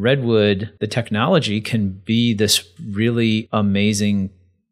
Redwood, 0.00 0.72
the 0.80 0.86
technology 0.86 1.60
can 1.60 1.90
be 1.90 2.34
this 2.34 2.68
really 2.90 3.48
amazing 3.52 4.30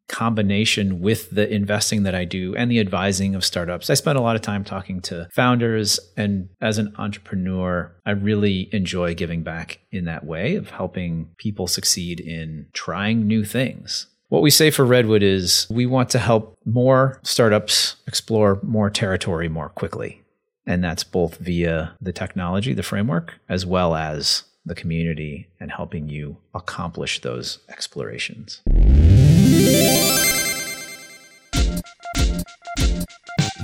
combination 0.09 1.01
with 1.01 1.31
the 1.31 1.53
investing 1.53 2.03
that 2.05 2.15
I 2.15 2.25
do 2.25 2.57
and 2.57 2.71
the 2.71 2.81
advising 2.81 3.35
of 3.35 3.45
startups. 3.45 3.91
I 3.91 3.95
spend 3.95 4.19
a 4.19 4.23
lot 4.23 4.37
of 4.37 4.43
time 4.43 4.65
talking 4.65 5.01
to 5.03 5.29
founders 5.31 6.01
and 6.17 6.49
as 6.61 6.79
an 6.79 6.95
entrepreneur, 6.97 7.93
I 8.07 8.13
really 8.13 8.71
enjoy 8.73 9.15
giving 9.15 9.43
back 9.43 9.81
in 9.93 10.07
that 10.07 10.25
way 10.25 10.57
of 10.57 10.71
helping 10.71 11.29
people 11.37 11.67
succeed 11.67 12.21
in 12.21 12.67
trying 12.73 13.27
new 13.27 13.45
things. 13.45 14.07
What 14.29 14.43
we 14.43 14.51
say 14.51 14.71
for 14.71 14.85
Redwood 14.85 15.23
is 15.23 15.67
we 15.71 15.87
want 15.87 16.11
to 16.11 16.19
help 16.19 16.59
more 16.65 17.21
startups 17.23 17.97
explore 18.07 18.59
more 18.63 18.91
territory 18.91 19.49
more 19.49 19.69
quickly. 19.69 20.23
And 20.67 20.85
that's 20.85 21.03
both 21.03 21.39
via 21.39 21.97
the 21.99 22.13
technology, 22.13 22.75
the 22.75 22.83
framework, 22.83 23.41
as 23.49 23.65
well 23.65 23.95
as 23.95 24.45
the 24.69 24.75
community 24.75 25.49
and 25.59 25.71
helping 25.73 26.09
you 26.09 26.37
accomplish 26.55 27.21
those 27.21 27.59
explorations. 27.69 28.61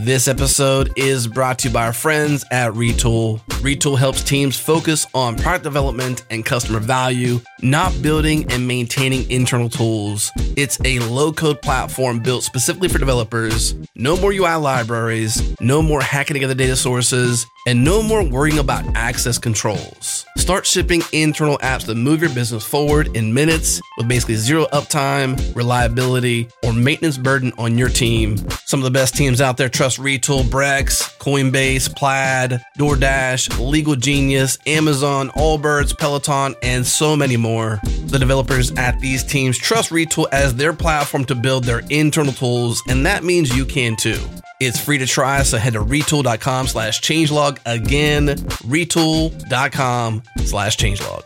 This 0.05 0.29
episode 0.29 0.93
is 0.97 1.27
brought 1.27 1.61
to 1.61 1.69
you 1.69 1.73
by 1.73 1.87
our 1.87 1.93
friends 1.95 2.45
at 2.51 2.73
Retool. 2.73 3.39
Retool 3.63 3.97
helps 3.97 4.23
teams 4.23 4.59
focus 4.59 5.07
on 5.15 5.37
product 5.37 5.65
development 5.65 6.27
and 6.29 6.45
customer 6.45 6.79
value, 6.79 7.41
not 7.63 8.03
building 8.03 8.45
and 8.53 8.69
maintaining 8.69 9.31
internal 9.31 9.71
tools. 9.71 10.31
It's 10.57 10.79
a 10.85 10.99
low 10.99 11.33
code 11.33 11.63
platform 11.63 12.21
built 12.21 12.43
specifically 12.43 12.89
for 12.89 12.99
developers. 12.99 13.75
No 13.95 14.19
more 14.19 14.31
UI 14.31 14.57
libraries, 14.57 15.59
no 15.59 15.81
more 15.81 16.03
hacking 16.03 16.35
together 16.35 16.55
data 16.55 16.77
sources, 16.77 17.47
and 17.67 17.85
no 17.85 18.03
more 18.03 18.23
worrying 18.23 18.59
about 18.59 18.85
access 18.95 19.39
controls. 19.39 20.27
Start 20.37 20.67
shipping 20.67 21.03
internal 21.13 21.57
apps 21.59 21.87
that 21.87 21.95
move 21.95 22.21
your 22.21 22.33
business 22.35 22.65
forward 22.65 23.17
in 23.17 23.33
minutes 23.33 23.81
with 23.97 24.07
basically 24.09 24.35
zero 24.35 24.67
uptime, 24.73 25.39
reliability, 25.57 26.49
or 26.63 26.75
maintenance 26.75 27.17
burden 27.17 27.53
on 27.57 27.79
your 27.79 27.89
team. 27.89 28.37
Some 28.67 28.81
of 28.81 28.85
the 28.85 28.91
best 28.91 29.17
teams 29.17 29.41
out 29.41 29.57
there 29.57 29.71
trust 29.71 29.99
Retool, 29.99 30.43
Brex, 30.43 31.17
Coinbase, 31.19 31.95
Plaid, 31.97 32.61
DoorDash, 32.79 33.59
Legal 33.59 33.97
Genius, 33.97 34.59
Amazon, 34.67 35.31
Allbirds, 35.31 35.99
Peloton, 35.99 36.55
and 36.63 36.87
so 36.87 37.17
many 37.17 37.39
more. 37.39 37.81
The 38.07 38.19
developers 38.19 38.71
at 38.73 39.01
these 39.01 39.25
teams 39.25 39.57
trust 39.57 39.91
Retool 39.91 40.27
as 40.31 40.55
their 40.55 40.75
platform 40.75 41.25
to 41.27 41.35
build 41.35 41.65
their 41.65 41.81
internal 41.89 42.35
tools, 42.35 42.83
and 42.89 43.07
that 43.07 43.25
means 43.25 43.57
you 43.57 43.65
can 43.65 43.97
too. 43.97 44.21
It's 44.61 44.79
free 44.79 44.99
to 44.99 45.07
try, 45.07 45.43
so 45.43 45.59
head 45.59 45.73
to 45.75 45.81
retool.com 45.81 46.69
slash 46.69 47.01
changelog. 47.01 47.59
Again, 47.67 48.29
retool.com 48.29 50.23
slash 50.45 50.77
changelog. 50.77 51.25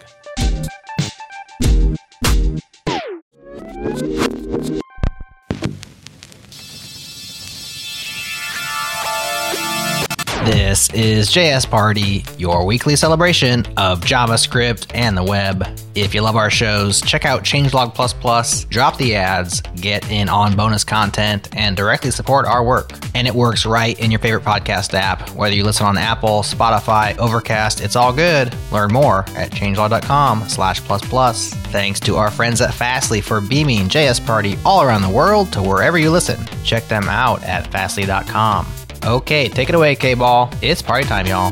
This 10.48 10.88
is 10.94 11.28
JS 11.28 11.68
Party, 11.68 12.24
your 12.38 12.64
weekly 12.64 12.96
celebration 12.96 13.66
of 13.76 14.00
JavaScript 14.00 14.90
and 14.94 15.14
the 15.14 15.22
web. 15.22 15.78
If 15.94 16.14
you 16.14 16.22
love 16.22 16.36
our 16.36 16.48
shows, 16.48 17.02
check 17.02 17.26
out 17.26 17.44
Changelog 17.44 17.94
Plus 17.94 18.14
Plus, 18.14 18.64
drop 18.64 18.96
the 18.96 19.14
ads, 19.14 19.60
get 19.76 20.10
in 20.10 20.30
on 20.30 20.56
bonus 20.56 20.84
content, 20.84 21.54
and 21.54 21.76
directly 21.76 22.10
support 22.10 22.46
our 22.46 22.64
work. 22.64 22.92
And 23.14 23.28
it 23.28 23.34
works 23.34 23.66
right 23.66 24.00
in 24.00 24.10
your 24.10 24.20
favorite 24.20 24.42
podcast 24.42 24.94
app. 24.94 25.28
Whether 25.32 25.54
you 25.54 25.64
listen 25.64 25.84
on 25.84 25.98
Apple, 25.98 26.40
Spotify, 26.40 27.14
Overcast, 27.18 27.82
it's 27.82 27.94
all 27.94 28.14
good. 28.14 28.54
Learn 28.72 28.90
more 28.90 29.26
at 29.36 29.50
changelog.com 29.50 30.48
slash 30.48 30.80
plus 30.80 31.06
plus. 31.06 31.52
Thanks 31.52 32.00
to 32.00 32.16
our 32.16 32.30
friends 32.30 32.62
at 32.62 32.72
Fastly 32.72 33.20
for 33.20 33.42
beaming 33.42 33.90
JS 33.90 34.24
Party 34.24 34.56
all 34.64 34.80
around 34.80 35.02
the 35.02 35.10
world 35.10 35.52
to 35.52 35.62
wherever 35.62 35.98
you 35.98 36.10
listen. 36.10 36.42
Check 36.64 36.88
them 36.88 37.06
out 37.06 37.44
at 37.44 37.70
fastly.com. 37.70 38.66
Okay, 39.04 39.48
take 39.48 39.68
it 39.68 39.74
away, 39.74 39.96
KBall. 39.96 40.54
It's 40.60 40.82
party 40.82 41.06
time, 41.06 41.26
y'all. 41.26 41.50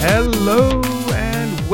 Hello 0.00 0.82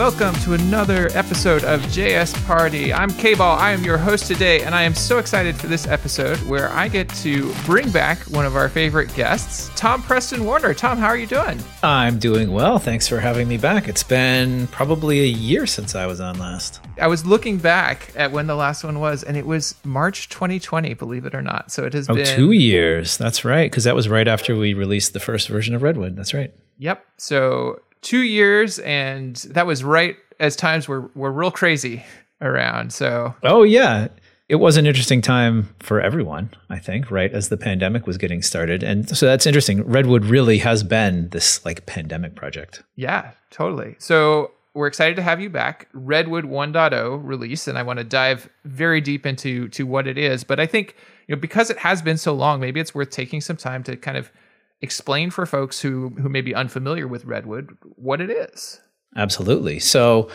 welcome 0.00 0.34
to 0.37 0.55
another 0.55 1.11
episode 1.12 1.62
of 1.62 1.78
JS 1.83 2.33
Party. 2.47 2.91
I'm 2.91 3.11
KBall. 3.11 3.59
I 3.59 3.72
am 3.72 3.84
your 3.84 3.99
host 3.99 4.27
today, 4.27 4.62
and 4.62 4.75
I 4.75 4.83
am 4.83 4.94
so 4.94 5.19
excited 5.19 5.55
for 5.55 5.66
this 5.66 5.87
episode 5.87 6.38
where 6.49 6.71
I 6.71 6.88
get 6.88 7.11
to 7.16 7.53
bring 7.66 7.91
back 7.91 8.16
one 8.21 8.47
of 8.47 8.56
our 8.56 8.71
favorite 8.71 9.15
guests, 9.15 9.71
Tom 9.77 10.03
Preston-Werner. 10.03 10.72
Tom, 10.72 10.97
how 10.97 11.09
are 11.09 11.19
you 11.19 11.27
doing? 11.27 11.60
I'm 11.83 12.19
doing 12.19 12.50
well. 12.50 12.78
Thanks 12.78 13.09
for 13.09 13.21
having 13.21 13.47
me 13.47 13.59
back. 13.59 13.89
It's 13.89 14.03
been 14.03 14.69
probably 14.69 15.21
a 15.21 15.27
year 15.27 15.66
since 15.66 15.94
I 15.94 16.06
was 16.06 16.19
on 16.19 16.39
last. 16.39 16.81
I 16.99 17.06
was 17.06 17.27
looking 17.27 17.59
back 17.59 18.10
at 18.16 18.33
when 18.33 18.47
the 18.47 18.56
last 18.56 18.83
one 18.83 19.00
was, 19.00 19.22
and 19.22 19.37
it 19.37 19.44
was 19.44 19.75
March 19.84 20.31
2020, 20.31 20.94
believe 20.94 21.27
it 21.27 21.34
or 21.34 21.43
not. 21.43 21.71
So 21.71 21.84
it 21.84 21.93
has 21.93 22.09
Oh, 22.09 22.15
been 22.15 22.25
two 22.25 22.53
years. 22.53 23.19
That's 23.19 23.44
right. 23.44 23.71
Because 23.71 23.84
that 23.84 23.94
was 23.94 24.09
right 24.09 24.28
after 24.28 24.56
we 24.56 24.72
released 24.72 25.12
the 25.12 25.21
first 25.21 25.49
version 25.49 25.75
of 25.75 25.83
Redwood. 25.83 26.16
That's 26.16 26.33
right. 26.33 26.55
Yep. 26.78 27.05
So 27.19 27.83
two 28.03 28.22
years, 28.22 28.78
and 28.81 29.37
that 29.50 29.66
was 29.66 29.84
right 29.84 30.16
as 30.38 30.56
times 30.56 30.88
were 30.88 31.11
were 31.15 31.33
real 31.33 31.50
crazy 31.50 32.05
around. 32.41 32.93
So 32.93 33.34
Oh, 33.43 33.62
yeah. 33.62 34.09
It 34.49 34.56
was 34.56 34.77
an 34.77 34.84
interesting 34.84 35.22
time 35.22 35.72
for 35.78 36.00
everyone, 36.00 36.50
I 36.69 36.81
think, 36.81 37.09
right? 37.12 37.33
As 37.33 37.50
the 37.50 37.56
pandemic 37.56 38.05
was 38.09 38.19
getting 38.19 38.43
started. 38.43 38.83
And 38.83 39.16
so 39.16 39.25
that's 39.25 39.47
interesting. 39.47 39.84
Redwood 39.84 40.25
really 40.25 40.59
has 40.59 40.83
been 40.83 41.28
this 41.28 41.65
like 41.65 41.87
pandemic 41.87 42.34
project. 42.34 42.83
Yeah, 42.97 43.31
totally. 43.50 43.94
So 44.00 44.50
we're 44.75 44.89
excited 44.89 45.15
to 45.16 45.22
have 45.22 45.41
you 45.41 45.50
back. 45.50 45.89
Redwood 45.93 46.47
1.0 46.47 47.21
release, 47.22 47.69
and 47.69 47.78
I 47.78 47.84
want 47.84 47.99
to 47.99 48.05
dive 48.05 48.49
very 48.65 49.00
deep 49.00 49.25
into 49.25 49.69
to 49.69 49.87
what 49.87 50.09
it 50.09 50.19
is. 50.19 50.43
But 50.43 50.59
I 50.59 50.66
think 50.66 50.97
you 51.28 51.37
know 51.37 51.41
because 51.41 51.71
it 51.71 51.78
has 51.78 52.03
been 52.03 52.16
so 52.16 52.34
long, 52.34 52.59
maybe 52.60 52.81
it's 52.81 52.94
worth 52.94 53.10
taking 53.10 53.41
some 53.41 53.56
time 53.56 53.84
to 53.84 53.97
kind 53.97 54.16
of 54.16 54.33
explain 54.82 55.30
for 55.30 55.46
folks 55.46 55.80
who 55.80 56.10
who 56.20 56.28
may 56.28 56.41
be 56.41 56.54
unfamiliar 56.54 57.06
with 57.06 57.24
Redwood 57.24 57.76
what 57.96 58.20
it 58.20 58.30
is. 58.30 58.80
Absolutely. 59.16 59.80
So, 59.80 60.28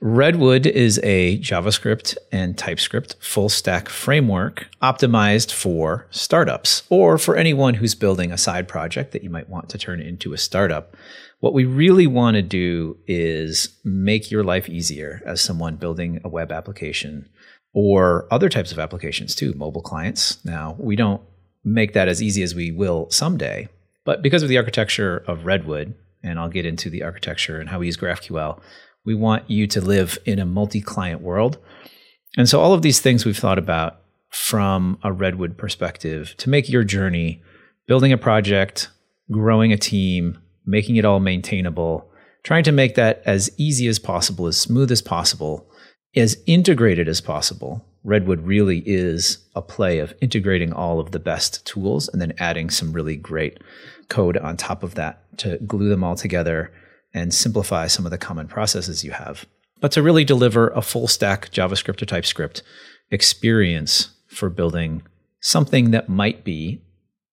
Redwood 0.00 0.66
is 0.66 0.98
a 1.02 1.38
JavaScript 1.38 2.16
and 2.32 2.56
TypeScript 2.56 3.16
full 3.20 3.48
stack 3.48 3.88
framework 3.88 4.66
optimized 4.82 5.52
for 5.52 6.06
startups 6.10 6.84
or 6.88 7.18
for 7.18 7.36
anyone 7.36 7.74
who's 7.74 7.94
building 7.94 8.32
a 8.32 8.38
side 8.38 8.66
project 8.66 9.12
that 9.12 9.22
you 9.22 9.30
might 9.30 9.48
want 9.48 9.68
to 9.70 9.78
turn 9.78 10.00
into 10.00 10.32
a 10.32 10.38
startup. 10.38 10.96
What 11.40 11.52
we 11.52 11.64
really 11.66 12.06
want 12.06 12.36
to 12.36 12.42
do 12.42 12.96
is 13.06 13.78
make 13.84 14.30
your 14.30 14.42
life 14.42 14.68
easier 14.68 15.22
as 15.26 15.42
someone 15.42 15.76
building 15.76 16.20
a 16.24 16.28
web 16.28 16.50
application 16.50 17.28
or 17.74 18.26
other 18.30 18.48
types 18.48 18.72
of 18.72 18.78
applications 18.78 19.34
too, 19.34 19.52
mobile 19.54 19.82
clients. 19.82 20.42
Now, 20.44 20.76
we 20.78 20.96
don't 20.96 21.20
make 21.62 21.92
that 21.92 22.08
as 22.08 22.22
easy 22.22 22.42
as 22.42 22.54
we 22.54 22.70
will 22.70 23.10
someday, 23.10 23.68
but 24.04 24.22
because 24.22 24.42
of 24.42 24.48
the 24.48 24.58
architecture 24.58 25.24
of 25.26 25.46
Redwood, 25.46 25.94
and 26.22 26.38
I'll 26.38 26.48
get 26.48 26.66
into 26.66 26.88
the 26.90 27.02
architecture 27.02 27.60
and 27.60 27.68
how 27.68 27.78
we 27.78 27.86
use 27.86 27.96
GraphQL, 27.96 28.60
we 29.04 29.14
want 29.14 29.50
you 29.50 29.66
to 29.66 29.80
live 29.80 30.18
in 30.24 30.38
a 30.38 30.46
multi 30.46 30.80
client 30.80 31.20
world. 31.20 31.58
And 32.36 32.48
so, 32.48 32.60
all 32.60 32.72
of 32.72 32.82
these 32.82 33.00
things 33.00 33.24
we've 33.24 33.38
thought 33.38 33.58
about 33.58 34.00
from 34.30 34.98
a 35.02 35.12
Redwood 35.12 35.56
perspective 35.56 36.34
to 36.38 36.50
make 36.50 36.68
your 36.68 36.82
journey 36.82 37.42
building 37.86 38.12
a 38.12 38.18
project, 38.18 38.88
growing 39.30 39.72
a 39.72 39.76
team, 39.76 40.38
making 40.66 40.96
it 40.96 41.04
all 41.04 41.20
maintainable, 41.20 42.10
trying 42.42 42.64
to 42.64 42.72
make 42.72 42.94
that 42.94 43.22
as 43.24 43.50
easy 43.58 43.86
as 43.86 43.98
possible, 43.98 44.46
as 44.46 44.56
smooth 44.56 44.90
as 44.90 45.02
possible, 45.02 45.68
as 46.16 46.42
integrated 46.46 47.08
as 47.08 47.20
possible. 47.20 47.84
Redwood 48.02 48.40
really 48.42 48.82
is 48.84 49.38
a 49.54 49.62
play 49.62 49.98
of 49.98 50.14
integrating 50.20 50.72
all 50.72 51.00
of 51.00 51.12
the 51.12 51.18
best 51.18 51.64
tools 51.64 52.08
and 52.08 52.20
then 52.20 52.34
adding 52.38 52.68
some 52.70 52.92
really 52.92 53.16
great 53.16 53.58
code 54.08 54.36
on 54.36 54.56
top 54.56 54.82
of 54.82 54.94
that 54.94 55.38
to 55.38 55.58
glue 55.58 55.88
them 55.88 56.04
all 56.04 56.16
together 56.16 56.72
and 57.12 57.32
simplify 57.32 57.86
some 57.86 58.04
of 58.04 58.10
the 58.10 58.18
common 58.18 58.48
processes 58.48 59.04
you 59.04 59.12
have. 59.12 59.46
But 59.80 59.92
to 59.92 60.02
really 60.02 60.24
deliver 60.24 60.68
a 60.68 60.82
full 60.82 61.08
stack 61.08 61.50
JavaScript 61.50 62.02
or 62.02 62.06
TypeScript 62.06 62.62
experience 63.10 64.10
for 64.28 64.48
building 64.50 65.02
something 65.40 65.90
that 65.90 66.08
might 66.08 66.44
be 66.44 66.80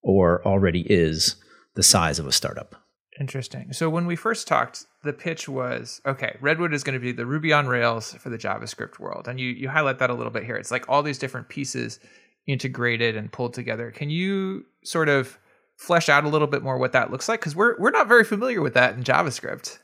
or 0.04 0.46
already 0.46 0.82
is 0.82 1.36
the 1.76 1.84
size 1.84 2.20
of 2.20 2.28
a 2.28 2.32
startup. 2.32 2.76
Interesting. 3.20 3.72
So 3.74 3.90
when 3.90 4.06
we 4.06 4.16
first 4.16 4.48
talked, 4.48 4.86
the 5.04 5.14
pitch 5.14 5.48
was 5.48 6.02
okay, 6.06 6.38
Redwood 6.42 6.74
is 6.74 6.84
going 6.84 6.94
to 6.94 7.00
be 7.00 7.12
the 7.12 7.26
Ruby 7.26 7.54
on 7.54 7.68
Rails 7.68 8.14
for 8.14 8.30
the 8.30 8.38
JavaScript 8.38 9.00
world. 9.00 9.28
And 9.28 9.40
you 9.40 9.50
you 9.50 9.70
highlight 9.70 10.00
that 10.00 10.10
a 10.10 10.14
little 10.14 10.32
bit 10.32 10.44
here. 10.44 10.56
It's 10.56 10.72
like 10.72 10.88
all 10.90 11.04
these 11.04 11.18
different 11.18 11.50
pieces 11.50 12.00
integrated 12.48 13.16
and 13.16 13.32
pulled 13.32 13.54
together. 13.54 13.92
Can 13.92 14.10
you 14.10 14.66
sort 14.84 15.10
of 15.10 15.38
flesh 15.82 16.10
out 16.10 16.24
a 16.24 16.30
little 16.30 16.48
bit 16.48 16.62
more 16.62 16.78
what 16.78 16.92
that 16.92 17.12
looks 17.12 17.28
like 17.28 17.42
cuz 17.42 17.56
we're 17.56 17.76
we're 17.80 17.92
not 17.92 18.08
very 18.08 18.24
familiar 18.24 18.62
with 18.62 18.74
that 18.74 18.94
in 18.94 19.04
JavaScript. 19.04 19.80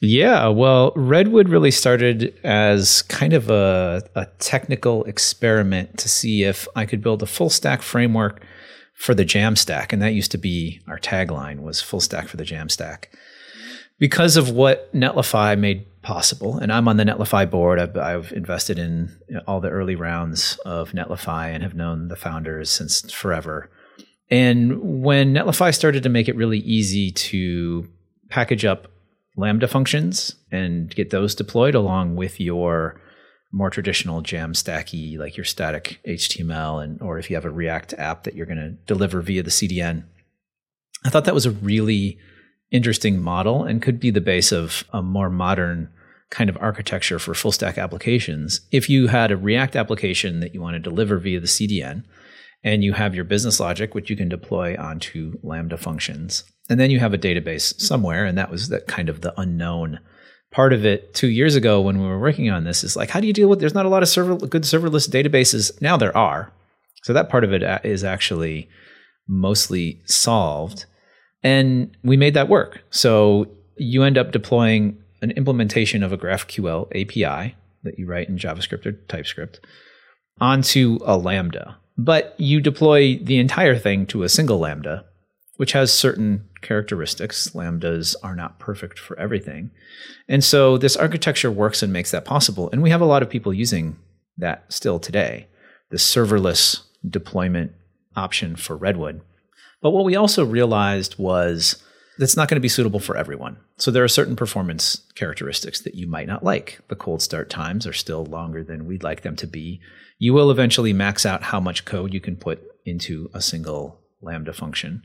Yeah, 0.00 0.48
well, 0.48 0.92
Redwood 0.96 1.48
really 1.48 1.70
started 1.70 2.38
as 2.44 3.02
kind 3.02 3.32
of 3.32 3.48
a, 3.48 4.02
a 4.14 4.26
technical 4.38 5.04
experiment 5.04 5.96
to 5.98 6.08
see 6.08 6.42
if 6.42 6.68
I 6.76 6.84
could 6.84 7.02
build 7.02 7.22
a 7.22 7.26
full 7.26 7.48
stack 7.48 7.80
framework 7.80 8.44
for 8.94 9.14
the 9.14 9.24
Jamstack, 9.24 9.92
and 9.92 10.02
that 10.02 10.12
used 10.12 10.32
to 10.32 10.38
be 10.38 10.80
our 10.86 10.98
tagline 10.98 11.60
was 11.60 11.80
full 11.80 12.00
stack 12.00 12.28
for 12.28 12.36
the 12.36 12.44
Jamstack. 12.44 13.06
Because 13.98 14.36
of 14.36 14.50
what 14.50 14.92
Netlify 14.92 15.58
made 15.58 15.86
possible, 16.02 16.58
and 16.58 16.72
I'm 16.72 16.88
on 16.88 16.96
the 16.96 17.04
Netlify 17.04 17.50
board. 17.50 17.78
I've, 17.78 17.96
I've 17.96 18.32
invested 18.32 18.78
in 18.78 19.16
all 19.46 19.60
the 19.60 19.70
early 19.70 19.96
rounds 19.96 20.58
of 20.64 20.92
Netlify 20.92 21.48
and 21.48 21.62
have 21.62 21.74
known 21.74 22.08
the 22.08 22.16
founders 22.16 22.70
since 22.70 23.10
forever. 23.10 23.70
And 24.30 25.02
when 25.02 25.34
Netlify 25.34 25.74
started 25.74 26.02
to 26.02 26.08
make 26.08 26.28
it 26.28 26.36
really 26.36 26.58
easy 26.60 27.10
to 27.10 27.88
package 28.30 28.64
up 28.64 28.90
Lambda 29.36 29.68
functions 29.68 30.36
and 30.50 30.94
get 30.94 31.10
those 31.10 31.34
deployed 31.34 31.74
along 31.74 32.16
with 32.16 32.40
your 32.40 33.00
more 33.52 33.70
traditional 33.70 34.22
Jamstacky, 34.22 35.18
like 35.18 35.36
your 35.36 35.44
static 35.44 36.00
HTML, 36.06 36.82
and 36.82 37.00
or 37.00 37.18
if 37.18 37.30
you 37.30 37.36
have 37.36 37.44
a 37.44 37.50
React 37.50 37.94
app 37.94 38.24
that 38.24 38.34
you're 38.34 38.46
going 38.46 38.58
to 38.58 38.70
deliver 38.86 39.20
via 39.20 39.42
the 39.42 39.50
CDN. 39.50 40.04
I 41.04 41.10
thought 41.10 41.24
that 41.24 41.34
was 41.34 41.46
a 41.46 41.52
really 41.52 42.18
interesting 42.70 43.22
model 43.22 43.62
and 43.62 43.82
could 43.82 44.00
be 44.00 44.10
the 44.10 44.20
base 44.20 44.50
of 44.50 44.84
a 44.92 45.02
more 45.02 45.30
modern 45.30 45.88
kind 46.30 46.50
of 46.50 46.58
architecture 46.60 47.20
for 47.20 47.34
full 47.34 47.52
stack 47.52 47.78
applications. 47.78 48.62
If 48.72 48.90
you 48.90 49.06
had 49.06 49.30
a 49.30 49.36
React 49.36 49.76
application 49.76 50.40
that 50.40 50.54
you 50.54 50.60
want 50.60 50.74
to 50.74 50.80
deliver 50.80 51.18
via 51.18 51.38
the 51.38 51.46
CDN, 51.46 52.04
and 52.64 52.82
you 52.82 52.94
have 52.94 53.14
your 53.14 53.24
business 53.24 53.60
logic, 53.60 53.94
which 53.94 54.10
you 54.10 54.16
can 54.16 54.28
deploy 54.28 54.74
onto 54.76 55.38
Lambda 55.42 55.76
functions, 55.76 56.44
and 56.68 56.80
then 56.80 56.90
you 56.90 56.98
have 56.98 57.14
a 57.14 57.18
database 57.18 57.78
somewhere, 57.78 58.24
and 58.24 58.36
that 58.38 58.50
was 58.50 58.70
that 58.70 58.86
kind 58.86 59.08
of 59.08 59.20
the 59.20 59.38
unknown 59.38 60.00
part 60.50 60.72
of 60.72 60.86
it. 60.86 61.12
Two 61.14 61.28
years 61.28 61.56
ago 61.56 61.80
when 61.80 62.00
we 62.00 62.06
were 62.06 62.18
working 62.18 62.48
on 62.48 62.64
this 62.64 62.82
is 62.82 62.96
like 62.96 63.10
how 63.10 63.20
do 63.20 63.26
you 63.26 63.32
deal 63.32 63.48
with 63.48 63.60
there's 63.60 63.74
not 63.74 63.86
a 63.86 63.88
lot 63.90 64.02
of 64.02 64.08
server 64.08 64.36
good 64.46 64.62
serverless 64.62 65.08
databases. 65.08 65.80
Now 65.82 65.96
there 65.96 66.16
are. 66.16 66.52
So 67.02 67.12
that 67.12 67.28
part 67.28 67.44
of 67.44 67.52
it 67.52 67.62
uh, 67.62 68.06
actually 68.06 68.68
mostly 69.28 70.00
solved. 70.06 70.86
And 71.42 71.94
we 72.02 72.16
made 72.16 72.34
that 72.34 72.48
work. 72.48 72.82
So 72.90 73.48
you 73.76 74.04
end 74.04 74.16
up 74.16 74.32
deploying 74.32 74.96
an 75.20 75.32
implementation 75.32 76.02
of 76.02 76.12
a 76.12 76.18
graphql 76.18 76.86
api 76.88 77.54
that 77.82 77.98
you 77.98 78.06
write 78.06 78.28
in 78.28 78.38
javascript 78.38 78.86
or 78.86 78.92
typescript 78.92 79.60
onto 80.40 80.98
a 81.04 81.16
lambda 81.16 81.76
but 81.96 82.34
you 82.38 82.60
deploy 82.60 83.18
the 83.18 83.38
entire 83.38 83.78
thing 83.78 84.06
to 84.06 84.22
a 84.22 84.28
single 84.28 84.58
lambda 84.58 85.04
which 85.56 85.72
has 85.72 85.92
certain 85.92 86.48
characteristics. 86.62 87.50
Lambdas 87.50 88.16
are 88.22 88.34
not 88.34 88.58
perfect 88.58 88.98
for 88.98 89.18
everything. 89.18 89.70
And 90.28 90.42
so 90.42 90.76
this 90.76 90.96
architecture 90.96 91.50
works 91.50 91.82
and 91.82 91.92
makes 91.92 92.10
that 92.10 92.24
possible. 92.24 92.70
And 92.72 92.82
we 92.82 92.90
have 92.90 93.00
a 93.00 93.06
lot 93.06 93.22
of 93.22 93.30
people 93.30 93.54
using 93.54 93.96
that 94.36 94.64
still 94.72 94.98
today, 94.98 95.46
the 95.90 95.96
serverless 95.96 96.82
deployment 97.08 97.72
option 98.16 98.56
for 98.56 98.76
Redwood. 98.76 99.20
But 99.80 99.90
what 99.90 100.04
we 100.04 100.16
also 100.16 100.44
realized 100.44 101.18
was 101.18 101.82
that's 102.18 102.36
not 102.36 102.48
going 102.48 102.56
to 102.56 102.60
be 102.60 102.68
suitable 102.68 103.00
for 103.00 103.16
everyone. 103.16 103.56
So 103.76 103.90
there 103.90 104.04
are 104.04 104.08
certain 104.08 104.36
performance 104.36 105.02
characteristics 105.14 105.80
that 105.80 105.94
you 105.94 106.06
might 106.06 106.28
not 106.28 106.44
like. 106.44 106.78
The 106.88 106.96
cold 106.96 107.22
start 107.22 107.50
times 107.50 107.86
are 107.86 107.92
still 107.92 108.24
longer 108.24 108.62
than 108.62 108.86
we'd 108.86 109.02
like 109.02 109.22
them 109.22 109.36
to 109.36 109.46
be. 109.46 109.80
You 110.18 110.32
will 110.32 110.50
eventually 110.50 110.92
max 110.92 111.26
out 111.26 111.42
how 111.42 111.60
much 111.60 111.84
code 111.84 112.14
you 112.14 112.20
can 112.20 112.36
put 112.36 112.62
into 112.84 113.30
a 113.34 113.40
single 113.40 114.00
Lambda 114.20 114.52
function. 114.52 115.02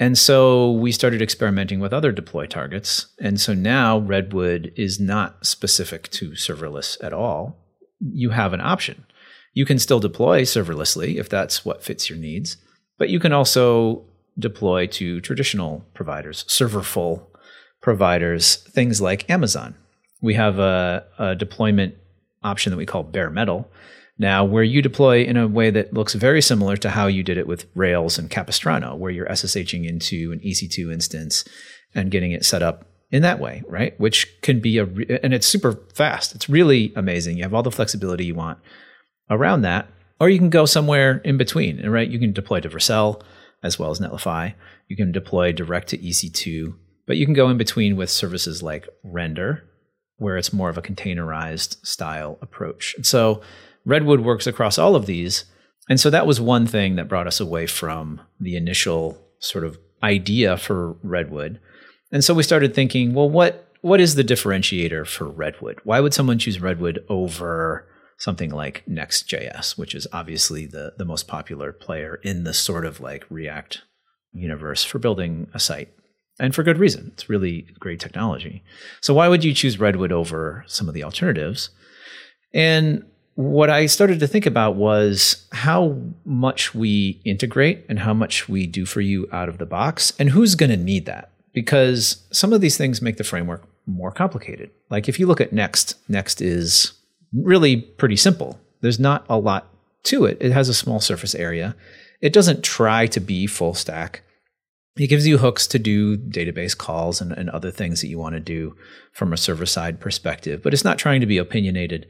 And 0.00 0.16
so 0.16 0.72
we 0.72 0.92
started 0.92 1.20
experimenting 1.20 1.80
with 1.80 1.92
other 1.92 2.12
deploy 2.12 2.46
targets. 2.46 3.08
And 3.20 3.40
so 3.40 3.54
now 3.54 3.98
Redwood 3.98 4.72
is 4.76 5.00
not 5.00 5.44
specific 5.44 6.08
to 6.10 6.30
serverless 6.30 7.02
at 7.02 7.12
all. 7.12 7.56
You 8.00 8.30
have 8.30 8.52
an 8.52 8.60
option. 8.60 9.04
You 9.54 9.64
can 9.64 9.78
still 9.78 9.98
deploy 9.98 10.42
serverlessly 10.42 11.16
if 11.16 11.28
that's 11.28 11.64
what 11.64 11.82
fits 11.82 12.08
your 12.08 12.18
needs, 12.18 12.58
but 12.96 13.08
you 13.08 13.18
can 13.18 13.32
also 13.32 14.04
deploy 14.38 14.86
to 14.86 15.20
traditional 15.20 15.84
providers, 15.94 16.44
serverful 16.48 17.26
providers, 17.80 18.56
things 18.56 19.00
like 19.00 19.28
Amazon. 19.30 19.74
We 20.20 20.34
have 20.34 20.58
a, 20.58 21.04
a 21.18 21.34
deployment 21.34 21.94
option 22.42 22.70
that 22.70 22.76
we 22.76 22.86
call 22.86 23.02
bare 23.02 23.30
metal, 23.30 23.70
now 24.18 24.44
where 24.44 24.64
you 24.64 24.82
deploy 24.82 25.22
in 25.22 25.36
a 25.36 25.46
way 25.46 25.70
that 25.70 25.92
looks 25.92 26.14
very 26.14 26.42
similar 26.42 26.76
to 26.76 26.90
how 26.90 27.06
you 27.06 27.22
did 27.22 27.38
it 27.38 27.46
with 27.46 27.66
Rails 27.74 28.18
and 28.18 28.30
Capistrano, 28.30 28.96
where 28.96 29.12
you're 29.12 29.26
SSHing 29.26 29.88
into 29.88 30.32
an 30.32 30.40
EC2 30.40 30.92
instance 30.92 31.44
and 31.94 32.10
getting 32.10 32.32
it 32.32 32.44
set 32.44 32.62
up 32.62 32.84
in 33.10 33.22
that 33.22 33.38
way, 33.38 33.62
right? 33.66 33.98
Which 33.98 34.40
can 34.42 34.60
be 34.60 34.78
a, 34.78 34.84
re- 34.84 35.20
and 35.22 35.32
it's 35.32 35.46
super 35.46 35.80
fast. 35.94 36.34
It's 36.34 36.48
really 36.48 36.92
amazing. 36.94 37.36
You 37.36 37.44
have 37.44 37.54
all 37.54 37.62
the 37.62 37.70
flexibility 37.70 38.24
you 38.24 38.34
want 38.34 38.58
around 39.30 39.62
that. 39.62 39.88
Or 40.20 40.28
you 40.28 40.38
can 40.38 40.50
go 40.50 40.66
somewhere 40.66 41.18
in 41.24 41.38
between, 41.38 41.88
right? 41.88 42.08
You 42.08 42.18
can 42.18 42.32
deploy 42.32 42.60
to 42.60 42.68
Vercel 42.68 43.22
as 43.62 43.78
well 43.78 43.90
as 43.90 44.00
Netlify. 44.00 44.54
You 44.88 44.96
can 44.96 45.12
deploy 45.12 45.52
direct 45.52 45.88
to 45.88 45.98
EC2, 45.98 46.74
but 47.06 47.16
you 47.16 47.24
can 47.24 47.34
go 47.34 47.48
in 47.48 47.56
between 47.56 47.96
with 47.96 48.10
services 48.10 48.62
like 48.62 48.88
Render, 49.02 49.64
where 50.16 50.36
it's 50.36 50.52
more 50.52 50.68
of 50.68 50.78
a 50.78 50.82
containerized 50.82 51.84
style 51.86 52.38
approach. 52.42 52.94
And 52.96 53.06
so 53.06 53.40
Redwood 53.84 54.20
works 54.20 54.46
across 54.46 54.78
all 54.78 54.94
of 54.94 55.06
these. 55.06 55.44
And 55.88 55.98
so 55.98 56.10
that 56.10 56.26
was 56.26 56.40
one 56.40 56.66
thing 56.66 56.96
that 56.96 57.08
brought 57.08 57.26
us 57.26 57.40
away 57.40 57.66
from 57.66 58.20
the 58.38 58.56
initial 58.56 59.18
sort 59.38 59.64
of 59.64 59.78
idea 60.02 60.56
for 60.56 60.92
Redwood. 61.02 61.60
And 62.12 62.22
so 62.22 62.34
we 62.34 62.42
started 62.42 62.74
thinking, 62.74 63.14
well, 63.14 63.28
what 63.28 63.64
what 63.80 64.00
is 64.00 64.16
the 64.16 64.24
differentiator 64.24 65.06
for 65.06 65.28
Redwood? 65.28 65.80
Why 65.84 66.00
would 66.00 66.12
someone 66.12 66.38
choose 66.38 66.60
Redwood 66.60 67.04
over 67.08 67.87
something 68.18 68.50
like 68.50 68.82
Next.js, 68.86 69.78
which 69.78 69.94
is 69.94 70.06
obviously 70.12 70.66
the, 70.66 70.92
the 70.98 71.04
most 71.04 71.26
popular 71.26 71.72
player 71.72 72.20
in 72.22 72.44
the 72.44 72.52
sort 72.52 72.84
of 72.84 73.00
like 73.00 73.24
React 73.30 73.82
universe 74.32 74.84
for 74.84 74.98
building 74.98 75.48
a 75.54 75.60
site? 75.60 75.92
And 76.40 76.54
for 76.54 76.62
good 76.62 76.78
reason. 76.78 77.10
It's 77.14 77.28
really 77.28 77.66
great 77.80 77.98
technology. 77.98 78.62
So 79.00 79.14
why 79.14 79.26
would 79.28 79.42
you 79.42 79.52
choose 79.52 79.80
Redwood 79.80 80.12
over 80.12 80.64
some 80.68 80.86
of 80.88 80.94
the 80.94 81.02
alternatives? 81.02 81.70
And 82.54 83.04
what 83.34 83.70
I 83.70 83.86
started 83.86 84.20
to 84.20 84.26
think 84.26 84.46
about 84.46 84.76
was 84.76 85.46
how 85.52 85.96
much 86.24 86.74
we 86.74 87.20
integrate 87.24 87.84
and 87.88 87.98
how 88.00 88.14
much 88.14 88.48
we 88.48 88.66
do 88.66 88.84
for 88.84 89.00
you 89.00 89.28
out 89.32 89.48
of 89.48 89.58
the 89.58 89.66
box, 89.66 90.12
and 90.18 90.30
who's 90.30 90.54
going 90.54 90.70
to 90.70 90.76
need 90.76 91.06
that. 91.06 91.30
Because 91.52 92.24
some 92.30 92.52
of 92.52 92.60
these 92.60 92.76
things 92.76 93.02
make 93.02 93.16
the 93.16 93.24
framework 93.24 93.66
more 93.86 94.12
complicated. 94.12 94.70
Like 94.90 95.08
if 95.08 95.18
you 95.18 95.26
look 95.26 95.40
at 95.40 95.52
Next, 95.52 95.94
Next 96.08 96.40
is 96.40 96.92
really 97.32 97.76
pretty 97.76 98.16
simple. 98.16 98.60
There's 98.80 98.98
not 98.98 99.24
a 99.28 99.38
lot 99.38 99.68
to 100.04 100.24
it. 100.24 100.38
It 100.40 100.52
has 100.52 100.68
a 100.68 100.74
small 100.74 101.00
surface 101.00 101.34
area. 101.34 101.76
It 102.20 102.32
doesn't 102.32 102.64
try 102.64 103.06
to 103.08 103.20
be 103.20 103.46
full 103.46 103.74
stack. 103.74 104.22
It 104.96 105.06
gives 105.08 105.26
you 105.26 105.38
hooks 105.38 105.66
to 105.68 105.78
do 105.78 106.16
database 106.16 106.76
calls 106.76 107.20
and, 107.20 107.32
and 107.32 107.48
other 107.50 107.70
things 107.70 108.00
that 108.00 108.08
you 108.08 108.18
want 108.18 108.34
to 108.34 108.40
do 108.40 108.74
from 109.12 109.32
a 109.32 109.36
server 109.36 109.66
side 109.66 110.00
perspective, 110.00 110.62
but 110.62 110.74
it's 110.74 110.84
not 110.84 110.98
trying 110.98 111.20
to 111.20 111.26
be 111.26 111.38
opinionated 111.38 112.06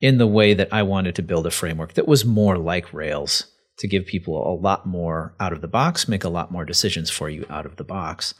in 0.00 0.18
the 0.18 0.26
way 0.26 0.52
that 0.52 0.72
I 0.72 0.82
wanted 0.82 1.14
to 1.14 1.22
build 1.22 1.46
a 1.46 1.50
framework 1.50 1.94
that 1.94 2.06
was 2.06 2.24
more 2.24 2.58
like 2.58 2.92
Rails 2.92 3.46
to 3.78 3.88
give 3.88 4.06
people 4.06 4.36
a 4.36 4.54
lot 4.60 4.86
more 4.86 5.34
out 5.40 5.52
of 5.52 5.60
the 5.60 5.68
box, 5.68 6.08
make 6.08 6.24
a 6.24 6.28
lot 6.28 6.50
more 6.50 6.64
decisions 6.64 7.10
for 7.10 7.28
you 7.28 7.46
out 7.48 7.66
of 7.66 7.76
the 7.76 7.84
box. 7.84 8.34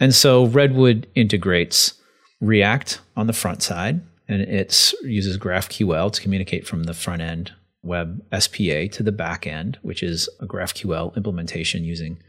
And 0.00 0.14
so 0.14 0.46
Redwood 0.46 1.08
integrates 1.14 1.94
React 2.40 3.00
on 3.16 3.26
the 3.26 3.32
front 3.32 3.62
side, 3.62 4.00
and 4.28 4.42
it 4.42 4.92
uses 5.02 5.38
GraphQL 5.38 6.12
to 6.12 6.22
communicate 6.22 6.66
from 6.66 6.84
the 6.84 6.94
front 6.94 7.22
end 7.22 7.52
web 7.82 8.22
SPA 8.38 8.88
to 8.92 9.02
the 9.02 9.12
back 9.12 9.46
end, 9.46 9.78
which 9.82 10.02
is 10.02 10.28
a 10.40 10.46
GraphQL 10.46 11.16
implementation 11.16 11.84
using 11.84 12.22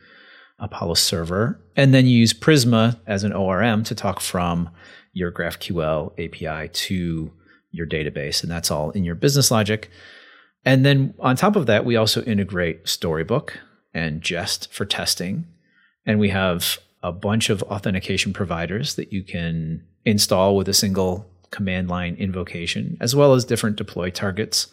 Apollo 0.60 0.96
Server. 0.96 1.60
And 1.75 1.94
then 1.94 2.06
you 2.06 2.18
use 2.18 2.34
Prisma 2.34 3.00
as 3.08 3.24
an 3.24 3.34
ORM 3.34 3.84
to 3.86 3.96
talk 3.96 4.20
from 4.20 4.70
your 5.13 5.32
GraphQL 5.32 6.13
API 6.13 6.70
to 6.70 7.32
your 7.72 7.88
database, 7.88 8.41
and 8.41 8.51
that's 8.51 8.72
all 8.72 8.91
in 8.91 9.03
your 9.03 9.15
business 9.15 9.51
logic. 9.51 9.89
And 10.65 10.86
then 10.86 11.13
on 11.20 11.36
top 11.36 11.56
of 11.56 11.65
that, 11.68 11.86
we 11.86 11.96
also 11.96 12.24
integrate 12.24 12.88
Storybook 12.88 13.60
and 13.94 14.22
Jest 14.22 14.72
for 14.74 14.86
testing. 14.86 15.48
And 16.06 16.20
we 16.20 16.29
have 16.29 16.79
a 17.01 17.12
bunch 17.12 17.50
of 17.50 17.63
authentication 17.63 18.34
providers 18.34 18.96
that 18.96 19.13
you 19.13 19.24
can 19.24 19.84
install 20.06 20.56
with 20.56 20.68
a 20.68 20.74
single 20.74 21.29
command 21.51 21.89
line 21.89 22.15
invocation, 22.15 22.98
as 23.00 23.15
well 23.15 23.34
as 23.34 23.46
different 23.46 23.75
deploy 23.75 24.10
targets. 24.10 24.68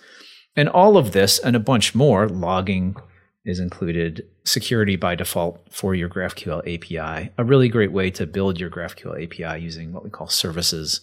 And 0.57 0.69
all 0.69 0.97
of 0.97 1.13
this 1.13 1.39
and 1.39 1.55
a 1.55 1.61
bunch 1.61 1.95
more, 1.95 2.29
logging 2.29 2.97
is 3.45 3.61
included, 3.61 4.27
security 4.45 4.97
by 4.97 5.15
default 5.15 5.67
for 5.71 5.95
your 5.95 6.09
GraphQL 6.09 6.61
API, 6.61 7.31
a 7.39 7.45
really 7.45 7.69
great 7.69 7.93
way 7.93 8.11
to 8.11 8.27
build 8.27 8.59
your 8.59 8.71
GraphQL 8.71 9.25
API 9.25 9.63
using 9.63 9.93
what 9.93 10.03
we 10.03 10.11
call 10.11 10.29
services 10.29 11.01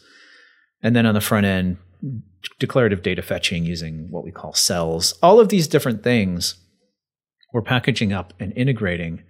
and 0.83 0.95
then 0.95 1.05
on 1.05 1.15
the 1.15 1.21
front 1.21 1.45
end, 1.45 1.77
declarative 2.59 3.01
data 3.01 3.21
fetching 3.21 3.65
using 3.65 4.11
what 4.11 4.25
we 4.25 4.31
call 4.31 4.53
cells. 4.53 5.13
All 5.23 5.39
of 5.39 5.47
these 5.47 5.67
different 5.67 6.03
things 6.03 6.55
we're 7.53 7.61
packaging 7.61 8.11
up 8.11 8.33
and 8.39 8.51
integrating. 8.57 9.23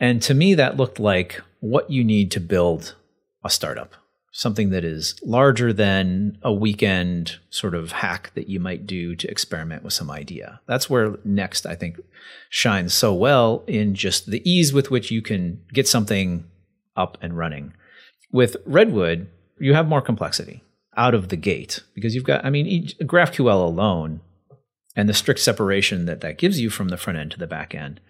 And 0.00 0.20
to 0.22 0.34
me, 0.34 0.54
that 0.54 0.76
looked 0.76 0.98
like 0.98 1.40
what 1.60 1.90
you 1.90 2.02
need 2.02 2.32
to 2.32 2.40
build 2.40 2.96
a 3.44 3.50
startup. 3.50 3.94
Something 4.36 4.70
that 4.70 4.84
is 4.84 5.14
larger 5.22 5.72
than 5.72 6.36
a 6.42 6.52
weekend 6.52 7.38
sort 7.50 7.72
of 7.72 7.92
hack 7.92 8.32
that 8.34 8.48
you 8.48 8.58
might 8.58 8.84
do 8.84 9.14
to 9.14 9.30
experiment 9.30 9.84
with 9.84 9.92
some 9.92 10.10
idea. 10.10 10.60
That's 10.66 10.90
where 10.90 11.16
Next, 11.24 11.66
I 11.66 11.76
think, 11.76 12.00
shines 12.50 12.92
so 12.92 13.14
well 13.14 13.62
in 13.68 13.94
just 13.94 14.26
the 14.26 14.42
ease 14.48 14.72
with 14.72 14.90
which 14.90 15.12
you 15.12 15.22
can 15.22 15.62
get 15.72 15.86
something 15.86 16.44
up 16.96 17.16
and 17.22 17.38
running. 17.38 17.74
With 18.32 18.56
Redwood, 18.66 19.28
you 19.60 19.72
have 19.74 19.86
more 19.86 20.02
complexity 20.02 20.64
out 20.96 21.14
of 21.14 21.28
the 21.28 21.36
gate 21.36 21.84
because 21.94 22.16
you've 22.16 22.24
got, 22.24 22.44
I 22.44 22.50
mean, 22.50 22.66
each, 22.66 22.98
GraphQL 22.98 23.64
alone 23.64 24.20
and 24.96 25.08
the 25.08 25.14
strict 25.14 25.40
separation 25.40 26.06
that 26.06 26.22
that 26.22 26.38
gives 26.38 26.60
you 26.60 26.70
from 26.70 26.88
the 26.88 26.96
front 26.96 27.20
end 27.20 27.30
to 27.30 27.38
the 27.38 27.46
back 27.46 27.72
end 27.72 28.00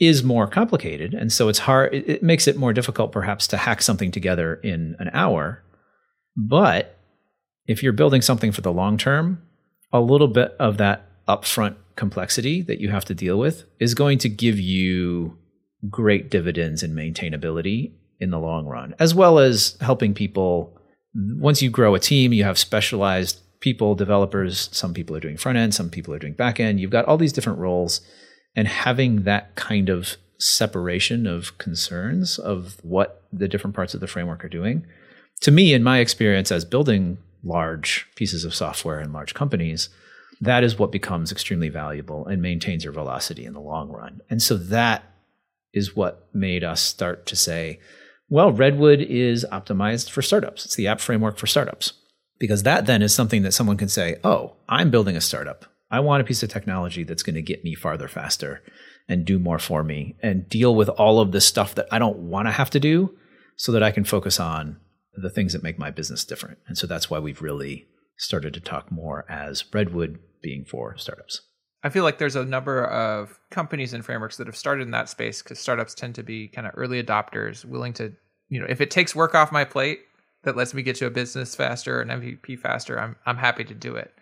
is 0.00 0.24
more 0.24 0.46
complicated. 0.46 1.12
And 1.12 1.30
so 1.30 1.48
it's 1.48 1.60
hard, 1.60 1.92
it, 1.92 2.08
it 2.08 2.22
makes 2.22 2.48
it 2.48 2.56
more 2.56 2.72
difficult 2.72 3.12
perhaps 3.12 3.46
to 3.48 3.58
hack 3.58 3.82
something 3.82 4.10
together 4.10 4.54
in 4.54 4.96
an 4.98 5.10
hour. 5.12 5.62
But 6.36 6.98
if 7.66 7.82
you're 7.82 7.92
building 7.92 8.22
something 8.22 8.52
for 8.52 8.60
the 8.60 8.72
long 8.72 8.98
term, 8.98 9.42
a 9.92 10.00
little 10.00 10.28
bit 10.28 10.54
of 10.58 10.76
that 10.78 11.08
upfront 11.28 11.76
complexity 11.96 12.60
that 12.62 12.80
you 12.80 12.90
have 12.90 13.04
to 13.06 13.14
deal 13.14 13.38
with 13.38 13.64
is 13.78 13.94
going 13.94 14.18
to 14.18 14.28
give 14.28 14.58
you 14.58 15.38
great 15.88 16.30
dividends 16.30 16.82
in 16.82 16.94
maintainability 16.94 17.92
in 18.20 18.30
the 18.30 18.38
long 18.38 18.66
run, 18.66 18.94
as 18.98 19.14
well 19.14 19.38
as 19.38 19.76
helping 19.80 20.14
people. 20.14 20.78
Once 21.14 21.62
you 21.62 21.70
grow 21.70 21.94
a 21.94 22.00
team, 22.00 22.32
you 22.32 22.44
have 22.44 22.58
specialized 22.58 23.40
people, 23.60 23.94
developers. 23.94 24.68
Some 24.72 24.92
people 24.92 25.16
are 25.16 25.20
doing 25.20 25.36
front 25.36 25.58
end, 25.58 25.74
some 25.74 25.90
people 25.90 26.12
are 26.14 26.18
doing 26.18 26.34
back 26.34 26.58
end. 26.58 26.80
You've 26.80 26.90
got 26.90 27.04
all 27.06 27.16
these 27.16 27.32
different 27.32 27.58
roles 27.58 28.00
and 28.56 28.68
having 28.68 29.22
that 29.22 29.54
kind 29.54 29.88
of 29.88 30.16
separation 30.38 31.26
of 31.26 31.56
concerns 31.58 32.38
of 32.38 32.78
what 32.82 33.22
the 33.32 33.48
different 33.48 33.74
parts 33.74 33.94
of 33.94 34.00
the 34.00 34.06
framework 34.06 34.44
are 34.44 34.48
doing 34.48 34.84
to 35.44 35.50
me 35.50 35.74
in 35.74 35.82
my 35.82 35.98
experience 35.98 36.50
as 36.50 36.64
building 36.64 37.18
large 37.42 38.08
pieces 38.16 38.46
of 38.46 38.54
software 38.54 38.98
in 38.98 39.12
large 39.12 39.34
companies 39.34 39.90
that 40.40 40.64
is 40.64 40.78
what 40.78 40.90
becomes 40.90 41.30
extremely 41.30 41.68
valuable 41.68 42.26
and 42.26 42.40
maintains 42.40 42.82
your 42.82 42.94
velocity 42.94 43.44
in 43.44 43.52
the 43.52 43.60
long 43.60 43.90
run. 43.90 44.20
And 44.30 44.42
so 44.42 44.56
that 44.56 45.04
is 45.74 45.94
what 45.94 46.28
made 46.32 46.64
us 46.64 46.80
start 46.80 47.26
to 47.26 47.36
say 47.36 47.78
well 48.30 48.50
redwood 48.50 49.00
is 49.00 49.44
optimized 49.52 50.08
for 50.08 50.22
startups. 50.22 50.64
It's 50.64 50.76
the 50.76 50.86
app 50.86 50.98
framework 50.98 51.36
for 51.36 51.46
startups. 51.46 51.92
Because 52.38 52.62
that 52.62 52.86
then 52.86 53.02
is 53.02 53.14
something 53.14 53.42
that 53.42 53.52
someone 53.52 53.76
can 53.76 53.88
say 53.88 54.16
oh 54.24 54.54
i'm 54.68 54.90
building 54.90 55.16
a 55.16 55.20
startup. 55.20 55.66
I 55.90 56.00
want 56.00 56.22
a 56.22 56.24
piece 56.24 56.42
of 56.42 56.48
technology 56.48 57.04
that's 57.04 57.22
going 57.22 57.36
to 57.36 57.42
get 57.42 57.64
me 57.64 57.74
farther 57.74 58.08
faster 58.08 58.62
and 59.08 59.26
do 59.26 59.38
more 59.38 59.58
for 59.58 59.84
me 59.84 60.16
and 60.22 60.48
deal 60.48 60.74
with 60.74 60.88
all 60.88 61.20
of 61.20 61.32
the 61.32 61.40
stuff 61.42 61.74
that 61.74 61.86
I 61.92 61.98
don't 61.98 62.30
want 62.30 62.48
to 62.48 62.52
have 62.52 62.70
to 62.70 62.80
do 62.80 63.14
so 63.56 63.70
that 63.72 63.82
I 63.82 63.90
can 63.90 64.04
focus 64.04 64.40
on 64.40 64.78
the 65.16 65.30
things 65.30 65.52
that 65.52 65.62
make 65.62 65.78
my 65.78 65.90
business 65.90 66.24
different. 66.24 66.58
And 66.66 66.76
so 66.76 66.86
that's 66.86 67.10
why 67.10 67.18
we've 67.18 67.42
really 67.42 67.86
started 68.16 68.54
to 68.54 68.60
talk 68.60 68.90
more 68.90 69.24
as 69.28 69.64
Redwood 69.72 70.18
being 70.42 70.64
for 70.64 70.96
startups. 70.96 71.40
I 71.82 71.90
feel 71.90 72.02
like 72.02 72.18
there's 72.18 72.36
a 72.36 72.44
number 72.44 72.84
of 72.84 73.38
companies 73.50 73.92
and 73.92 74.04
frameworks 74.04 74.38
that 74.38 74.46
have 74.46 74.56
started 74.56 74.82
in 74.82 74.92
that 74.92 75.10
space 75.10 75.42
because 75.42 75.58
startups 75.58 75.94
tend 75.94 76.14
to 76.14 76.22
be 76.22 76.48
kind 76.48 76.66
of 76.66 76.72
early 76.76 77.02
adopters, 77.02 77.64
willing 77.64 77.92
to, 77.94 78.12
you 78.48 78.58
know, 78.58 78.66
if 78.68 78.80
it 78.80 78.90
takes 78.90 79.14
work 79.14 79.34
off 79.34 79.52
my 79.52 79.64
plate 79.64 80.00
that 80.44 80.56
lets 80.56 80.72
me 80.72 80.82
get 80.82 80.96
to 80.96 81.06
a 81.06 81.10
business 81.10 81.54
faster, 81.54 82.00
an 82.00 82.08
MVP 82.08 82.58
faster, 82.58 82.98
I'm 82.98 83.16
I'm 83.26 83.36
happy 83.36 83.64
to 83.64 83.74
do 83.74 83.96
it. 83.96 84.14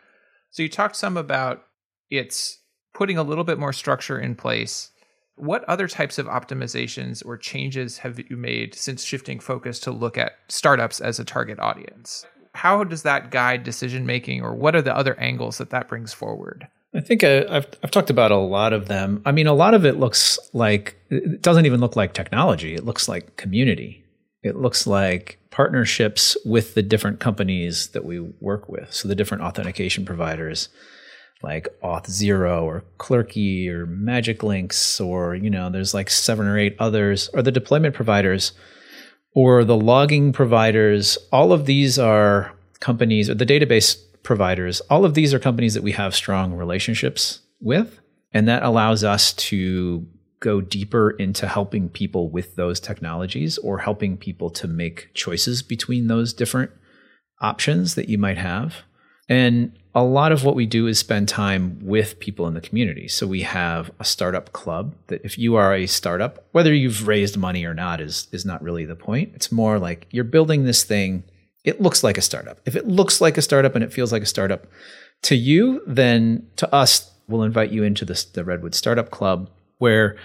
So 0.51 0.63
you 0.63 0.69
talked 0.69 0.97
some 0.97 1.17
about 1.17 1.65
it's 2.11 2.59
putting 2.95 3.17
a 3.17 3.23
little 3.23 3.45
bit 3.45 3.59
more 3.59 3.73
structure 3.73 4.19
in 4.19 4.35
place. 4.35 4.91
What 5.37 5.65
other 5.65 5.89
types 5.89 6.19
of 6.19 6.27
optimizations 6.27 7.25
or 7.25 7.37
changes 7.37 7.99
have 7.99 8.19
you 8.19 8.37
made 8.37 8.75
since 8.75 9.03
shifting 9.03 9.41
focus 9.41 9.81
to 9.81 9.91
look 9.91 10.19
at 10.19 10.37
startups 10.49 11.01
as 11.01 11.19
a 11.19 11.25
target 11.25 11.59
audience? 11.59 12.27
How 12.55 12.85
does 12.85 13.03
that 13.03 13.31
guide 13.31 13.65
decision 13.65 14.05
making, 14.05 14.43
or 14.43 14.55
what 14.55 14.77
are 14.77 14.83
the 14.83 14.95
other 14.95 15.19
angles 15.19 15.59
that 15.59 15.71
that 15.71 15.89
brings 15.89 16.13
forward? 16.13 16.69
I 16.95 17.01
think 17.01 17.25
I, 17.25 17.51
have 17.51 17.67
I've 17.83 17.91
talked 17.91 18.11
about 18.11 18.31
a 18.31 18.37
lot 18.37 18.75
of 18.75 18.89
them. 18.89 19.23
I 19.25 19.33
mean, 19.33 19.47
a 19.47 19.55
lot 19.55 19.73
of 19.73 19.87
it 19.87 19.99
looks 19.99 20.39
like 20.53 20.97
it 21.09 21.41
doesn't 21.41 21.65
even 21.65 21.81
look 21.81 21.97
like 21.97 22.13
technology. 22.13 22.75
It 22.75 22.85
looks 22.85 23.09
like 23.09 23.37
community. 23.39 24.05
It 24.43 24.57
looks 24.57 24.87
like 24.87 25.39
partnerships 25.51 26.37
with 26.45 26.75
the 26.75 26.83
different 26.83 27.21
companies 27.21 27.89
that 27.89 28.05
we 28.05 28.21
work 28.21 28.69
with. 28.69 28.93
So 28.93 29.09
the 29.09 29.15
different 29.15 29.43
authentication 29.43 30.05
providers 30.05 30.69
like 31.43 31.69
Auth0 31.83 32.63
or 32.63 32.85
Clerky 32.99 33.69
or 33.69 33.87
Magic 33.87 34.43
Links, 34.43 35.01
or, 35.01 35.35
you 35.35 35.51
know, 35.51 35.71
there's 35.71 35.95
like 35.95 36.11
seven 36.11 36.47
or 36.47 36.59
eight 36.59 36.77
others, 36.79 37.29
or 37.35 37.43
the 37.43 37.53
deployment 37.53 37.95
providers 37.95 38.53
or 39.35 39.65
the 39.65 39.77
logging 39.77 40.33
providers. 40.33 41.19
All 41.33 41.53
of 41.53 41.67
these 41.67 41.99
are 41.99 42.53
companies, 42.81 43.31
or 43.31 43.35
the 43.35 43.47
database 43.47 44.01
providers, 44.23 44.81
all 44.83 45.05
of 45.05 45.15
these 45.15 45.35
are 45.35 45.39
companies 45.39 45.75
that 45.75 45.83
we 45.83 45.93
have 45.93 46.15
strong 46.15 46.55
relationships 46.55 47.41
with. 47.61 48.01
And 48.33 48.49
that 48.49 48.63
allows 48.63 49.05
us 49.05 49.33
to 49.35 50.07
go 50.41 50.61
deeper 50.61 51.11
into 51.11 51.47
helping 51.47 51.89
people 51.89 52.29
with 52.29 52.57
those 52.57 52.81
technologies 52.81 53.59
or 53.59 53.79
helping 53.79 54.17
people 54.17 54.51
to 54.51 54.67
make 54.67 55.11
choices 55.15 55.63
between 55.63 56.09
those 56.09 56.33
different 56.33 56.71
options 57.41 57.95
that 57.95 58.09
you 58.09 58.19
might 58.19 58.39
have. 58.39 58.77
And 59.33 59.73
a 59.95 60.03
lot 60.03 60.31
of 60.31 60.45
what 60.45 60.55
we 60.55 60.67
do 60.67 60.87
is 60.87 60.99
spend 60.99 61.27
time 61.27 61.79
with 61.81 62.21
people 62.21 62.47
in 62.47 62.53
the 62.53 62.61
community. 62.61 63.09
So 63.09 63.27
we 63.27 63.41
have 63.41 63.91
a 63.99 64.05
startup 64.05 64.53
club 64.53 64.95
that 65.07 65.25
if 65.25 65.39
you 65.39 65.55
are 65.55 65.75
a 65.75 65.87
startup, 65.87 66.47
whether 66.53 66.75
you've 66.75 67.09
raised 67.09 67.39
money 67.39 67.65
or 67.65 67.73
not 67.73 67.99
is 67.99 68.29
is 68.31 68.45
not 68.45 68.63
really 68.63 68.85
the 68.85 68.95
point. 68.95 69.33
It's 69.35 69.51
more 69.51 69.79
like 69.79 70.07
you're 70.11 70.23
building 70.23 70.65
this 70.65 70.85
thing, 70.85 71.25
it 71.65 71.81
looks 71.81 72.05
like 72.05 72.19
a 72.19 72.23
startup. 72.23 72.61
If 72.67 72.77
it 72.77 72.87
looks 72.87 73.23
like 73.23 73.39
a 73.39 73.43
startup 73.43 73.75
and 73.75 73.83
it 73.83 73.91
feels 73.91 74.13
like 74.13 74.23
a 74.23 74.27
startup 74.27 74.67
to 75.23 75.35
you, 75.35 75.81
then 75.87 76.47
to 76.57 76.71
us 76.75 77.11
we'll 77.27 77.43
invite 77.43 77.71
you 77.71 77.85
into 77.85 78.05
this, 78.05 78.27
the 78.27 78.45
Redwood 78.45 78.75
Startup 78.75 79.11
Club 79.11 79.49
where 79.79 80.19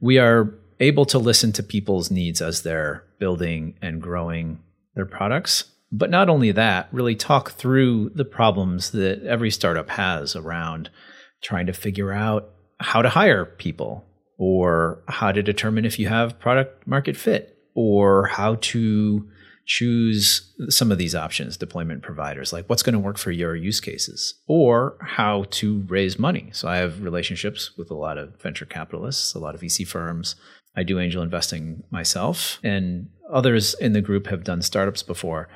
we 0.00 0.16
are 0.18 0.54
able 0.80 1.04
to 1.04 1.18
listen 1.18 1.52
to 1.52 1.62
people's 1.62 2.10
needs 2.10 2.40
as 2.40 2.62
they're 2.62 3.04
building 3.18 3.76
and 3.82 4.00
growing 4.00 4.62
their 4.94 5.04
products. 5.04 5.64
But 5.96 6.10
not 6.10 6.28
only 6.28 6.50
that, 6.50 6.88
really 6.90 7.14
talk 7.14 7.52
through 7.52 8.10
the 8.16 8.24
problems 8.24 8.90
that 8.90 9.22
every 9.22 9.52
startup 9.52 9.90
has 9.90 10.34
around 10.34 10.90
trying 11.40 11.66
to 11.66 11.72
figure 11.72 12.12
out 12.12 12.50
how 12.80 13.00
to 13.00 13.08
hire 13.08 13.44
people 13.44 14.04
or 14.36 15.04
how 15.06 15.30
to 15.30 15.40
determine 15.40 15.84
if 15.84 16.00
you 16.00 16.08
have 16.08 16.40
product 16.40 16.84
market 16.84 17.16
fit 17.16 17.56
or 17.76 18.26
how 18.26 18.56
to 18.56 19.28
choose 19.66 20.52
some 20.68 20.90
of 20.90 20.98
these 20.98 21.14
options, 21.14 21.56
deployment 21.56 22.02
providers, 22.02 22.52
like 22.52 22.68
what's 22.68 22.82
going 22.82 22.94
to 22.94 22.98
work 22.98 23.16
for 23.16 23.30
your 23.30 23.54
use 23.54 23.80
cases, 23.80 24.34
or 24.48 24.98
how 25.00 25.44
to 25.50 25.84
raise 25.86 26.18
money. 26.18 26.50
So 26.52 26.66
I 26.66 26.78
have 26.78 27.02
relationships 27.02 27.70
with 27.78 27.88
a 27.88 27.94
lot 27.94 28.18
of 28.18 28.40
venture 28.42 28.66
capitalists, 28.66 29.32
a 29.32 29.38
lot 29.38 29.54
of 29.54 29.60
VC 29.60 29.86
firms. 29.86 30.34
I 30.76 30.82
do 30.82 30.98
angel 30.98 31.22
investing 31.22 31.84
myself, 31.90 32.58
and 32.64 33.08
others 33.32 33.74
in 33.74 33.92
the 33.92 34.00
group 34.00 34.26
have 34.26 34.42
done 34.42 34.60
startups 34.60 35.04
before. 35.04 35.48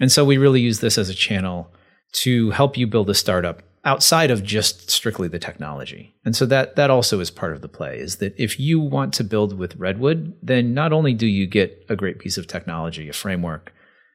And 0.00 0.12
so 0.12 0.24
we 0.24 0.38
really 0.38 0.60
use 0.60 0.80
this 0.80 0.98
as 0.98 1.08
a 1.08 1.14
channel 1.14 1.70
to 2.12 2.50
help 2.50 2.76
you 2.76 2.86
build 2.86 3.10
a 3.10 3.14
startup 3.14 3.62
outside 3.84 4.32
of 4.32 4.42
just 4.42 4.90
strictly 4.90 5.28
the 5.28 5.38
technology. 5.38 6.14
And 6.24 6.34
so 6.34 6.44
that 6.46 6.74
that 6.74 6.90
also 6.90 7.20
is 7.20 7.30
part 7.30 7.52
of 7.52 7.62
the 7.62 7.68
play 7.68 7.98
is 7.98 8.16
that 8.16 8.34
if 8.36 8.58
you 8.58 8.80
want 8.80 9.14
to 9.14 9.24
build 9.24 9.56
with 9.56 9.76
Redwood, 9.76 10.34
then 10.42 10.74
not 10.74 10.92
only 10.92 11.14
do 11.14 11.26
you 11.26 11.46
get 11.46 11.86
a 11.88 11.96
great 11.96 12.18
piece 12.18 12.36
of 12.36 12.48
technology, 12.48 13.08
a 13.08 13.12
framework 13.12 13.72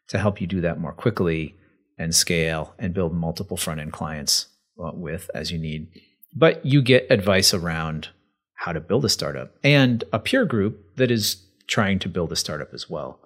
to 0.09 0.19
help 0.19 0.41
you 0.41 0.47
do 0.47 0.59
that 0.61 0.79
more 0.79 0.91
quickly 0.91 1.55
and 1.97 2.13
scale 2.13 2.75
and 2.77 2.93
build 2.93 3.13
multiple 3.13 3.55
front 3.55 3.79
end 3.79 3.93
clients 3.93 4.47
uh, 4.77 4.91
with 4.93 5.31
as 5.33 5.51
you 5.51 5.57
need, 5.57 5.87
but 6.35 6.65
you 6.65 6.81
get 6.81 7.07
advice 7.09 7.53
around 7.53 8.09
how 8.55 8.73
to 8.73 8.81
build 8.81 9.05
a 9.05 9.09
startup 9.09 9.55
and 9.63 10.03
a 10.11 10.19
peer 10.19 10.45
group 10.45 10.83
that 10.97 11.09
is 11.09 11.45
trying 11.67 11.97
to 11.97 12.09
build 12.09 12.31
a 12.33 12.35
startup 12.35 12.73
as 12.73 12.89
well. 12.89 13.20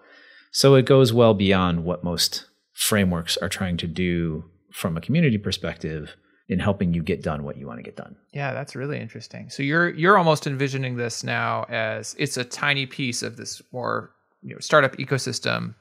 So 0.55 0.75
it 0.75 0.85
goes 0.85 1.11
well 1.11 1.33
beyond 1.33 1.83
what 1.83 2.05
most 2.05 2.45
frameworks 2.71 3.35
are 3.35 3.49
trying 3.49 3.75
to 3.75 3.87
do 3.87 4.45
from 4.71 4.95
a 4.95 5.01
community 5.01 5.37
perspective 5.37 6.15
in 6.47 6.59
helping 6.59 6.93
you 6.93 7.03
get 7.03 7.21
done 7.21 7.43
what 7.43 7.57
you 7.57 7.67
want 7.67 7.79
to 7.79 7.83
get 7.83 7.97
done. 7.97 8.15
Yeah, 8.31 8.53
that's 8.53 8.73
really 8.73 8.97
interesting. 8.97 9.49
So 9.49 9.63
you're 9.63 9.89
you're 9.89 10.17
almost 10.17 10.47
envisioning 10.47 10.95
this 10.95 11.25
now 11.25 11.65
as 11.67 12.15
it's 12.17 12.37
a 12.37 12.45
tiny 12.45 12.85
piece 12.85 13.21
of 13.21 13.35
this 13.35 13.61
more 13.73 14.11
you 14.43 14.53
know 14.53 14.59
startup 14.61 14.95
ecosystem 14.95 15.75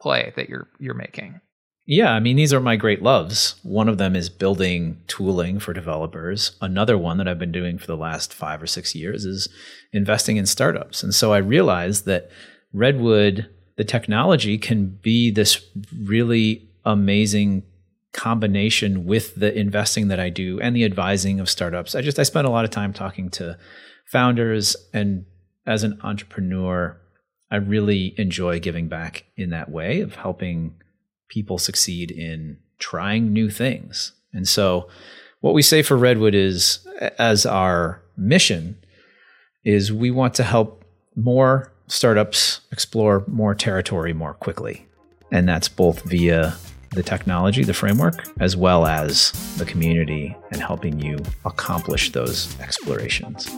play 0.00 0.32
that 0.34 0.48
you're 0.48 0.66
you're 0.80 0.94
making. 0.94 1.40
Yeah, 1.86 2.10
I 2.10 2.18
mean 2.18 2.34
these 2.34 2.52
are 2.52 2.58
my 2.58 2.74
great 2.74 3.02
loves. 3.02 3.54
One 3.62 3.88
of 3.88 3.98
them 3.98 4.16
is 4.16 4.28
building 4.28 5.00
tooling 5.06 5.60
for 5.60 5.72
developers. 5.72 6.56
Another 6.60 6.98
one 6.98 7.18
that 7.18 7.28
I've 7.28 7.38
been 7.38 7.52
doing 7.52 7.78
for 7.78 7.86
the 7.86 7.96
last 7.96 8.34
5 8.34 8.64
or 8.64 8.66
6 8.66 8.96
years 8.96 9.24
is 9.24 9.48
investing 9.92 10.38
in 10.38 10.46
startups. 10.46 11.04
And 11.04 11.14
so 11.14 11.32
I 11.32 11.38
realized 11.38 12.04
that 12.06 12.28
Redwood 12.72 13.48
the 13.78 13.84
technology 13.84 14.58
can 14.58 14.86
be 14.86 15.30
this 15.30 15.64
really 15.96 16.68
amazing 16.84 17.62
combination 18.12 19.06
with 19.06 19.36
the 19.36 19.56
investing 19.56 20.08
that 20.08 20.18
I 20.18 20.28
do 20.28 20.60
and 20.60 20.74
the 20.74 20.84
advising 20.84 21.38
of 21.38 21.48
startups. 21.48 21.94
I 21.94 22.02
just 22.02 22.18
I 22.18 22.24
spend 22.24 22.46
a 22.46 22.50
lot 22.50 22.64
of 22.64 22.70
time 22.70 22.92
talking 22.92 23.30
to 23.30 23.56
founders 24.04 24.76
and 24.92 25.24
as 25.64 25.84
an 25.84 26.00
entrepreneur, 26.02 26.98
I 27.50 27.56
really 27.56 28.14
enjoy 28.18 28.58
giving 28.58 28.88
back 28.88 29.26
in 29.36 29.50
that 29.50 29.70
way 29.70 30.00
of 30.00 30.16
helping 30.16 30.74
people 31.28 31.58
succeed 31.58 32.10
in 32.10 32.58
trying 32.78 33.32
new 33.32 33.48
things. 33.48 34.12
And 34.32 34.48
so, 34.48 34.88
what 35.40 35.54
we 35.54 35.62
say 35.62 35.82
for 35.82 35.96
Redwood 35.96 36.34
is, 36.34 36.86
as 37.18 37.46
our 37.46 38.02
mission, 38.16 38.76
is 39.62 39.92
we 39.92 40.10
want 40.10 40.34
to 40.34 40.42
help 40.42 40.84
more 41.14 41.72
startups 41.88 42.60
explore 42.70 43.24
more 43.26 43.54
territory 43.54 44.12
more 44.12 44.34
quickly. 44.34 44.86
And 45.30 45.48
that's 45.48 45.68
both 45.68 46.02
via 46.02 46.56
the 46.90 47.02
technology, 47.02 47.64
the 47.64 47.74
framework, 47.74 48.26
as 48.40 48.56
well 48.56 48.86
as 48.86 49.32
the 49.56 49.64
community 49.64 50.34
and 50.50 50.60
helping 50.60 51.00
you 51.00 51.18
accomplish 51.44 52.12
those 52.12 52.58
explorations. 52.60 53.48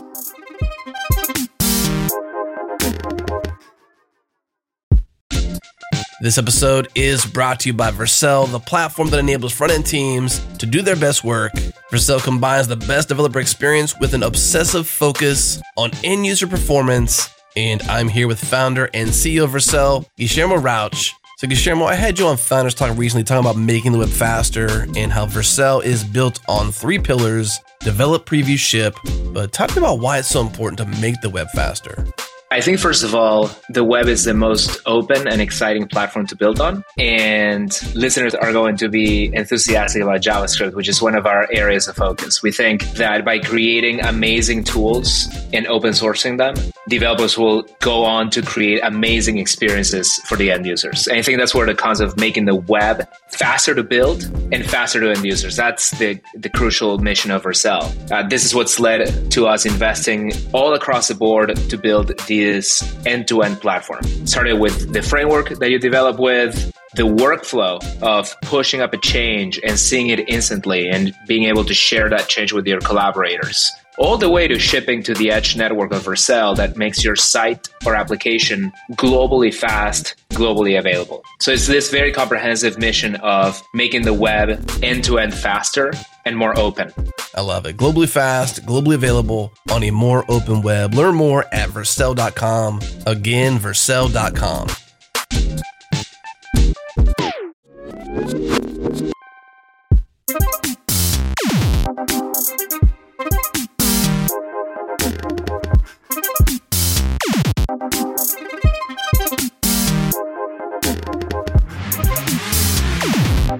This 6.21 6.37
episode 6.37 6.87
is 6.93 7.25
brought 7.25 7.61
to 7.61 7.69
you 7.69 7.73
by 7.73 7.89
Vercel, 7.89 8.51
the 8.51 8.59
platform 8.59 9.09
that 9.09 9.19
enables 9.19 9.53
front 9.53 9.73
end 9.73 9.87
teams 9.87 10.39
to 10.57 10.67
do 10.67 10.83
their 10.83 10.95
best 10.95 11.23
work. 11.23 11.51
Vercel 11.91 12.23
combines 12.23 12.67
the 12.67 12.75
best 12.75 13.07
developer 13.07 13.39
experience 13.39 13.99
with 13.99 14.13
an 14.13 14.21
obsessive 14.21 14.85
focus 14.85 15.59
on 15.77 15.89
end 16.03 16.27
user 16.27 16.45
performance. 16.45 17.27
And 17.55 17.81
I'm 17.83 18.07
here 18.07 18.27
with 18.27 18.39
founder 18.39 18.89
and 18.93 19.09
CEO 19.09 19.43
of 19.43 19.51
Vercel, 19.51 20.05
Guillermo 20.17 20.55
Rauch. 20.55 21.11
So, 21.37 21.47
Guillermo, 21.47 21.85
I 21.85 21.95
had 21.95 22.17
you 22.17 22.27
on 22.27 22.37
Founders 22.37 22.75
Talk 22.75 22.97
recently 22.97 23.23
talking 23.23 23.43
about 23.43 23.57
making 23.57 23.91
the 23.91 23.97
web 23.97 24.09
faster 24.09 24.85
and 24.95 25.11
how 25.11 25.25
Vercel 25.25 25.83
is 25.83 26.03
built 26.03 26.39
on 26.47 26.71
three 26.71 26.99
pillars 26.99 27.59
develop, 27.79 28.25
preview, 28.25 28.57
ship. 28.57 28.95
But 29.33 29.51
talk 29.51 29.75
about 29.75 29.99
why 29.99 30.19
it's 30.19 30.29
so 30.29 30.41
important 30.41 30.77
to 30.77 31.01
make 31.01 31.19
the 31.21 31.29
web 31.29 31.47
faster. 31.49 32.05
I 32.53 32.59
think, 32.59 32.79
first 32.79 33.01
of 33.01 33.15
all, 33.15 33.49
the 33.69 33.85
web 33.85 34.07
is 34.07 34.25
the 34.25 34.33
most 34.33 34.81
open 34.85 35.25
and 35.25 35.39
exciting 35.39 35.87
platform 35.87 36.27
to 36.27 36.35
build 36.35 36.59
on. 36.59 36.83
And 36.97 37.71
listeners 37.95 38.35
are 38.35 38.51
going 38.51 38.75
to 38.77 38.89
be 38.89 39.33
enthusiastic 39.33 40.01
about 40.01 40.19
JavaScript, 40.19 40.75
which 40.75 40.89
is 40.89 41.01
one 41.01 41.15
of 41.15 41.25
our 41.25 41.47
areas 41.53 41.87
of 41.87 41.95
focus. 41.95 42.43
We 42.43 42.51
think 42.51 42.83
that 42.95 43.23
by 43.23 43.39
creating 43.39 44.01
amazing 44.01 44.65
tools 44.65 45.29
and 45.53 45.65
open 45.67 45.91
sourcing 45.93 46.37
them, 46.37 46.55
developers 46.89 47.37
will 47.37 47.63
go 47.79 48.03
on 48.03 48.29
to 48.31 48.41
create 48.41 48.81
amazing 48.83 49.37
experiences 49.37 50.13
for 50.25 50.35
the 50.35 50.51
end 50.51 50.65
users. 50.65 51.07
And 51.07 51.17
I 51.17 51.21
think 51.21 51.39
that's 51.39 51.53
where 51.53 51.65
the 51.65 51.75
concept 51.75 52.13
of 52.13 52.19
making 52.19 52.45
the 52.45 52.55
web 52.55 53.07
faster 53.29 53.75
to 53.75 53.83
build 53.83 54.23
and 54.51 54.65
faster 54.65 54.99
to 54.99 55.11
end 55.11 55.23
users. 55.23 55.55
That's 55.55 55.91
the, 55.91 56.19
the 56.35 56.49
crucial 56.49 56.97
mission 56.97 57.31
of 57.31 57.43
Vercel. 57.43 58.11
Uh, 58.11 58.27
this 58.27 58.45
is 58.45 58.55
what's 58.55 58.79
led 58.79 59.31
to 59.31 59.47
us 59.47 59.65
investing 59.65 60.33
all 60.53 60.73
across 60.73 61.07
the 61.07 61.15
board 61.15 61.55
to 61.55 61.77
build 61.77 62.17
this 62.27 62.81
end-to-end 63.05 63.61
platform. 63.61 64.03
Started 64.25 64.59
with 64.59 64.93
the 64.93 65.01
framework 65.01 65.49
that 65.49 65.69
you 65.69 65.79
develop 65.79 66.19
with, 66.19 66.73
the 66.95 67.03
workflow 67.03 67.79
of 68.01 68.35
pushing 68.41 68.81
up 68.81 68.93
a 68.93 68.97
change 68.97 69.59
and 69.63 69.79
seeing 69.79 70.07
it 70.07 70.27
instantly 70.27 70.89
and 70.89 71.13
being 71.27 71.45
able 71.45 71.63
to 71.63 71.73
share 71.73 72.09
that 72.09 72.27
change 72.27 72.51
with 72.51 72.67
your 72.67 72.81
collaborators. 72.81 73.71
All 74.01 74.17
the 74.17 74.31
way 74.31 74.47
to 74.47 74.57
shipping 74.57 75.03
to 75.03 75.13
the 75.13 75.29
edge 75.29 75.55
network 75.55 75.91
of 75.91 76.01
Vercel 76.01 76.55
that 76.55 76.75
makes 76.75 77.03
your 77.03 77.15
site 77.15 77.69
or 77.85 77.93
application 77.93 78.73
globally 78.93 79.53
fast, 79.53 80.15
globally 80.31 80.79
available. 80.79 81.23
So 81.39 81.51
it's 81.51 81.67
this 81.67 81.91
very 81.91 82.11
comprehensive 82.11 82.79
mission 82.79 83.15
of 83.17 83.61
making 83.75 84.01
the 84.01 84.13
web 84.13 84.67
end 84.81 85.03
to 85.03 85.19
end 85.19 85.35
faster 85.35 85.93
and 86.25 86.35
more 86.35 86.57
open. 86.57 86.91
I 87.35 87.41
love 87.41 87.67
it. 87.67 87.77
Globally 87.77 88.09
fast, 88.09 88.65
globally 88.65 88.95
available 88.95 89.53
on 89.71 89.83
a 89.83 89.91
more 89.91 90.25
open 90.29 90.63
web. 90.63 90.95
Learn 90.95 91.13
more 91.13 91.45
at 91.53 91.69
vercel.com. 91.69 92.81
Again, 93.05 93.59
vercel.com. 93.59 94.67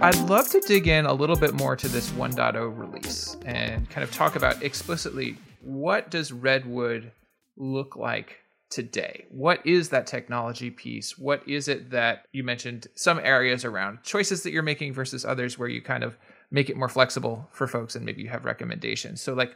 I'd 0.01 0.17
love 0.27 0.49
to 0.49 0.59
dig 0.61 0.87
in 0.87 1.05
a 1.05 1.13
little 1.13 1.35
bit 1.35 1.53
more 1.53 1.75
to 1.75 1.87
this 1.87 2.09
1.0 2.09 2.75
release 2.75 3.37
and 3.45 3.87
kind 3.91 4.03
of 4.03 4.11
talk 4.11 4.35
about 4.35 4.63
explicitly 4.63 5.37
what 5.61 6.09
does 6.09 6.31
Redwood 6.31 7.11
look 7.55 7.95
like 7.95 8.37
today? 8.71 9.25
What 9.29 9.63
is 9.63 9.89
that 9.89 10.07
technology 10.07 10.71
piece? 10.71 11.19
What 11.19 11.47
is 11.47 11.67
it 11.67 11.91
that 11.91 12.25
you 12.31 12.43
mentioned 12.43 12.87
some 12.95 13.19
areas 13.19 13.63
around 13.63 14.01
choices 14.01 14.41
that 14.41 14.51
you're 14.51 14.63
making 14.63 14.93
versus 14.93 15.23
others 15.23 15.59
where 15.59 15.69
you 15.69 15.83
kind 15.83 16.03
of 16.03 16.17
make 16.49 16.71
it 16.71 16.77
more 16.77 16.89
flexible 16.89 17.47
for 17.51 17.67
folks 17.67 17.95
and 17.95 18.03
maybe 18.03 18.23
you 18.23 18.29
have 18.29 18.43
recommendations. 18.43 19.21
So 19.21 19.35
like 19.35 19.55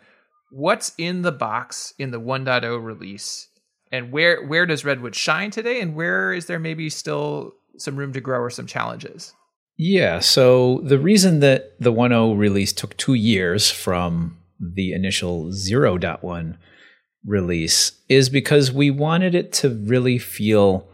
what's 0.51 0.93
in 0.99 1.23
the 1.23 1.31
box 1.31 1.95
in 1.97 2.12
the 2.12 2.21
1.0 2.21 2.84
release 2.84 3.47
and 3.91 4.12
where 4.12 4.45
where 4.45 4.67
does 4.67 4.86
Redwood 4.86 5.15
shine 5.15 5.49
today 5.49 5.81
and 5.81 5.95
where 5.95 6.31
is 6.31 6.45
there 6.45 6.60
maybe 6.60 6.89
still 6.91 7.53
some 7.77 7.95
room 7.95 8.13
to 8.13 8.21
grow 8.21 8.39
or 8.39 8.51
some 8.51 8.67
challenges? 8.67 9.34
Yeah. 9.77 10.19
So 10.19 10.81
the 10.83 10.99
reason 10.99 11.39
that 11.41 11.79
the 11.79 11.91
1.0 11.91 12.38
release 12.38 12.71
took 12.71 12.95
two 12.97 13.13
years 13.13 13.69
from 13.69 14.38
the 14.59 14.93
initial 14.93 15.47
0.1 15.47 16.57
release 17.25 17.91
is 18.07 18.29
because 18.29 18.71
we 18.71 18.89
wanted 18.89 19.35
it 19.35 19.51
to 19.51 19.69
really 19.69 20.17
feel 20.17 20.88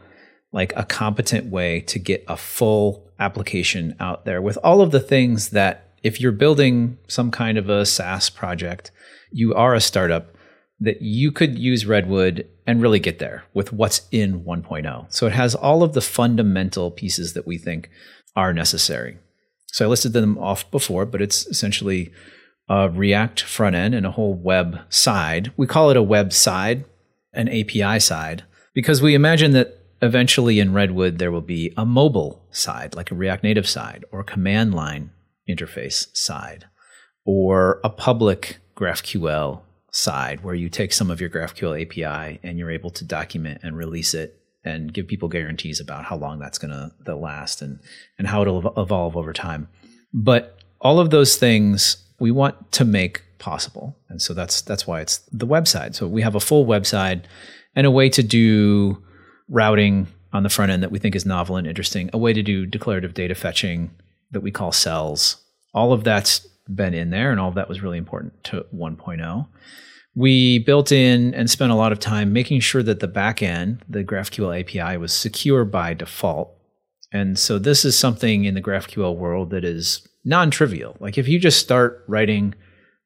like 0.51 0.73
a 0.75 0.83
competent 0.83 1.51
way 1.51 1.81
to 1.81 1.99
get 1.99 2.23
a 2.27 2.35
full 2.35 3.07
application 3.19 3.95
out 3.99 4.25
there 4.25 4.41
with 4.41 4.57
all 4.63 4.81
of 4.81 4.91
the 4.91 4.99
things 4.99 5.49
that 5.49 5.91
if 6.03 6.19
you're 6.19 6.31
building 6.31 6.97
some 7.07 7.29
kind 7.29 7.57
of 7.57 7.69
a 7.69 7.85
SaaS 7.85 8.29
project, 8.29 8.91
you 9.31 9.53
are 9.53 9.75
a 9.75 9.81
startup 9.81 10.35
that 10.81 11.01
you 11.01 11.31
could 11.31 11.57
use 11.57 11.85
Redwood 11.85 12.47
and 12.65 12.81
really 12.81 12.99
get 12.99 13.19
there 13.19 13.43
with 13.53 13.71
what's 13.71 14.01
in 14.11 14.43
1.0. 14.43 15.13
So 15.13 15.27
it 15.27 15.33
has 15.33 15.53
all 15.53 15.83
of 15.83 15.93
the 15.93 16.01
fundamental 16.01 16.89
pieces 16.89 17.33
that 17.33 17.45
we 17.45 17.59
think 17.59 17.89
are 18.35 18.51
necessary. 18.51 19.19
So 19.67 19.85
I 19.85 19.87
listed 19.87 20.13
them 20.13 20.37
off 20.39 20.69
before, 20.71 21.05
but 21.05 21.21
it's 21.21 21.45
essentially 21.45 22.11
a 22.67 22.89
React 22.89 23.41
front 23.41 23.75
end 23.75 23.93
and 23.93 24.05
a 24.05 24.11
whole 24.11 24.33
web 24.33 24.79
side. 24.89 25.51
We 25.55 25.67
call 25.67 25.91
it 25.91 25.97
a 25.97 26.03
web 26.03 26.33
side, 26.33 26.83
an 27.33 27.47
API 27.47 27.99
side, 27.99 28.43
because 28.73 29.01
we 29.01 29.13
imagine 29.13 29.51
that 29.51 29.77
eventually 30.01 30.59
in 30.59 30.73
Redwood 30.73 31.19
there 31.19 31.31
will 31.31 31.41
be 31.41 31.73
a 31.77 31.85
mobile 31.85 32.47
side, 32.49 32.95
like 32.95 33.11
a 33.11 33.15
React 33.15 33.43
Native 33.43 33.69
side, 33.69 34.03
or 34.11 34.21
a 34.21 34.25
command 34.25 34.73
line 34.73 35.11
interface 35.47 36.07
side, 36.17 36.65
or 37.23 37.79
a 37.83 37.89
public 37.89 38.57
GraphQL 38.75 39.61
side 39.91 40.43
where 40.43 40.55
you 40.55 40.69
take 40.69 40.93
some 40.93 41.11
of 41.11 41.19
your 41.19 41.29
GraphQL 41.29 41.81
API 41.81 42.39
and 42.43 42.57
you're 42.57 42.71
able 42.71 42.89
to 42.91 43.03
document 43.03 43.59
and 43.61 43.77
release 43.77 44.13
it 44.13 44.41
and 44.63 44.93
give 44.93 45.07
people 45.07 45.27
guarantees 45.27 45.79
about 45.79 46.05
how 46.05 46.15
long 46.15 46.39
that's 46.39 46.57
going 46.57 46.71
to 46.71 47.15
last 47.15 47.61
and 47.61 47.79
and 48.17 48.27
how 48.27 48.41
it'll 48.41 48.73
evolve 48.79 49.17
over 49.17 49.33
time. 49.33 49.67
But 50.13 50.59
all 50.79 50.99
of 50.99 51.09
those 51.09 51.37
things 51.37 51.97
we 52.19 52.31
want 52.31 52.71
to 52.73 52.85
make 52.85 53.23
possible, 53.39 53.97
and 54.09 54.21
so 54.21 54.33
that's 54.33 54.61
that's 54.61 54.85
why 54.85 55.01
it's 55.01 55.19
the 55.31 55.47
website. 55.47 55.95
So 55.95 56.07
we 56.07 56.21
have 56.21 56.35
a 56.35 56.39
full 56.39 56.65
website 56.65 57.23
and 57.75 57.87
a 57.87 57.91
way 57.91 58.09
to 58.09 58.23
do 58.23 59.03
routing 59.49 60.07
on 60.33 60.43
the 60.43 60.49
front 60.49 60.71
end 60.71 60.83
that 60.83 60.91
we 60.91 60.99
think 60.99 61.15
is 61.15 61.25
novel 61.25 61.57
and 61.57 61.67
interesting. 61.67 62.09
A 62.13 62.17
way 62.17 62.33
to 62.33 62.43
do 62.43 62.65
declarative 62.65 63.13
data 63.13 63.35
fetching 63.35 63.91
that 64.31 64.41
we 64.41 64.51
call 64.51 64.71
cells. 64.71 65.37
All 65.73 65.91
of 65.91 66.03
that's 66.03 66.47
been 66.73 66.93
in 66.93 67.09
there, 67.09 67.31
and 67.31 67.39
all 67.39 67.49
of 67.49 67.55
that 67.55 67.69
was 67.69 67.81
really 67.81 67.97
important 67.97 68.43
to 68.45 68.65
1.0 68.73 69.47
we 70.15 70.59
built 70.59 70.91
in 70.91 71.33
and 71.33 71.49
spent 71.49 71.71
a 71.71 71.75
lot 71.75 71.91
of 71.91 71.99
time 71.99 72.33
making 72.33 72.59
sure 72.59 72.83
that 72.83 72.99
the 72.99 73.07
backend, 73.07 73.79
the 73.87 74.03
GraphQL 74.03 74.59
API, 74.59 74.97
was 74.97 75.13
secure 75.13 75.63
by 75.63 75.93
default. 75.93 76.53
And 77.13 77.37
so 77.39 77.57
this 77.57 77.85
is 77.85 77.97
something 77.97 78.45
in 78.45 78.53
the 78.53 78.61
GraphQL 78.61 79.15
world 79.15 79.51
that 79.51 79.63
is 79.63 80.07
non-trivial. 80.25 80.97
Like 80.99 81.17
if 81.17 81.27
you 81.27 81.39
just 81.39 81.59
start 81.59 82.03
writing 82.07 82.55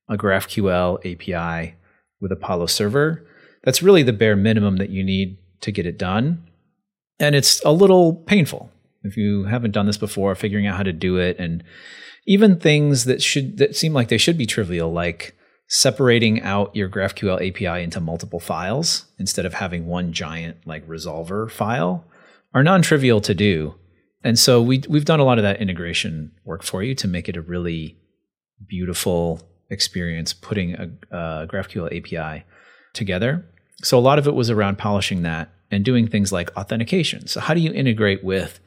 a 0.10 0.18
GraphQL 0.18 1.00
API 1.00 1.76
with 2.20 2.32
Apollo 2.32 2.68
server, 2.68 3.26
that's 3.64 3.84
really 3.84 4.04
the 4.04 4.14
bare 4.14 4.36
minimum 4.36 4.78
that 4.78 4.90
you 4.90 5.04
need 5.04 5.38
to 5.62 5.72
get 5.72 5.86
it 5.86 5.98
done. 5.98 6.48
And 7.20 7.36
it's 7.36 7.64
a 7.64 7.72
little 7.72 8.14
painful 8.14 8.72
if 9.04 9.16
you 9.16 9.46
haven't 9.46 9.72
done 9.72 9.86
this 9.86 9.98
before, 9.98 10.34
figuring 10.34 10.66
out 10.66 10.78
how 10.78 10.84
to 10.84 10.94
do 10.94 11.18
it 11.18 11.38
and 11.38 11.64
even 12.26 12.60
things 12.60 13.06
that 13.06 13.22
should 13.22 13.58
that 13.58 13.76
seem 13.76 13.94
like 13.94 14.08
they 14.08 14.18
should 14.18 14.38
be 14.38 14.46
trivial 14.46 14.92
like 14.92 15.36
separating 15.68 16.42
out 16.42 16.76
your 16.76 16.90
GraphQL 16.90 17.48
API 17.48 17.84
into 17.84 18.00
multiple 18.00 18.40
files 18.40 19.06
instead 19.18 19.46
of 19.46 19.56
having 19.56 19.88
one 19.88 20.14
giant 20.14 20.58
like 20.66 20.88
resolver 20.88 21.50
file 21.50 22.06
are 22.54 22.64
non-trivial 22.64 23.20
to 23.22 23.34
do. 23.34 23.76
And 24.24 24.38
so 24.38 24.62
we 24.62 24.84
we've 24.88 25.06
done 25.06 25.20
a 25.20 25.24
lot 25.24 25.38
of 25.38 25.44
that 25.44 25.62
integration 25.62 26.32
work 26.44 26.64
for 26.64 26.84
you 26.84 26.96
to 26.96 27.08
make 27.08 27.30
it 27.30 27.38
a 27.38 27.42
really 27.42 27.98
beautiful 28.68 29.42
experience 29.70 30.34
putting 30.34 30.74
a, 30.76 30.90
a 31.12 31.48
GraphQL 31.48 31.88
API 31.98 32.44
together. 32.94 33.46
So 33.84 33.98
a 33.98 34.00
lot 34.00 34.20
of 34.20 34.28
it 34.28 34.36
was 34.36 34.50
around 34.50 34.78
polishing 34.78 35.24
that 35.24 35.50
and 35.70 35.84
doing 35.84 36.08
things 36.08 36.32
like 36.32 36.56
authentication. 36.56 37.28
So 37.28 37.40
how 37.40 37.54
do 37.54 37.60
you 37.60 37.74
integrate 37.74 38.24
with 38.24 38.60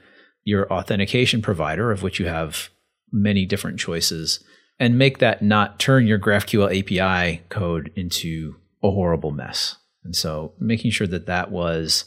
your 0.45 0.71
authentication 0.73 1.43
provider, 1.43 1.91
of 1.91 2.03
which 2.03 2.19
you 2.19 2.27
have 2.27 2.71
many 3.13 3.47
different 3.47 3.79
choices, 3.79 4.43
and 4.79 4.99
make 4.99 5.19
that 5.19 5.43
not 5.43 5.79
turn 5.79 6.07
your 6.07 6.19
GraphQL 6.19 6.79
API 6.79 7.43
code 7.49 7.93
into 7.97 8.57
a 8.83 8.91
horrible 8.91 9.31
mess. 9.31 9.77
And 10.05 10.15
so 10.15 10.53
making 10.59 10.93
sure 10.93 11.07
that 11.09 11.27
that 11.27 11.51
was 11.51 12.05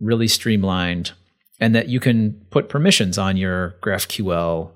really 0.00 0.28
streamlined 0.28 1.12
and 1.58 1.74
that 1.74 1.88
you 1.88 2.00
can 2.00 2.46
put 2.50 2.68
permissions 2.68 3.18
on 3.18 3.36
your 3.36 3.76
GraphQL 3.82 4.70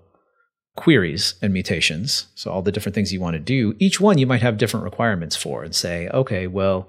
queries 0.76 1.34
and 1.40 1.52
mutations. 1.52 2.26
So 2.34 2.50
all 2.50 2.62
the 2.62 2.72
different 2.72 2.94
things 2.94 3.12
you 3.12 3.20
want 3.20 3.34
to 3.34 3.40
do, 3.40 3.74
each 3.78 4.00
one 4.00 4.18
you 4.18 4.26
might 4.26 4.42
have 4.42 4.58
different 4.58 4.84
requirements 4.84 5.36
for 5.36 5.62
and 5.62 5.74
say, 5.74 6.08
okay, 6.08 6.46
well, 6.46 6.88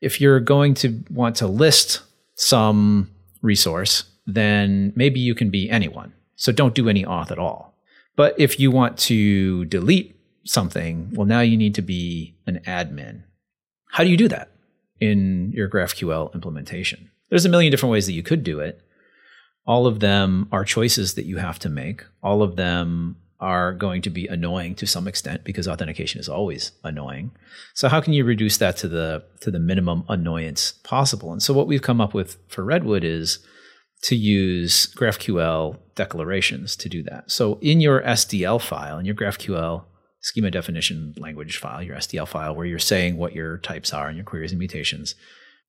if 0.00 0.20
you're 0.20 0.40
going 0.40 0.74
to 0.74 1.02
want 1.10 1.36
to 1.36 1.46
list 1.46 2.02
some 2.34 3.10
resource, 3.42 4.04
then 4.26 4.92
maybe 4.94 5.20
you 5.20 5.34
can 5.34 5.50
be 5.50 5.68
anyone. 5.70 6.12
So 6.36 6.52
don't 6.52 6.74
do 6.74 6.88
any 6.88 7.04
auth 7.04 7.30
at 7.30 7.38
all. 7.38 7.75
But 8.16 8.34
if 8.38 8.58
you 8.58 8.70
want 8.70 8.98
to 8.98 9.66
delete 9.66 10.18
something, 10.44 11.10
well, 11.12 11.26
now 11.26 11.40
you 11.40 11.56
need 11.56 11.74
to 11.74 11.82
be 11.82 12.34
an 12.46 12.60
admin. 12.66 13.22
How 13.90 14.04
do 14.04 14.10
you 14.10 14.16
do 14.16 14.28
that 14.28 14.50
in 15.00 15.52
your 15.52 15.68
GraphQL 15.68 16.34
implementation? 16.34 17.10
There's 17.28 17.44
a 17.44 17.50
million 17.50 17.70
different 17.70 17.92
ways 17.92 18.06
that 18.06 18.12
you 18.12 18.22
could 18.22 18.42
do 18.42 18.60
it. 18.60 18.80
All 19.66 19.86
of 19.86 20.00
them 20.00 20.48
are 20.52 20.64
choices 20.64 21.14
that 21.14 21.26
you 21.26 21.38
have 21.38 21.58
to 21.60 21.68
make. 21.68 22.04
All 22.22 22.42
of 22.42 22.56
them 22.56 23.16
are 23.40 23.74
going 23.74 24.00
to 24.02 24.10
be 24.10 24.26
annoying 24.26 24.74
to 24.76 24.86
some 24.86 25.06
extent 25.06 25.44
because 25.44 25.68
authentication 25.68 26.20
is 26.20 26.28
always 26.28 26.72
annoying. 26.84 27.32
So 27.74 27.88
how 27.88 28.00
can 28.00 28.12
you 28.12 28.24
reduce 28.24 28.56
that 28.58 28.76
to 28.78 28.88
the 28.88 29.24
to 29.40 29.50
the 29.50 29.58
minimum 29.58 30.04
annoyance 30.08 30.72
possible? 30.84 31.32
And 31.32 31.42
so 31.42 31.52
what 31.52 31.66
we've 31.66 31.82
come 31.82 32.00
up 32.00 32.14
with 32.14 32.38
for 32.48 32.64
Redwood 32.64 33.04
is 33.04 33.40
to 34.06 34.14
use 34.14 34.86
GraphQL 34.94 35.78
declarations 35.96 36.76
to 36.76 36.88
do 36.88 37.02
that. 37.02 37.28
So 37.28 37.58
in 37.60 37.80
your 37.80 38.02
SDL 38.02 38.60
file, 38.60 38.98
in 38.98 39.04
your 39.04 39.16
GraphQL 39.16 39.84
schema 40.20 40.52
definition 40.52 41.12
language 41.18 41.56
file, 41.56 41.82
your 41.82 41.96
SDL 41.96 42.28
file, 42.28 42.54
where 42.54 42.66
you're 42.66 42.78
saying 42.78 43.16
what 43.16 43.32
your 43.32 43.58
types 43.58 43.92
are 43.92 44.06
and 44.06 44.16
your 44.16 44.24
queries 44.24 44.52
and 44.52 44.60
mutations, 44.60 45.16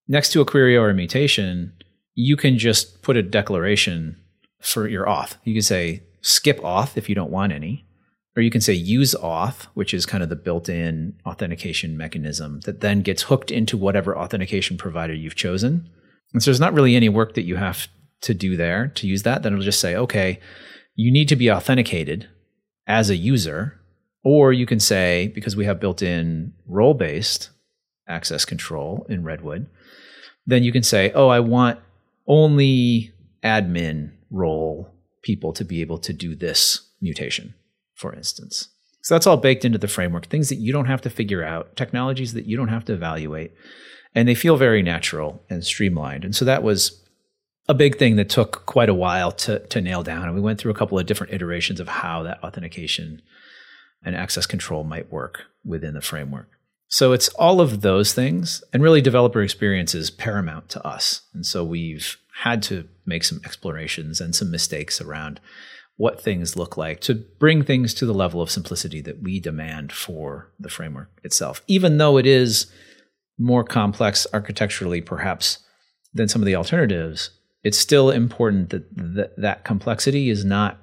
next 0.08 0.32
to 0.34 0.42
a 0.42 0.46
query 0.46 0.78
or 0.78 0.90
a 0.92 0.94
mutation, 0.94 1.74
you 2.14 2.38
can 2.38 2.60
just 2.60 3.02
put 3.02 3.18
a 3.18 3.24
declaration 3.24 4.16
for 4.62 4.88
your 4.88 5.08
auth. 5.08 5.38
You 5.44 5.56
can 5.56 5.64
say 5.64 6.04
skip 6.22 6.60
auth 6.60 6.96
if 6.96 7.10
you 7.10 7.16
don't 7.16 7.32
want 7.32 7.54
any, 7.54 7.88
or 8.36 8.44
you 8.44 8.52
can 8.52 8.62
say 8.62 8.74
use 8.74 9.16
auth, 9.16 9.64
which 9.74 9.96
is 9.96 10.06
kind 10.06 10.22
of 10.22 10.30
the 10.30 10.36
built 10.36 10.70
in 10.70 11.20
authentication 11.26 11.98
mechanism 11.98 12.60
that 12.66 12.82
then 12.82 13.02
gets 13.02 13.24
hooked 13.24 13.50
into 13.50 13.78
whatever 13.78 14.16
authentication 14.16 14.78
provider 14.78 15.16
you've 15.16 15.36
chosen. 15.36 15.90
And 16.34 16.44
so 16.44 16.52
there's 16.52 16.60
not 16.60 16.76
really 16.76 16.96
any 16.96 17.10
work 17.10 17.34
that 17.34 17.44
you 17.44 17.56
have 17.56 17.88
to 18.22 18.34
do 18.34 18.58
there 18.58 18.88
to 18.96 19.08
use 19.08 19.24
that. 19.24 19.44
Then 19.44 19.54
it'll 19.54 19.66
just 19.66 19.80
say, 19.80 19.96
okay, 19.96 20.40
you 20.96 21.12
need 21.12 21.30
to 21.30 21.36
be 21.36 21.52
authenticated 21.52 22.28
as 22.88 23.10
a 23.10 23.16
user. 23.16 23.80
Or 24.24 24.52
you 24.52 24.66
can 24.66 24.80
say, 24.80 25.32
because 25.34 25.56
we 25.56 25.66
have 25.66 25.80
built 25.80 26.02
in 26.02 26.54
role 26.66 26.94
based 26.94 27.50
access 28.08 28.46
control 28.46 29.06
in 29.10 29.24
Redwood, 29.24 29.68
then 30.46 30.64
you 30.64 30.72
can 30.72 30.84
say, 30.84 31.12
oh, 31.14 31.28
I 31.30 31.40
want 31.40 31.80
only 32.28 33.14
admin 33.44 34.12
role 34.30 34.94
people 35.24 35.54
to 35.54 35.64
be 35.64 35.82
able 35.82 35.98
to 36.00 36.14
do 36.14 36.36
this 36.36 36.90
mutation, 37.02 37.54
for 37.96 38.14
instance. 38.14 38.70
So 39.02 39.16
that's 39.16 39.28
all 39.28 39.38
baked 39.38 39.64
into 39.64 39.78
the 39.78 39.88
framework, 39.88 40.26
things 40.26 40.50
that 40.50 40.56
you 40.56 40.74
don't 40.74 40.86
have 40.86 41.02
to 41.02 41.10
figure 41.10 41.44
out, 41.44 41.76
technologies 41.78 42.34
that 42.34 42.46
you 42.46 42.58
don't 42.58 42.68
have 42.68 42.84
to 42.86 42.94
evaluate. 42.94 43.54
And 44.14 44.28
they 44.28 44.36
feel 44.36 44.58
very 44.58 44.82
natural 44.82 45.42
and 45.50 45.64
streamlined. 45.64 46.26
And 46.26 46.36
so 46.36 46.44
that 46.44 46.64
was 46.64 47.02
a 47.70 47.74
big 47.74 47.98
thing 47.98 48.16
that 48.16 48.30
took 48.30 48.66
quite 48.66 48.90
a 48.90 48.94
while 48.94 49.32
to, 49.32 49.60
to 49.68 49.82
nail 49.82 50.04
down. 50.04 50.24
And 50.24 50.36
we 50.36 50.42
went 50.42 50.60
through 50.60 50.72
a 50.72 50.76
couple 50.76 50.98
of 50.98 51.06
different 51.06 51.34
iterations 51.34 51.80
of 51.80 51.88
how 51.88 52.24
that 52.24 52.42
authentication 52.44 53.22
and 54.04 54.16
access 54.16 54.46
control 54.46 54.84
might 54.84 55.12
work 55.12 55.44
within 55.66 55.94
the 55.94 56.02
framework. 56.02 56.50
So 56.88 57.12
it's 57.12 57.28
all 57.30 57.60
of 57.60 57.82
those 57.82 58.14
things. 58.14 58.64
And 58.72 58.82
really, 58.82 59.02
developer 59.02 59.42
experience 59.42 59.94
is 59.94 60.10
paramount 60.10 60.70
to 60.70 60.88
us. 60.88 61.22
And 61.34 61.46
so 61.46 61.64
we've 61.64 62.18
had 62.44 62.64
to 62.64 62.88
make 63.06 63.24
some 63.24 63.42
explorations 63.44 64.22
and 64.22 64.34
some 64.34 64.50
mistakes 64.50 65.02
around 65.02 65.42
what 65.98 66.22
things 66.22 66.56
look 66.56 66.78
like 66.78 67.02
to 67.02 67.16
bring 67.16 67.64
things 67.64 67.94
to 67.96 68.06
the 68.06 68.14
level 68.14 68.42
of 68.42 68.52
simplicity 68.52 69.02
that 69.02 69.22
we 69.22 69.40
demand 69.40 69.92
for 69.92 70.52
the 70.60 70.70
framework 70.70 71.10
itself, 71.24 71.62
even 71.68 71.98
though 71.98 72.18
it 72.18 72.26
is 72.26 72.72
more 73.38 73.64
complex 73.64 74.26
architecturally, 74.32 75.02
perhaps, 75.02 75.60
than 76.14 76.28
some 76.28 76.42
of 76.42 76.46
the 76.46 76.56
alternatives. 76.56 77.32
It's 77.68 77.78
still 77.78 78.10
important 78.10 78.70
that 78.70 78.98
th- 78.98 79.32
that 79.38 79.64
complexity 79.64 80.30
is 80.30 80.46
not 80.46 80.78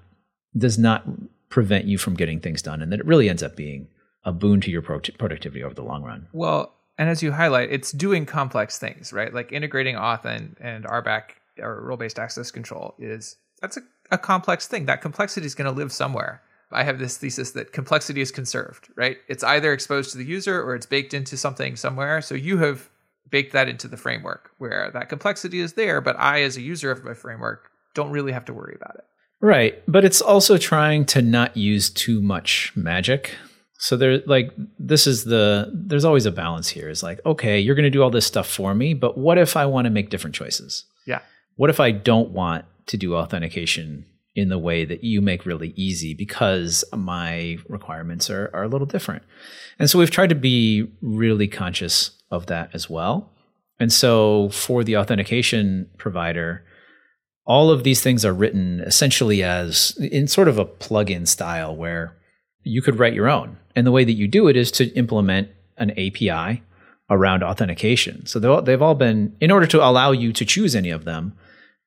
does 0.57 0.79
not 0.79 1.05
prevent 1.49 1.87
you 1.87 1.99
from 1.99 2.15
getting 2.15 2.41
things 2.41 2.61
done, 2.61 2.83
and 2.83 2.93
that 2.93 3.01
it 3.01 3.07
really 3.07 3.29
ends 3.29 3.43
up 3.43 3.57
being 3.57 3.89
a 4.25 4.33
boon 4.33 4.61
to 4.61 4.71
your 4.71 4.83
pro- 4.83 5.01
productivity 5.19 5.63
over 5.63 5.75
the 5.75 5.83
long 5.83 6.03
run. 6.03 6.27
Well, 6.33 6.75
and 6.99 7.09
as 7.09 7.23
you 7.23 7.33
highlight, 7.33 7.73
it's 7.73 7.91
doing 7.91 8.27
complex 8.27 8.79
things, 8.79 9.13
right? 9.13 9.33
Like 9.33 9.53
integrating 9.53 9.97
auth 9.97 10.25
and, 10.25 10.57
and 10.61 10.85
RBAC 10.85 11.23
or 11.59 11.81
role 11.83 11.97
based 11.97 12.19
access 12.19 12.51
control 12.51 12.95
is 12.99 13.37
that's 13.61 13.77
a, 13.77 13.83
a 14.11 14.19
complex 14.19 14.67
thing. 14.67 14.87
That 14.87 15.01
complexity 15.01 15.47
is 15.47 15.55
going 15.55 15.73
to 15.73 15.77
live 15.77 15.93
somewhere. 15.93 16.43
I 16.71 16.83
have 16.83 16.99
this 16.99 17.17
thesis 17.17 17.53
that 17.53 17.73
complexity 17.73 18.21
is 18.21 18.33
conserved, 18.33 18.89
right? 18.97 19.19
It's 19.29 19.45
either 19.45 19.73
exposed 19.73 20.11
to 20.13 20.19
the 20.19 20.25
user 20.25 20.61
or 20.61 20.75
it's 20.75 20.87
baked 20.87 21.15
into 21.15 21.37
something 21.37 21.77
somewhere. 21.77 22.21
So 22.21 22.35
you 22.35 22.59
have 22.59 22.91
baked 23.35 23.53
that 23.53 23.69
into 23.69 23.89
the 23.89 23.97
framework 23.97 24.53
where 24.59 24.93
that 24.93 25.09
complexity 25.09 25.59
is 25.59 25.73
there, 25.73 26.01
but 26.01 26.15
I, 26.21 26.43
as 26.43 26.57
a 26.57 26.61
user 26.61 26.93
of 26.93 27.03
my 27.03 27.15
framework, 27.15 27.69
don't 27.93 28.13
really 28.13 28.31
have 28.31 28.45
to 28.45 28.55
worry 28.55 28.77
about 28.77 28.95
it. 28.95 29.05
Right. 29.41 29.83
But 29.89 30.05
it's 30.05 30.23
also 30.23 30.57
trying 30.57 31.05
to 31.07 31.21
not 31.21 31.57
use 31.57 31.91
too 31.91 32.23
much 32.23 32.71
magic. 32.77 33.35
So 33.81 33.97
there 33.97 34.21
like 34.27 34.53
this 34.79 35.09
is 35.09 35.25
the 35.25 35.69
there's 35.75 36.05
always 36.05 36.27
a 36.27 36.31
balance 36.31 36.69
here. 36.69 36.89
Is 36.89 37.03
like, 37.03 37.19
okay, 37.27 37.59
you're 37.59 37.75
gonna 37.75 37.91
do 37.91 38.05
all 38.05 38.11
this 38.11 38.25
stuff 38.25 38.49
for 38.49 38.73
me, 38.73 38.95
but 38.95 39.19
what 39.19 39.37
if 39.37 39.57
I 39.57 39.67
want 39.67 39.87
to 39.87 39.91
make 39.91 40.11
different 40.11 40.37
choices? 40.37 40.85
Yeah. 41.05 41.21
What 41.57 41.71
if 41.71 41.81
I 41.81 41.91
don't 41.91 42.31
want 42.31 42.67
to 42.87 42.97
do 42.97 43.17
authentication 43.17 44.07
in 44.37 44.49
the 44.49 44.59
way 44.59 44.85
that 44.85 45.03
you 45.03 45.21
make 45.21 45.45
really 45.45 45.73
easy 45.75 46.15
because 46.15 46.85
my 46.93 47.59
requirements 47.69 48.31
are, 48.31 48.49
are 48.55 48.63
a 48.63 48.69
little 48.69 48.87
different? 48.87 49.25
And 49.81 49.91
so 49.91 49.99
we've 49.99 50.11
tried 50.11 50.29
to 50.29 50.37
be 50.37 50.89
really 51.03 51.49
conscious 51.49 52.13
of 52.35 52.47
that 52.47 52.71
as 52.75 52.91
well. 52.91 53.31
And 53.81 53.93
so 53.93 54.51
for 54.51 54.85
the 54.85 54.97
authentication 54.97 55.89
provider, 55.97 56.65
all 57.47 57.71
of 57.71 57.85
these 57.85 58.01
things 58.03 58.25
are 58.25 58.33
written 58.33 58.81
essentially 58.81 59.43
as 59.43 59.97
in 59.99 60.29
sort 60.29 60.49
of 60.49 60.59
a 60.59 60.65
plug-in 60.65 61.27
style 61.27 61.75
where 61.75 62.17
you 62.63 62.81
could 62.83 62.99
write 62.99 63.15
your 63.15 63.29
own. 63.29 63.59
And 63.77 63.87
the 63.87 63.93
way 63.93 64.05
that 64.05 64.13
you 64.13 64.29
do 64.29 64.49
it 64.49 64.57
is 64.57 64.71
to 64.73 64.93
implement 64.95 65.49
an 65.77 65.91
API 65.91 66.63
around 67.11 67.43
authentication. 67.43 68.25
So 68.27 68.61
they've 68.61 68.81
all 68.81 68.95
been, 68.95 69.37
in 69.41 69.51
order 69.51 69.67
to 69.67 69.85
allow 69.85 70.13
you 70.13 70.33
to 70.33 70.45
choose 70.45 70.75
any 70.75 70.91
of 70.91 71.05
them, 71.05 71.37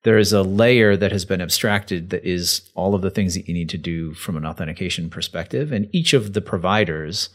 there 0.04 0.20
is 0.20 0.32
a 0.32 0.44
layer 0.44 0.96
that 0.96 1.12
has 1.12 1.26
been 1.26 1.42
abstracted 1.42 2.12
that 2.12 2.24
is 2.24 2.70
all 2.76 2.94
of 2.94 3.02
the 3.02 3.10
things 3.10 3.34
that 3.34 3.48
you 3.48 3.54
need 3.54 3.70
to 3.70 3.78
do 3.78 4.14
from 4.14 4.38
an 4.38 4.46
authentication 4.46 5.10
perspective. 5.10 5.72
And 5.72 5.90
each 5.92 6.14
of 6.14 6.34
the 6.34 6.42
providers 6.42 7.30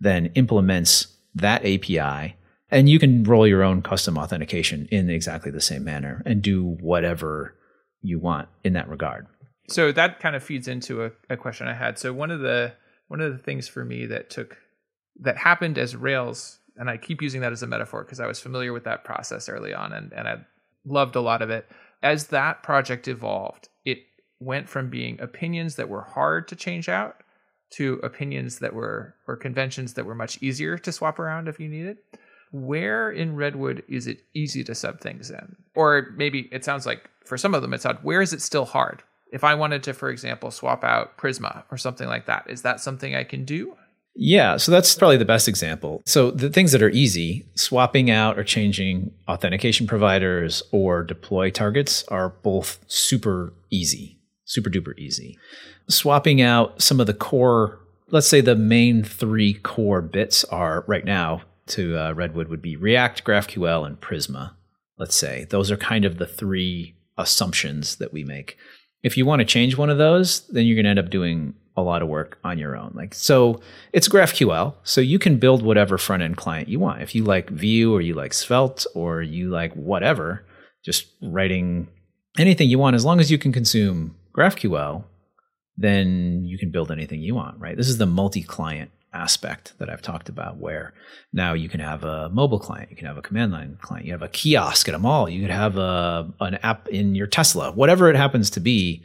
then 0.00 0.26
implements 0.34 1.06
that 1.34 1.64
API. 1.64 2.34
And 2.70 2.88
you 2.88 2.98
can 2.98 3.24
roll 3.24 3.46
your 3.46 3.62
own 3.62 3.82
custom 3.82 4.18
authentication 4.18 4.88
in 4.90 5.08
exactly 5.08 5.50
the 5.50 5.60
same 5.60 5.84
manner 5.84 6.22
and 6.26 6.42
do 6.42 6.64
whatever 6.80 7.54
you 8.02 8.18
want 8.18 8.48
in 8.62 8.74
that 8.74 8.88
regard. 8.88 9.26
So 9.68 9.92
that 9.92 10.20
kind 10.20 10.36
of 10.36 10.42
feeds 10.42 10.68
into 10.68 11.04
a, 11.04 11.10
a 11.30 11.36
question 11.36 11.68
I 11.68 11.74
had. 11.74 11.98
So 11.98 12.12
one 12.12 12.30
of 12.30 12.40
the 12.40 12.72
one 13.08 13.20
of 13.20 13.32
the 13.32 13.38
things 13.38 13.68
for 13.68 13.84
me 13.84 14.06
that 14.06 14.30
took 14.30 14.58
that 15.20 15.36
happened 15.36 15.78
as 15.78 15.96
Rails, 15.96 16.58
and 16.76 16.88
I 16.88 16.96
keep 16.96 17.22
using 17.22 17.40
that 17.40 17.52
as 17.52 17.62
a 17.62 17.66
metaphor 17.66 18.04
because 18.04 18.20
I 18.20 18.26
was 18.26 18.40
familiar 18.40 18.72
with 18.72 18.84
that 18.84 19.04
process 19.04 19.48
early 19.48 19.74
on 19.74 19.92
and, 19.92 20.12
and 20.12 20.28
I 20.28 20.36
loved 20.84 21.16
a 21.16 21.20
lot 21.20 21.42
of 21.42 21.50
it. 21.50 21.68
As 22.02 22.28
that 22.28 22.62
project 22.62 23.08
evolved, 23.08 23.68
it 23.84 23.98
went 24.40 24.68
from 24.68 24.90
being 24.90 25.20
opinions 25.20 25.76
that 25.76 25.88
were 25.88 26.02
hard 26.02 26.48
to 26.48 26.56
change 26.56 26.88
out 26.88 27.22
to 27.70 27.94
opinions 28.02 28.60
that 28.60 28.74
were 28.74 29.14
or 29.26 29.36
conventions 29.36 29.94
that 29.94 30.06
were 30.06 30.14
much 30.14 30.40
easier 30.42 30.78
to 30.78 30.92
swap 30.92 31.18
around 31.18 31.48
if 31.48 31.60
you 31.60 31.68
needed. 31.68 31.98
Where 32.50 33.10
in 33.10 33.36
Redwood 33.36 33.82
is 33.88 34.06
it 34.06 34.20
easy 34.34 34.64
to 34.64 34.74
sub 34.74 35.00
things 35.00 35.30
in? 35.30 35.56
Or 35.74 36.08
maybe 36.16 36.48
it 36.52 36.64
sounds 36.64 36.86
like 36.86 37.10
for 37.24 37.36
some 37.36 37.54
of 37.54 37.62
them 37.62 37.74
it's 37.74 37.86
odd. 37.86 37.98
Where 38.02 38.22
is 38.22 38.32
it 38.32 38.42
still 38.42 38.64
hard? 38.64 39.02
if 39.32 39.44
I 39.44 39.54
wanted 39.54 39.82
to, 39.84 39.94
for 39.94 40.10
example, 40.10 40.50
swap 40.50 40.84
out 40.84 41.16
Prisma 41.16 41.64
or 41.70 41.76
something 41.76 42.08
like 42.08 42.26
that, 42.26 42.46
is 42.48 42.62
that 42.62 42.80
something 42.80 43.14
I 43.14 43.24
can 43.24 43.44
do? 43.44 43.76
Yeah, 44.14 44.56
so 44.56 44.72
that's 44.72 44.94
probably 44.96 45.16
the 45.16 45.24
best 45.24 45.46
example. 45.46 46.02
So 46.04 46.30
the 46.32 46.50
things 46.50 46.72
that 46.72 46.82
are 46.82 46.90
easy, 46.90 47.46
swapping 47.54 48.10
out 48.10 48.38
or 48.38 48.42
changing 48.42 49.12
authentication 49.28 49.86
providers 49.86 50.62
or 50.72 51.04
deploy 51.04 51.50
targets 51.50 52.02
are 52.08 52.30
both 52.30 52.80
super 52.88 53.52
easy, 53.70 54.18
super 54.44 54.70
duper 54.70 54.98
easy. 54.98 55.38
Swapping 55.88 56.40
out 56.42 56.82
some 56.82 56.98
of 56.98 57.06
the 57.06 57.14
core, 57.14 57.78
let's 58.10 58.26
say 58.26 58.40
the 58.40 58.56
main 58.56 59.04
three 59.04 59.54
core 59.54 60.02
bits 60.02 60.42
are 60.44 60.84
right 60.88 61.04
now 61.04 61.42
to 61.70 61.96
uh, 61.96 62.12
Redwood 62.12 62.48
would 62.48 62.62
be 62.62 62.76
React, 62.76 63.24
GraphQL, 63.24 63.86
and 63.86 64.00
Prisma. 64.00 64.52
Let's 64.98 65.16
say 65.16 65.46
those 65.50 65.70
are 65.70 65.76
kind 65.76 66.04
of 66.04 66.18
the 66.18 66.26
three 66.26 66.96
assumptions 67.16 67.96
that 67.96 68.12
we 68.12 68.24
make 68.24 68.56
If 69.02 69.16
you 69.16 69.26
want 69.26 69.40
to 69.40 69.44
change 69.44 69.76
one 69.76 69.90
of 69.90 69.98
those, 69.98 70.46
then 70.48 70.66
you're 70.66 70.76
going 70.76 70.84
to 70.84 70.90
end 70.90 70.98
up 70.98 71.10
doing 71.10 71.54
a 71.76 71.82
lot 71.82 72.02
of 72.02 72.08
work 72.08 72.38
on 72.42 72.58
your 72.58 72.76
own. 72.76 72.92
Like 72.94 73.14
so 73.14 73.60
it's 73.92 74.08
GraphQL, 74.08 74.74
so 74.82 75.00
you 75.00 75.18
can 75.18 75.38
build 75.38 75.62
whatever 75.62 75.96
front 75.98 76.22
end 76.22 76.36
client 76.36 76.68
you 76.68 76.80
want. 76.80 77.02
If 77.02 77.14
you 77.14 77.24
like 77.24 77.50
Vue 77.50 77.94
or 77.94 78.00
you 78.00 78.14
like 78.14 78.34
Svelte 78.34 78.86
or 78.94 79.22
you 79.22 79.50
like 79.50 79.72
whatever, 79.74 80.44
just 80.84 81.06
writing 81.22 81.88
anything 82.36 82.68
you 82.68 82.78
want 82.78 82.96
as 82.96 83.04
long 83.04 83.20
as 83.20 83.30
you 83.30 83.38
can 83.38 83.52
consume 83.52 84.16
GraphQL, 84.36 85.04
then 85.76 86.44
you 86.44 86.58
can 86.58 86.70
build 86.70 86.90
anything 86.90 87.20
you 87.20 87.36
want, 87.36 87.60
right? 87.60 87.76
This 87.76 87.88
is 87.88 87.98
the 87.98 88.06
multi-client 88.06 88.90
aspect 89.12 89.74
that 89.78 89.88
I've 89.88 90.02
talked 90.02 90.28
about 90.28 90.58
where 90.58 90.94
now 91.32 91.52
you 91.52 91.68
can 91.68 91.80
have 91.80 92.04
a 92.04 92.28
mobile 92.30 92.58
client, 92.58 92.90
you 92.90 92.96
can 92.96 93.06
have 93.06 93.16
a 93.16 93.22
command 93.22 93.52
line 93.52 93.78
client, 93.80 94.06
you 94.06 94.12
have 94.12 94.22
a 94.22 94.28
kiosk 94.28 94.88
at 94.88 94.94
a 94.94 94.98
mall, 94.98 95.28
you 95.28 95.40
could 95.40 95.50
have 95.50 95.76
a 95.76 96.32
an 96.40 96.56
app 96.56 96.88
in 96.88 97.14
your 97.14 97.26
Tesla, 97.26 97.72
whatever 97.72 98.10
it 98.10 98.16
happens 98.16 98.50
to 98.50 98.60
be, 98.60 99.02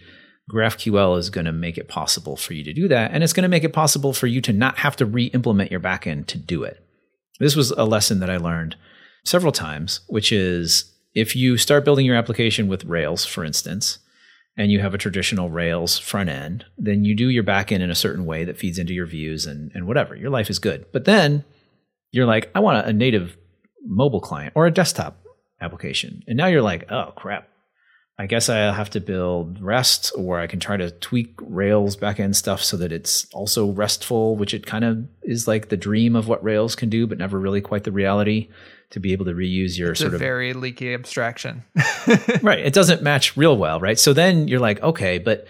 GraphQL 0.51 1.17
is 1.17 1.29
going 1.29 1.45
to 1.45 1.51
make 1.51 1.77
it 1.77 1.87
possible 1.87 2.35
for 2.35 2.53
you 2.53 2.63
to 2.63 2.73
do 2.73 2.87
that 2.89 3.11
and 3.11 3.23
it's 3.23 3.33
going 3.33 3.43
to 3.43 3.49
make 3.49 3.63
it 3.63 3.73
possible 3.73 4.13
for 4.13 4.27
you 4.27 4.41
to 4.41 4.51
not 4.51 4.79
have 4.79 4.95
to 4.97 5.05
re-implement 5.05 5.71
your 5.71 5.79
backend 5.79 6.27
to 6.27 6.37
do 6.37 6.63
it. 6.63 6.85
This 7.39 7.55
was 7.55 7.71
a 7.71 7.85
lesson 7.85 8.19
that 8.19 8.29
I 8.29 8.37
learned 8.37 8.75
several 9.23 9.51
times, 9.51 10.01
which 10.07 10.31
is 10.31 10.93
if 11.15 11.35
you 11.35 11.57
start 11.57 11.85
building 11.85 12.05
your 12.05 12.15
application 12.15 12.67
with 12.67 12.85
Rails, 12.85 13.25
for 13.25 13.43
instance, 13.45 13.99
and 14.55 14.71
you 14.71 14.79
have 14.79 14.93
a 14.93 14.99
traditional 14.99 15.49
Rails 15.49 15.97
front 15.97 16.29
end, 16.29 16.65
then 16.77 17.03
you 17.03 17.15
do 17.15 17.29
your 17.29 17.43
backend 17.43 17.81
in 17.81 17.89
a 17.89 17.95
certain 17.95 18.25
way 18.25 18.43
that 18.43 18.57
feeds 18.57 18.77
into 18.77 18.93
your 18.93 19.07
views 19.07 19.45
and, 19.45 19.71
and 19.73 19.87
whatever. 19.87 20.15
Your 20.15 20.29
life 20.29 20.49
is 20.49 20.59
good. 20.59 20.85
But 20.91 21.05
then 21.05 21.43
you're 22.11 22.27
like, 22.27 22.51
I 22.53 22.59
want 22.59 22.85
a 22.85 22.93
native 22.93 23.35
mobile 23.85 24.21
client 24.21 24.53
or 24.55 24.67
a 24.67 24.71
desktop 24.71 25.19
application. 25.59 26.23
And 26.27 26.37
now 26.37 26.47
you're 26.47 26.61
like, 26.61 26.91
oh 26.91 27.13
crap. 27.15 27.49
I 28.19 28.27
guess 28.27 28.47
I 28.47 28.57
have 28.71 28.91
to 28.91 28.99
build 28.99 29.59
REST 29.59 30.11
or 30.15 30.39
I 30.39 30.45
can 30.45 30.59
try 30.59 30.77
to 30.77 30.91
tweak 30.91 31.33
Rails 31.41 31.97
backend 31.97 32.35
stuff 32.35 32.63
so 32.63 32.77
that 32.77 32.91
it's 32.91 33.25
also 33.33 33.71
RESTful, 33.71 34.35
which 34.35 34.53
it 34.53 34.67
kind 34.67 34.85
of 34.85 35.07
is 35.23 35.47
like 35.47 35.69
the 35.69 35.77
dream 35.77 36.15
of 36.15 36.27
what 36.27 36.43
Rails 36.43 36.75
can 36.75 36.89
do, 36.89 37.07
but 37.07 37.17
never 37.17 37.39
really 37.39 37.59
quite 37.59 37.85
the 37.85 37.91
reality 37.91 38.49
to 38.93 38.99
be 38.99 39.11
able 39.11 39.25
to 39.25 39.33
reuse 39.33 39.77
your 39.77 39.91
it's 39.91 40.01
sort 40.01 40.13
a 40.13 40.15
of 40.15 40.21
very 40.21 40.53
leaky 40.53 40.93
abstraction. 40.93 41.63
right. 42.41 42.59
It 42.59 42.73
doesn't 42.73 43.01
match 43.01 43.35
real 43.35 43.57
well, 43.57 43.79
right? 43.79 43.97
So 43.97 44.13
then 44.13 44.47
you're 44.47 44.59
like, 44.59 44.81
okay, 44.83 45.17
but 45.17 45.47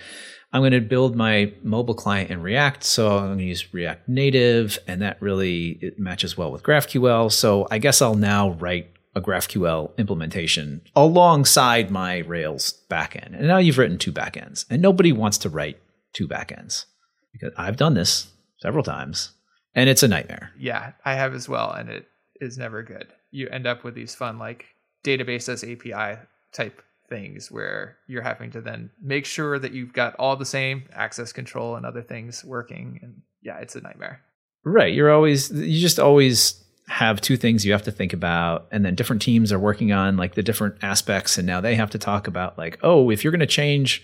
I'm 0.53 0.61
going 0.61 0.71
to 0.71 0.79
build 0.79 1.15
my 1.15 1.51
mobile 1.61 1.93
client 1.93 2.31
in 2.31 2.41
React. 2.41 2.85
So 2.85 3.17
I'm 3.17 3.25
going 3.25 3.39
to 3.39 3.43
use 3.43 3.73
React 3.73 4.07
Native, 4.07 4.79
and 4.87 5.01
that 5.01 5.21
really 5.21 5.77
it 5.81 5.99
matches 5.99 6.37
well 6.37 6.51
with 6.53 6.63
GraphQL. 6.63 7.31
So 7.31 7.67
I 7.69 7.79
guess 7.79 8.01
I'll 8.01 8.15
now 8.15 8.51
write 8.51 8.89
a 9.13 9.19
GraphQL 9.19 9.97
implementation 9.97 10.81
alongside 10.95 11.91
my 11.91 12.19
Rails 12.19 12.81
backend. 12.89 13.37
And 13.37 13.47
now 13.47 13.57
you've 13.57 13.77
written 13.77 13.97
two 13.97 14.13
backends, 14.13 14.65
and 14.69 14.81
nobody 14.81 15.11
wants 15.11 15.37
to 15.39 15.49
write 15.49 15.79
two 16.13 16.29
backends 16.29 16.85
because 17.33 17.51
I've 17.57 17.77
done 17.77 17.95
this 17.95 18.27
several 18.59 18.83
times, 18.83 19.31
and 19.75 19.89
it's 19.89 20.03
a 20.03 20.07
nightmare. 20.07 20.51
yeah, 20.57 20.93
I 21.03 21.15
have 21.15 21.33
as 21.33 21.49
well, 21.49 21.71
and 21.71 21.89
it 21.89 22.07
is 22.39 22.57
never 22.57 22.83
good. 22.83 23.07
You 23.33 23.49
end 23.49 23.67
up 23.67 23.83
with 23.83 23.95
these 23.95 24.15
fun 24.15 24.39
like 24.39 24.65
database 25.03 25.49
as 25.49 25.63
API 25.63 26.21
type 26.53 26.81
things 27.09 27.51
where 27.51 27.97
you're 28.07 28.21
having 28.21 28.51
to 28.51 28.61
then 28.61 28.89
make 29.01 29.25
sure 29.25 29.59
that 29.59 29.73
you've 29.73 29.93
got 29.93 30.15
all 30.15 30.35
the 30.35 30.45
same 30.45 30.83
access 30.93 31.33
control 31.33 31.75
and 31.75 31.85
other 31.85 32.01
things 32.01 32.45
working 32.45 32.99
and 33.01 33.21
yeah, 33.41 33.57
it's 33.57 33.75
a 33.75 33.81
nightmare. 33.81 34.21
Right. 34.63 34.93
You're 34.93 35.11
always, 35.11 35.51
you 35.51 35.81
just 35.81 35.99
always 35.99 36.63
have 36.87 37.21
two 37.21 37.37
things 37.37 37.65
you 37.65 37.71
have 37.71 37.83
to 37.83 37.91
think 37.91 38.13
about. 38.13 38.67
And 38.71 38.85
then 38.85 38.95
different 38.95 39.21
teams 39.21 39.51
are 39.51 39.59
working 39.59 39.91
on 39.91 40.17
like 40.17 40.35
the 40.35 40.43
different 40.43 40.75
aspects. 40.81 41.37
And 41.37 41.45
now 41.45 41.61
they 41.61 41.75
have 41.75 41.89
to 41.91 41.97
talk 41.97 42.27
about, 42.27 42.57
like, 42.57 42.79
oh, 42.81 43.09
if 43.09 43.23
you're 43.23 43.31
going 43.31 43.39
to 43.39 43.45
change 43.45 44.01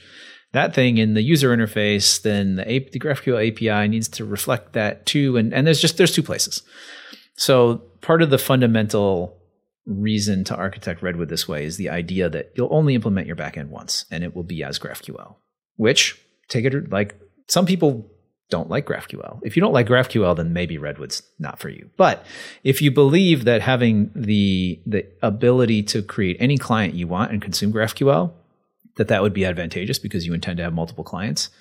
that 0.51 0.73
thing 0.73 0.97
in 0.97 1.13
the 1.13 1.21
user 1.21 1.55
interface, 1.55 2.21
then 2.21 2.55
the, 2.55 2.69
A- 2.69 2.89
the 2.89 2.99
GraphQL 2.99 3.51
API 3.51 3.87
needs 3.87 4.07
to 4.09 4.25
reflect 4.25 4.73
that 4.73 5.05
too. 5.05 5.37
And, 5.37 5.53
and 5.53 5.65
there's 5.65 5.81
just, 5.81 5.97
there's 5.97 6.13
two 6.13 6.23
places. 6.23 6.63
So 7.39 7.77
part 8.01 8.21
of 8.21 8.31
the 8.31 8.37
fundamental 8.37 9.37
reason 9.85 10.43
to 10.43 10.55
architect 10.55 11.01
Redwood 11.01 11.29
this 11.29 11.47
way 11.47 11.63
is 11.63 11.77
the 11.77 11.89
idea 11.89 12.29
that 12.29 12.51
you'll 12.53 12.67
only 12.69 12.95
implement 12.95 13.27
your 13.27 13.37
backend 13.37 13.69
once 13.69 14.03
and 14.11 14.25
it 14.25 14.35
will 14.35 14.43
be 14.43 14.61
as 14.61 14.77
GraphQL, 14.77 15.35
which 15.77 16.21
take 16.49 16.65
it 16.65 16.91
like 16.91 17.17
some 17.47 17.65
people 17.65 18.11
don't 18.49 18.69
like 18.69 18.85
GraphQL. 18.85 19.39
If 19.41 19.55
you 19.55 19.61
don't 19.61 19.71
like 19.71 19.87
GraphQL, 19.87 20.35
then 20.35 20.51
maybe 20.51 20.77
Redwood's 20.77 21.23
not 21.39 21.59
for 21.59 21.69
you. 21.69 21.89
But 21.95 22.25
if 22.65 22.81
you 22.81 22.91
believe 22.91 23.45
that 23.45 23.61
having 23.61 24.11
the 24.13 24.81
the 24.85 25.05
ability 25.21 25.83
to 25.83 26.01
create 26.01 26.35
any 26.41 26.57
client 26.57 26.93
you 26.93 27.07
want 27.07 27.31
and 27.31 27.41
consume 27.41 27.71
GraphQL, 27.71 28.33
that 28.97 29.07
that 29.07 29.21
would 29.21 29.33
be 29.33 29.45
advantageous 29.45 29.97
because 29.97 30.25
you 30.25 30.33
intend 30.33 30.57
to 30.57 30.63
have 30.63 30.73
multiple 30.73 31.05
clients, 31.05 31.51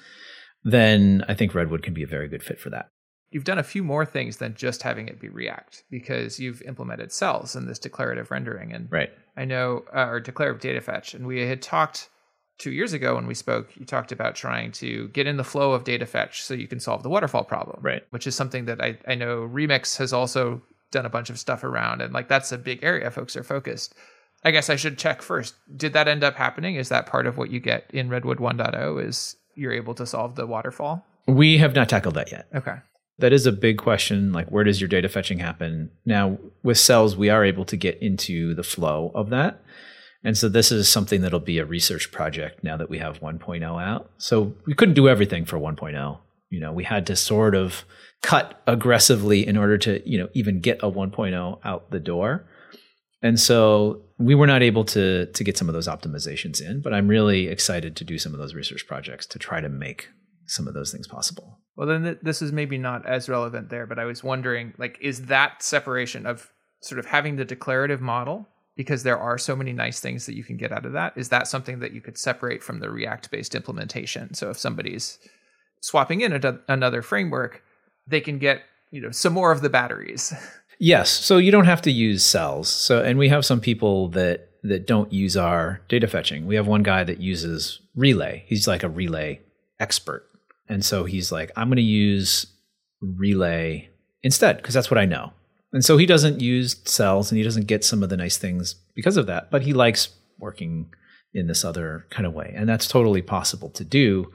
then 0.64 1.24
I 1.28 1.34
think 1.34 1.54
Redwood 1.54 1.84
can 1.84 1.94
be 1.94 2.02
a 2.02 2.08
very 2.08 2.26
good 2.26 2.42
fit 2.42 2.58
for 2.58 2.70
that. 2.70 2.88
You've 3.30 3.44
done 3.44 3.58
a 3.58 3.62
few 3.62 3.84
more 3.84 4.06
things 4.06 4.38
than 4.38 4.54
just 4.54 4.82
having 4.82 5.06
it 5.08 5.20
be 5.20 5.28
React 5.28 5.84
because 5.90 6.40
you've 6.40 6.62
implemented 6.62 7.12
cells 7.12 7.54
in 7.54 7.66
this 7.66 7.78
declarative 7.78 8.30
rendering 8.30 8.72
and 8.72 8.90
Right. 8.90 9.10
I 9.36 9.44
know 9.44 9.84
uh, 9.94 10.06
or 10.06 10.20
declarative 10.20 10.60
data 10.60 10.80
fetch 10.80 11.14
and 11.14 11.26
we 11.26 11.40
had 11.46 11.60
talked 11.60 12.08
2 12.58 12.72
years 12.72 12.92
ago 12.92 13.14
when 13.14 13.26
we 13.26 13.34
spoke 13.34 13.76
you 13.76 13.84
talked 13.84 14.12
about 14.12 14.34
trying 14.34 14.72
to 14.72 15.08
get 15.08 15.26
in 15.26 15.36
the 15.36 15.44
flow 15.44 15.72
of 15.72 15.84
data 15.84 16.06
fetch 16.06 16.42
so 16.42 16.54
you 16.54 16.66
can 16.66 16.80
solve 16.80 17.02
the 17.02 17.10
waterfall 17.10 17.44
problem. 17.44 17.78
Right. 17.82 18.02
Which 18.10 18.26
is 18.26 18.34
something 18.34 18.64
that 18.64 18.82
I 18.82 18.98
I 19.06 19.14
know 19.14 19.48
Remix 19.48 19.98
has 19.98 20.12
also 20.12 20.62
done 20.90 21.04
a 21.06 21.10
bunch 21.10 21.28
of 21.28 21.38
stuff 21.38 21.64
around 21.64 22.00
and 22.00 22.14
like 22.14 22.28
that's 22.28 22.50
a 22.50 22.58
big 22.58 22.82
area 22.82 23.10
folks 23.10 23.36
are 23.36 23.44
focused. 23.44 23.94
I 24.44 24.52
guess 24.52 24.70
I 24.70 24.76
should 24.76 24.98
check 24.98 25.20
first. 25.20 25.54
Did 25.76 25.92
that 25.94 26.08
end 26.08 26.24
up 26.24 26.36
happening? 26.36 26.76
Is 26.76 26.88
that 26.88 27.06
part 27.06 27.26
of 27.26 27.36
what 27.36 27.50
you 27.50 27.60
get 27.60 27.90
in 27.92 28.08
Redwood 28.08 28.38
1.0 28.38 29.04
is 29.04 29.36
you're 29.54 29.72
able 29.72 29.94
to 29.96 30.06
solve 30.06 30.36
the 30.36 30.46
waterfall? 30.46 31.04
We 31.26 31.58
have 31.58 31.74
not 31.74 31.88
tackled 31.88 32.14
that 32.14 32.30
yet. 32.32 32.46
Okay. 32.54 32.76
That 33.18 33.32
is 33.32 33.46
a 33.46 33.52
big 33.52 33.78
question. 33.78 34.32
Like, 34.32 34.48
where 34.48 34.64
does 34.64 34.80
your 34.80 34.88
data 34.88 35.08
fetching 35.08 35.38
happen? 35.38 35.90
Now, 36.04 36.38
with 36.62 36.78
cells, 36.78 37.16
we 37.16 37.30
are 37.30 37.44
able 37.44 37.64
to 37.66 37.76
get 37.76 38.00
into 38.00 38.54
the 38.54 38.62
flow 38.62 39.10
of 39.14 39.30
that. 39.30 39.60
And 40.24 40.36
so, 40.36 40.48
this 40.48 40.70
is 40.70 40.88
something 40.88 41.20
that'll 41.20 41.40
be 41.40 41.58
a 41.58 41.64
research 41.64 42.12
project 42.12 42.62
now 42.62 42.76
that 42.76 42.90
we 42.90 42.98
have 42.98 43.20
1.0 43.20 43.82
out. 43.82 44.10
So, 44.18 44.54
we 44.66 44.74
couldn't 44.74 44.94
do 44.94 45.08
everything 45.08 45.44
for 45.44 45.58
1.0. 45.58 46.18
You 46.50 46.60
know, 46.60 46.72
we 46.72 46.84
had 46.84 47.06
to 47.06 47.16
sort 47.16 47.54
of 47.54 47.84
cut 48.22 48.62
aggressively 48.66 49.46
in 49.46 49.56
order 49.56 49.78
to, 49.78 50.08
you 50.08 50.18
know, 50.18 50.28
even 50.34 50.60
get 50.60 50.82
a 50.82 50.90
1.0 50.90 51.58
out 51.64 51.90
the 51.90 52.00
door. 52.00 52.46
And 53.20 53.38
so, 53.38 54.02
we 54.18 54.34
were 54.34 54.46
not 54.46 54.62
able 54.62 54.84
to 54.84 55.26
to 55.26 55.44
get 55.44 55.56
some 55.56 55.68
of 55.68 55.74
those 55.74 55.88
optimizations 55.88 56.60
in, 56.60 56.82
but 56.82 56.92
I'm 56.92 57.08
really 57.08 57.48
excited 57.48 57.96
to 57.96 58.04
do 58.04 58.18
some 58.18 58.32
of 58.32 58.38
those 58.38 58.54
research 58.54 58.86
projects 58.86 59.26
to 59.26 59.38
try 59.38 59.60
to 59.60 59.68
make 59.68 60.08
some 60.48 60.66
of 60.66 60.74
those 60.74 60.92
things 60.92 61.06
possible. 61.06 61.58
Well, 61.76 61.86
then 61.86 62.02
th- 62.02 62.18
this 62.22 62.42
is 62.42 62.52
maybe 62.52 62.78
not 62.78 63.06
as 63.06 63.28
relevant 63.28 63.70
there, 63.70 63.86
but 63.86 63.98
I 63.98 64.04
was 64.04 64.24
wondering, 64.24 64.74
like, 64.78 64.98
is 65.00 65.26
that 65.26 65.62
separation 65.62 66.26
of 66.26 66.50
sort 66.80 66.98
of 66.98 67.06
having 67.06 67.36
the 67.36 67.44
declarative 67.44 68.00
model 68.00 68.46
because 68.76 69.02
there 69.02 69.18
are 69.18 69.38
so 69.38 69.56
many 69.56 69.72
nice 69.72 70.00
things 70.00 70.26
that 70.26 70.34
you 70.34 70.44
can 70.44 70.56
get 70.56 70.72
out 70.72 70.86
of 70.86 70.92
that? 70.92 71.12
Is 71.16 71.28
that 71.28 71.48
something 71.48 71.80
that 71.80 71.92
you 71.92 72.00
could 72.00 72.18
separate 72.18 72.62
from 72.62 72.80
the 72.80 72.90
React-based 72.90 73.54
implementation? 73.54 74.34
So 74.34 74.50
if 74.50 74.58
somebody's 74.58 75.18
swapping 75.80 76.20
in 76.20 76.32
a, 76.32 76.58
another 76.68 77.02
framework, 77.02 77.62
they 78.06 78.20
can 78.20 78.38
get 78.38 78.62
you 78.90 79.00
know 79.02 79.10
some 79.10 79.32
more 79.32 79.52
of 79.52 79.60
the 79.60 79.70
batteries. 79.70 80.32
Yes. 80.80 81.10
So 81.10 81.38
you 81.38 81.50
don't 81.50 81.64
have 81.64 81.82
to 81.82 81.90
use 81.90 82.22
cells. 82.22 82.68
So 82.68 83.02
and 83.02 83.18
we 83.18 83.28
have 83.30 83.44
some 83.44 83.60
people 83.60 84.08
that 84.10 84.50
that 84.62 84.86
don't 84.86 85.12
use 85.12 85.36
our 85.36 85.80
data 85.88 86.06
fetching. 86.06 86.46
We 86.46 86.54
have 86.54 86.66
one 86.66 86.82
guy 86.82 87.04
that 87.04 87.20
uses 87.20 87.80
Relay. 87.96 88.44
He's 88.46 88.68
like 88.68 88.82
a 88.82 88.88
Relay 88.88 89.40
expert. 89.80 90.27
And 90.68 90.84
so 90.84 91.04
he's 91.04 91.32
like, 91.32 91.50
I'm 91.56 91.68
going 91.68 91.76
to 91.76 91.82
use 91.82 92.46
Relay 93.00 93.88
instead 94.22 94.56
because 94.58 94.74
that's 94.74 94.90
what 94.90 94.98
I 94.98 95.04
know. 95.04 95.32
And 95.72 95.84
so 95.84 95.96
he 95.96 96.06
doesn't 96.06 96.40
use 96.40 96.76
cells 96.84 97.30
and 97.30 97.38
he 97.38 97.44
doesn't 97.44 97.66
get 97.66 97.84
some 97.84 98.02
of 98.02 98.08
the 98.08 98.16
nice 98.16 98.38
things 98.38 98.74
because 98.94 99.16
of 99.16 99.26
that, 99.26 99.50
but 99.50 99.62
he 99.62 99.72
likes 99.72 100.08
working 100.38 100.92
in 101.34 101.46
this 101.46 101.64
other 101.64 102.06
kind 102.10 102.26
of 102.26 102.32
way. 102.32 102.52
And 102.56 102.68
that's 102.68 102.88
totally 102.88 103.22
possible 103.22 103.68
to 103.70 103.84
do 103.84 104.32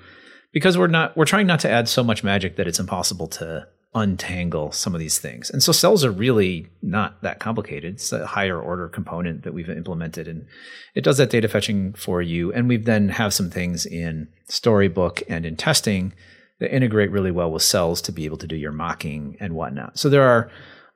because 0.52 0.78
we're 0.78 0.88
not 0.88 1.18
we're 1.18 1.26
trying 1.26 1.48
not 1.48 1.60
to 1.62 1.70
add 1.70 1.90
so 1.90 2.04
much 2.04 2.24
magic 2.24 2.56
that 2.56 2.68
it's 2.68 2.80
impossible 2.80 3.28
to 3.28 3.68
untangle 3.96 4.72
some 4.72 4.96
of 4.96 5.00
these 5.00 5.20
things. 5.20 5.50
And 5.50 5.62
so 5.62 5.72
cells 5.72 6.04
are 6.04 6.12
really 6.12 6.68
not 6.82 7.22
that 7.22 7.40
complicated. 7.40 7.96
It's 7.96 8.12
a 8.12 8.26
higher 8.26 8.60
order 8.60 8.88
component 8.88 9.44
that 9.44 9.54
we've 9.54 9.70
implemented 9.70 10.28
and 10.28 10.48
it 10.96 11.04
does 11.04 11.18
that 11.18 11.30
data 11.30 11.48
fetching 11.48 11.94
for 11.94 12.22
you. 12.22 12.52
And 12.54 12.68
we've 12.68 12.86
then 12.86 13.10
have 13.10 13.34
some 13.34 13.50
things 13.50 13.86
in 13.86 14.28
Storybook 14.46 15.22
and 15.30 15.46
in 15.46 15.56
testing 15.56 16.14
that 16.60 16.74
integrate 16.74 17.12
really 17.12 17.32
well 17.32 17.52
with 17.52 17.64
cells 17.64 18.02
to 18.04 18.12
be 18.12 18.26
able 18.26 18.38
to 18.38 18.48
do 18.48 18.56
your 18.56 18.72
mocking 18.72 19.38
and 19.40 19.54
whatnot. 19.54 20.00
So 20.00 20.10
there 20.10 20.24
are 20.24 20.50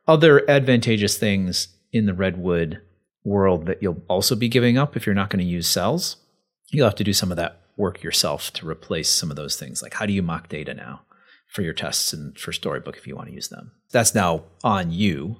other 0.07 0.49
advantageous 0.49 1.17
things 1.17 1.67
in 1.91 2.05
the 2.05 2.13
Redwood 2.13 2.81
world 3.23 3.65
that 3.65 3.81
you'll 3.81 4.01
also 4.07 4.35
be 4.35 4.47
giving 4.47 4.77
up 4.77 4.95
if 4.95 5.05
you're 5.05 5.15
not 5.15 5.29
going 5.29 5.43
to 5.43 5.51
use 5.51 5.67
cells. 5.67 6.17
You'll 6.69 6.87
have 6.87 6.95
to 6.95 7.03
do 7.03 7.13
some 7.13 7.31
of 7.31 7.37
that 7.37 7.61
work 7.75 8.01
yourself 8.01 8.51
to 8.53 8.67
replace 8.67 9.09
some 9.09 9.29
of 9.29 9.35
those 9.35 9.55
things. 9.55 9.83
Like 9.83 9.93
how 9.93 10.05
do 10.05 10.13
you 10.13 10.23
mock 10.23 10.49
data 10.49 10.73
now? 10.73 11.01
For 11.47 11.61
your 11.61 11.73
tests 11.73 12.13
and 12.13 12.37
for 12.37 12.51
Storybook 12.51 12.97
if 12.97 13.07
you 13.07 13.15
want 13.15 13.29
to 13.29 13.33
use 13.33 13.49
them. 13.49 13.71
That's 13.91 14.13
now 14.13 14.43
on 14.63 14.91
you. 14.91 15.37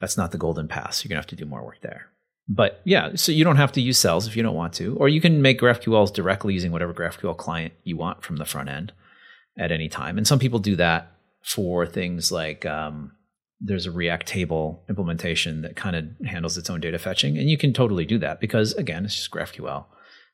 That's 0.00 0.16
not 0.16 0.32
the 0.32 0.38
golden 0.38 0.68
pass. 0.68 1.04
You're 1.04 1.10
going 1.10 1.16
to 1.16 1.22
have 1.22 1.26
to 1.28 1.36
do 1.36 1.44
more 1.44 1.64
work 1.64 1.80
there. 1.82 2.06
But 2.48 2.80
yeah, 2.84 3.14
so 3.14 3.30
you 3.30 3.44
don't 3.44 3.56
have 3.56 3.72
to 3.72 3.80
use 3.80 3.98
cells 3.98 4.26
if 4.26 4.36
you 4.36 4.42
don't 4.42 4.56
want 4.56 4.72
to, 4.74 4.96
or 4.96 5.08
you 5.08 5.20
can 5.20 5.40
make 5.40 5.60
GraphQLs 5.60 6.12
directly 6.12 6.54
using 6.54 6.72
whatever 6.72 6.92
GraphQL 6.92 7.36
client 7.36 7.74
you 7.84 7.96
want 7.96 8.24
from 8.24 8.36
the 8.36 8.44
front 8.44 8.68
end 8.68 8.92
at 9.56 9.70
any 9.70 9.88
time. 9.88 10.18
And 10.18 10.26
some 10.26 10.40
people 10.40 10.58
do 10.58 10.74
that 10.76 11.12
for 11.44 11.86
things 11.86 12.32
like 12.32 12.66
um, 12.66 13.12
there's 13.60 13.86
a 13.86 13.90
React 13.90 14.26
table 14.26 14.82
implementation 14.88 15.62
that 15.62 15.76
kind 15.76 15.94
of 15.94 16.26
handles 16.26 16.56
its 16.58 16.70
own 16.70 16.80
data 16.80 16.98
fetching, 16.98 17.38
and 17.38 17.48
you 17.48 17.58
can 17.58 17.72
totally 17.72 18.04
do 18.04 18.18
that 18.18 18.40
because 18.40 18.72
again, 18.74 19.04
it's 19.04 19.14
just 19.14 19.30
GraphQL, 19.30 19.84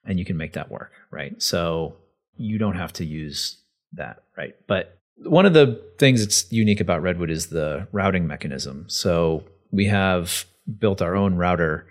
and 0.04 0.18
you 0.18 0.24
can 0.24 0.36
make 0.36 0.52
that 0.54 0.70
work, 0.70 0.92
right? 1.10 1.40
So 1.42 1.96
you 2.36 2.58
don't 2.58 2.76
have 2.76 2.92
to 2.94 3.04
use 3.04 3.58
that, 3.92 4.22
right? 4.36 4.54
But 4.66 4.98
one 5.18 5.46
of 5.46 5.54
the 5.54 5.82
things 5.98 6.20
that's 6.20 6.50
unique 6.52 6.80
about 6.80 7.02
Redwood 7.02 7.30
is 7.30 7.48
the 7.48 7.88
routing 7.92 8.26
mechanism. 8.26 8.84
So 8.88 9.44
we 9.70 9.86
have 9.86 10.44
built 10.78 11.00
our 11.00 11.16
own 11.16 11.36
router 11.36 11.86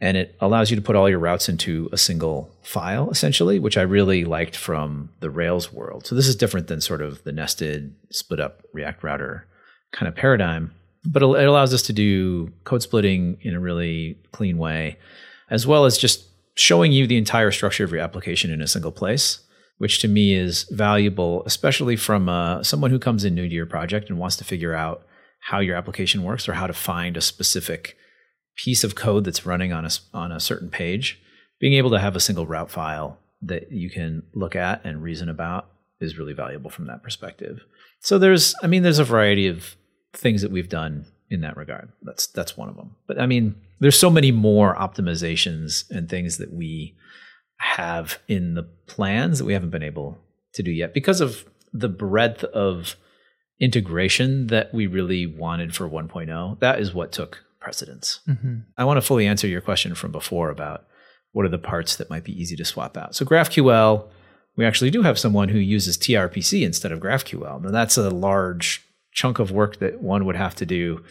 and 0.00 0.16
it 0.16 0.34
allows 0.40 0.70
you 0.70 0.76
to 0.76 0.82
put 0.82 0.96
all 0.96 1.08
your 1.08 1.18
routes 1.18 1.48
into 1.48 1.88
a 1.92 1.98
single 1.98 2.50
file 2.62 3.10
essentially 3.10 3.58
which 3.58 3.76
i 3.76 3.82
really 3.82 4.24
liked 4.24 4.56
from 4.56 5.10
the 5.20 5.30
rails 5.30 5.72
world 5.72 6.06
so 6.06 6.14
this 6.14 6.28
is 6.28 6.36
different 6.36 6.68
than 6.68 6.80
sort 6.80 7.02
of 7.02 7.22
the 7.24 7.32
nested 7.32 7.94
split 8.10 8.40
up 8.40 8.62
react 8.72 9.02
router 9.02 9.46
kind 9.92 10.08
of 10.08 10.14
paradigm 10.14 10.72
but 11.04 11.22
it 11.22 11.46
allows 11.46 11.74
us 11.74 11.82
to 11.82 11.92
do 11.92 12.52
code 12.64 12.82
splitting 12.82 13.36
in 13.40 13.54
a 13.54 13.60
really 13.60 14.16
clean 14.32 14.58
way 14.58 14.96
as 15.50 15.66
well 15.66 15.84
as 15.84 15.98
just 15.98 16.26
showing 16.54 16.92
you 16.92 17.06
the 17.06 17.16
entire 17.16 17.50
structure 17.50 17.84
of 17.84 17.90
your 17.90 18.00
application 18.00 18.50
in 18.50 18.60
a 18.60 18.68
single 18.68 18.92
place 18.92 19.40
which 19.80 19.98
to 20.00 20.08
me 20.08 20.34
is 20.34 20.64
valuable 20.70 21.42
especially 21.46 21.96
from 21.96 22.28
uh, 22.28 22.62
someone 22.62 22.90
who 22.90 22.98
comes 22.98 23.24
in 23.24 23.34
new 23.34 23.48
to 23.48 23.54
your 23.54 23.66
project 23.66 24.10
and 24.10 24.18
wants 24.18 24.36
to 24.36 24.44
figure 24.44 24.74
out 24.74 25.06
how 25.40 25.58
your 25.58 25.76
application 25.76 26.22
works 26.22 26.48
or 26.48 26.52
how 26.52 26.66
to 26.66 26.72
find 26.72 27.16
a 27.16 27.20
specific 27.20 27.96
piece 28.56 28.84
of 28.84 28.94
code 28.94 29.24
that's 29.24 29.46
running 29.46 29.72
on 29.72 29.84
a, 29.84 29.90
on 30.12 30.30
a 30.32 30.40
certain 30.40 30.68
page, 30.68 31.20
being 31.58 31.72
able 31.74 31.90
to 31.90 31.98
have 31.98 32.14
a 32.14 32.20
single 32.20 32.46
route 32.46 32.70
file 32.70 33.18
that 33.42 33.72
you 33.72 33.88
can 33.88 34.22
look 34.34 34.54
at 34.54 34.84
and 34.84 35.02
reason 35.02 35.28
about 35.28 35.66
is 36.00 36.18
really 36.18 36.34
valuable 36.34 36.70
from 36.70 36.86
that 36.86 37.02
perspective. 37.02 37.64
So 38.00 38.18
there's, 38.18 38.54
I 38.62 38.66
mean, 38.66 38.82
there's 38.82 38.98
a 38.98 39.04
variety 39.04 39.46
of 39.46 39.76
things 40.12 40.42
that 40.42 40.50
we've 40.50 40.68
done 40.68 41.06
in 41.30 41.40
that 41.42 41.56
regard. 41.56 41.90
That's 42.02 42.26
that's 42.26 42.56
one 42.56 42.68
of 42.68 42.76
them. 42.76 42.96
But 43.06 43.20
I 43.20 43.26
mean, 43.26 43.54
there's 43.78 43.98
so 43.98 44.10
many 44.10 44.32
more 44.32 44.74
optimizations 44.74 45.88
and 45.90 46.08
things 46.08 46.38
that 46.38 46.52
we 46.52 46.96
have 47.60 48.18
in 48.26 48.54
the 48.54 48.62
plans 48.86 49.38
that 49.38 49.44
we 49.44 49.52
haven't 49.52 49.70
been 49.70 49.82
able 49.82 50.18
to 50.54 50.62
do 50.62 50.70
yet 50.70 50.94
because 50.94 51.20
of 51.20 51.44
the 51.72 51.88
breadth 51.88 52.42
of 52.44 52.96
integration 53.60 54.46
that 54.46 54.72
we 54.72 54.86
really 54.86 55.26
wanted 55.26 55.74
for 55.74 55.88
1.0. 55.88 56.58
That 56.60 56.80
is 56.80 56.94
what 56.94 57.12
took 57.12 57.44
precedence. 57.60 58.20
Mm-hmm. 58.26 58.60
I 58.78 58.84
want 58.84 58.96
to 58.96 59.06
fully 59.06 59.26
answer 59.26 59.46
your 59.46 59.60
question 59.60 59.94
from 59.94 60.10
before 60.10 60.48
about 60.48 60.86
what 61.32 61.44
are 61.44 61.50
the 61.50 61.58
parts 61.58 61.96
that 61.96 62.08
might 62.08 62.24
be 62.24 62.32
easy 62.40 62.56
to 62.56 62.64
swap 62.64 62.96
out. 62.96 63.14
So 63.14 63.26
GraphQL, 63.26 64.08
we 64.56 64.64
actually 64.64 64.90
do 64.90 65.02
have 65.02 65.18
someone 65.18 65.50
who 65.50 65.58
uses 65.58 65.98
TRPC 65.98 66.62
instead 66.62 66.92
of 66.92 67.00
GraphQL. 67.00 67.60
Now 67.60 67.70
that's 67.70 67.98
a 67.98 68.08
large 68.08 68.86
chunk 69.12 69.38
of 69.38 69.50
work 69.50 69.80
that 69.80 70.00
one 70.00 70.24
would 70.24 70.36
have 70.36 70.54
to 70.56 70.66
do 70.66 71.04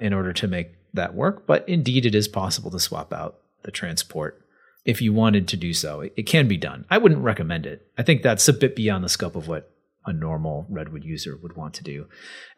in 0.00 0.12
order 0.12 0.32
to 0.32 0.48
make 0.48 0.72
that 0.94 1.14
work, 1.14 1.46
but 1.46 1.66
indeed 1.68 2.04
it 2.04 2.14
is 2.14 2.26
possible 2.26 2.72
to 2.72 2.80
swap 2.80 3.12
out 3.12 3.38
the 3.62 3.70
transport 3.70 4.41
if 4.84 5.00
you 5.00 5.12
wanted 5.12 5.48
to 5.48 5.56
do 5.56 5.72
so. 5.72 6.00
It, 6.00 6.12
it 6.16 6.22
can 6.24 6.48
be 6.48 6.56
done. 6.56 6.84
I 6.90 6.98
wouldn't 6.98 7.22
recommend 7.22 7.66
it. 7.66 7.86
I 7.96 8.02
think 8.02 8.22
that's 8.22 8.48
a 8.48 8.52
bit 8.52 8.74
beyond 8.74 9.04
the 9.04 9.08
scope 9.08 9.36
of 9.36 9.48
what 9.48 9.70
a 10.04 10.12
normal 10.12 10.66
Redwood 10.68 11.04
user 11.04 11.38
would 11.42 11.56
want 11.56 11.74
to 11.74 11.84
do. 11.84 12.06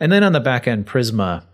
And 0.00 0.10
then 0.10 0.24
on 0.24 0.32
the 0.32 0.40
back 0.40 0.66
end, 0.66 0.86
Prisma, 0.86 1.44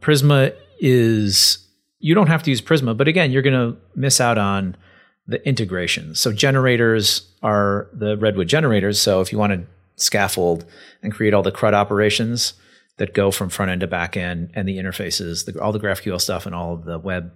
Prisma 0.00 0.54
is 0.78 1.66
you 1.98 2.14
don't 2.14 2.26
have 2.26 2.42
to 2.42 2.50
use 2.50 2.60
Prisma, 2.60 2.96
but 2.96 3.08
again, 3.08 3.30
you're 3.30 3.42
going 3.42 3.54
to 3.54 3.80
miss 3.94 4.20
out 4.20 4.36
on 4.36 4.76
the 5.26 5.46
integration. 5.46 6.14
So 6.14 6.32
generators 6.32 7.32
are 7.42 7.88
the 7.92 8.16
Redwood 8.18 8.48
generators. 8.48 9.00
So 9.00 9.20
if 9.20 9.32
you 9.32 9.38
want 9.38 9.52
to 9.52 9.66
scaffold 9.96 10.64
and 11.02 11.12
create 11.12 11.32
all 11.32 11.42
the 11.42 11.52
CRUD 11.52 11.74
operations 11.74 12.54
that 12.98 13.14
go 13.14 13.30
from 13.30 13.48
front 13.48 13.70
end 13.70 13.80
to 13.82 13.86
back 13.86 14.16
end 14.16 14.50
and 14.54 14.68
the 14.68 14.78
interfaces, 14.78 15.46
the, 15.46 15.62
all 15.62 15.72
the 15.72 15.78
GraphQL 15.78 16.20
stuff 16.20 16.44
and 16.44 16.54
all 16.54 16.74
of 16.74 16.84
the 16.84 16.98
web, 16.98 17.32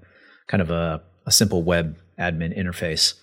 kind 0.48 0.60
of 0.60 0.70
a, 0.70 1.02
a 1.26 1.32
simple 1.32 1.62
web 1.62 1.98
admin 2.18 2.56
interface. 2.56 3.14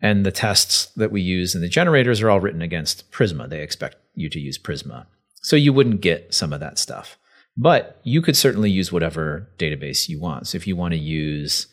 And 0.00 0.24
the 0.24 0.32
tests 0.32 0.86
that 0.96 1.10
we 1.10 1.20
use 1.20 1.54
and 1.54 1.64
the 1.64 1.68
generators 1.68 2.20
are 2.20 2.30
all 2.30 2.40
written 2.40 2.62
against 2.62 3.10
Prisma. 3.10 3.48
They 3.48 3.62
expect 3.62 3.96
you 4.14 4.28
to 4.30 4.38
use 4.38 4.58
Prisma. 4.58 5.06
So 5.42 5.56
you 5.56 5.72
wouldn't 5.72 6.00
get 6.00 6.32
some 6.32 6.52
of 6.52 6.60
that 6.60 6.78
stuff. 6.78 7.18
But 7.56 8.00
you 8.02 8.20
could 8.20 8.36
certainly 8.36 8.70
use 8.70 8.92
whatever 8.92 9.48
database 9.58 10.08
you 10.08 10.20
want. 10.20 10.48
So 10.48 10.56
if 10.56 10.66
you 10.66 10.76
want 10.76 10.92
to 10.92 10.98
use, 10.98 11.68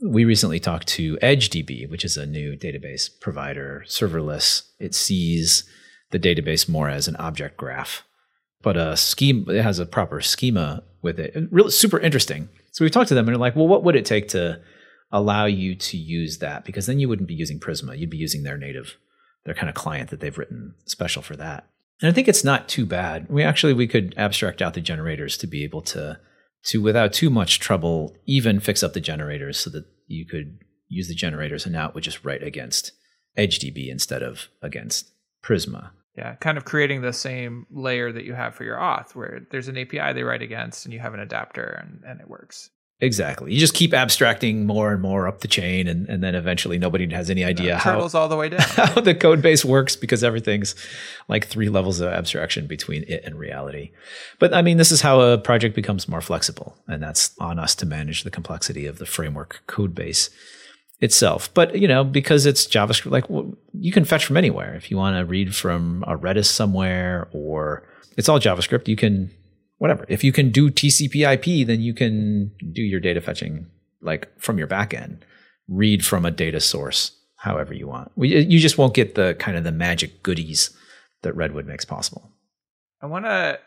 we 0.00 0.24
recently 0.24 0.60
talked 0.60 0.86
to 0.88 1.16
EdgeDB, 1.18 1.90
which 1.90 2.04
is 2.04 2.16
a 2.16 2.26
new 2.26 2.56
database 2.56 3.10
provider, 3.20 3.84
serverless. 3.86 4.62
It 4.78 4.94
sees 4.94 5.68
the 6.10 6.18
database 6.18 6.68
more 6.68 6.88
as 6.88 7.08
an 7.08 7.16
object 7.16 7.56
graph, 7.56 8.04
but 8.62 8.76
a 8.76 8.96
scheme 8.96 9.44
it 9.48 9.62
has 9.62 9.78
a 9.78 9.86
proper 9.86 10.20
schema 10.20 10.82
with 11.02 11.18
it. 11.18 11.34
Really 11.50 11.70
super 11.70 11.98
interesting. 11.98 12.48
So 12.72 12.84
we 12.84 12.90
talked 12.90 13.08
to 13.08 13.14
them 13.14 13.26
and 13.26 13.34
they're 13.34 13.40
like, 13.40 13.56
well, 13.56 13.68
what 13.68 13.84
would 13.84 13.96
it 13.96 14.06
take 14.06 14.28
to 14.28 14.60
allow 15.10 15.46
you 15.46 15.74
to 15.74 15.96
use 15.96 16.38
that? 16.38 16.64
Because 16.64 16.86
then 16.86 16.98
you 16.98 17.08
wouldn't 17.08 17.28
be 17.28 17.34
using 17.34 17.60
Prisma. 17.60 17.98
You'd 17.98 18.10
be 18.10 18.16
using 18.16 18.42
their 18.42 18.58
native, 18.58 18.96
their 19.44 19.54
kind 19.54 19.68
of 19.68 19.74
client 19.74 20.10
that 20.10 20.20
they've 20.20 20.36
written 20.36 20.74
special 20.84 21.22
for 21.22 21.36
that. 21.36 21.68
And 22.00 22.10
I 22.10 22.12
think 22.12 22.28
it's 22.28 22.44
not 22.44 22.68
too 22.68 22.84
bad. 22.84 23.28
We 23.28 23.42
actually 23.42 23.72
we 23.72 23.86
could 23.86 24.14
abstract 24.16 24.60
out 24.60 24.74
the 24.74 24.80
generators 24.80 25.38
to 25.38 25.46
be 25.46 25.64
able 25.64 25.82
to 25.82 26.18
to 26.64 26.82
without 26.82 27.12
too 27.12 27.30
much 27.30 27.60
trouble 27.60 28.16
even 28.26 28.60
fix 28.60 28.82
up 28.82 28.92
the 28.92 29.00
generators 29.00 29.58
so 29.58 29.70
that 29.70 29.84
you 30.08 30.26
could 30.26 30.58
use 30.88 31.08
the 31.08 31.14
generators 31.14 31.64
and 31.64 31.72
now 31.72 31.88
it 31.88 31.94
would 31.94 32.04
just 32.04 32.24
write 32.24 32.42
against 32.42 32.92
EdgeDB 33.38 33.88
instead 33.88 34.22
of 34.22 34.48
against 34.62 35.12
Prisma. 35.42 35.90
Yeah, 36.16 36.34
kind 36.36 36.56
of 36.56 36.64
creating 36.64 37.02
the 37.02 37.12
same 37.12 37.66
layer 37.70 38.10
that 38.10 38.24
you 38.24 38.32
have 38.32 38.54
for 38.54 38.64
your 38.64 38.78
auth, 38.78 39.14
where 39.14 39.46
there's 39.50 39.68
an 39.68 39.76
API 39.76 40.14
they 40.14 40.22
write 40.22 40.40
against 40.40 40.86
and 40.86 40.94
you 40.94 41.00
have 41.00 41.12
an 41.12 41.20
adapter 41.20 41.78
and, 41.82 42.02
and 42.06 42.20
it 42.20 42.28
works. 42.28 42.70
Exactly. 42.98 43.52
You 43.52 43.60
just 43.60 43.74
keep 43.74 43.92
abstracting 43.92 44.66
more 44.66 44.90
and 44.90 45.02
more 45.02 45.28
up 45.28 45.40
the 45.40 45.48
chain, 45.48 45.86
and, 45.86 46.08
and 46.08 46.24
then 46.24 46.34
eventually 46.34 46.78
nobody 46.78 47.06
has 47.12 47.28
any 47.28 47.44
idea 47.44 47.66
yeah, 47.66 47.78
how 47.78 48.00
all 48.00 48.28
the 48.28 48.36
way 48.36 48.48
down. 48.48 48.60
how 48.62 49.00
the 49.00 49.14
code 49.14 49.42
base 49.42 49.66
works 49.66 49.96
because 49.96 50.24
everything's 50.24 50.74
like 51.28 51.46
three 51.46 51.68
levels 51.68 52.00
of 52.00 52.08
abstraction 52.08 52.66
between 52.66 53.04
it 53.06 53.22
and 53.24 53.38
reality. 53.38 53.90
But 54.38 54.54
I 54.54 54.62
mean, 54.62 54.78
this 54.78 54.90
is 54.90 55.02
how 55.02 55.20
a 55.20 55.36
project 55.36 55.74
becomes 55.74 56.08
more 56.08 56.22
flexible, 56.22 56.78
and 56.88 57.02
that's 57.02 57.36
on 57.38 57.58
us 57.58 57.74
to 57.76 57.86
manage 57.86 58.24
the 58.24 58.30
complexity 58.30 58.86
of 58.86 58.96
the 58.98 59.06
framework 59.06 59.62
code 59.66 59.94
base 59.94 60.30
itself. 61.00 61.52
But 61.52 61.78
you 61.78 61.88
know, 61.88 62.02
because 62.02 62.46
it's 62.46 62.66
JavaScript, 62.66 63.10
like 63.10 63.28
well, 63.28 63.52
you 63.74 63.92
can 63.92 64.06
fetch 64.06 64.24
from 64.24 64.38
anywhere. 64.38 64.74
If 64.74 64.90
you 64.90 64.96
want 64.96 65.18
to 65.18 65.26
read 65.26 65.54
from 65.54 66.02
a 66.06 66.16
Redis 66.16 66.46
somewhere, 66.46 67.28
or 67.32 67.86
it's 68.16 68.30
all 68.30 68.40
JavaScript, 68.40 68.88
you 68.88 68.96
can 68.96 69.30
whatever. 69.78 70.04
If 70.08 70.24
you 70.24 70.32
can 70.32 70.50
do 70.50 70.70
TCP 70.70 71.32
IP, 71.34 71.66
then 71.66 71.80
you 71.80 71.94
can 71.94 72.52
do 72.72 72.82
your 72.82 73.00
data 73.00 73.20
fetching 73.20 73.66
like 74.00 74.28
from 74.40 74.58
your 74.58 74.66
backend, 74.66 75.20
read 75.68 76.04
from 76.04 76.24
a 76.24 76.30
data 76.30 76.60
source 76.60 77.12
however 77.36 77.74
you 77.74 77.86
want. 77.86 78.10
You 78.16 78.58
just 78.58 78.78
won't 78.78 78.94
get 78.94 79.14
the 79.14 79.36
kind 79.38 79.56
of 79.56 79.64
the 79.64 79.72
magic 79.72 80.22
goodies 80.22 80.76
that 81.22 81.34
Redwood 81.34 81.66
makes 81.66 81.84
possible. 81.84 82.30
I 83.02 83.06
want 83.06 83.24
to 83.24 83.58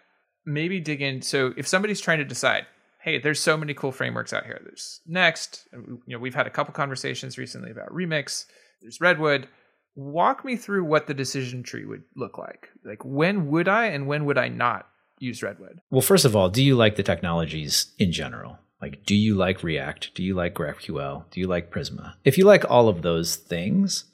maybe 0.45 0.79
dig 0.79 1.01
in. 1.01 1.21
So 1.21 1.53
if 1.55 1.67
somebody's 1.67 2.01
trying 2.01 2.17
to 2.17 2.25
decide, 2.25 2.65
hey, 3.01 3.19
there's 3.19 3.39
so 3.39 3.55
many 3.55 3.73
cool 3.73 3.91
frameworks 3.91 4.33
out 4.33 4.45
here. 4.45 4.59
There's 4.63 5.01
Next. 5.05 5.67
You 5.73 5.99
know, 6.07 6.19
we've 6.19 6.35
had 6.35 6.47
a 6.47 6.51
couple 6.51 6.73
conversations 6.73 7.37
recently 7.37 7.71
about 7.71 7.93
Remix. 7.93 8.45
There's 8.81 8.99
Redwood. 8.99 9.47
Walk 9.95 10.43
me 10.43 10.55
through 10.55 10.85
what 10.85 11.07
the 11.07 11.13
decision 11.13 11.63
tree 11.63 11.85
would 11.85 12.03
look 12.15 12.37
like. 12.37 12.69
Like 12.83 13.03
when 13.03 13.47
would 13.49 13.67
I 13.67 13.85
and 13.85 14.07
when 14.07 14.25
would 14.25 14.37
I 14.37 14.47
not 14.47 14.87
use 15.19 15.43
Redwood? 15.43 15.81
Well, 15.89 16.01
first 16.01 16.25
of 16.25 16.35
all, 16.35 16.49
do 16.49 16.63
you 16.63 16.75
like 16.75 16.95
the 16.95 17.03
technologies 17.03 17.93
in 17.97 18.11
general? 18.11 18.59
Like, 18.81 19.05
do 19.05 19.15
you 19.15 19.35
like 19.35 19.63
React? 19.63 20.15
Do 20.15 20.23
you 20.23 20.33
like 20.33 20.53
GraphQL? 20.53 21.29
Do 21.31 21.39
you 21.39 21.47
like 21.47 21.71
Prisma? 21.71 22.13
If 22.23 22.37
you 22.37 22.45
like 22.45 22.69
all 22.69 22.87
of 22.87 23.01
those 23.01 23.35
things, 23.35 24.05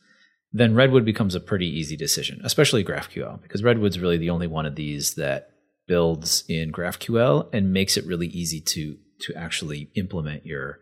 then 0.52 0.74
Redwood 0.74 1.06
becomes 1.06 1.36
a 1.36 1.40
pretty 1.40 1.68
easy 1.68 1.96
decision, 1.96 2.42
especially 2.44 2.84
GraphQL, 2.84 3.42
because 3.42 3.64
Redwood's 3.64 4.00
really 4.00 4.18
the 4.18 4.30
only 4.30 4.48
one 4.48 4.66
of 4.66 4.76
these 4.76 5.16
that 5.16 5.50
builds 5.88 6.44
in 6.48 6.72
GraphQL 6.72 7.50
and 7.54 7.74
makes 7.74 7.98
it 7.98 8.06
really 8.06 8.28
easy 8.28 8.60
to 8.60 8.98
to 9.18 9.34
actually 9.36 9.90
implement 9.96 10.46
your 10.46 10.80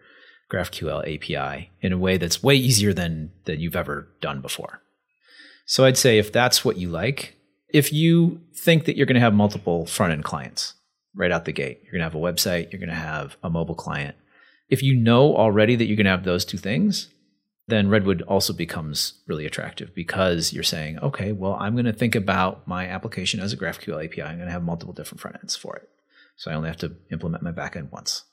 GraphQL 0.51 1.01
API 1.01 1.71
in 1.81 1.91
a 1.93 1.97
way 1.97 2.17
that's 2.17 2.41
way 2.41 2.55
easier 2.55 2.93
than 2.93 3.31
than 3.45 3.59
you've 3.59 3.75
ever 3.75 4.07
done 4.21 4.41
before. 4.41 4.81
So 5.65 5.85
I'd 5.85 5.97
say 5.97 6.17
if 6.17 6.31
that's 6.31 6.63
what 6.63 6.77
you 6.77 6.89
like, 6.89 7.35
if 7.73 7.91
you 7.91 8.39
think 8.55 8.85
that 8.85 8.95
you're 8.95 9.07
going 9.07 9.15
to 9.15 9.21
have 9.21 9.33
multiple 9.33 9.85
front 9.85 10.13
end 10.13 10.23
clients 10.23 10.75
right 11.15 11.31
out 11.31 11.45
the 11.45 11.51
gate, 11.51 11.81
you're 11.83 11.91
going 11.91 11.99
to 11.99 12.05
have 12.05 12.15
a 12.15 12.17
website, 12.17 12.71
you're 12.71 12.79
going 12.79 12.89
to 12.89 12.95
have 12.95 13.35
a 13.43 13.49
mobile 13.49 13.75
client. 13.75 14.15
If 14.69 14.81
you 14.81 14.95
know 14.95 15.35
already 15.35 15.75
that 15.75 15.85
you're 15.85 15.97
going 15.97 16.05
to 16.05 16.11
have 16.11 16.23
those 16.23 16.45
two 16.45 16.57
things, 16.57 17.09
then 17.67 17.89
Redwood 17.89 18.21
also 18.23 18.53
becomes 18.53 19.21
really 19.27 19.45
attractive 19.45 19.93
because 19.95 20.53
you're 20.53 20.63
saying, 20.63 20.99
okay, 20.99 21.31
well, 21.31 21.55
I'm 21.59 21.73
going 21.73 21.85
to 21.85 21.93
think 21.93 22.15
about 22.15 22.67
my 22.67 22.87
application 22.87 23.39
as 23.39 23.53
a 23.53 23.57
GraphQL 23.57 24.05
API. 24.05 24.21
I'm 24.21 24.37
going 24.37 24.47
to 24.47 24.53
have 24.53 24.63
multiple 24.63 24.93
different 24.93 25.21
front 25.21 25.37
ends 25.41 25.55
for 25.55 25.75
it. 25.75 25.89
So 26.35 26.51
I 26.51 26.55
only 26.55 26.69
have 26.69 26.77
to 26.77 26.95
implement 27.11 27.43
my 27.43 27.51
backend 27.51 27.91
once. 27.91 28.23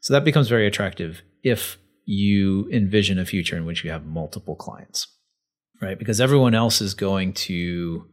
So 0.00 0.12
that 0.12 0.24
becomes 0.24 0.48
very 0.48 0.66
attractive 0.66 1.22
if 1.42 1.78
you 2.04 2.68
envision 2.70 3.18
a 3.18 3.24
future 3.24 3.56
in 3.56 3.64
which 3.64 3.84
you 3.84 3.90
have 3.90 4.04
multiple 4.04 4.54
clients, 4.54 5.06
right? 5.80 5.98
Because 5.98 6.20
everyone 6.20 6.54
else 6.54 6.82
is 6.82 6.92
going 6.92 7.32
to 7.32 8.06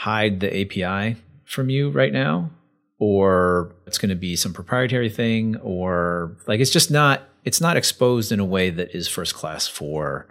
hide 0.00 0.40
the 0.40 0.48
API 0.62 1.16
from 1.44 1.68
you 1.68 1.90
right 1.90 2.12
now, 2.12 2.50
or 2.98 3.74
it's 3.86 3.98
going 3.98 4.08
to 4.08 4.14
be 4.14 4.34
some 4.34 4.52
proprietary 4.52 5.10
thing, 5.10 5.56
or 5.56 6.36
like 6.46 6.60
it's 6.60 6.70
just 6.70 6.90
not 6.90 7.22
it's 7.44 7.60
not 7.60 7.76
exposed 7.76 8.32
in 8.32 8.40
a 8.40 8.44
way 8.44 8.70
that 8.70 8.94
is 8.94 9.08
first 9.08 9.34
class 9.34 9.66
for 9.66 10.26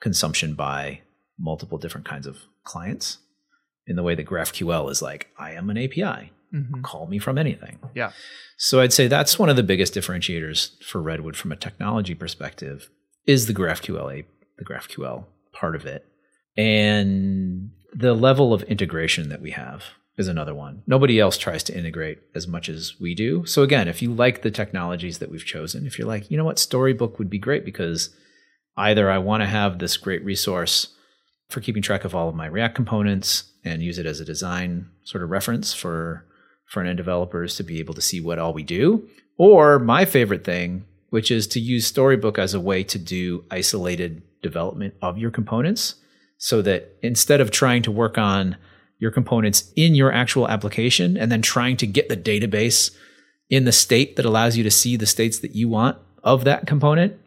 consumption 0.00 0.54
by 0.54 1.00
multiple 1.38 1.78
different 1.78 2.06
kinds 2.06 2.26
of 2.26 2.38
clients. 2.64 3.18
In 3.86 3.96
the 3.96 4.02
way 4.02 4.14
that 4.14 4.26
GraphQL 4.26 4.90
is 4.90 5.02
like, 5.02 5.28
I 5.38 5.52
am 5.52 5.68
an 5.68 5.76
API. 5.76 6.32
Mhm. 6.54 6.82
Call 6.82 7.06
me 7.06 7.18
from 7.18 7.36
anything. 7.36 7.78
Yeah. 7.94 8.12
So 8.56 8.80
I'd 8.80 8.94
say 8.94 9.08
that's 9.08 9.38
one 9.38 9.50
of 9.50 9.56
the 9.56 9.62
biggest 9.62 9.94
differentiators 9.94 10.82
for 10.82 11.02
Redwood 11.02 11.36
from 11.36 11.52
a 11.52 11.56
technology 11.56 12.14
perspective 12.14 12.88
is 13.26 13.46
the 13.46 13.54
GraphQL 13.54 14.24
the 14.56 14.64
GraphQL 14.64 15.26
part 15.52 15.76
of 15.76 15.84
it. 15.84 16.06
And 16.56 17.70
the 17.94 18.14
level 18.14 18.52
of 18.52 18.62
integration 18.64 19.28
that 19.28 19.40
we 19.40 19.52
have 19.52 19.84
is 20.16 20.28
another 20.28 20.54
one. 20.54 20.82
Nobody 20.86 21.18
else 21.18 21.38
tries 21.38 21.62
to 21.64 21.76
integrate 21.76 22.18
as 22.34 22.46
much 22.46 22.68
as 22.68 22.94
we 23.00 23.14
do. 23.14 23.44
So 23.46 23.62
again, 23.62 23.88
if 23.88 24.02
you 24.02 24.12
like 24.12 24.42
the 24.42 24.50
technologies 24.50 25.18
that 25.18 25.30
we've 25.30 25.44
chosen, 25.44 25.86
if 25.86 25.98
you're 25.98 26.08
like, 26.08 26.30
you 26.30 26.36
know 26.36 26.44
what, 26.44 26.58
Storybook 26.58 27.18
would 27.18 27.30
be 27.30 27.38
great 27.38 27.64
because 27.64 28.10
either 28.76 29.10
I 29.10 29.18
want 29.18 29.42
to 29.42 29.46
have 29.46 29.78
this 29.78 29.96
great 29.96 30.24
resource 30.24 30.88
for 31.48 31.60
keeping 31.60 31.82
track 31.82 32.04
of 32.04 32.14
all 32.14 32.28
of 32.28 32.34
my 32.34 32.46
React 32.46 32.74
components 32.74 33.44
and 33.64 33.82
use 33.82 33.98
it 33.98 34.06
as 34.06 34.20
a 34.20 34.24
design 34.24 34.88
sort 35.04 35.22
of 35.22 35.30
reference 35.30 35.72
for 35.72 36.24
front 36.66 36.88
end 36.88 36.96
developers 36.96 37.56
to 37.56 37.62
be 37.62 37.78
able 37.78 37.94
to 37.94 38.00
see 38.00 38.20
what 38.20 38.38
all 38.38 38.52
we 38.52 38.62
do. 38.62 39.08
Or 39.36 39.78
my 39.78 40.04
favorite 40.04 40.44
thing, 40.44 40.84
which 41.10 41.30
is 41.30 41.46
to 41.48 41.60
use 41.60 41.86
Storybook 41.86 42.38
as 42.38 42.54
a 42.54 42.60
way 42.60 42.82
to 42.84 42.98
do 42.98 43.44
isolated 43.50 44.22
development 44.42 44.94
of 45.02 45.18
your 45.18 45.30
components 45.30 45.96
so 46.38 46.62
that 46.62 46.96
instead 47.02 47.40
of 47.40 47.50
trying 47.50 47.82
to 47.82 47.90
work 47.90 48.18
on 48.18 48.56
your 48.98 49.10
components 49.10 49.72
in 49.76 49.94
your 49.94 50.12
actual 50.12 50.48
application 50.48 51.16
and 51.16 51.30
then 51.30 51.42
trying 51.42 51.76
to 51.76 51.86
get 51.86 52.08
the 52.08 52.16
database 52.16 52.94
in 53.50 53.64
the 53.64 53.72
state 53.72 54.16
that 54.16 54.24
allows 54.24 54.56
you 54.56 54.62
to 54.62 54.70
see 54.70 54.96
the 54.96 55.06
states 55.06 55.38
that 55.40 55.54
you 55.54 55.68
want 55.68 55.98
of 56.22 56.44
that 56.44 56.66
component, 56.66 57.18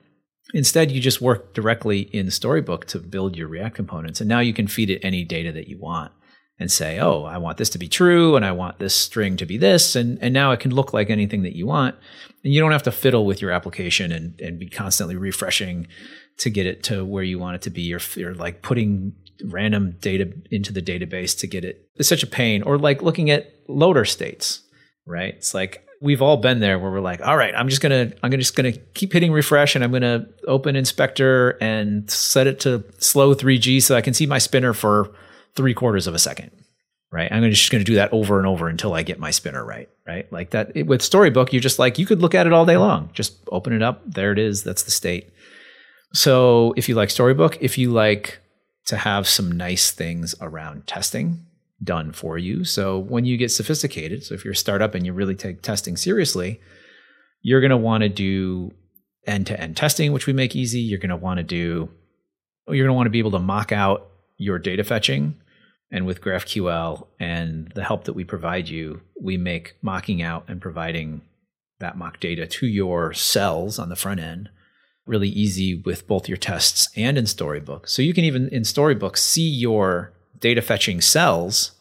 Instead, 0.53 0.91
you 0.91 1.01
just 1.01 1.21
work 1.21 1.53
directly 1.53 2.01
in 2.13 2.31
Storybook 2.31 2.85
to 2.87 2.99
build 2.99 3.35
your 3.35 3.47
React 3.47 3.75
components. 3.75 4.21
And 4.21 4.29
now 4.29 4.39
you 4.39 4.53
can 4.53 4.67
feed 4.67 4.89
it 4.89 5.03
any 5.03 5.23
data 5.23 5.51
that 5.51 5.67
you 5.67 5.77
want 5.77 6.11
and 6.59 6.71
say, 6.71 6.99
oh, 6.99 7.23
I 7.23 7.37
want 7.37 7.57
this 7.57 7.69
to 7.71 7.77
be 7.77 7.87
true 7.87 8.35
and 8.35 8.45
I 8.45 8.51
want 8.51 8.79
this 8.79 8.95
string 8.95 9.37
to 9.37 9.45
be 9.45 9.57
this. 9.57 9.95
And, 9.95 10.17
and 10.21 10.33
now 10.33 10.51
it 10.51 10.59
can 10.59 10.73
look 10.73 10.93
like 10.93 11.09
anything 11.09 11.43
that 11.43 11.55
you 11.55 11.67
want. 11.67 11.95
And 12.43 12.53
you 12.53 12.61
don't 12.61 12.71
have 12.71 12.83
to 12.83 12.91
fiddle 12.91 13.25
with 13.25 13.41
your 13.41 13.51
application 13.51 14.11
and, 14.11 14.39
and 14.39 14.57
be 14.57 14.69
constantly 14.69 15.15
refreshing 15.15 15.87
to 16.39 16.49
get 16.49 16.65
it 16.65 16.83
to 16.83 17.03
where 17.03 17.23
you 17.23 17.39
want 17.39 17.55
it 17.55 17.61
to 17.63 17.69
be 17.69 17.81
You're, 17.81 18.01
you're 18.15 18.35
like 18.35 18.61
putting 18.61 19.13
random 19.43 19.97
data 19.99 20.31
into 20.51 20.71
the 20.71 20.81
database 20.81 21.38
to 21.39 21.47
get 21.47 21.65
it. 21.65 21.89
It's 21.95 22.09
such 22.09 22.23
a 22.23 22.27
pain. 22.27 22.61
Or 22.63 22.77
like 22.77 23.01
looking 23.01 23.29
at 23.29 23.53
loader 23.67 24.05
states, 24.05 24.61
right? 25.05 25.33
It's 25.35 25.53
like, 25.53 25.88
we've 26.01 26.21
all 26.21 26.38
been 26.38 26.59
there 26.59 26.77
where 26.79 26.91
we're 26.91 26.99
like, 26.99 27.21
all 27.21 27.38
right, 27.38 27.53
I'm 27.55 27.69
just 27.69 27.81
gonna 27.81 28.11
I'm 28.23 28.29
gonna 28.29 28.38
just 28.38 28.55
gonna 28.55 28.71
keep 28.71 29.13
hitting 29.13 29.31
refresh 29.31 29.75
and 29.75 29.83
I'm 29.83 29.91
gonna 29.91 30.27
open 30.47 30.75
inspector 30.75 31.51
and 31.61 32.09
set 32.09 32.47
it 32.47 32.59
to 32.61 32.83
slow 32.99 33.33
3G 33.33 33.81
so 33.81 33.95
I 33.95 34.01
can 34.01 34.13
see 34.13 34.25
my 34.25 34.38
spinner 34.38 34.73
for 34.73 35.13
three 35.55 35.73
quarters 35.73 36.07
of 36.07 36.13
a 36.13 36.19
second. 36.19 36.51
Right. 37.09 37.31
I'm 37.31 37.49
just 37.49 37.71
gonna 37.71 37.83
do 37.83 37.95
that 37.95 38.11
over 38.11 38.38
and 38.38 38.45
over 38.45 38.67
until 38.67 38.93
I 38.93 39.01
get 39.01 39.19
my 39.19 39.31
spinner 39.31 39.65
right. 39.65 39.89
Right. 40.05 40.31
Like 40.31 40.51
that 40.51 40.71
it, 40.75 40.88
with 40.88 41.01
Storybook, 41.01 41.53
you're 41.53 41.61
just 41.61 41.79
like 41.79 41.97
you 41.97 42.05
could 42.05 42.21
look 42.21 42.35
at 42.35 42.47
it 42.47 42.53
all 42.53 42.65
day 42.65 42.77
long. 42.77 43.09
Just 43.13 43.38
open 43.51 43.73
it 43.73 43.81
up. 43.81 44.01
There 44.05 44.31
it 44.31 44.39
is. 44.39 44.63
That's 44.63 44.83
the 44.83 44.91
state. 44.91 45.31
So 46.13 46.73
if 46.77 46.87
you 46.87 46.95
like 46.95 47.09
Storybook, 47.09 47.57
if 47.61 47.77
you 47.77 47.91
like 47.91 48.39
to 48.85 48.97
have 48.97 49.27
some 49.27 49.51
nice 49.51 49.91
things 49.91 50.33
around 50.39 50.87
testing, 50.87 51.45
done 51.83 52.11
for 52.11 52.37
you. 52.37 52.63
So 52.63 52.97
when 52.97 53.25
you 53.25 53.37
get 53.37 53.51
sophisticated, 53.51 54.23
so 54.23 54.33
if 54.33 54.43
you're 54.43 54.53
a 54.53 54.55
startup 54.55 54.95
and 54.95 55.05
you 55.05 55.13
really 55.13 55.35
take 55.35 55.61
testing 55.61 55.97
seriously, 55.97 56.59
you're 57.41 57.61
going 57.61 57.71
to 57.71 57.77
want 57.77 58.01
to 58.01 58.09
do 58.09 58.73
end-to-end 59.27 59.77
testing, 59.77 60.13
which 60.13 60.25
we 60.25 60.33
make 60.33 60.55
easy. 60.55 60.79
You're 60.79 60.99
going 60.99 61.09
to 61.09 61.17
want 61.17 61.37
to 61.37 61.43
do 61.43 61.89
you're 62.69 62.85
going 62.85 62.93
to 62.93 62.97
want 62.97 63.05
to 63.05 63.11
be 63.11 63.19
able 63.19 63.31
to 63.31 63.39
mock 63.39 63.71
out 63.71 64.09
your 64.37 64.59
data 64.59 64.83
fetching 64.83 65.35
and 65.91 66.05
with 66.05 66.21
GraphQL 66.21 67.07
and 67.19 67.71
the 67.75 67.83
help 67.83 68.03
that 68.05 68.13
we 68.13 68.23
provide 68.23 68.67
you, 68.67 69.01
we 69.21 69.37
make 69.37 69.75
mocking 69.81 70.21
out 70.21 70.43
and 70.47 70.61
providing 70.61 71.21
that 71.79 71.97
mock 71.97 72.19
data 72.19 72.45
to 72.45 72.67
your 72.67 73.13
cells 73.13 73.79
on 73.79 73.89
the 73.89 73.95
front 73.95 74.19
end 74.19 74.49
really 75.07 75.29
easy 75.29 75.75
with 75.75 76.07
both 76.07 76.27
your 76.27 76.37
tests 76.37 76.89
and 76.95 77.17
in 77.17 77.25
Storybook. 77.25 77.87
So 77.87 78.01
you 78.01 78.13
can 78.13 78.23
even 78.23 78.49
in 78.49 78.63
Storybook 78.63 79.17
see 79.17 79.47
your 79.47 80.13
data 80.39 80.61
fetching 80.61 81.01
cells 81.01 81.71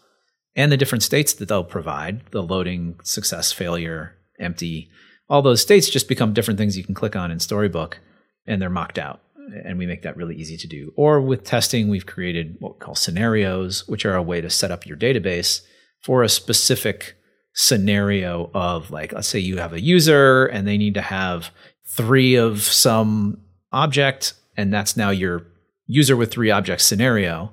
and 0.54 0.72
the 0.72 0.76
different 0.76 1.02
states 1.02 1.34
that 1.34 1.48
they'll 1.48 1.64
provide 1.64 2.24
the 2.30 2.42
loading, 2.42 2.98
success, 3.02 3.52
failure, 3.52 4.16
empty. 4.40 4.88
All 5.28 5.42
those 5.42 5.60
states 5.60 5.90
just 5.90 6.08
become 6.08 6.32
different 6.32 6.58
things 6.58 6.78
you 6.78 6.84
can 6.84 6.94
click 6.94 7.16
on 7.16 7.30
in 7.30 7.40
Storybook 7.40 8.00
and 8.46 8.60
they're 8.62 8.70
mocked 8.70 8.98
out. 8.98 9.20
And 9.64 9.78
we 9.78 9.86
make 9.86 10.02
that 10.02 10.16
really 10.16 10.34
easy 10.34 10.56
to 10.56 10.66
do. 10.66 10.92
Or 10.96 11.20
with 11.20 11.44
testing, 11.44 11.88
we've 11.88 12.06
created 12.06 12.56
what 12.58 12.74
we 12.74 12.78
call 12.80 12.94
scenarios, 12.94 13.86
which 13.86 14.04
are 14.04 14.16
a 14.16 14.22
way 14.22 14.40
to 14.40 14.50
set 14.50 14.70
up 14.70 14.86
your 14.86 14.96
database 14.96 15.60
for 16.02 16.22
a 16.22 16.28
specific 16.28 17.16
scenario 17.54 18.50
of, 18.54 18.90
like, 18.90 19.12
let's 19.12 19.28
say 19.28 19.38
you 19.38 19.58
have 19.58 19.72
a 19.72 19.80
user 19.80 20.46
and 20.46 20.66
they 20.66 20.76
need 20.76 20.94
to 20.94 21.00
have 21.00 21.50
three 21.86 22.34
of 22.34 22.62
some 22.62 23.40
object, 23.72 24.34
and 24.56 24.72
that's 24.72 24.96
now 24.96 25.10
your 25.10 25.46
user 25.86 26.16
with 26.16 26.30
three 26.30 26.50
objects 26.50 26.84
scenario 26.84 27.52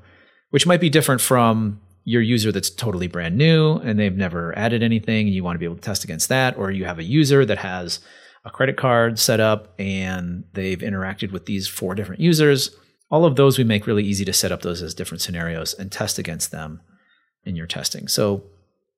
which 0.53 0.67
might 0.67 0.79
be 0.79 0.89
different 0.89 1.19
from 1.19 1.81
your 2.03 2.21
user 2.21 2.51
that's 2.51 2.69
totally 2.69 3.07
brand 3.07 3.35
new 3.35 3.77
and 3.77 3.97
they've 3.97 4.15
never 4.15 4.55
added 4.55 4.83
anything 4.83 5.25
and 5.25 5.33
you 5.33 5.43
want 5.43 5.55
to 5.55 5.59
be 5.59 5.65
able 5.65 5.73
to 5.73 5.81
test 5.81 6.03
against 6.03 6.29
that 6.29 6.55
or 6.59 6.69
you 6.69 6.85
have 6.85 6.99
a 6.99 7.03
user 7.03 7.43
that 7.43 7.57
has 7.57 7.99
a 8.45 8.51
credit 8.51 8.77
card 8.77 9.17
set 9.17 9.39
up 9.39 9.73
and 9.79 10.43
they've 10.53 10.77
interacted 10.77 11.31
with 11.31 11.47
these 11.47 11.67
four 11.67 11.95
different 11.95 12.21
users. 12.21 12.69
All 13.09 13.25
of 13.25 13.35
those 13.35 13.57
we 13.57 13.63
make 13.63 13.87
really 13.87 14.03
easy 14.03 14.25
to 14.25 14.33
set 14.33 14.51
up 14.51 14.61
those 14.61 14.83
as 14.83 14.93
different 14.93 15.21
scenarios 15.21 15.73
and 15.73 15.91
test 15.91 16.19
against 16.19 16.51
them 16.51 16.81
in 17.45 17.55
your 17.55 17.65
testing. 17.65 18.07
So 18.07 18.43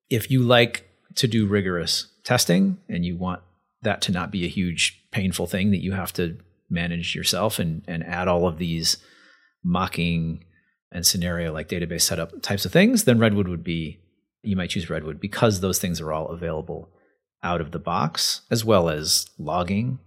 if 0.10 0.30
you 0.30 0.44
like 0.44 0.90
to 1.16 1.26
do 1.26 1.48
rigorous 1.48 2.08
testing 2.26 2.80
and 2.90 3.06
you 3.06 3.16
want 3.16 3.42
that 3.86 4.02
to 4.02 4.12
not 4.12 4.32
be 4.32 4.44
a 4.44 4.50
huge 4.50 5.02
painful 5.12 5.48
thing 5.48 5.72
that 5.72 5.82
you 5.82 5.94
have 5.94 6.12
to 6.14 6.38
manage 6.70 7.16
yourself 7.16 7.58
and, 7.58 7.84
and 7.88 8.04
add 8.04 8.28
all 8.28 8.48
of 8.48 8.58
these 8.58 8.98
mocking 9.64 10.44
and 10.92 11.06
scenario 11.06 11.54
like 11.54 11.70
database 11.70 12.02
setup 12.02 12.42
types 12.42 12.66
of 12.66 12.72
things, 12.72 13.06
then 13.06 13.20
Redwood 13.20 13.48
would 13.48 13.64
be, 13.64 14.00
you 14.44 14.56
might 14.56 14.70
choose 14.70 14.90
Redwood 14.90 15.20
because 15.20 15.60
those 15.60 15.80
things 15.80 16.00
are 16.02 16.12
all 16.12 16.28
available 16.28 16.90
out 17.44 17.62
of 17.62 17.72
the 17.72 17.80
box, 17.80 18.42
as 18.52 18.66
well 18.66 18.90
as 18.90 19.30
logging 19.38 20.00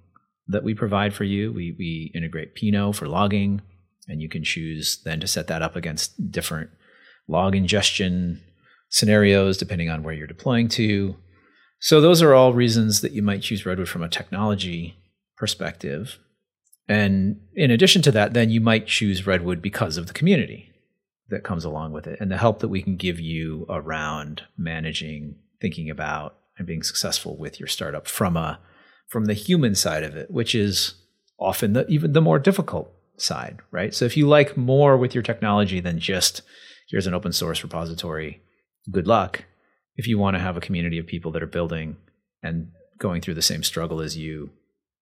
that 0.49 0.64
we 0.64 0.74
provide 0.74 1.14
for 1.14 1.24
you. 1.24 1.53
We, 1.53 1.74
we 1.79 2.11
integrate 2.14 2.55
Pino 2.55 2.93
for 2.93 3.07
logging, 3.07 3.61
and 4.09 4.22
you 4.22 4.29
can 4.29 4.43
choose 4.43 5.01
then 5.05 5.20
to 5.20 5.26
set 5.26 5.47
that 5.49 5.62
up 5.62 5.76
against 5.76 6.31
different 6.31 6.70
log 7.29 7.55
ingestion 7.55 8.43
scenarios 8.89 9.59
depending 9.59 9.91
on 9.91 10.03
where 10.03 10.14
you're 10.14 10.26
deploying 10.26 10.68
to. 10.68 11.16
So, 11.81 12.01
those 12.01 12.22
are 12.22 12.35
all 12.35 12.53
reasons 12.53 13.01
that 13.01 13.12
you 13.12 13.22
might 13.22 13.43
choose 13.43 13.64
Redwood 13.64 13.89
from 13.89 14.03
a 14.03 14.09
technology 14.09 14.97
perspective. 15.37 16.18
And 16.89 17.41
in 17.55 17.70
addition 17.70 18.03
to 18.03 18.12
that, 18.12 18.33
then 18.33 18.51
you 18.51 18.61
might 18.61 18.87
choose 18.87 19.26
Redwood 19.26 19.61
because 19.61 19.97
of 19.97 20.07
the 20.07 20.14
community 20.14 20.72
that 21.29 21.45
comes 21.45 21.64
along 21.64 21.93
with 21.93 22.07
it 22.07 22.18
and 22.20 22.31
the 22.31 22.39
help 22.39 22.61
that 22.61 22.68
we 22.68 22.83
can 22.83 22.97
give 22.97 23.20
you 23.20 23.66
around 23.68 24.43
managing, 24.57 25.37
thinking 25.61 25.91
about, 25.91 26.37
and 26.57 26.66
being 26.66 26.83
successful 26.83 27.37
with 27.37 27.61
your 27.61 27.68
startup 27.68 28.07
from 28.07 28.37
a 28.37 28.59
from 29.07 29.24
the 29.24 29.35
human 29.35 29.74
side 29.74 30.03
of 30.03 30.16
it, 30.16 30.31
which 30.31 30.55
is 30.55 30.95
often 31.39 31.72
the 31.72 31.87
even 31.87 32.12
the 32.12 32.20
more 32.20 32.39
difficult 32.39 32.93
side, 33.16 33.59
right? 33.70 33.95
So 33.95 34.05
if 34.05 34.16
you 34.16 34.26
like 34.26 34.57
more 34.57 34.97
with 34.97 35.14
your 35.14 35.22
technology 35.22 35.81
than 35.81 35.99
just 35.99 36.43
here's 36.89 37.07
an 37.07 37.14
open 37.14 37.33
source 37.33 37.62
repository, 37.62 38.43
good 38.91 39.07
luck. 39.07 39.45
If 39.99 40.07
you 40.07 40.16
want 40.16 40.36
to 40.36 40.40
have 40.40 40.57
a 40.57 40.61
community 40.61 40.99
of 40.99 41.07
people 41.07 41.32
that 41.32 41.42
are 41.42 41.46
building 41.46 41.96
and 42.42 42.70
going 42.99 43.20
through 43.20 43.34
the 43.34 43.42
same 43.42 43.62
struggle 43.62 44.01
as 44.01 44.16
you 44.16 44.51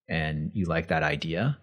and 0.09 0.51
you 0.55 0.65
like 0.67 0.89
that 0.89 1.05
idea, 1.05 1.59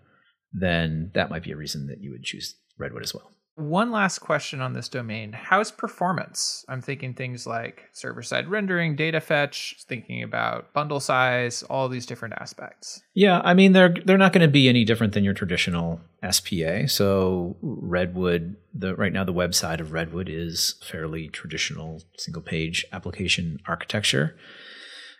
then 0.53 1.11
that 1.15 1.29
might 1.29 1.43
be 1.43 1.51
a 1.51 1.57
reason 1.57 1.87
that 1.87 2.01
you 2.01 2.11
would 2.11 2.23
choose 2.23 2.55
Redwood 2.77 3.03
as 3.03 3.13
well. 3.13 3.31
One 3.55 3.91
last 3.91 4.19
question 4.19 4.61
on 4.61 4.73
this 4.73 4.89
domain. 4.89 5.31
How's 5.31 5.69
performance? 5.69 6.65
I'm 6.67 6.81
thinking 6.81 7.13
things 7.13 7.45
like 7.45 7.83
server 7.93 8.23
side 8.23 8.47
rendering, 8.47 8.95
data 8.95 9.21
fetch, 9.21 9.75
thinking 9.87 10.23
about 10.23 10.73
bundle 10.73 10.99
size, 10.99 11.61
all 11.63 11.87
these 11.87 12.07
different 12.07 12.33
aspects. 12.39 13.03
Yeah, 13.13 13.41
I 13.43 13.53
mean 13.53 13.73
they're 13.73 13.93
they're 14.05 14.17
not 14.17 14.33
going 14.33 14.41
to 14.41 14.51
be 14.51 14.69
any 14.69 14.83
different 14.85 15.13
than 15.13 15.23
your 15.23 15.35
traditional 15.35 16.01
SPA. 16.27 16.87
So 16.87 17.55
Redwood, 17.61 18.55
the 18.73 18.95
right 18.95 19.13
now 19.13 19.23
the 19.23 19.33
website 19.33 19.79
of 19.79 19.91
Redwood 19.91 20.29
is 20.29 20.75
fairly 20.83 21.27
traditional 21.27 22.01
single 22.17 22.41
page 22.41 22.85
application 22.91 23.59
architecture. 23.67 24.35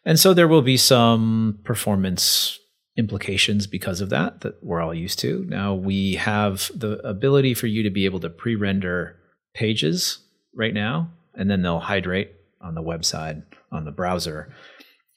And 0.06 0.20
so 0.20 0.34
there 0.34 0.48
will 0.48 0.64
be 0.64 0.78
some 0.78 1.60
performance 1.64 2.60
implications 2.98 3.66
because 3.68 4.02
of 4.02 4.10
that 4.10 4.42
that 4.42 4.64
we're 4.64 4.82
all 4.82 4.94
used 4.94 5.20
to. 5.20 5.46
Now 5.48 5.74
we 5.74 6.16
have 6.16 6.72
the 6.76 7.00
ability 7.08 7.54
for 7.54 7.68
you 7.68 7.84
to 7.84 7.90
be 7.90 8.06
able 8.06 8.20
to 8.20 8.30
pre-render 8.30 9.16
pages 9.54 10.20
right 10.56 10.74
now, 10.74 11.10
and 11.34 11.50
then 11.50 11.62
they'll 11.62 11.80
hydrate 11.80 12.32
on 12.62 12.76
the 12.76 12.84
website 12.84 13.44
on 13.72 13.86
the 13.86 13.92
browser. 13.92 14.54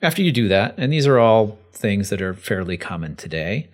After 0.02 0.22
you 0.22 0.32
do 0.32 0.48
that, 0.48 0.74
and 0.76 0.92
these 0.92 1.06
are 1.06 1.18
all 1.18 1.58
things 1.72 2.10
that 2.10 2.22
are 2.22 2.34
fairly 2.34 2.76
common 2.76 3.16
today. 3.16 3.70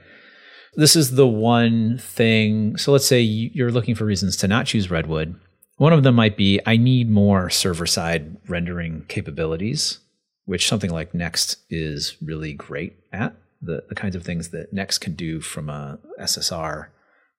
This 0.75 0.97
is 0.97 1.13
the 1.13 1.27
one 1.27 1.99
thing. 1.99 2.77
So 2.77 2.93
let's 2.93 3.07
say 3.07 3.21
you're 3.21 3.73
looking 3.73 3.95
for 3.95 4.05
reasons 4.05 4.37
to 4.39 4.49
not 4.49 4.67
choose 4.67 4.91
Redwood. 4.91 5.39
One 5.77 5.93
of 5.93 6.03
them 6.03 6.15
might 6.15 6.37
be 6.37 6.61
I 6.65 6.77
need 6.77 7.11
more 7.11 7.51
server 7.51 7.87
side 7.87 8.37
rendering 8.49 9.05
capabilities, 9.09 9.99
which 10.45 10.69
something 10.69 10.91
like 10.91 11.15
Next 11.15 11.57
is 11.71 12.17
really 12.23 12.53
great 12.53 12.97
at. 13.13 13.35
The, 13.63 13.85
the 13.89 13.95
kinds 13.95 14.17
of 14.17 14.25
things 14.25 14.49
that 14.49 14.73
Next 14.73 14.99
can 14.99 15.15
do 15.15 15.41
from 15.41 15.69
a 15.69 15.99
SSR 16.21 16.89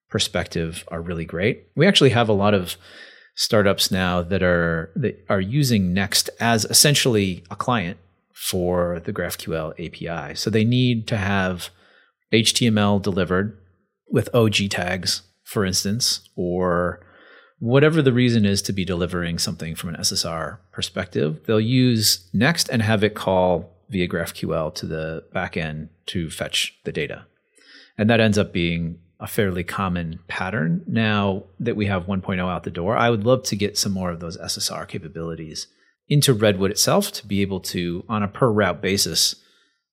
perspective 0.09 0.85
are 0.89 1.01
really 1.01 1.25
great. 1.25 1.67
We 1.75 1.85
actually 1.85 2.11
have 2.11 2.29
a 2.29 2.33
lot 2.33 2.53
of 2.53 2.77
startups 3.35 3.91
now 3.91 4.21
that 4.21 4.43
are 4.43 4.91
that 4.95 5.25
are 5.27 5.41
using 5.41 5.93
Next 5.93 6.29
as 6.39 6.65
essentially 6.65 7.43
a 7.49 7.55
client 7.55 7.97
for 8.31 9.01
the 9.03 9.13
GraphQL 9.13 9.73
API. 9.73 10.35
So 10.35 10.49
they 10.49 10.63
need 10.63 11.07
to 11.07 11.17
have 11.17 11.69
HTML 12.33 13.01
delivered 13.01 13.57
with 14.09 14.33
OG 14.33 14.69
tags, 14.69 15.21
for 15.43 15.65
instance, 15.65 16.29
or 16.35 17.05
whatever 17.59 18.01
the 18.01 18.13
reason 18.13 18.45
is 18.45 18.61
to 18.63 18.73
be 18.73 18.83
delivering 18.83 19.39
something 19.39 19.75
from 19.75 19.89
an 19.89 20.01
SSR 20.01 20.57
perspective. 20.71 21.41
They'll 21.45 21.59
use 21.59 22.29
Next 22.33 22.69
and 22.69 22.81
have 22.81 23.03
it 23.03 23.15
call 23.15 23.72
via 23.89 24.07
GraphQL 24.07 24.73
to 24.75 24.85
the 24.85 25.23
backend 25.33 25.89
to 26.07 26.29
fetch 26.29 26.77
the 26.83 26.91
data. 26.91 27.25
And 27.97 28.09
that 28.09 28.19
ends 28.19 28.37
up 28.37 28.53
being 28.53 28.99
a 29.19 29.27
fairly 29.27 29.63
common 29.63 30.19
pattern 30.27 30.83
now 30.87 31.43
that 31.59 31.75
we 31.75 31.85
have 31.85 32.07
1.0 32.07 32.39
out 32.39 32.63
the 32.63 32.71
door. 32.71 32.97
I 32.97 33.09
would 33.09 33.23
love 33.23 33.43
to 33.43 33.55
get 33.55 33.77
some 33.77 33.91
more 33.91 34.11
of 34.11 34.19
those 34.19 34.37
SSR 34.37 34.87
capabilities 34.87 35.67
into 36.09 36.33
Redwood 36.33 36.71
itself 36.71 37.11
to 37.13 37.27
be 37.27 37.41
able 37.41 37.61
to, 37.61 38.03
on 38.09 38.23
a 38.23 38.27
per 38.27 38.51
route 38.51 38.81
basis, 38.81 39.35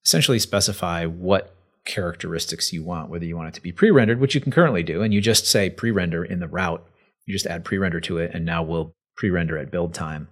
essentially 0.05 0.39
specify 0.39 1.07
what 1.07 1.55
characteristics 1.85 2.73
you 2.73 2.83
want, 2.83 3.11
whether 3.11 3.25
you 3.25 3.37
want 3.37 3.49
it 3.49 3.55
to 3.55 3.63
be 3.63 3.73
pre 3.73 3.91
rendered, 3.91 4.21
which 4.21 4.35
you 4.35 4.41
can 4.41 4.53
currently 4.53 4.83
do, 4.83 5.03
and 5.03 5.15
you 5.15 5.21
just 5.21 5.47
say 5.47 5.71
pre 5.71 5.91
render 5.91 6.25
in 6.25 6.41
the 6.41 6.49
route. 6.49 6.85
You 7.27 7.35
just 7.35 7.47
add 7.47 7.65
pre 7.65 7.79
render 7.79 8.01
to 8.01 8.19
it, 8.19 8.33
and 8.35 8.45
now 8.45 8.63
we'll 8.63 8.95
pre 9.17 9.31
render 9.31 9.57
at 9.59 9.71
build 9.71 9.95
time. 9.95 10.29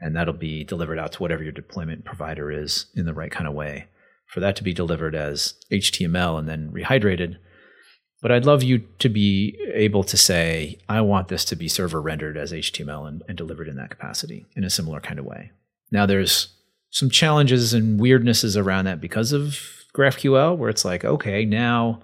And 0.00 0.16
that'll 0.16 0.34
be 0.34 0.64
delivered 0.64 0.98
out 0.98 1.12
to 1.12 1.18
whatever 1.18 1.42
your 1.42 1.52
deployment 1.52 2.04
provider 2.04 2.50
is 2.50 2.86
in 2.94 3.06
the 3.06 3.14
right 3.14 3.30
kind 3.30 3.46
of 3.46 3.54
way. 3.54 3.86
For 4.26 4.40
that 4.40 4.56
to 4.56 4.64
be 4.64 4.72
delivered 4.72 5.14
as 5.14 5.54
HTML 5.72 6.38
and 6.38 6.48
then 6.48 6.70
rehydrated, 6.72 7.36
but 8.22 8.30
I'd 8.30 8.44
love 8.44 8.62
you 8.62 8.80
to 8.98 9.08
be 9.08 9.58
able 9.72 10.04
to 10.04 10.16
say, 10.16 10.78
I 10.88 11.00
want 11.00 11.28
this 11.28 11.44
to 11.46 11.56
be 11.56 11.68
server 11.68 12.02
rendered 12.02 12.36
as 12.36 12.52
HTML 12.52 13.08
and, 13.08 13.22
and, 13.28 13.36
delivered 13.36 13.68
in 13.68 13.76
that 13.76 13.90
capacity 13.90 14.46
in 14.54 14.62
a 14.62 14.70
similar 14.70 15.00
kind 15.00 15.18
of 15.18 15.24
way. 15.24 15.52
Now, 15.90 16.06
there's 16.06 16.48
some 16.90 17.08
challenges 17.08 17.72
and 17.72 17.98
weirdnesses 17.98 18.60
around 18.60 18.84
that 18.84 19.00
because 19.00 19.32
of 19.32 19.58
GraphQL, 19.96 20.56
where 20.56 20.68
it's 20.68 20.84
like, 20.84 21.04
okay, 21.04 21.44
now 21.44 22.02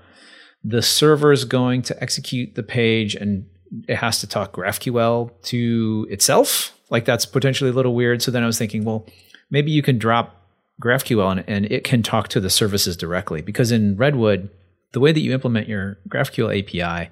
the 0.64 0.82
server 0.82 1.32
is 1.32 1.44
going 1.44 1.82
to 1.82 2.02
execute 2.02 2.54
the 2.54 2.62
page 2.62 3.14
and 3.14 3.46
it 3.88 3.96
has 3.96 4.20
to 4.20 4.26
talk 4.26 4.52
GraphQL 4.52 5.30
to 5.42 6.06
itself. 6.10 6.75
Like, 6.90 7.04
that's 7.04 7.26
potentially 7.26 7.70
a 7.70 7.74
little 7.74 7.94
weird. 7.94 8.22
So 8.22 8.30
then 8.30 8.42
I 8.42 8.46
was 8.46 8.58
thinking, 8.58 8.84
well, 8.84 9.06
maybe 9.50 9.70
you 9.70 9.82
can 9.82 9.98
drop 9.98 10.42
GraphQL 10.80 11.32
and, 11.32 11.44
and 11.48 11.66
it 11.66 11.84
can 11.84 12.02
talk 12.02 12.28
to 12.28 12.40
the 12.40 12.50
services 12.50 12.96
directly 12.96 13.42
because 13.42 13.72
in 13.72 13.96
Redwood, 13.96 14.50
the 14.92 15.00
way 15.00 15.12
that 15.12 15.20
you 15.20 15.32
implement 15.32 15.68
your 15.68 15.98
GraphQL 16.08 16.58
API 16.58 17.10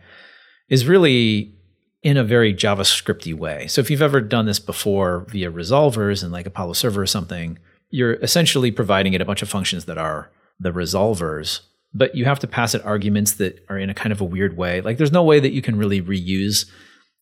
is 0.68 0.86
really 0.86 1.54
in 2.02 2.16
a 2.16 2.24
very 2.24 2.54
JavaScripty 2.54 3.34
way. 3.34 3.66
So 3.66 3.80
if 3.80 3.90
you've 3.90 4.02
ever 4.02 4.20
done 4.20 4.46
this 4.46 4.58
before 4.58 5.20
via 5.28 5.50
resolvers 5.50 6.22
and 6.22 6.30
like 6.30 6.46
Apollo 6.46 6.74
Server 6.74 7.02
or 7.02 7.06
something, 7.06 7.58
you're 7.90 8.14
essentially 8.14 8.70
providing 8.70 9.14
it 9.14 9.22
a 9.22 9.24
bunch 9.24 9.40
of 9.40 9.48
functions 9.48 9.86
that 9.86 9.98
are 9.98 10.30
the 10.60 10.70
resolvers, 10.70 11.60
but 11.94 12.14
you 12.14 12.26
have 12.26 12.38
to 12.40 12.46
pass 12.46 12.74
it 12.74 12.84
arguments 12.84 13.32
that 13.34 13.64
are 13.68 13.78
in 13.78 13.88
a 13.88 13.94
kind 13.94 14.12
of 14.12 14.20
a 14.20 14.24
weird 14.24 14.56
way. 14.56 14.82
Like 14.82 14.98
there's 14.98 15.12
no 15.12 15.22
way 15.22 15.40
that 15.40 15.52
you 15.52 15.62
can 15.62 15.76
really 15.76 16.02
reuse 16.02 16.66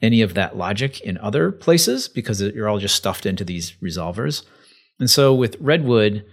any 0.03 0.21
of 0.21 0.35
that 0.35 0.57
logic 0.57 1.01
in 1.01 1.17
other 1.19 1.53
places 1.53 2.09
because 2.09 2.43
you're 2.43 2.69
all 2.69 2.81
just 2.81 2.97
stuffed 2.97 3.25
into 3.25 3.45
these 3.45 3.73
resolvers. 3.83 4.45
And 4.99 5.09
so 5.09 5.33
with 5.33 5.57
Redwood, 5.61 6.25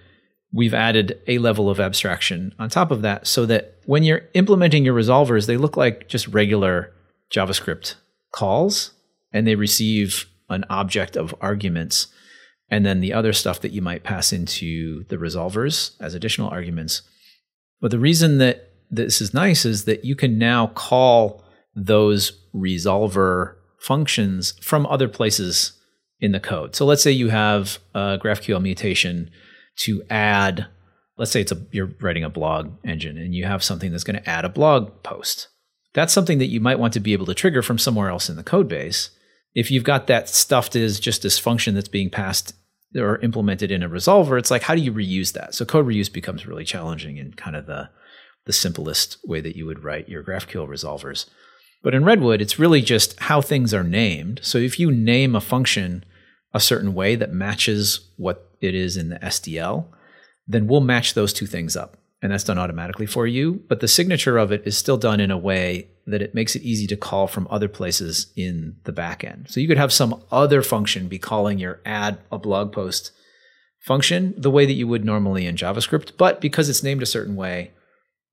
we've 0.52 0.74
added 0.74 1.22
a 1.28 1.38
level 1.38 1.70
of 1.70 1.80
abstraction 1.80 2.54
on 2.58 2.70
top 2.70 2.92
of 2.92 3.04
that 3.04 3.28
so 3.28 3.46
that 3.46 3.76
when 3.86 4.04
you're 4.04 4.24
implementing 4.34 4.84
your 4.84 4.96
resolvers, 4.96 5.46
they 5.46 5.58
look 5.58 5.78
like 5.78 6.08
just 6.08 6.28
regular 6.28 6.92
JavaScript 7.32 7.96
calls 8.32 8.92
and 9.32 9.46
they 9.46 9.56
receive 9.56 10.26
an 10.50 10.66
object 10.70 11.16
of 11.16 11.36
arguments. 11.40 12.08
And 12.72 12.86
then 12.86 13.00
the 13.00 13.14
other 13.14 13.34
stuff 13.34 13.62
that 13.62 13.72
you 13.72 13.82
might 13.82 14.04
pass 14.04 14.34
into 14.34 15.04
the 15.06 15.18
resolvers 15.18 15.96
as 16.02 16.14
additional 16.16 16.50
arguments. 16.50 17.04
But 17.82 17.92
the 17.92 18.00
reason 18.00 18.40
that 18.40 18.72
this 18.90 19.22
is 19.22 19.34
nice 19.34 19.66
is 19.66 19.86
that 19.86 20.04
you 20.04 20.16
can 20.16 20.38
now 20.40 20.68
call 20.68 21.44
those 21.76 22.48
resolver 22.54 23.56
functions 23.82 24.54
from 24.62 24.86
other 24.86 25.08
places 25.08 25.74
in 26.20 26.32
the 26.32 26.40
code. 26.40 26.76
So 26.76 26.86
let's 26.86 27.02
say 27.02 27.12
you 27.12 27.30
have 27.30 27.80
a 27.94 28.20
GraphQL 28.22 28.62
mutation 28.62 29.32
to 29.80 30.04
add 30.10 30.68
let's 31.20 31.32
say 31.32 31.42
it's 31.42 31.52
a 31.52 31.62
you're 31.72 31.92
writing 32.02 32.24
a 32.24 32.30
blog 32.30 32.72
engine 32.84 33.18
and 33.18 33.36
you 33.36 33.46
have 33.46 33.64
something 33.64 33.92
that's 33.92 34.06
going 34.06 34.20
to 34.20 34.30
add 34.30 34.46
a 34.46 34.50
blog 34.50 35.04
post. 35.04 35.50
That's 35.94 36.14
something 36.14 36.40
that 36.40 36.48
you 36.48 36.60
might 36.60 36.80
want 36.80 36.94
to 36.94 37.00
be 37.00 37.14
able 37.14 37.26
to 37.28 37.34
trigger 37.34 37.62
from 37.62 37.78
somewhere 37.78 38.10
else 38.10 38.30
in 38.30 38.38
the 38.38 38.44
code 38.44 38.68
base. 38.68 39.12
If 39.54 39.70
you've 39.70 39.84
got 39.84 40.08
that 40.08 40.30
stuffed 40.30 40.76
as 40.76 41.00
just 41.00 41.22
this 41.22 41.38
function 41.38 41.76
that's 41.76 41.88
being 41.90 42.10
passed 42.10 42.54
or 42.96 43.20
implemented 43.20 43.70
in 43.70 43.84
a 43.84 43.90
resolver 43.90 44.40
it's 44.40 44.50
like 44.50 44.64
how 44.64 44.74
do 44.74 44.82
you 44.82 44.94
reuse 44.94 45.34
that? 45.34 45.54
So 45.54 45.66
code 45.66 45.86
reuse 45.86 46.12
becomes 46.12 46.48
really 46.48 46.66
challenging 46.66 47.18
in 47.18 47.34
kind 47.34 47.56
of 47.56 47.68
the 47.68 47.90
the 48.46 48.54
simplest 48.54 49.18
way 49.26 49.42
that 49.42 49.56
you 49.56 49.66
would 49.66 49.84
write 49.84 50.10
your 50.10 50.24
graphql 50.24 50.68
resolvers 50.68 51.30
but 51.82 51.94
in 51.94 52.04
redwood 52.04 52.42
it's 52.42 52.60
really 52.60 52.82
just 52.82 53.20
how 53.22 53.42
things 53.42 53.74
are 53.74 53.84
named 53.84 54.40
so 54.44 54.58
if 54.58 54.80
you 54.80 54.92
name 54.92 55.36
a 55.36 55.42
function 55.42 56.04
a 56.54 56.60
certain 56.60 56.94
way 56.94 57.16
that 57.16 57.32
matches 57.32 58.10
what 58.18 58.50
it 58.62 58.76
is 58.76 58.98
in 58.98 59.10
the 59.10 59.20
SDL, 59.20 59.86
then 60.48 60.68
we'll 60.68 60.82
match 60.82 61.14
those 61.14 61.34
two 61.34 61.46
things 61.46 61.76
up. 61.76 61.98
And 62.22 62.32
that's 62.32 62.44
done 62.44 62.58
automatically 62.58 63.06
for 63.06 63.26
you. 63.26 63.64
But 63.70 63.80
the 63.80 63.88
signature 63.88 64.38
of 64.38 64.52
it 64.52 64.64
is 64.66 64.78
still 64.78 64.98
done 64.98 65.22
in 65.22 65.32
a 65.32 65.38
way 65.38 65.88
that 66.06 66.22
it 66.22 66.36
makes 66.36 66.56
it 66.56 66.64
easy 66.64 66.86
to 66.88 66.98
call 66.98 67.28
from 67.28 67.48
other 67.50 67.70
places 67.70 68.34
in 68.36 68.76
the 68.84 68.92
backend. 68.92 69.50
So 69.50 69.60
you 69.60 69.68
could 69.68 69.78
have 69.78 69.94
some 69.94 70.22
other 70.32 70.62
function 70.62 71.08
be 71.08 71.20
calling 71.20 71.60
your 71.60 71.80
add 71.86 72.18
a 72.32 72.38
blog 72.38 72.74
post 72.74 73.12
function 73.80 74.34
the 74.36 74.52
way 74.52 74.66
that 74.66 74.74
you 74.74 74.88
would 74.88 75.06
normally 75.06 75.46
in 75.46 75.56
JavaScript. 75.56 76.18
But 76.18 76.42
because 76.42 76.68
it's 76.68 76.84
named 76.84 77.04
a 77.04 77.06
certain 77.06 77.38
way, 77.38 77.72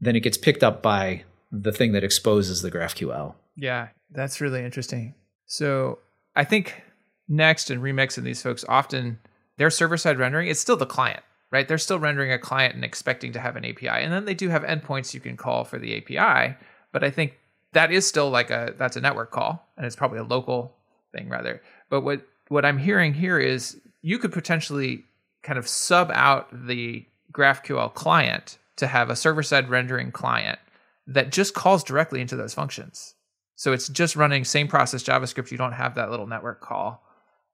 then 0.00 0.16
it 0.16 0.20
gets 0.20 0.38
picked 0.38 0.64
up 0.64 0.82
by 0.82 1.24
the 1.62 1.72
thing 1.72 1.92
that 1.92 2.04
exposes 2.04 2.62
the 2.62 2.70
GraphQL. 2.70 3.34
Yeah, 3.56 3.88
that's 4.10 4.40
really 4.40 4.64
interesting. 4.64 5.14
So 5.46 5.98
I 6.34 6.44
think 6.44 6.82
Next 7.28 7.70
and 7.70 7.82
Remix 7.82 8.18
and 8.18 8.26
these 8.26 8.42
folks 8.42 8.64
often 8.68 9.18
their 9.56 9.70
server 9.70 9.96
side 9.96 10.18
rendering, 10.18 10.48
it's 10.48 10.60
still 10.60 10.76
the 10.76 10.86
client, 10.86 11.22
right? 11.50 11.66
They're 11.66 11.78
still 11.78 11.98
rendering 11.98 12.30
a 12.30 12.38
client 12.38 12.74
and 12.74 12.84
expecting 12.84 13.32
to 13.32 13.40
have 13.40 13.56
an 13.56 13.64
API. 13.64 13.88
And 13.88 14.12
then 14.12 14.26
they 14.26 14.34
do 14.34 14.48
have 14.50 14.62
endpoints 14.62 15.14
you 15.14 15.20
can 15.20 15.36
call 15.36 15.64
for 15.64 15.78
the 15.78 15.96
API, 15.96 16.56
but 16.92 17.02
I 17.02 17.10
think 17.10 17.38
that 17.72 17.90
is 17.90 18.06
still 18.06 18.30
like 18.30 18.50
a 18.50 18.74
that's 18.76 18.96
a 18.96 19.00
network 19.00 19.30
call 19.30 19.66
and 19.76 19.86
it's 19.86 19.96
probably 19.96 20.18
a 20.18 20.24
local 20.24 20.76
thing 21.12 21.28
rather. 21.28 21.62
But 21.90 22.02
what 22.02 22.22
what 22.48 22.64
I'm 22.64 22.78
hearing 22.78 23.14
here 23.14 23.38
is 23.38 23.80
you 24.02 24.18
could 24.18 24.32
potentially 24.32 25.04
kind 25.42 25.58
of 25.58 25.66
sub 25.66 26.10
out 26.12 26.48
the 26.52 27.06
GraphQL 27.32 27.92
client 27.94 28.58
to 28.76 28.86
have 28.86 29.10
a 29.10 29.16
server 29.16 29.42
side 29.42 29.68
rendering 29.68 30.12
client 30.12 30.58
that 31.06 31.30
just 31.30 31.54
calls 31.54 31.84
directly 31.84 32.20
into 32.20 32.36
those 32.36 32.54
functions. 32.54 33.14
So 33.54 33.72
it's 33.72 33.88
just 33.88 34.16
running 34.16 34.44
same 34.44 34.68
process 34.68 35.02
JavaScript. 35.02 35.50
You 35.50 35.58
don't 35.58 35.72
have 35.72 35.94
that 35.94 36.10
little 36.10 36.26
network 36.26 36.60
call 36.60 37.02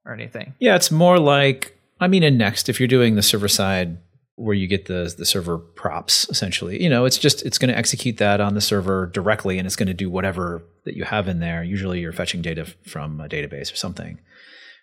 or 0.05 0.12
anything. 0.12 0.55
Yeah, 0.59 0.74
it's 0.74 0.90
more 0.90 1.18
like 1.18 1.78
I 2.00 2.09
mean, 2.09 2.24
in 2.24 2.36
Next, 2.36 2.68
if 2.68 2.80
you're 2.80 2.88
doing 2.88 3.14
the 3.14 3.22
server 3.22 3.48
side 3.48 3.98
where 4.34 4.55
you 4.55 4.66
get 4.66 4.86
the 4.86 5.14
the 5.16 5.24
server 5.24 5.59
props, 5.59 6.28
essentially, 6.28 6.82
you 6.82 6.90
know, 6.90 7.05
it's 7.05 7.18
just 7.18 7.46
it's 7.46 7.59
going 7.59 7.70
to 7.70 7.78
execute 7.78 8.16
that 8.16 8.40
on 8.40 8.55
the 8.55 8.61
server 8.61 9.07
directly, 9.07 9.59
and 9.59 9.66
it's 9.66 9.76
going 9.76 9.86
to 9.86 9.94
do 9.94 10.11
whatever 10.11 10.64
that 10.84 10.96
you 10.96 11.05
have 11.05 11.28
in 11.28 11.38
there. 11.38 11.62
Usually, 11.62 12.00
you're 12.00 12.12
fetching 12.12 12.42
data 12.42 12.66
from 12.84 13.20
a 13.20 13.28
database 13.28 13.72
or 13.72 13.76
something. 13.76 14.18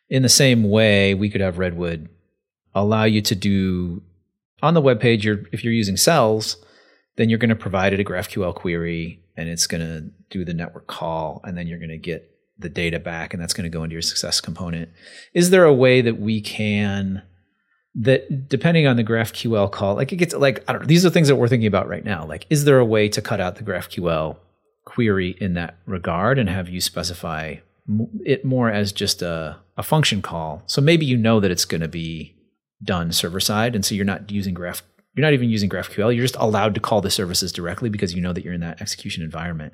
In 0.09 0.23
the 0.23 0.29
same 0.29 0.69
way, 0.69 1.13
we 1.13 1.29
could 1.29 1.41
have 1.41 1.57
Redwood 1.59 2.09
allow 2.73 3.03
you 3.03 3.21
to 3.21 3.35
do 3.35 4.01
on 4.61 4.73
the 4.73 4.81
web 4.81 5.01
page. 5.01 5.25
You're, 5.25 5.41
if 5.51 5.63
you're 5.63 5.73
using 5.73 5.97
cells, 5.97 6.63
then 7.19 7.29
you're 7.29 7.37
going 7.37 7.49
to 7.49 7.55
provide 7.55 7.91
it 7.91 7.99
a 7.99 8.03
GraphQL 8.05 8.55
query, 8.55 9.21
and 9.35 9.49
it's 9.49 9.67
going 9.67 9.81
to 9.81 10.09
do 10.29 10.45
the 10.45 10.53
network 10.53 10.87
call, 10.87 11.41
and 11.43 11.57
then 11.57 11.67
you're 11.67 11.77
going 11.77 11.89
to 11.89 11.97
get 11.97 12.31
the 12.57 12.69
data 12.69 12.97
back 12.99 13.33
and 13.33 13.41
that's 13.41 13.53
going 13.53 13.69
to 13.69 13.69
go 13.69 13.83
into 13.83 13.93
your 13.93 14.01
success 14.01 14.41
component. 14.41 14.89
Is 15.33 15.49
there 15.49 15.63
a 15.63 15.73
way 15.73 16.01
that 16.01 16.19
we 16.19 16.41
can 16.41 17.23
that 17.95 18.47
depending 18.47 18.85
on 18.85 18.95
the 18.95 19.03
GraphQL 19.03 19.71
call, 19.71 19.95
like 19.95 20.13
it 20.13 20.17
gets 20.17 20.33
like 20.33 20.63
I 20.67 20.73
don't 20.73 20.83
know, 20.83 20.87
these 20.87 21.05
are 21.05 21.09
things 21.09 21.27
that 21.27 21.35
we're 21.35 21.47
thinking 21.47 21.67
about 21.67 21.89
right 21.89 22.03
now. 22.03 22.25
Like, 22.25 22.45
is 22.49 22.65
there 22.65 22.79
a 22.79 22.85
way 22.85 23.09
to 23.09 23.21
cut 23.21 23.41
out 23.41 23.55
the 23.55 23.63
GraphQL 23.63 24.37
query 24.85 25.35
in 25.41 25.55
that 25.55 25.77
regard 25.85 26.39
and 26.39 26.49
have 26.49 26.69
you 26.69 26.81
specify 26.81 27.55
it 28.23 28.45
more 28.45 28.69
as 28.69 28.91
just 28.91 29.21
a, 29.21 29.57
a 29.77 29.83
function 29.83 30.21
call? 30.21 30.63
So 30.67 30.81
maybe 30.81 31.05
you 31.05 31.17
know 31.17 31.39
that 31.39 31.51
it's 31.51 31.65
going 31.65 31.81
to 31.81 31.87
be 31.87 32.35
done 32.83 33.11
server 33.11 33.39
side, 33.39 33.75
and 33.75 33.85
so 33.85 33.95
you're 33.95 34.05
not 34.05 34.31
using 34.31 34.53
graph 34.53 34.83
you're 35.19 35.27
not 35.27 35.33
even 35.33 35.49
using 35.49 35.69
GraphQL. 35.69 36.15
You're 36.15 36.23
just 36.23 36.37
allowed 36.37 36.75
to 36.75 36.79
call 36.79 37.01
the 37.01 37.11
services 37.11 37.51
directly 37.51 37.89
because 37.89 38.13
you 38.13 38.21
know 38.21 38.31
that 38.31 38.41
you're 38.41 38.53
in 38.53 38.61
that 38.61 38.81
execution 38.81 39.21
environment. 39.21 39.73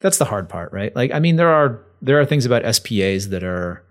That's 0.00 0.18
the 0.18 0.24
hard 0.24 0.48
part, 0.48 0.72
right? 0.72 0.92
Like, 0.96 1.12
I 1.12 1.20
mean, 1.20 1.36
there 1.36 1.50
are 1.50 1.86
there 2.00 2.18
are 2.18 2.24
things 2.24 2.44
about 2.44 2.64
SPAs 2.64 3.28
that 3.28 3.44
are 3.44 3.84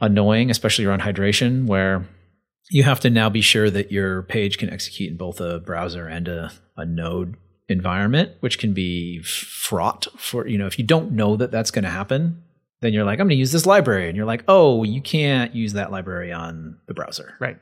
annoying, 0.00 0.48
especially 0.48 0.84
around 0.84 1.02
hydration, 1.02 1.66
where 1.66 2.08
you 2.70 2.84
have 2.84 3.00
to 3.00 3.10
now 3.10 3.28
be 3.28 3.40
sure 3.40 3.70
that 3.70 3.90
your 3.90 4.22
page 4.22 4.56
can 4.56 4.70
execute 4.70 5.10
in 5.10 5.16
both 5.16 5.40
a 5.40 5.58
browser 5.58 6.06
and 6.06 6.28
a, 6.28 6.52
a 6.76 6.86
node 6.86 7.36
environment, 7.68 8.30
which 8.38 8.60
can 8.60 8.72
be 8.72 9.20
fraught 9.24 10.06
for, 10.16 10.46
you 10.46 10.58
know, 10.58 10.68
if 10.68 10.78
you 10.78 10.84
don't 10.84 11.10
know 11.10 11.34
that 11.34 11.50
that's 11.50 11.72
going 11.72 11.82
to 11.82 11.90
happen, 11.90 12.40
then 12.82 12.92
you're 12.92 13.04
like, 13.04 13.14
I'm 13.18 13.26
going 13.26 13.30
to 13.30 13.34
use 13.34 13.50
this 13.50 13.66
library. 13.66 14.06
And 14.06 14.16
you're 14.16 14.26
like, 14.26 14.44
oh, 14.46 14.84
you 14.84 15.02
can't 15.02 15.56
use 15.56 15.72
that 15.72 15.90
library 15.90 16.32
on 16.32 16.78
the 16.86 16.94
browser. 16.94 17.34
Right. 17.40 17.58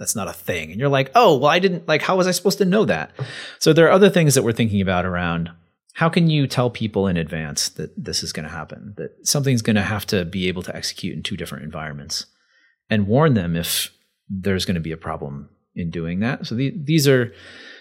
That's 0.00 0.16
not 0.16 0.26
a 0.26 0.32
thing. 0.32 0.72
And 0.72 0.80
you're 0.80 0.88
like, 0.88 1.12
oh, 1.14 1.36
well, 1.36 1.50
I 1.50 1.60
didn't, 1.60 1.86
like, 1.86 2.02
how 2.02 2.16
was 2.16 2.26
I 2.26 2.32
supposed 2.32 2.58
to 2.58 2.64
know 2.64 2.84
that? 2.86 3.12
So 3.60 3.72
there 3.72 3.86
are 3.86 3.92
other 3.92 4.10
things 4.10 4.34
that 4.34 4.42
we're 4.42 4.50
thinking 4.50 4.80
about 4.80 5.04
around 5.04 5.50
how 5.92 6.08
can 6.08 6.30
you 6.30 6.46
tell 6.46 6.70
people 6.70 7.06
in 7.06 7.18
advance 7.18 7.68
that 7.68 7.92
this 8.02 8.22
is 8.22 8.32
going 8.32 8.44
to 8.44 8.50
happen, 8.50 8.94
that 8.96 9.28
something's 9.28 9.60
going 9.60 9.76
to 9.76 9.82
have 9.82 10.06
to 10.06 10.24
be 10.24 10.48
able 10.48 10.62
to 10.62 10.74
execute 10.74 11.14
in 11.14 11.22
two 11.22 11.36
different 11.36 11.64
environments 11.64 12.26
and 12.88 13.06
warn 13.06 13.34
them 13.34 13.54
if 13.54 13.92
there's 14.28 14.64
going 14.64 14.76
to 14.76 14.80
be 14.80 14.92
a 14.92 14.96
problem 14.96 15.50
in 15.74 15.90
doing 15.90 16.20
that. 16.20 16.46
So 16.46 16.54
the, 16.54 16.72
these 16.76 17.06
are 17.06 17.32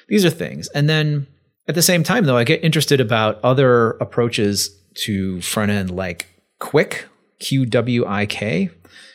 these 0.09 0.25
are 0.25 0.29
things. 0.29 0.67
And 0.69 0.89
then 0.89 1.27
at 1.67 1.75
the 1.75 1.81
same 1.81 2.03
time 2.03 2.25
though, 2.25 2.37
I 2.37 2.43
get 2.43 2.63
interested 2.63 2.99
about 2.99 3.39
other 3.43 3.91
approaches 3.91 4.75
to 5.05 5.39
front 5.41 5.71
end 5.71 5.89
like 5.89 6.27
Qwik, 6.59 7.05
Q 7.39 7.65
W 7.65 8.05
I 8.05 8.25
K 8.25 8.71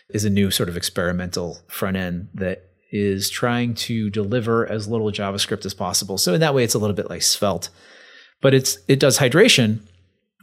is 0.09 0.25
a 0.25 0.31
new 0.31 0.51
sort 0.51 0.69
of 0.69 0.77
experimental 0.77 1.59
front 1.69 1.97
end 1.97 2.29
that 2.35 2.71
is 2.95 3.29
trying 3.29 3.75
to 3.75 4.09
deliver 4.09 4.71
as 4.71 4.87
little 4.87 5.11
JavaScript 5.11 5.67
as 5.67 5.75
possible. 5.75 6.17
So 6.17 6.33
in 6.33 6.41
that 6.41 6.55
way 6.55 6.63
it's 6.63 6.75
a 6.75 6.79
little 6.79 6.95
bit 6.95 7.11
like 7.11 7.23
Svelte. 7.23 7.69
But 8.41 8.55
it's 8.55 8.79
it 8.87 9.01
does 9.01 9.19
hydration, 9.19 9.81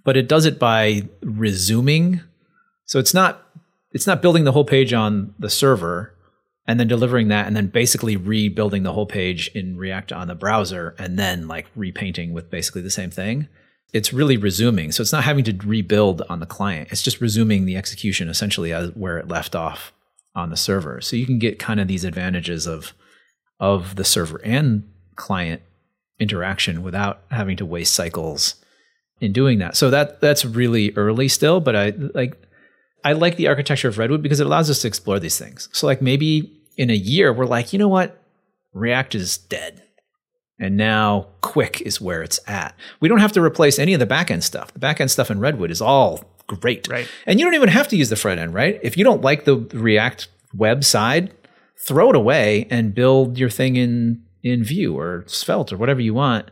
but 0.04 0.18
it 0.18 0.28
does 0.28 0.46
it 0.46 0.60
by 0.60 1.08
resuming. 1.22 2.20
So 2.86 3.00
it's 3.00 3.14
not 3.14 3.48
it's 3.94 4.06
not 4.06 4.22
building 4.22 4.44
the 4.44 4.52
whole 4.52 4.66
page 4.66 4.92
on 4.92 5.34
the 5.40 5.50
server 5.50 6.14
and 6.68 6.78
then 6.78 6.90
delivering 6.90 7.30
that 7.30 7.48
and 7.48 7.56
then 7.56 7.68
basically 7.68 8.18
rebuilding 8.18 8.84
the 8.84 8.94
whole 8.94 9.06
page 9.06 9.50
in 9.56 9.78
React 9.78 10.12
on 10.12 10.28
the 10.28 10.36
browser 10.36 10.94
and 11.00 11.18
then 11.18 11.48
like 11.48 11.68
repainting 11.74 12.34
with 12.34 12.52
basically 12.52 12.82
the 12.82 12.90
same 12.90 13.12
thing. 13.12 13.48
It's 13.94 14.12
really 14.12 14.36
resuming. 14.36 14.92
So 14.92 15.02
it's 15.02 15.14
not 15.14 15.24
having 15.24 15.46
to 15.46 15.58
rebuild 15.66 16.22
on 16.30 16.42
the 16.42 16.46
client. 16.46 16.90
It's 16.92 17.02
just 17.02 17.22
resuming 17.22 17.64
the 17.64 17.78
execution 17.78 18.28
essentially 18.28 18.74
as 18.74 18.90
where 18.90 19.18
it 19.18 19.30
left 19.30 19.56
off 19.56 19.94
on 20.36 20.50
the 20.50 20.58
server. 20.58 21.02
So 21.02 21.16
you 21.16 21.26
can 21.26 21.40
get 21.40 21.60
kind 21.60 21.80
of 21.80 21.88
these 21.88 22.04
advantages 22.04 22.68
of 22.68 22.94
of 23.60 23.96
the 23.96 24.04
server 24.04 24.42
and 24.44 24.90
client 25.16 25.62
interaction 26.20 26.82
without 26.84 27.22
having 27.30 27.58
to 27.58 27.66
waste 27.66 27.94
cycles 27.94 28.56
in 29.20 29.32
doing 29.34 29.60
that. 29.60 29.76
So 29.76 29.90
that 29.90 30.22
that's 30.22 30.46
really 30.46 30.92
early 30.96 31.28
still, 31.28 31.60
but 31.60 31.76
I 31.76 31.94
like 32.14 32.42
I 33.04 33.14
like 33.14 33.38
the 33.38 33.48
architecture 33.48 33.88
of 33.88 33.98
Redwood 33.98 34.22
because 34.22 34.40
it 34.40 34.46
allows 34.46 34.70
us 34.70 34.82
to 34.82 34.88
explore 34.88 35.20
these 35.20 35.38
things. 35.38 35.70
So 35.72 35.88
like 35.88 36.02
maybe 36.02 36.62
in 36.78 36.90
a 36.90 36.96
year 36.96 37.34
we're 37.34 37.46
like, 37.46 37.74
you 37.74 37.80
know 37.80 37.88
what? 37.88 38.22
React 38.74 39.16
is 39.16 39.38
dead. 39.38 39.84
And 40.60 40.78
now 40.78 41.30
Qwik 41.42 41.82
is 41.82 42.00
where 42.00 42.22
it's 42.22 42.40
at. 42.48 42.76
We 43.00 43.10
don't 43.10 43.20
have 43.20 43.32
to 43.32 43.42
replace 43.42 43.80
any 43.80 43.96
of 43.96 44.00
the 44.00 44.06
backend 44.06 44.44
stuff. 44.44 44.72
The 44.72 44.80
backend 44.80 45.10
stuff 45.10 45.32
in 45.32 45.40
Redwood 45.40 45.72
is 45.72 45.82
all 45.82 46.31
great. 46.56 46.88
Right. 46.88 47.08
And 47.26 47.40
you 47.40 47.46
don't 47.46 47.56
even 47.56 47.70
have 47.70 47.88
to 47.90 47.98
use 47.98 48.10
the 48.10 48.16
front 48.16 48.40
end, 48.40 48.54
right? 48.54 48.80
If 48.84 48.98
you 48.98 49.04
don't 49.04 49.22
like 49.22 49.46
the 49.46 49.58
React 49.74 50.28
web 50.54 50.84
side, 50.84 51.34
throw 51.88 52.10
it 52.10 52.16
away 52.16 52.68
and 52.70 52.94
build 52.94 53.38
your 53.38 53.50
thing 53.50 53.76
in 53.76 54.24
in 54.44 54.64
Vue 54.64 54.98
or 54.98 55.24
Svelte 55.28 55.74
or 55.74 55.78
whatever 55.78 56.02
you 56.02 56.14
want. 56.14 56.50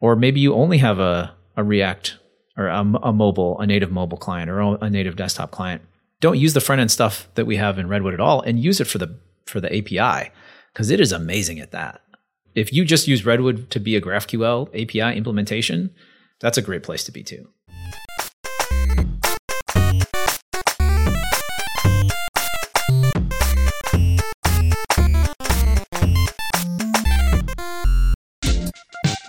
Or 0.00 0.16
maybe 0.16 0.40
you 0.40 0.54
only 0.54 0.78
have 0.78 0.98
a, 0.98 1.34
a 1.56 1.64
React 1.64 2.18
or 2.56 2.68
a, 2.68 2.80
a, 2.80 3.12
mobile, 3.12 3.58
a 3.60 3.66
native 3.66 3.90
mobile 3.90 4.18
client 4.18 4.50
or 4.50 4.76
a 4.82 4.90
native 4.90 5.16
desktop 5.16 5.50
client. 5.50 5.82
Don't 6.20 6.38
use 6.38 6.54
the 6.54 6.60
front 6.60 6.80
end 6.80 6.90
stuff 6.90 7.28
that 7.34 7.46
we 7.46 7.56
have 7.56 7.78
in 7.78 7.88
Redwood 7.88 8.14
at 8.14 8.20
all, 8.20 8.40
and 8.40 8.58
use 8.58 8.80
it 8.80 8.86
for 8.86 8.98
the 8.98 9.18
for 9.44 9.60
the 9.60 9.68
API 9.68 10.30
because 10.72 10.90
it 10.90 11.00
is 11.00 11.12
amazing 11.12 11.60
at 11.60 11.72
that. 11.72 12.00
If 12.54 12.72
you 12.72 12.84
just 12.86 13.06
use 13.06 13.26
Redwood 13.26 13.70
to 13.70 13.78
be 13.78 13.96
a 13.96 14.00
GraphQL 14.00 14.68
API 14.70 15.16
implementation, 15.16 15.94
that's 16.40 16.56
a 16.56 16.62
great 16.62 16.82
place 16.82 17.04
to 17.04 17.12
be 17.12 17.22
too. 17.22 17.48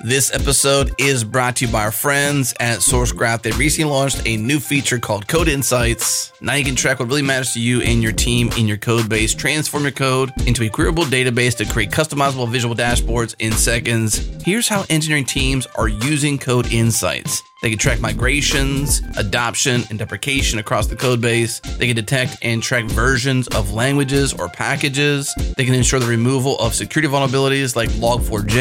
This 0.07 0.33
episode 0.33 0.93
is 0.99 1.25
brought 1.25 1.57
to 1.57 1.65
you 1.65 1.71
by 1.73 1.83
our 1.83 1.91
friends 1.91 2.53
at 2.61 2.79
SourceGraph. 2.79 3.41
They 3.41 3.51
recently 3.51 3.91
launched 3.91 4.25
a 4.25 4.37
new 4.37 4.57
feature 4.57 4.99
called 4.99 5.27
Code 5.27 5.49
Insights. 5.49 6.31
Now 6.39 6.53
you 6.53 6.63
can 6.63 6.75
track 6.75 6.99
what 6.99 7.09
really 7.09 7.23
matters 7.23 7.51
to 7.55 7.59
you 7.59 7.81
and 7.81 8.01
your 8.01 8.13
team 8.13 8.49
in 8.57 8.69
your 8.69 8.77
code 8.77 9.09
base, 9.09 9.33
transform 9.33 9.83
your 9.83 9.91
code 9.91 10.31
into 10.47 10.63
a 10.63 10.69
queryable 10.69 11.03
database 11.03 11.57
to 11.57 11.65
create 11.65 11.91
customizable 11.91 12.47
visual 12.47 12.73
dashboards 12.73 13.35
in 13.39 13.51
seconds. 13.51 14.19
Here's 14.45 14.69
how 14.69 14.85
engineering 14.89 15.25
teams 15.25 15.67
are 15.75 15.89
using 15.89 16.37
Code 16.37 16.71
Insights. 16.71 17.43
They 17.61 17.69
can 17.71 17.79
track 17.79 17.99
migrations, 17.99 19.01
adoption, 19.17 19.81
and 19.89 19.97
deprecation 19.97 20.59
across 20.59 20.87
the 20.87 20.95
code 20.95 21.21
base. 21.21 21.59
They 21.59 21.87
can 21.87 21.95
detect 21.95 22.37
and 22.43 22.61
track 22.61 22.85
versions 22.85 23.47
of 23.47 23.73
languages 23.73 24.33
or 24.33 24.47
packages. 24.47 25.33
They 25.57 25.65
can 25.65 25.73
ensure 25.73 25.99
the 25.99 26.05
removal 26.05 26.57
of 26.59 26.75
security 26.75 27.11
vulnerabilities 27.11 27.75
like 27.75 27.89
Log4j. 27.89 28.51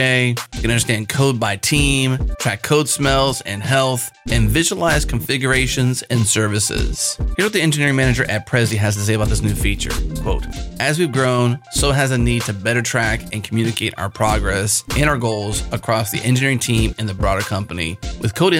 They 0.53 0.61
can 0.61 0.70
understand 0.70 1.11
code 1.11 1.38
by 1.38 1.57
team, 1.57 2.30
track 2.40 2.62
code 2.62 2.88
smells 2.88 3.42
and 3.42 3.62
health, 3.62 4.11
and 4.30 4.49
visualize 4.49 5.05
configurations 5.05 6.03
and 6.05 6.26
services. 6.26 7.16
Here's 7.36 7.47
what 7.47 7.53
the 7.53 7.61
engineering 7.61 7.97
manager 7.97 8.24
at 8.30 8.47
Prezi 8.49 8.76
has 8.76 8.94
to 8.97 9.03
say 9.03 9.14
about 9.14 9.28
this 9.28 9.42
new 9.42 9.55
feature. 9.55 9.92
Quote, 10.22 10.47
as 10.80 10.99
we've 10.99 11.12
grown, 11.12 11.61
so 11.72 11.92
has 11.92 12.11
the 12.11 12.18
need 12.18 12.42
to 12.42 12.53
better 12.53 12.82
track 12.82 13.20
and 13.32 13.44
communicate 13.44 13.94
our 13.99 14.09
progress 14.09 14.84
and 14.97 15.09
our 15.09 15.18
goals 15.18 15.62
across 15.72 16.11
the 16.11 16.18
engineering 16.20 16.59
team 16.59 16.94
and 16.99 17.09
the 17.09 17.14
broader 17.14 17.42
company. 17.42 17.99
With 18.20 18.34
Code 18.34 18.55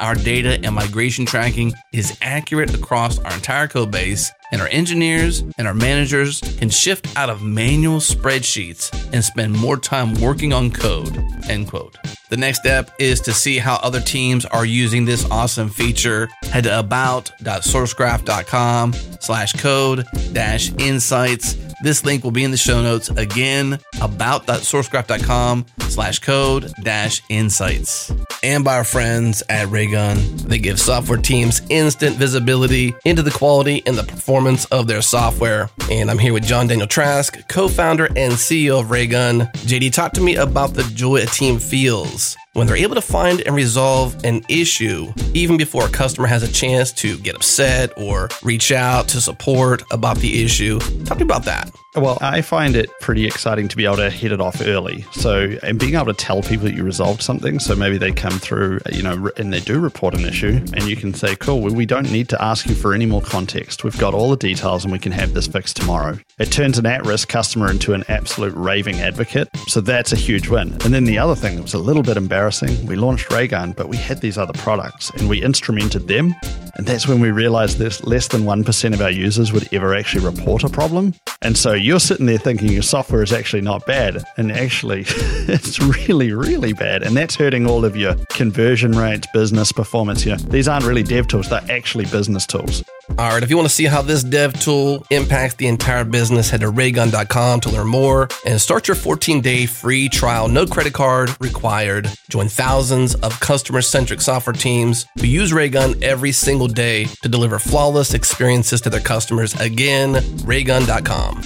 Our 0.00 0.14
data 0.14 0.58
and 0.62 0.74
migration 0.74 1.26
tracking 1.26 1.74
is 1.92 2.16
accurate 2.22 2.74
across 2.74 3.18
our 3.18 3.34
entire 3.34 3.68
code 3.68 3.90
base, 3.90 4.32
and 4.52 4.60
our 4.60 4.68
engineers 4.68 5.42
and 5.58 5.66
our 5.66 5.74
managers 5.74 6.40
can 6.58 6.70
shift 6.70 7.08
out 7.16 7.28
of 7.30 7.42
manual 7.42 7.98
spreadsheets 7.98 8.92
and 9.12 9.24
spend 9.24 9.52
more 9.52 9.76
time 9.76 10.14
working 10.20 10.52
on 10.52 10.70
code. 10.70 11.18
End 11.48 11.66
quote. 11.68 11.98
The 12.28 12.36
next 12.36 12.60
step 12.60 12.92
is 12.98 13.20
to 13.22 13.32
see 13.32 13.58
how 13.58 13.76
other 13.76 14.00
teams 14.00 14.44
are 14.46 14.64
using 14.64 15.04
this 15.04 15.28
awesome 15.30 15.68
feature. 15.68 16.28
Head 16.44 16.64
to 16.64 16.76
about.sourcegraph.com 16.78 18.92
slash 19.20 19.52
code 19.54 20.06
dash 20.32 20.72
insights 20.78 21.56
this 21.82 22.04
link 22.04 22.24
will 22.24 22.30
be 22.30 22.44
in 22.44 22.50
the 22.50 22.56
show 22.56 22.82
notes 22.82 23.10
again, 23.10 23.78
about.sourcegraph.com 24.00 25.66
slash 25.80 26.18
code 26.20 26.72
dash 26.82 27.22
insights. 27.28 28.12
And 28.42 28.64
by 28.64 28.76
our 28.76 28.84
friends 28.84 29.42
at 29.48 29.68
Raygun. 29.68 30.18
They 30.36 30.58
give 30.58 30.80
software 30.80 31.18
teams 31.18 31.60
instant 31.68 32.16
visibility 32.16 32.94
into 33.04 33.22
the 33.22 33.30
quality 33.30 33.82
and 33.86 33.96
the 33.96 34.04
performance 34.04 34.35
of 34.66 34.86
their 34.86 35.00
software. 35.00 35.70
And 35.90 36.10
I'm 36.10 36.18
here 36.18 36.34
with 36.34 36.44
John 36.44 36.66
Daniel 36.66 36.86
Trask, 36.86 37.48
co-founder 37.48 38.06
and 38.16 38.34
CEO 38.34 38.80
of 38.80 38.90
Raygun. 38.90 39.40
JD, 39.54 39.92
talk 39.92 40.12
to 40.12 40.20
me 40.20 40.36
about 40.36 40.74
the 40.74 40.82
joy 40.94 41.22
a 41.22 41.26
team 41.26 41.58
feels 41.58 42.36
when 42.56 42.66
they're 42.66 42.76
able 42.76 42.94
to 42.94 43.02
find 43.02 43.42
and 43.42 43.54
resolve 43.54 44.16
an 44.24 44.42
issue 44.48 45.12
even 45.34 45.58
before 45.58 45.84
a 45.84 45.90
customer 45.90 46.26
has 46.26 46.42
a 46.42 46.50
chance 46.50 46.90
to 46.90 47.18
get 47.18 47.36
upset 47.36 47.92
or 47.98 48.30
reach 48.42 48.72
out 48.72 49.06
to 49.08 49.20
support 49.20 49.82
about 49.90 50.16
the 50.18 50.42
issue. 50.42 50.78
Talk 51.04 51.18
to 51.18 51.24
me 51.24 51.28
about 51.28 51.44
that. 51.44 51.70
Well, 51.94 52.18
I 52.20 52.42
find 52.42 52.76
it 52.76 52.90
pretty 53.00 53.26
exciting 53.26 53.68
to 53.68 53.76
be 53.76 53.86
able 53.86 53.96
to 53.96 54.10
hit 54.10 54.30
it 54.30 54.40
off 54.40 54.60
early. 54.60 55.02
So, 55.12 55.56
and 55.62 55.78
being 55.78 55.94
able 55.94 56.06
to 56.06 56.12
tell 56.12 56.42
people 56.42 56.66
that 56.66 56.74
you 56.74 56.84
resolved 56.84 57.22
something. 57.22 57.58
So 57.58 57.74
maybe 57.74 57.96
they 57.96 58.12
come 58.12 58.38
through, 58.38 58.80
you 58.92 59.02
know, 59.02 59.30
and 59.38 59.50
they 59.50 59.60
do 59.60 59.80
report 59.80 60.14
an 60.14 60.26
issue, 60.26 60.60
and 60.74 60.82
you 60.82 60.94
can 60.94 61.14
say, 61.14 61.36
cool, 61.36 61.62
well, 61.62 61.74
we 61.74 61.86
don't 61.86 62.10
need 62.12 62.28
to 62.30 62.42
ask 62.42 62.66
you 62.66 62.74
for 62.74 62.92
any 62.92 63.06
more 63.06 63.22
context. 63.22 63.82
We've 63.82 63.98
got 63.98 64.12
all 64.12 64.28
the 64.28 64.36
details 64.36 64.84
and 64.84 64.92
we 64.92 64.98
can 64.98 65.12
have 65.12 65.32
this 65.32 65.46
fixed 65.46 65.76
tomorrow. 65.76 66.18
It 66.38 66.52
turns 66.52 66.76
an 66.76 66.84
at 66.84 67.06
risk 67.06 67.28
customer 67.28 67.70
into 67.70 67.94
an 67.94 68.04
absolute 68.08 68.54
raving 68.54 69.00
advocate. 69.00 69.48
So 69.66 69.80
that's 69.80 70.12
a 70.12 70.16
huge 70.16 70.48
win. 70.48 70.72
And 70.84 70.92
then 70.92 71.04
the 71.04 71.18
other 71.18 71.34
thing 71.34 71.56
that 71.56 71.62
was 71.62 71.74
a 71.74 71.78
little 71.78 72.02
bit 72.02 72.18
embarrassing 72.18 72.45
embarrassing. 72.46 72.86
We 72.86 72.94
launched 72.94 73.32
Raygun, 73.32 73.72
but 73.72 73.88
we 73.88 73.96
had 73.96 74.20
these 74.20 74.38
other 74.38 74.52
products 74.52 75.10
and 75.10 75.28
we 75.28 75.40
instrumented 75.40 76.06
them. 76.06 76.32
And 76.76 76.86
that's 76.86 77.08
when 77.08 77.20
we 77.20 77.30
realized 77.30 77.78
that 77.78 78.06
less 78.06 78.28
than 78.28 78.42
1% 78.42 78.94
of 78.94 79.00
our 79.00 79.10
users 79.10 79.52
would 79.52 79.72
ever 79.72 79.94
actually 79.94 80.24
report 80.24 80.62
a 80.62 80.68
problem. 80.68 81.14
And 81.42 81.56
so 81.56 81.72
you're 81.72 82.00
sitting 82.00 82.26
there 82.26 82.38
thinking 82.38 82.70
your 82.70 82.82
software 82.82 83.22
is 83.22 83.32
actually 83.32 83.62
not 83.62 83.84
bad. 83.86 84.22
And 84.36 84.52
actually, 84.52 85.04
it's 85.08 85.80
really, 85.80 86.32
really 86.32 86.72
bad. 86.72 87.02
And 87.02 87.16
that's 87.16 87.34
hurting 87.34 87.66
all 87.66 87.84
of 87.84 87.96
your 87.96 88.14
conversion 88.28 88.92
rates, 88.92 89.26
business 89.32 89.72
performance. 89.72 90.24
You 90.24 90.32
know, 90.32 90.38
these 90.38 90.68
aren't 90.68 90.84
really 90.84 91.02
dev 91.02 91.28
tools, 91.28 91.48
they're 91.48 91.64
actually 91.70 92.04
business 92.06 92.46
tools. 92.46 92.84
All 93.10 93.30
right, 93.30 93.42
if 93.42 93.50
you 93.50 93.56
want 93.56 93.68
to 93.68 93.74
see 93.74 93.84
how 93.84 94.02
this 94.02 94.24
dev 94.24 94.58
tool 94.58 95.06
impacts 95.10 95.54
the 95.54 95.68
entire 95.68 96.04
business, 96.04 96.50
head 96.50 96.60
to 96.60 96.68
raygun.com 96.70 97.60
to 97.60 97.70
learn 97.70 97.86
more 97.86 98.28
and 98.44 98.60
start 98.60 98.88
your 98.88 98.96
14 98.96 99.40
day 99.40 99.64
free 99.64 100.08
trial. 100.08 100.48
No 100.48 100.66
credit 100.66 100.92
card 100.92 101.30
required. 101.40 102.10
Join 102.36 102.48
thousands 102.50 103.14
of 103.14 103.40
customer 103.40 103.80
centric 103.80 104.20
software 104.20 104.52
teams 104.52 105.06
who 105.18 105.26
use 105.26 105.54
Raygun 105.54 105.94
every 106.04 106.32
single 106.32 106.68
day 106.68 107.06
to 107.22 107.30
deliver 107.30 107.58
flawless 107.58 108.12
experiences 108.12 108.82
to 108.82 108.90
their 108.90 109.00
customers. 109.00 109.58
Again, 109.58 110.22
raygun.com. 110.44 111.40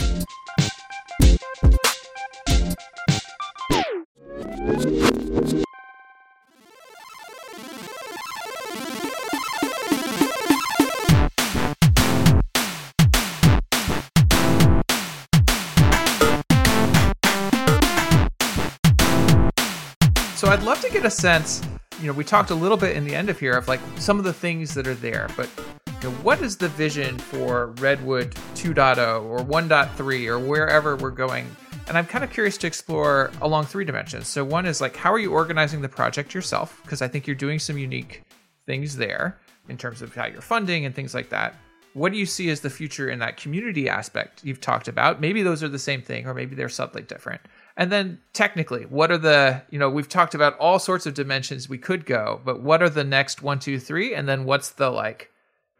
So 20.40 20.48
I'd 20.48 20.62
love 20.62 20.80
to 20.80 20.88
get 20.88 21.04
a 21.04 21.10
sense. 21.10 21.60
You 22.00 22.06
know, 22.06 22.14
we 22.14 22.24
talked 22.24 22.48
a 22.48 22.54
little 22.54 22.78
bit 22.78 22.96
in 22.96 23.04
the 23.04 23.14
end 23.14 23.28
of 23.28 23.38
here 23.38 23.52
of 23.52 23.68
like 23.68 23.78
some 23.96 24.16
of 24.16 24.24
the 24.24 24.32
things 24.32 24.72
that 24.72 24.86
are 24.86 24.94
there, 24.94 25.28
but 25.36 25.50
you 25.86 26.08
know, 26.08 26.14
what 26.22 26.40
is 26.40 26.56
the 26.56 26.70
vision 26.70 27.18
for 27.18 27.72
Redwood 27.72 28.34
2.0 28.54 29.22
or 29.24 29.40
1.3 29.40 30.26
or 30.28 30.38
wherever 30.38 30.96
we're 30.96 31.10
going? 31.10 31.46
And 31.88 31.98
I'm 31.98 32.06
kind 32.06 32.24
of 32.24 32.30
curious 32.30 32.56
to 32.56 32.66
explore 32.66 33.30
along 33.42 33.66
three 33.66 33.84
dimensions. 33.84 34.28
So 34.28 34.42
one 34.42 34.64
is 34.64 34.80
like, 34.80 34.96
how 34.96 35.12
are 35.12 35.18
you 35.18 35.30
organizing 35.30 35.82
the 35.82 35.90
project 35.90 36.32
yourself? 36.32 36.80
Because 36.84 37.02
I 37.02 37.08
think 37.08 37.26
you're 37.26 37.36
doing 37.36 37.58
some 37.58 37.76
unique 37.76 38.22
things 38.64 38.96
there 38.96 39.38
in 39.68 39.76
terms 39.76 40.00
of 40.00 40.14
how 40.14 40.24
you're 40.24 40.40
funding 40.40 40.86
and 40.86 40.94
things 40.94 41.12
like 41.12 41.28
that. 41.28 41.54
What 41.92 42.12
do 42.12 42.18
you 42.18 42.24
see 42.24 42.48
as 42.48 42.62
the 42.62 42.70
future 42.70 43.10
in 43.10 43.18
that 43.18 43.36
community 43.36 43.90
aspect 43.90 44.42
you've 44.42 44.62
talked 44.62 44.88
about? 44.88 45.20
Maybe 45.20 45.42
those 45.42 45.62
are 45.62 45.68
the 45.68 45.78
same 45.78 46.00
thing, 46.00 46.26
or 46.26 46.32
maybe 46.32 46.54
they're 46.54 46.70
subtly 46.70 47.02
different. 47.02 47.42
And 47.80 47.90
then 47.90 48.20
technically, 48.34 48.82
what 48.84 49.10
are 49.10 49.16
the, 49.16 49.62
you 49.70 49.78
know, 49.78 49.88
we've 49.88 50.06
talked 50.06 50.34
about 50.34 50.58
all 50.58 50.78
sorts 50.78 51.06
of 51.06 51.14
dimensions 51.14 51.66
we 51.66 51.78
could 51.78 52.04
go, 52.04 52.38
but 52.44 52.60
what 52.60 52.82
are 52.82 52.90
the 52.90 53.04
next 53.04 53.40
one, 53.40 53.58
two, 53.58 53.78
three? 53.80 54.14
And 54.14 54.28
then 54.28 54.44
what's 54.44 54.68
the 54.68 54.90
like 54.90 55.30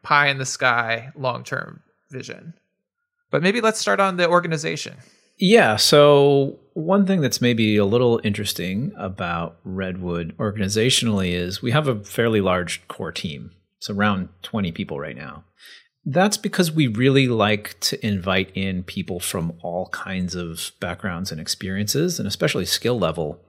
pie 0.02 0.28
in 0.28 0.38
the 0.38 0.46
sky 0.46 1.10
long 1.14 1.44
term 1.44 1.82
vision? 2.10 2.54
But 3.30 3.42
maybe 3.42 3.60
let's 3.60 3.78
start 3.78 4.00
on 4.00 4.16
the 4.16 4.26
organization. 4.26 4.96
Yeah. 5.36 5.76
So, 5.76 6.58
one 6.72 7.04
thing 7.04 7.20
that's 7.20 7.42
maybe 7.42 7.76
a 7.76 7.84
little 7.84 8.18
interesting 8.24 8.92
about 8.96 9.58
Redwood 9.62 10.34
organizationally 10.38 11.32
is 11.32 11.60
we 11.60 11.72
have 11.72 11.86
a 11.86 12.02
fairly 12.02 12.40
large 12.40 12.86
core 12.88 13.12
team. 13.12 13.50
It's 13.76 13.90
around 13.90 14.30
20 14.42 14.72
people 14.72 14.98
right 14.98 15.16
now. 15.16 15.44
That's 16.04 16.36
because 16.36 16.72
we 16.72 16.86
really 16.86 17.28
like 17.28 17.78
to 17.80 18.06
invite 18.06 18.50
in 18.54 18.82
people 18.84 19.20
from 19.20 19.52
all 19.62 19.88
kinds 19.88 20.34
of 20.34 20.72
backgrounds 20.80 21.30
and 21.30 21.40
experiences, 21.40 22.18
and 22.18 22.26
especially 22.26 22.64
skill 22.64 22.98
level. 22.98 23.40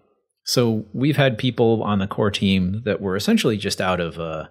So 0.43 0.85
we've 0.93 1.17
had 1.17 1.37
people 1.37 1.81
on 1.83 1.99
the 1.99 2.07
core 2.07 2.31
team 2.31 2.81
that 2.85 2.99
were 2.99 3.15
essentially 3.15 3.57
just 3.57 3.79
out 3.79 3.99
of 3.99 4.17
a, 4.17 4.49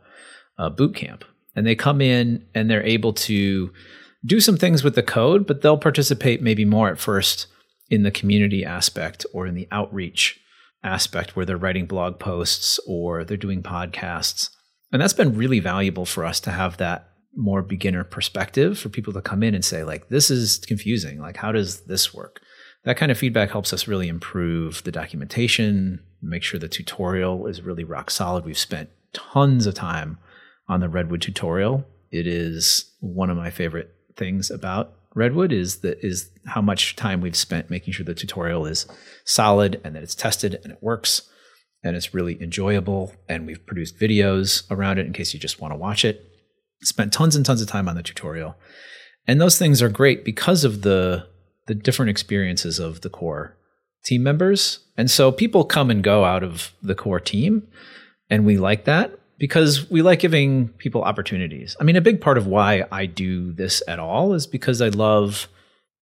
a 0.59 0.71
boot 0.71 0.95
camp, 0.95 1.25
and 1.55 1.67
they 1.67 1.75
come 1.75 2.01
in 2.01 2.47
and 2.55 2.71
they're 2.71 2.85
able 2.85 3.13
to 3.13 3.71
do 4.25 4.41
some 4.41 4.57
things 4.57 4.85
with 4.85 4.95
the 4.95 5.03
code, 5.03 5.47
but 5.47 5.63
they'll 5.63 5.79
participate 5.79 6.43
maybe 6.43 6.65
more 6.65 6.89
at 6.89 6.99
first 6.99 7.47
in 7.89 8.03
the 8.03 8.11
community 8.11 8.65
aspect 8.65 9.27
or 9.33 9.47
in 9.47 9.55
the 9.55 9.69
outreach 9.73 10.39
aspect 10.83 11.37
where 11.37 11.45
they're 11.45 11.57
writing 11.57 11.87
blog 11.87 12.19
posts 12.19 12.79
or 12.87 13.25
they're 13.25 13.37
doing 13.37 13.63
podcasts. 13.63 14.51
And 14.93 15.01
that's 15.01 15.13
been 15.13 15.37
really 15.37 15.61
valuable 15.61 16.07
for 16.07 16.25
us 16.25 16.41
to 16.41 16.51
have 16.51 16.77
that 16.79 17.10
more 17.37 17.63
beginner 17.63 18.05
perspective 18.05 18.79
for 18.79 18.89
people 18.89 19.13
to 19.13 19.23
come 19.23 19.43
in 19.43 19.55
and 19.55 19.65
say 19.65 19.85
like 19.85 20.09
this 20.09 20.31
is 20.31 20.59
confusing. 20.59 21.21
Like 21.21 21.37
how 21.37 21.53
does 21.53 21.83
this 21.83 22.13
work? 22.13 22.41
That 22.85 22.97
kind 22.97 23.13
of 23.13 23.19
feedback 23.19 23.51
helps 23.51 23.73
us 23.73 23.87
really 23.87 24.09
improve 24.09 24.83
the 24.85 24.93
documentation 24.93 26.01
make 26.23 26.43
sure 26.43 26.61
the 26.61 26.69
tutorial 26.69 27.47
is 27.47 27.63
really 27.63 27.85
rock 27.85 28.11
solid. 28.11 28.45
We've 28.45 28.59
spent 28.59 28.91
tons 29.13 29.67
of 29.67 29.75
time 29.75 30.19
on 30.69 30.81
the 30.81 30.89
redwood 30.89 31.23
tutorial. 31.23 31.85
It 32.11 32.27
is 32.27 32.93
one 33.01 33.31
of 33.31 33.37
my 33.37 33.51
favorite 33.51 33.95
things 34.17 34.51
about 34.51 34.95
redwood 35.15 35.53
is 35.53 35.79
that 35.79 36.05
is 36.05 36.31
how 36.47 36.61
much 36.61 36.95
time 36.95 37.21
we've 37.21 37.37
spent 37.37 37.71
making 37.71 37.93
sure 37.93 38.05
the 38.05 38.15
tutorial 38.15 38.67
is 38.67 38.87
solid 39.25 39.81
and 39.83 39.97
that 39.97 40.03
it's 40.03 40.15
tested 40.15 40.61
and 40.63 40.73
it 40.73 40.79
works 40.81 41.23
and 41.83 41.97
it's 41.97 42.15
really 42.15 42.41
enjoyable. 42.43 43.13
And 43.29 43.47
we've 43.47 43.65
produced 43.67 43.99
videos 43.99 44.71
around 44.71 44.99
it 44.99 45.07
in 45.07 45.13
case 45.13 45.33
you 45.33 45.41
just 45.41 45.61
want 45.61 45.73
to 45.73 45.79
watch 45.79 46.05
it 46.05 46.30
spent 46.83 47.13
tons 47.13 47.37
and 47.37 47.45
tons 47.45 47.63
of 47.63 47.69
time 47.69 47.89
on 47.89 47.97
the 47.97 48.03
tutorial. 48.03 48.57
And 49.27 49.41
those 49.41 49.59
things 49.59 49.83
are 49.83 49.89
great 49.89 50.25
because 50.25 50.65
of 50.65 50.83
the 50.83 51.27
the 51.67 51.75
different 51.75 52.11
experiences 52.11 52.81
of 52.81 53.03
the 53.03 53.11
core 53.11 53.57
team 54.05 54.23
members. 54.23 54.81
And 54.97 55.11
so 55.11 55.31
people 55.31 55.63
come 55.65 55.91
and 55.91 56.03
go 56.03 56.25
out 56.25 56.43
of 56.43 56.73
the 56.83 56.95
core 56.97 57.21
team 57.21 57.69
and 58.29 58.45
we 58.45 58.57
like 58.57 58.85
that 58.87 59.19
because 59.39 59.89
we 59.91 60.03
like 60.03 60.21
giving 60.21 60.69
people 60.69 61.03
opportunities. 61.03 61.77
I 61.81 61.85
mean, 61.85 61.97
a 61.97 62.01
big 62.01 62.21
part 62.21 62.39
of 62.39 62.47
why 62.47 62.85
I 62.91 63.07
do 63.07 63.53
this 63.53 63.83
at 63.87 63.99
all 63.99 64.33
is 64.35 64.47
because 64.47 64.83
I 64.83 64.89
love 64.89 65.49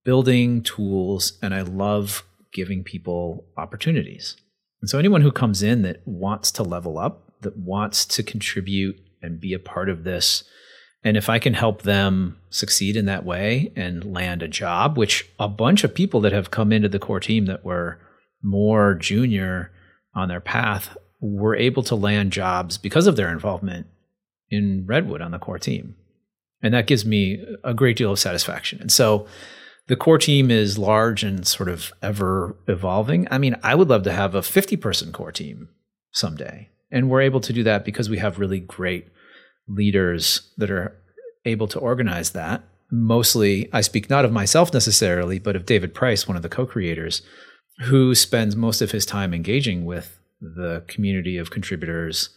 building 0.04 0.62
tools 0.62 1.38
and 1.42 1.54
I 1.54 1.62
love 1.62 2.24
giving 2.52 2.82
people 2.82 3.44
opportunities. 3.56 4.36
And 4.80 4.88
so 4.88 4.98
anyone 4.98 5.22
who 5.22 5.32
comes 5.32 5.62
in 5.62 5.82
that 5.82 6.00
wants 6.06 6.50
to 6.52 6.62
level 6.62 6.98
up, 6.98 7.32
that 7.42 7.56
wants 7.56 8.04
to 8.06 8.22
contribute 8.22 8.96
and 9.22 9.40
be 9.40 9.52
a 9.52 9.58
part 9.58 9.88
of 9.88 10.04
this 10.04 10.44
and 11.08 11.16
if 11.16 11.30
I 11.30 11.38
can 11.38 11.54
help 11.54 11.82
them 11.82 12.36
succeed 12.50 12.94
in 12.94 13.06
that 13.06 13.24
way 13.24 13.72
and 13.74 14.12
land 14.12 14.42
a 14.42 14.48
job, 14.48 14.98
which 14.98 15.26
a 15.38 15.48
bunch 15.48 15.82
of 15.82 15.94
people 15.94 16.20
that 16.20 16.32
have 16.32 16.50
come 16.50 16.70
into 16.70 16.90
the 16.90 16.98
core 16.98 17.18
team 17.18 17.46
that 17.46 17.64
were 17.64 17.98
more 18.42 18.92
junior 18.92 19.72
on 20.14 20.28
their 20.28 20.42
path 20.42 20.98
were 21.18 21.56
able 21.56 21.82
to 21.84 21.94
land 21.94 22.30
jobs 22.30 22.76
because 22.76 23.06
of 23.06 23.16
their 23.16 23.32
involvement 23.32 23.86
in 24.50 24.84
Redwood 24.86 25.22
on 25.22 25.30
the 25.30 25.38
core 25.38 25.58
team. 25.58 25.96
And 26.60 26.74
that 26.74 26.86
gives 26.86 27.06
me 27.06 27.42
a 27.64 27.72
great 27.72 27.96
deal 27.96 28.12
of 28.12 28.18
satisfaction. 28.18 28.78
And 28.78 28.92
so 28.92 29.26
the 29.86 29.96
core 29.96 30.18
team 30.18 30.50
is 30.50 30.76
large 30.76 31.24
and 31.24 31.46
sort 31.46 31.70
of 31.70 31.90
ever 32.02 32.54
evolving. 32.68 33.26
I 33.30 33.38
mean, 33.38 33.56
I 33.62 33.74
would 33.74 33.88
love 33.88 34.02
to 34.02 34.12
have 34.12 34.34
a 34.34 34.42
50 34.42 34.76
person 34.76 35.12
core 35.12 35.32
team 35.32 35.70
someday. 36.12 36.68
And 36.90 37.08
we're 37.08 37.22
able 37.22 37.40
to 37.40 37.52
do 37.54 37.62
that 37.62 37.86
because 37.86 38.10
we 38.10 38.18
have 38.18 38.38
really 38.38 38.60
great 38.60 39.08
leaders 39.68 40.52
that 40.56 40.70
are 40.70 40.96
able 41.44 41.68
to 41.68 41.78
organize 41.78 42.30
that. 42.30 42.62
Mostly, 42.90 43.68
I 43.72 43.82
speak 43.82 44.08
not 44.08 44.24
of 44.24 44.32
myself 44.32 44.72
necessarily, 44.72 45.38
but 45.38 45.56
of 45.56 45.66
David 45.66 45.94
Price, 45.94 46.26
one 46.26 46.36
of 46.36 46.42
the 46.42 46.48
co 46.48 46.66
creators, 46.66 47.22
who 47.80 48.14
spends 48.14 48.56
most 48.56 48.80
of 48.80 48.90
his 48.90 49.06
time 49.06 49.34
engaging 49.34 49.84
with 49.84 50.18
the 50.40 50.84
community 50.88 51.36
of 51.36 51.50
contributors, 51.50 52.30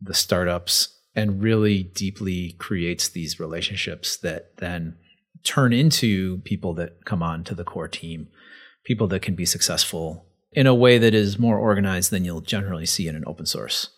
the 0.00 0.14
startups, 0.14 1.00
and 1.14 1.42
really 1.42 1.82
deeply 1.82 2.52
creates 2.58 3.08
these 3.08 3.40
relationships 3.40 4.16
that 4.18 4.56
then 4.58 4.96
turn 5.42 5.72
into 5.72 6.38
people 6.38 6.74
that 6.74 7.04
come 7.04 7.22
on 7.22 7.44
to 7.44 7.54
the 7.54 7.64
core 7.64 7.88
team, 7.88 8.28
people 8.84 9.06
that 9.06 9.22
can 9.22 9.34
be 9.34 9.46
successful 9.46 10.26
in 10.52 10.66
a 10.66 10.74
way 10.74 10.98
that 10.98 11.14
is 11.14 11.38
more 11.38 11.58
organized 11.58 12.10
than 12.10 12.24
you'll 12.24 12.40
generally 12.40 12.86
see 12.86 13.08
in 13.08 13.16
an 13.16 13.24
open 13.26 13.46
source 13.46 13.90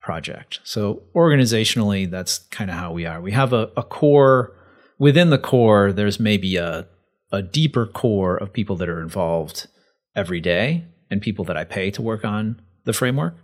project. 0.00 0.60
So 0.64 1.02
organizationally, 1.14 2.10
that's 2.10 2.38
kind 2.50 2.70
of 2.70 2.76
how 2.76 2.92
we 2.92 3.06
are. 3.06 3.20
We 3.20 3.32
have 3.32 3.52
a, 3.52 3.70
a, 3.76 3.82
core 3.82 4.52
within 4.98 5.30
the 5.30 5.38
core. 5.38 5.92
There's 5.92 6.18
maybe 6.18 6.56
a 6.56 6.86
a 7.32 7.42
deeper 7.42 7.86
core 7.86 8.36
of 8.36 8.52
people 8.52 8.76
that 8.76 8.88
are 8.88 9.00
involved 9.00 9.68
every 10.16 10.40
day 10.40 10.84
and 11.10 11.22
people 11.22 11.44
that 11.44 11.56
I 11.56 11.64
pay 11.64 11.90
to 11.92 12.02
work 12.02 12.24
on 12.24 12.60
the 12.84 12.92
framework. 12.92 13.36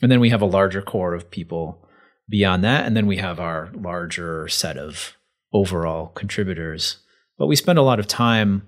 And 0.00 0.10
then 0.10 0.20
we 0.20 0.30
have 0.30 0.42
a 0.42 0.46
larger 0.46 0.82
core 0.82 1.14
of 1.14 1.30
people 1.30 1.86
beyond 2.28 2.64
that. 2.64 2.86
And 2.86 2.96
then 2.96 3.06
we 3.06 3.18
have 3.18 3.38
our 3.38 3.70
larger 3.74 4.48
set 4.48 4.76
of 4.76 5.16
overall 5.52 6.08
contributors. 6.08 6.98
But 7.38 7.46
we 7.46 7.56
spend 7.56 7.78
a 7.78 7.82
lot 7.82 8.00
of 8.00 8.06
time 8.06 8.66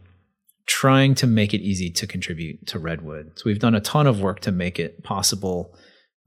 trying 0.66 1.14
to 1.14 1.26
make 1.26 1.52
it 1.52 1.60
easy 1.60 1.90
to 1.90 2.06
contribute 2.06 2.66
to 2.66 2.78
Redwood. 2.78 3.32
So 3.36 3.44
we've 3.46 3.58
done 3.58 3.74
a 3.74 3.80
ton 3.80 4.06
of 4.06 4.20
work 4.20 4.40
to 4.40 4.52
make 4.52 4.78
it 4.78 5.02
possible 5.02 5.76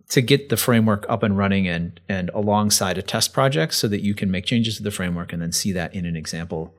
to 0.10 0.22
get 0.22 0.50
the 0.50 0.58
framework 0.58 1.06
up 1.10 1.24
and 1.24 1.38
running 1.38 1.68
and 1.68 2.00
and 2.08 2.30
alongside 2.34 2.98
a 2.98 3.02
test 3.02 3.34
project 3.34 3.74
so 3.74 3.88
that 3.88 4.04
you 4.04 4.14
can 4.14 4.32
make 4.32 4.46
changes 4.46 4.78
to 4.78 4.84
the 4.84 4.92
framework 4.92 5.34
and 5.34 5.42
then 5.42 5.52
see 5.52 5.72
that 5.72 5.94
in 5.94 6.06
an 6.06 6.16
example 6.16 6.74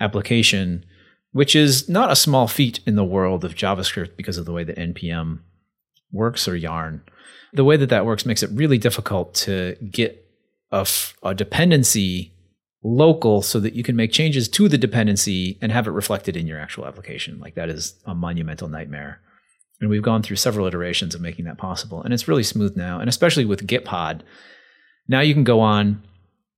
application 0.00 0.84
which 1.32 1.54
is 1.54 1.88
not 1.88 2.10
a 2.10 2.16
small 2.16 2.48
feat 2.48 2.80
in 2.86 2.96
the 2.96 3.04
world 3.04 3.44
of 3.44 3.54
javascript 3.54 4.16
because 4.16 4.38
of 4.38 4.46
the 4.46 4.52
way 4.52 4.64
that 4.64 4.76
npm 4.76 5.40
works 6.12 6.48
or 6.48 6.56
Yarn. 6.56 7.02
The 7.52 7.64
way 7.64 7.76
that 7.76 7.88
that 7.88 8.06
works 8.06 8.26
makes 8.26 8.42
it 8.42 8.50
really 8.52 8.78
difficult 8.78 9.34
to 9.34 9.76
get 9.90 10.24
a, 10.72 10.80
f- 10.80 11.16
a 11.22 11.34
dependency 11.34 12.32
local 12.82 13.42
so 13.42 13.60
that 13.60 13.74
you 13.74 13.82
can 13.82 13.96
make 13.96 14.12
changes 14.12 14.48
to 14.48 14.68
the 14.68 14.78
dependency 14.78 15.58
and 15.60 15.70
have 15.72 15.86
it 15.86 15.90
reflected 15.90 16.36
in 16.36 16.46
your 16.46 16.58
actual 16.58 16.86
application. 16.86 17.38
Like 17.38 17.54
that 17.56 17.68
is 17.68 17.94
a 18.06 18.14
monumental 18.14 18.68
nightmare. 18.68 19.20
And 19.80 19.88
we've 19.88 20.02
gone 20.02 20.22
through 20.22 20.36
several 20.36 20.66
iterations 20.66 21.14
of 21.14 21.20
making 21.20 21.46
that 21.46 21.58
possible. 21.58 22.02
And 22.02 22.12
it's 22.12 22.28
really 22.28 22.42
smooth 22.42 22.76
now. 22.76 23.00
And 23.00 23.08
especially 23.08 23.46
with 23.46 23.66
Gitpod, 23.66 24.20
now 25.08 25.20
you 25.20 25.32
can 25.32 25.44
go 25.44 25.60
on 25.60 26.02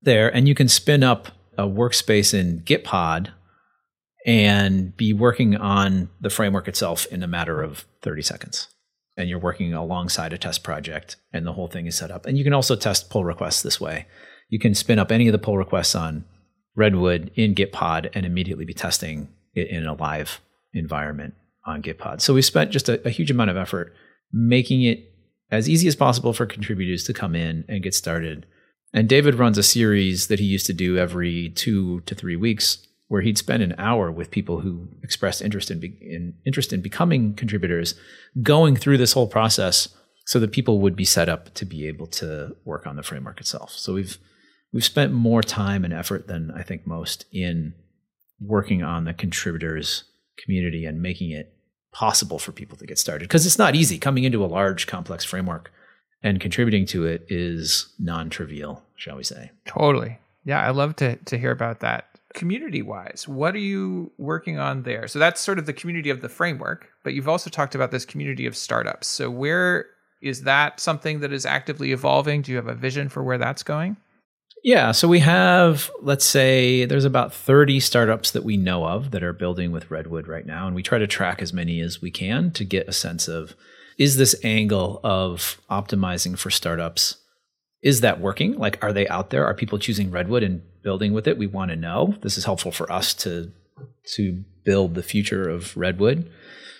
there 0.02 0.34
and 0.34 0.48
you 0.48 0.54
can 0.54 0.68
spin 0.68 1.04
up 1.04 1.28
a 1.56 1.64
workspace 1.64 2.34
in 2.34 2.60
Gitpod 2.60 3.32
and 4.26 4.96
be 4.96 5.12
working 5.12 5.56
on 5.56 6.08
the 6.20 6.30
framework 6.30 6.68
itself 6.68 7.06
in 7.06 7.22
a 7.22 7.28
matter 7.28 7.62
of 7.62 7.86
30 8.02 8.22
seconds. 8.22 8.68
And 9.16 9.28
you're 9.28 9.38
working 9.38 9.72
alongside 9.74 10.32
a 10.32 10.38
test 10.38 10.64
project 10.64 11.16
and 11.32 11.46
the 11.46 11.52
whole 11.52 11.68
thing 11.68 11.86
is 11.86 11.96
set 11.96 12.10
up. 12.10 12.26
And 12.26 12.38
you 12.38 12.44
can 12.44 12.54
also 12.54 12.76
test 12.76 13.10
pull 13.10 13.24
requests 13.24 13.62
this 13.62 13.80
way. 13.80 14.06
You 14.48 14.58
can 14.58 14.74
spin 14.74 14.98
up 14.98 15.12
any 15.12 15.28
of 15.28 15.32
the 15.32 15.38
pull 15.38 15.58
requests 15.58 15.94
on 15.94 16.24
Redwood 16.74 17.30
in 17.34 17.54
Gitpod 17.54 18.10
and 18.14 18.26
immediately 18.26 18.64
be 18.64 18.74
testing 18.74 19.28
it 19.54 19.68
in 19.68 19.86
a 19.86 19.94
live 19.94 20.40
environment 20.72 21.34
on 21.64 21.82
Gitpod. 21.82 22.20
So 22.20 22.34
we 22.34 22.42
spent 22.42 22.70
just 22.70 22.88
a, 22.88 23.04
a 23.06 23.10
huge 23.10 23.30
amount 23.30 23.50
of 23.50 23.56
effort 23.56 23.94
making 24.32 24.82
it 24.82 25.12
as 25.50 25.68
easy 25.68 25.86
as 25.86 25.96
possible 25.96 26.32
for 26.32 26.46
contributors 26.46 27.04
to 27.04 27.12
come 27.12 27.34
in 27.34 27.64
and 27.68 27.82
get 27.82 27.94
started. 27.94 28.46
And 28.94 29.08
David 29.08 29.34
runs 29.34 29.58
a 29.58 29.62
series 29.62 30.28
that 30.28 30.38
he 30.38 30.46
used 30.46 30.66
to 30.66 30.72
do 30.72 30.98
every 30.98 31.50
two 31.50 32.00
to 32.00 32.14
three 32.14 32.36
weeks 32.36 32.86
where 33.08 33.20
he'd 33.20 33.36
spend 33.36 33.62
an 33.62 33.74
hour 33.76 34.10
with 34.10 34.30
people 34.30 34.60
who 34.60 34.88
expressed 35.02 35.42
interest 35.42 35.70
in, 35.70 35.80
be, 35.80 35.98
in, 36.00 36.34
interest 36.46 36.72
in 36.72 36.80
becoming 36.80 37.34
contributors, 37.34 37.94
going 38.42 38.74
through 38.74 38.96
this 38.96 39.12
whole 39.12 39.26
process 39.26 39.88
so 40.24 40.40
that 40.40 40.52
people 40.52 40.80
would 40.80 40.96
be 40.96 41.04
set 41.04 41.28
up 41.28 41.52
to 41.52 41.66
be 41.66 41.86
able 41.86 42.06
to 42.06 42.56
work 42.64 42.86
on 42.86 42.96
the 42.96 43.02
framework 43.02 43.38
itself. 43.38 43.72
So 43.72 43.92
we've 43.94 44.16
we've 44.72 44.84
spent 44.84 45.12
more 45.12 45.42
time 45.42 45.84
and 45.84 45.92
effort 45.92 46.26
than 46.26 46.50
I 46.52 46.62
think 46.62 46.86
most 46.86 47.26
in 47.32 47.74
working 48.40 48.82
on 48.82 49.04
the 49.04 49.12
contributors 49.12 50.04
community 50.36 50.84
and 50.84 51.00
making 51.00 51.30
it 51.30 51.54
possible 51.92 52.38
for 52.38 52.52
people 52.52 52.76
to 52.78 52.86
get 52.86 52.98
started. 52.98 53.28
Because 53.28 53.46
it's 53.46 53.58
not 53.58 53.74
easy. 53.74 53.98
Coming 53.98 54.24
into 54.24 54.44
a 54.44 54.46
large 54.46 54.86
complex 54.86 55.24
framework 55.24 55.70
and 56.22 56.40
contributing 56.40 56.86
to 56.86 57.04
it 57.04 57.26
is 57.28 57.92
non-trivial 57.98 58.82
shall 58.96 59.16
we 59.16 59.24
say. 59.24 59.50
Totally. 59.66 60.18
Yeah 60.44 60.60
i 60.60 60.70
love 60.70 60.96
to 60.96 61.16
to 61.16 61.38
hear 61.38 61.50
about 61.50 61.80
that. 61.80 62.06
Community 62.34 62.82
wise 62.82 63.26
what 63.28 63.54
are 63.54 63.58
you 63.58 64.10
working 64.16 64.58
on 64.58 64.82
there? 64.82 65.06
So 65.06 65.18
that's 65.18 65.40
sort 65.40 65.58
of 65.58 65.66
the 65.66 65.72
community 65.72 66.10
of 66.10 66.22
the 66.22 66.28
framework 66.28 66.88
but 67.04 67.14
you've 67.14 67.28
also 67.28 67.50
talked 67.50 67.74
about 67.74 67.90
this 67.90 68.04
community 68.04 68.46
of 68.46 68.56
startups. 68.56 69.06
So 69.06 69.30
where 69.30 69.86
is 70.22 70.42
that 70.42 70.80
something 70.80 71.20
that 71.20 71.32
is 71.32 71.44
actively 71.44 71.92
evolving? 71.92 72.42
Do 72.42 72.52
you 72.52 72.56
have 72.56 72.68
a 72.68 72.74
vision 72.74 73.08
for 73.08 73.22
where 73.22 73.38
that's 73.38 73.62
going 73.62 73.96
yeah, 74.62 74.92
so 74.92 75.08
we 75.08 75.18
have, 75.18 75.90
let's 76.00 76.24
say, 76.24 76.84
there's 76.84 77.04
about 77.04 77.34
30 77.34 77.80
startups 77.80 78.30
that 78.30 78.44
we 78.44 78.56
know 78.56 78.86
of 78.86 79.10
that 79.10 79.22
are 79.24 79.32
building 79.32 79.72
with 79.72 79.90
Redwood 79.90 80.28
right 80.28 80.46
now. 80.46 80.66
And 80.66 80.76
we 80.76 80.84
try 80.84 80.98
to 80.98 81.06
track 81.08 81.42
as 81.42 81.52
many 81.52 81.80
as 81.80 82.00
we 82.00 82.12
can 82.12 82.52
to 82.52 82.64
get 82.64 82.88
a 82.88 82.92
sense 82.92 83.26
of 83.26 83.54
is 83.98 84.16
this 84.16 84.36
angle 84.44 85.00
of 85.02 85.60
optimizing 85.68 86.38
for 86.38 86.50
startups, 86.50 87.16
is 87.82 88.00
that 88.00 88.20
working? 88.20 88.56
Like, 88.56 88.82
are 88.82 88.92
they 88.92 89.08
out 89.08 89.30
there? 89.30 89.44
Are 89.44 89.54
people 89.54 89.78
choosing 89.78 90.10
Redwood 90.10 90.44
and 90.44 90.62
building 90.82 91.12
with 91.12 91.26
it? 91.26 91.36
We 91.36 91.48
want 91.48 91.70
to 91.70 91.76
know. 91.76 92.14
This 92.22 92.38
is 92.38 92.44
helpful 92.44 92.70
for 92.70 92.90
us 92.90 93.14
to, 93.14 93.50
to 94.14 94.44
build 94.64 94.94
the 94.94 95.02
future 95.02 95.48
of 95.48 95.76
Redwood. 95.76 96.30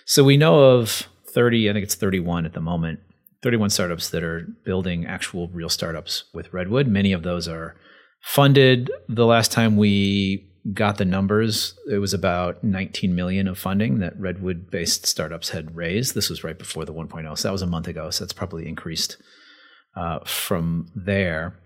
So 0.05 0.23
we 0.23 0.37
know 0.37 0.77
of 0.77 1.07
30, 1.27 1.69
I 1.69 1.73
think 1.73 1.83
it's 1.83 1.95
31 1.95 2.45
at 2.45 2.53
the 2.53 2.61
moment 2.61 3.01
31 3.43 3.69
startups 3.69 4.09
that 4.09 4.23
are 4.23 4.47
building 4.63 5.05
actual 5.05 5.49
real 5.49 5.69
startups 5.69 6.23
with 6.33 6.51
Redwood. 6.53 6.87
Many 6.87 7.11
of 7.11 7.23
those 7.23 7.47
are 7.47 7.75
funded. 8.21 8.89
The 9.09 9.25
last 9.25 9.51
time 9.51 9.75
we 9.75 10.49
got 10.71 10.97
the 10.97 11.05
numbers, 11.05 11.77
it 11.91 11.97
was 11.97 12.13
about 12.13 12.63
19 12.63 13.13
million 13.13 13.49
of 13.49 13.59
funding 13.59 13.99
that 13.99 14.17
Redwood 14.17 14.71
based 14.71 15.05
startups 15.05 15.49
had 15.49 15.75
raised. 15.75 16.15
This 16.15 16.29
was 16.29 16.43
right 16.43 16.57
before 16.57 16.85
the 16.85 16.93
1.0. 16.93 17.37
So 17.37 17.47
that 17.47 17.51
was 17.51 17.61
a 17.61 17.67
month 17.67 17.87
ago. 17.87 18.09
So 18.09 18.23
that's 18.23 18.33
probably 18.33 18.67
increased 18.67 19.17
uh, 19.97 20.19
from 20.19 20.87
there. 20.95 21.59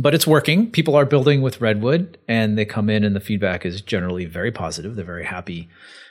But 0.00 0.14
it's 0.14 0.26
working. 0.26 0.70
People 0.70 0.94
are 0.94 1.04
building 1.04 1.42
with 1.42 1.60
Redwood 1.60 2.16
and 2.26 2.56
they 2.56 2.64
come 2.64 2.88
in 2.88 3.04
and 3.04 3.14
the 3.14 3.20
feedback 3.20 3.66
is 3.66 3.82
generally 3.82 4.24
very 4.24 4.50
positive. 4.50 4.96
They're 4.96 5.04
very 5.04 5.26
happy 5.26 5.68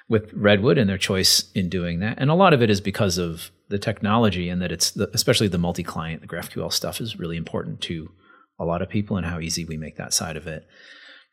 with 0.07 0.31
Redwood 0.31 0.77
and 0.77 0.87
their 0.87 0.99
choice 0.99 1.49
in 1.53 1.69
doing 1.69 1.99
that. 2.01 2.19
And 2.19 2.29
a 2.29 2.35
lot 2.35 2.53
of 2.53 2.61
it 2.61 2.69
is 2.69 2.81
because 2.81 3.17
of 3.17 3.49
the 3.69 3.79
technology 3.79 4.47
and 4.47 4.61
that 4.61 4.71
it's 4.71 4.91
the, 4.91 5.09
especially 5.15 5.47
the 5.47 5.57
multi-client, 5.57 6.21
the 6.21 6.27
GraphQL 6.27 6.71
stuff 6.71 7.01
is 7.01 7.17
really 7.17 7.35
important 7.35 7.81
to 7.81 8.11
a 8.59 8.65
lot 8.65 8.83
of 8.83 8.89
people 8.89 9.17
and 9.17 9.25
how 9.25 9.39
easy 9.39 9.65
we 9.65 9.75
make 9.75 9.97
that 9.97 10.13
side 10.13 10.37
of 10.37 10.45
it. 10.45 10.67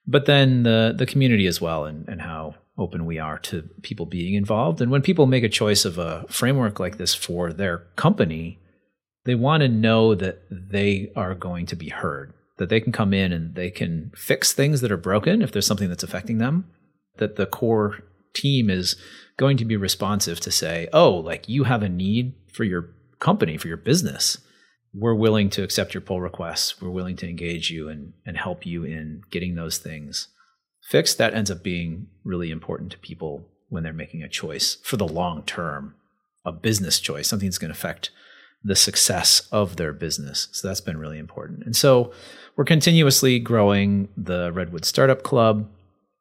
But 0.06 0.24
then 0.24 0.62
the 0.62 0.94
the 0.96 1.06
community 1.06 1.46
as 1.46 1.60
well 1.60 1.84
and, 1.84 2.08
and 2.08 2.22
how 2.22 2.54
open 2.78 3.04
we 3.04 3.18
are 3.18 3.38
to 3.38 3.68
people 3.82 4.06
being 4.06 4.34
involved. 4.34 4.80
And 4.80 4.90
when 4.90 5.02
people 5.02 5.26
make 5.26 5.44
a 5.44 5.48
choice 5.48 5.84
of 5.84 5.98
a 5.98 6.24
framework 6.28 6.80
like 6.80 6.96
this 6.96 7.14
for 7.14 7.52
their 7.52 7.78
company, 7.96 8.60
they 9.26 9.34
want 9.34 9.62
to 9.62 9.68
know 9.68 10.14
that 10.14 10.42
they 10.50 11.10
are 11.16 11.34
going 11.34 11.66
to 11.66 11.76
be 11.76 11.88
heard, 11.88 12.32
that 12.58 12.68
they 12.68 12.80
can 12.80 12.92
come 12.92 13.12
in 13.12 13.32
and 13.32 13.54
they 13.54 13.70
can 13.70 14.12
fix 14.16 14.52
things 14.52 14.80
that 14.80 14.92
are 14.92 14.96
broken 14.96 15.42
if 15.42 15.52
there's 15.52 15.66
something 15.66 15.88
that's 15.88 16.02
affecting 16.02 16.38
them, 16.38 16.64
that 17.18 17.36
the 17.36 17.46
core 17.46 18.00
team 18.34 18.70
is 18.70 18.96
going 19.36 19.56
to 19.56 19.64
be 19.64 19.76
responsive 19.76 20.40
to 20.40 20.50
say, 20.50 20.88
oh, 20.92 21.10
like 21.10 21.48
you 21.48 21.64
have 21.64 21.82
a 21.82 21.88
need 21.88 22.34
for 22.52 22.64
your 22.64 22.90
company, 23.18 23.56
for 23.56 23.68
your 23.68 23.76
business. 23.76 24.38
We're 24.94 25.14
willing 25.14 25.50
to 25.50 25.62
accept 25.62 25.92
your 25.92 26.00
pull 26.00 26.20
requests. 26.20 26.80
We're 26.80 26.90
willing 26.90 27.16
to 27.16 27.28
engage 27.28 27.70
you 27.70 27.88
and, 27.88 28.14
and 28.24 28.36
help 28.36 28.64
you 28.64 28.84
in 28.84 29.22
getting 29.30 29.54
those 29.54 29.76
things 29.78 30.28
fixed. 30.88 31.18
That 31.18 31.34
ends 31.34 31.50
up 31.50 31.62
being 31.62 32.06
really 32.24 32.50
important 32.50 32.92
to 32.92 32.98
people 32.98 33.48
when 33.68 33.82
they're 33.82 33.92
making 33.92 34.22
a 34.22 34.28
choice 34.28 34.76
for 34.82 34.96
the 34.96 35.08
long 35.08 35.42
term, 35.42 35.94
a 36.46 36.52
business 36.52 36.98
choice, 36.98 37.28
something 37.28 37.48
that's 37.48 37.58
going 37.58 37.72
to 37.72 37.78
affect 37.78 38.10
the 38.66 38.76
success 38.76 39.46
of 39.52 39.76
their 39.76 39.92
business. 39.92 40.48
So 40.52 40.66
that's 40.66 40.80
been 40.80 40.98
really 40.98 41.18
important. 41.18 41.64
And 41.64 41.76
so 41.76 42.12
we're 42.56 42.64
continuously 42.64 43.38
growing 43.38 44.08
the 44.16 44.50
Redwood 44.52 44.84
Startup 44.84 45.22
Club. 45.22 45.68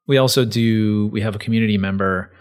We 0.08 0.18
also 0.18 0.46
do, 0.46 1.08
we 1.08 1.22
have 1.22 1.36
a 1.36 1.40
community 1.40 1.78
member, 1.78 2.32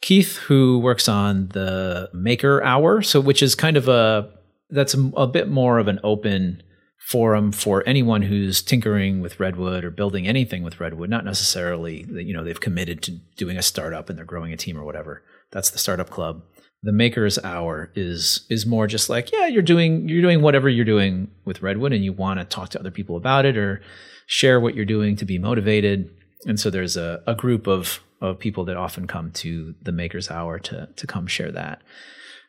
Keith, 0.00 0.36
who 0.36 0.78
works 0.78 1.08
on 1.08 1.48
the 1.48 2.08
Maker 2.12 2.62
Hour. 2.62 3.02
So, 3.02 3.20
which 3.20 3.42
is 3.42 3.56
kind 3.56 3.76
of 3.76 3.88
a, 3.88 4.30
that's 4.70 4.94
a, 4.94 5.10
a 5.16 5.26
bit 5.26 5.48
more 5.48 5.78
of 5.78 5.88
an 5.88 5.98
open 6.04 6.62
forum 7.08 7.50
for 7.50 7.82
anyone 7.84 8.22
who's 8.22 8.62
tinkering 8.62 9.20
with 9.20 9.40
Redwood 9.40 9.82
or 9.82 9.90
building 9.90 10.28
anything 10.28 10.62
with 10.62 10.78
Redwood, 10.78 11.10
not 11.10 11.24
necessarily 11.24 12.04
that, 12.04 12.24
you 12.24 12.34
know, 12.34 12.44
they've 12.44 12.60
committed 12.60 13.02
to 13.02 13.12
doing 13.36 13.56
a 13.56 13.62
startup 13.62 14.08
and 14.08 14.16
they're 14.16 14.24
growing 14.24 14.52
a 14.52 14.56
team 14.56 14.78
or 14.78 14.84
whatever. 14.84 15.24
That's 15.50 15.70
the 15.70 15.78
startup 15.78 16.10
club. 16.10 16.42
The 16.82 16.92
makers 16.92 17.38
hour 17.42 17.90
is 17.94 18.46
is 18.48 18.64
more 18.64 18.86
just 18.86 19.08
like, 19.08 19.32
yeah, 19.32 19.46
you're 19.46 19.62
doing 19.62 20.08
you're 20.08 20.22
doing 20.22 20.42
whatever 20.42 20.68
you're 20.68 20.84
doing 20.84 21.30
with 21.44 21.62
Redwood 21.62 21.92
and 21.92 22.04
you 22.04 22.12
want 22.12 22.38
to 22.38 22.44
talk 22.44 22.68
to 22.70 22.80
other 22.80 22.90
people 22.90 23.16
about 23.16 23.44
it 23.44 23.56
or 23.56 23.82
share 24.26 24.60
what 24.60 24.74
you're 24.74 24.84
doing 24.84 25.16
to 25.16 25.24
be 25.24 25.38
motivated 25.38 26.10
and 26.46 26.58
so 26.58 26.70
there's 26.70 26.96
a, 26.96 27.22
a 27.26 27.34
group 27.34 27.66
of 27.66 28.00
of 28.20 28.38
people 28.38 28.64
that 28.64 28.76
often 28.76 29.06
come 29.06 29.30
to 29.30 29.74
the 29.82 29.92
Makers 29.92 30.30
Hour 30.30 30.58
to 30.60 30.88
to 30.94 31.06
come 31.06 31.26
share 31.26 31.52
that. 31.52 31.82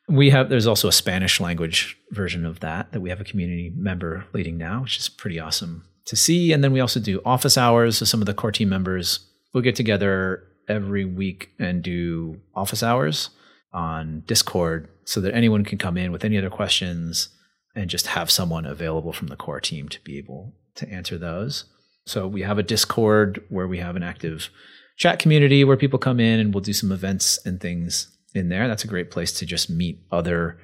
We 0.07 0.31
have 0.31 0.49
there's 0.49 0.67
also 0.67 0.87
a 0.87 0.93
Spanish 0.93 1.39
language 1.39 1.97
version 2.11 2.45
of 2.45 2.59
that 2.61 2.91
that 2.91 3.01
we 3.01 3.09
have 3.09 3.21
a 3.21 3.25
community 3.25 3.71
member 3.75 4.25
leading 4.33 4.57
now, 4.57 4.81
which 4.81 4.97
is 4.97 5.09
pretty 5.09 5.39
awesome 5.39 5.85
to 6.05 6.15
see. 6.15 6.51
And 6.51 6.63
then 6.63 6.71
we 6.71 6.79
also 6.79 6.99
do 6.99 7.21
office 7.25 7.57
hours. 7.57 7.97
So 7.97 8.05
some 8.05 8.21
of 8.21 8.25
the 8.25 8.33
core 8.33 8.51
team 8.51 8.69
members 8.69 9.19
will 9.53 9.61
get 9.61 9.75
together 9.75 10.43
every 10.67 11.05
week 11.05 11.49
and 11.59 11.83
do 11.83 12.39
office 12.55 12.83
hours 12.83 13.29
on 13.71 14.23
Discord 14.25 14.89
so 15.05 15.21
that 15.21 15.33
anyone 15.33 15.63
can 15.63 15.77
come 15.77 15.97
in 15.97 16.11
with 16.11 16.25
any 16.25 16.37
other 16.37 16.49
questions 16.49 17.29
and 17.75 17.89
just 17.89 18.07
have 18.07 18.31
someone 18.31 18.65
available 18.65 19.13
from 19.13 19.27
the 19.27 19.35
core 19.35 19.59
team 19.59 19.89
to 19.89 19.99
be 20.01 20.17
able 20.17 20.53
to 20.75 20.89
answer 20.89 21.17
those. 21.17 21.65
So 22.05 22.27
we 22.27 22.41
have 22.41 22.57
a 22.57 22.63
Discord 22.63 23.43
where 23.49 23.67
we 23.67 23.79
have 23.79 23.95
an 23.95 24.03
active 24.03 24.49
chat 24.97 25.19
community 25.19 25.63
where 25.63 25.77
people 25.77 25.99
come 25.99 26.19
in 26.19 26.39
and 26.39 26.53
we'll 26.53 26.61
do 26.61 26.73
some 26.73 26.91
events 26.91 27.39
and 27.45 27.61
things 27.61 28.15
in 28.33 28.49
there. 28.49 28.67
That's 28.67 28.83
a 28.83 28.87
great 28.87 29.11
place 29.11 29.31
to 29.33 29.45
just 29.45 29.69
meet 29.69 29.99
other 30.11 30.57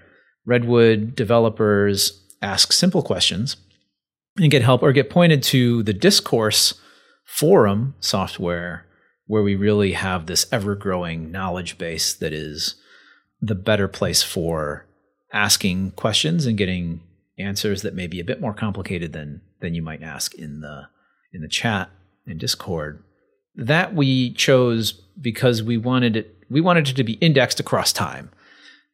Redwood 0.46 1.16
developers, 1.16 2.24
ask 2.42 2.72
simple 2.72 3.02
questions, 3.02 3.58
and 4.38 4.52
get 4.52 4.62
help 4.62 4.84
or 4.84 4.92
get 4.92 5.10
pointed 5.10 5.42
to 5.44 5.82
the 5.84 5.94
discourse 5.94 6.76
forum 7.24 7.96
software 8.00 8.86
where 9.28 9.42
we 9.42 9.56
really 9.56 9.94
have 9.94 10.26
this 10.26 10.46
ever 10.52 10.76
growing 10.76 11.32
knowledge 11.32 11.78
base 11.78 12.14
that 12.14 12.32
is 12.32 12.76
the 13.48 13.56
better 13.56 13.88
place 13.88 14.24
for 14.24 14.86
asking 15.34 15.92
questions 15.92 16.46
and 16.46 16.58
getting 16.58 17.02
answers 17.38 17.82
that 17.82 17.94
may 17.94 18.08
be 18.08 18.20
a 18.20 18.26
bit 18.26 18.40
more 18.42 18.54
complicated 18.54 19.14
than 19.14 19.42
than 19.62 19.76
you 19.76 19.82
might 19.82 20.04
ask 20.04 20.34
in 20.36 20.62
the 20.62 20.88
in 21.34 21.42
the 21.42 21.48
chat 21.48 21.90
in 22.26 22.38
Discord. 22.38 23.04
That 23.56 23.94
we 23.94 24.32
chose 24.34 24.94
because 25.20 25.64
we 25.64 25.78
wanted 25.78 26.16
it 26.16 26.36
we 26.50 26.62
wanted 26.62 26.88
it 26.88 26.96
to 26.96 27.04
be 27.04 27.14
indexed 27.14 27.60
across 27.60 27.92
time. 27.92 28.30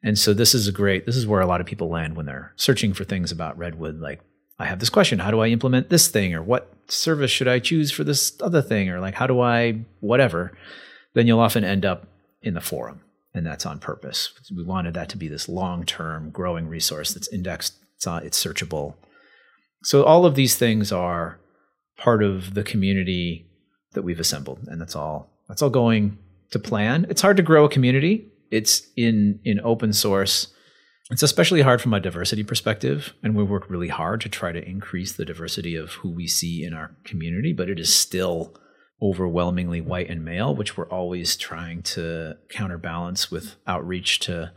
And 0.03 0.17
so 0.17 0.33
this 0.33 0.53
is 0.53 0.67
a 0.67 0.71
great, 0.71 1.05
this 1.05 1.15
is 1.15 1.27
where 1.27 1.41
a 1.41 1.45
lot 1.45 1.61
of 1.61 1.67
people 1.67 1.89
land 1.89 2.15
when 2.15 2.25
they're 2.25 2.53
searching 2.55 2.93
for 2.93 3.03
things 3.03 3.31
about 3.31 3.57
Redwood. 3.57 3.99
Like, 3.99 4.21
I 4.57 4.65
have 4.65 4.79
this 4.79 4.89
question 4.89 5.19
How 5.19 5.31
do 5.31 5.39
I 5.39 5.47
implement 5.47 5.89
this 5.89 6.07
thing? 6.07 6.33
Or 6.33 6.41
what 6.41 6.73
service 6.87 7.31
should 7.31 7.47
I 7.47 7.59
choose 7.59 7.91
for 7.91 8.03
this 8.03 8.33
other 8.41 8.61
thing? 8.61 8.89
Or 8.89 8.99
like, 8.99 9.15
how 9.15 9.27
do 9.27 9.41
I, 9.41 9.81
whatever? 9.99 10.57
Then 11.13 11.27
you'll 11.27 11.39
often 11.39 11.63
end 11.63 11.85
up 11.85 12.07
in 12.41 12.53
the 12.53 12.61
forum. 12.61 13.01
And 13.33 13.45
that's 13.45 13.65
on 13.65 13.79
purpose. 13.79 14.33
We 14.53 14.63
wanted 14.63 14.93
that 14.95 15.09
to 15.09 15.17
be 15.17 15.27
this 15.27 15.47
long 15.47 15.85
term 15.85 16.31
growing 16.31 16.67
resource 16.67 17.13
that's 17.13 17.29
indexed, 17.29 17.75
it's, 17.95 18.05
on, 18.05 18.25
it's 18.25 18.43
searchable. 18.43 18.95
So 19.83 20.03
all 20.03 20.25
of 20.25 20.35
these 20.35 20.57
things 20.57 20.91
are 20.91 21.39
part 21.97 22.23
of 22.23 22.53
the 22.53 22.63
community 22.63 23.47
that 23.93 24.01
we've 24.01 24.19
assembled. 24.19 24.59
And 24.67 24.81
that's 24.81 24.95
all, 24.95 25.29
that's 25.47 25.61
all 25.61 25.69
going 25.69 26.17
to 26.51 26.59
plan. 26.59 27.05
It's 27.09 27.21
hard 27.21 27.37
to 27.37 27.43
grow 27.43 27.65
a 27.65 27.69
community. 27.69 28.27
It's 28.51 28.87
in 28.97 29.39
in 29.45 29.59
open 29.61 29.93
source. 29.93 30.47
It's 31.09 31.23
especially 31.23 31.61
hard 31.61 31.81
from 31.81 31.93
a 31.93 31.99
diversity 31.99 32.43
perspective, 32.43 33.13
and 33.21 33.35
we 33.35 33.43
work 33.43 33.69
really 33.69 33.89
hard 33.89 34.21
to 34.21 34.29
try 34.29 34.53
to 34.53 34.65
increase 34.65 35.13
the 35.13 35.25
diversity 35.25 35.75
of 35.75 35.91
who 35.91 36.09
we 36.09 36.25
see 36.27 36.63
in 36.63 36.73
our 36.73 36.95
community, 37.03 37.51
but 37.51 37.69
it 37.69 37.79
is 37.79 37.93
still 37.93 38.55
overwhelmingly 39.01 39.81
white 39.81 40.09
and 40.09 40.23
male, 40.23 40.55
which 40.55 40.77
we're 40.77 40.89
always 40.89 41.35
trying 41.35 41.81
to 41.81 42.37
counterbalance 42.49 43.31
with 43.31 43.55
outreach 43.65 44.19
to 44.19 44.51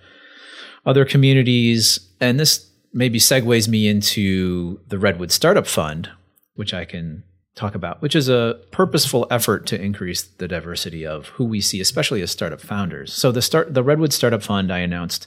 other 0.84 1.04
communities. 1.04 1.98
And 2.20 2.38
this 2.38 2.70
maybe 2.92 3.18
segues 3.18 3.68
me 3.68 3.88
into 3.88 4.80
the 4.88 4.98
Redwood 4.98 5.32
Startup 5.32 5.66
Fund, 5.66 6.10
which 6.54 6.74
I 6.74 6.84
can 6.84 7.24
talk 7.54 7.74
about, 7.74 8.02
which 8.02 8.16
is 8.16 8.28
a 8.28 8.60
purposeful 8.70 9.26
effort 9.30 9.66
to 9.66 9.80
increase 9.80 10.22
the 10.22 10.48
diversity 10.48 11.06
of 11.06 11.28
who 11.28 11.44
we 11.44 11.60
see, 11.60 11.80
especially 11.80 12.20
as 12.20 12.30
startup 12.30 12.60
founders. 12.60 13.12
So 13.12 13.32
the 13.32 13.42
start 13.42 13.74
the 13.74 13.82
Redwood 13.82 14.12
Startup 14.12 14.42
Fund 14.42 14.72
I 14.72 14.78
announced 14.80 15.26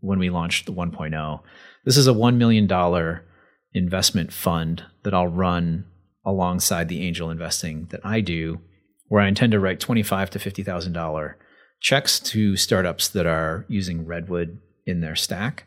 when 0.00 0.18
we 0.18 0.30
launched 0.30 0.66
the 0.66 0.72
1.0. 0.72 1.40
This 1.84 1.96
is 1.96 2.08
a 2.08 2.12
$1 2.12 2.36
million 2.36 3.20
investment 3.72 4.32
fund 4.32 4.84
that 5.02 5.14
I'll 5.14 5.28
run 5.28 5.86
alongside 6.26 6.88
the 6.88 7.02
angel 7.02 7.30
investing 7.30 7.86
that 7.90 8.04
I 8.04 8.20
do, 8.20 8.60
where 9.08 9.22
I 9.22 9.28
intend 9.28 9.52
to 9.52 9.60
write 9.60 9.80
twenty-five 9.80 10.28
to 10.30 10.38
fifty 10.38 10.62
thousand 10.62 10.92
dollar 10.92 11.38
checks 11.80 12.20
to 12.20 12.56
startups 12.56 13.08
that 13.08 13.26
are 13.26 13.64
using 13.68 14.04
Redwood 14.04 14.58
in 14.84 15.00
their 15.00 15.16
stack 15.16 15.64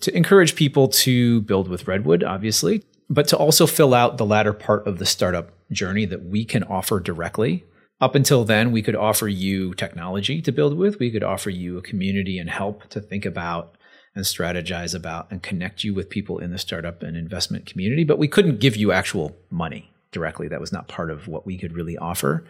to 0.00 0.16
encourage 0.16 0.56
people 0.56 0.88
to 0.88 1.40
build 1.42 1.68
with 1.68 1.86
Redwood, 1.86 2.24
obviously, 2.24 2.84
but 3.08 3.28
to 3.28 3.36
also 3.36 3.66
fill 3.66 3.94
out 3.94 4.18
the 4.18 4.26
latter 4.26 4.52
part 4.52 4.86
of 4.86 4.98
the 4.98 5.06
startup 5.06 5.52
journey 5.70 6.04
that 6.06 6.24
we 6.24 6.44
can 6.44 6.64
offer 6.64 6.98
directly. 7.00 7.64
Up 8.00 8.16
until 8.16 8.44
then, 8.44 8.72
we 8.72 8.82
could 8.82 8.96
offer 8.96 9.28
you 9.28 9.74
technology 9.74 10.42
to 10.42 10.50
build 10.50 10.76
with. 10.76 10.98
We 10.98 11.12
could 11.12 11.22
offer 11.22 11.50
you 11.50 11.78
a 11.78 11.82
community 11.82 12.38
and 12.38 12.50
help 12.50 12.88
to 12.88 13.00
think 13.00 13.24
about 13.24 13.76
and 14.16 14.24
strategize 14.24 14.94
about 14.94 15.30
and 15.30 15.40
connect 15.42 15.84
you 15.84 15.94
with 15.94 16.10
people 16.10 16.38
in 16.38 16.50
the 16.50 16.58
startup 16.58 17.02
and 17.02 17.16
investment 17.16 17.66
community, 17.66 18.02
but 18.02 18.18
we 18.18 18.26
couldn't 18.26 18.58
give 18.58 18.76
you 18.76 18.90
actual 18.90 19.36
money 19.50 19.91
directly. 20.12 20.48
That 20.48 20.60
was 20.60 20.72
not 20.72 20.88
part 20.88 21.10
of 21.10 21.26
what 21.28 21.46
we 21.46 21.58
could 21.58 21.74
really 21.74 21.98
offer. 21.98 22.44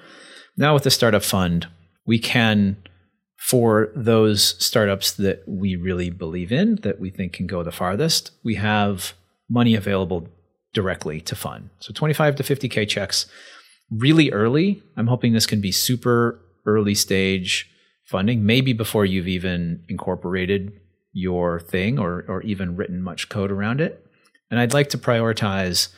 Now, 0.56 0.74
with 0.74 0.82
the 0.82 0.90
startup 0.90 1.22
fund, 1.22 1.68
we 2.06 2.18
can, 2.18 2.76
for 3.38 3.90
those 3.94 4.56
startups 4.64 5.12
that 5.12 5.42
we 5.46 5.76
really 5.76 6.10
believe 6.10 6.52
in, 6.52 6.76
that 6.82 7.00
we 7.00 7.10
think 7.10 7.32
can 7.32 7.46
go 7.46 7.62
the 7.62 7.72
farthest, 7.72 8.32
we 8.44 8.56
have 8.56 9.14
money 9.48 9.74
available 9.74 10.28
directly 10.74 11.20
to 11.20 11.36
fund. 11.36 11.70
So 11.80 11.92
25 11.92 12.36
to 12.36 12.42
50K 12.42 12.88
checks 12.88 13.26
really 13.90 14.32
early. 14.32 14.82
I'm 14.96 15.06
hoping 15.06 15.32
this 15.32 15.46
can 15.46 15.60
be 15.60 15.72
super 15.72 16.40
early 16.66 16.94
stage 16.94 17.68
funding, 18.04 18.44
maybe 18.44 18.72
before 18.72 19.04
you've 19.04 19.28
even 19.28 19.84
incorporated 19.88 20.72
your 21.12 21.60
thing 21.60 21.98
or, 21.98 22.24
or 22.28 22.42
even 22.42 22.76
written 22.76 23.02
much 23.02 23.28
code 23.28 23.50
around 23.50 23.80
it. 23.80 24.06
And 24.50 24.58
I'd 24.58 24.74
like 24.74 24.88
to 24.90 24.98
prioritize 24.98 25.88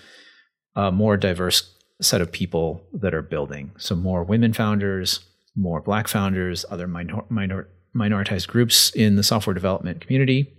a 0.77 0.91
more 0.91 1.16
diverse 1.16 1.75
set 2.01 2.20
of 2.20 2.33
people 2.33 2.85
that 2.93 3.14
are 3.14 3.22
building. 3.22 3.72
So 3.79 3.95
more 3.95 4.25
women 4.25 4.53
founders, 4.53 5.20
more 5.57 5.81
black 5.81 6.09
founders, 6.09 6.64
other 6.70 6.87
minor, 6.87 7.25
minor, 7.29 7.68
minoritized 7.95 8.49
groups 8.49 8.91
in 8.91 9.16
the 9.16 9.22
software 9.22 9.55
development 9.55 10.01
community 10.01 10.53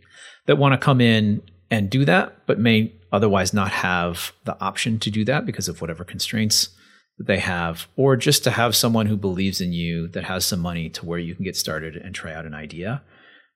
that 0.45 0.57
want 0.57 0.74
to 0.74 0.78
come 0.78 1.01
in 1.01 1.41
and 1.70 1.89
do 1.89 2.05
that, 2.05 2.45
but 2.45 2.59
may 2.59 2.93
otherwise 3.11 3.53
not 3.53 3.72
have 3.72 4.32
the 4.45 4.59
option 4.61 4.99
to 4.99 5.09
do 5.09 5.26
that 5.26 5.45
because 5.45 5.68
of 5.68 5.82
whatever 5.82 6.03
constraints 6.03 6.70
that 7.18 7.28
they 7.28 7.39
have, 7.39 7.88
or 7.95 8.16
just 8.16 8.43
to 8.43 8.51
have 8.51 8.76
someone 8.76 9.05
who 9.05 9.18
believes 9.18 9.61
in 9.61 9.72
you 9.72 10.07
that 10.09 10.26
has 10.26 10.45
some 10.45 10.59
money 10.59 10.89
to 10.89 11.05
where 11.05 11.20
you 11.20 11.34
can 11.34 11.45
get 11.45 11.55
started 11.55 11.95
and 11.95 12.13
try 12.13 12.34
out 12.34 12.45
an 12.45 12.53
idea. 12.53 13.01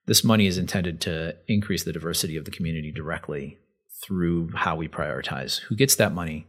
This 0.06 0.24
money 0.24 0.46
is 0.46 0.58
intended 0.58 1.00
to 1.02 1.36
increase 1.46 1.84
the 1.84 1.92
diversity 1.92 2.36
of 2.36 2.46
the 2.46 2.50
community 2.50 2.90
directly 2.90 3.58
through 4.02 4.50
how 4.54 4.76
we 4.76 4.88
prioritize 4.88 5.60
who 5.60 5.76
gets 5.76 5.96
that 5.96 6.12
money. 6.12 6.46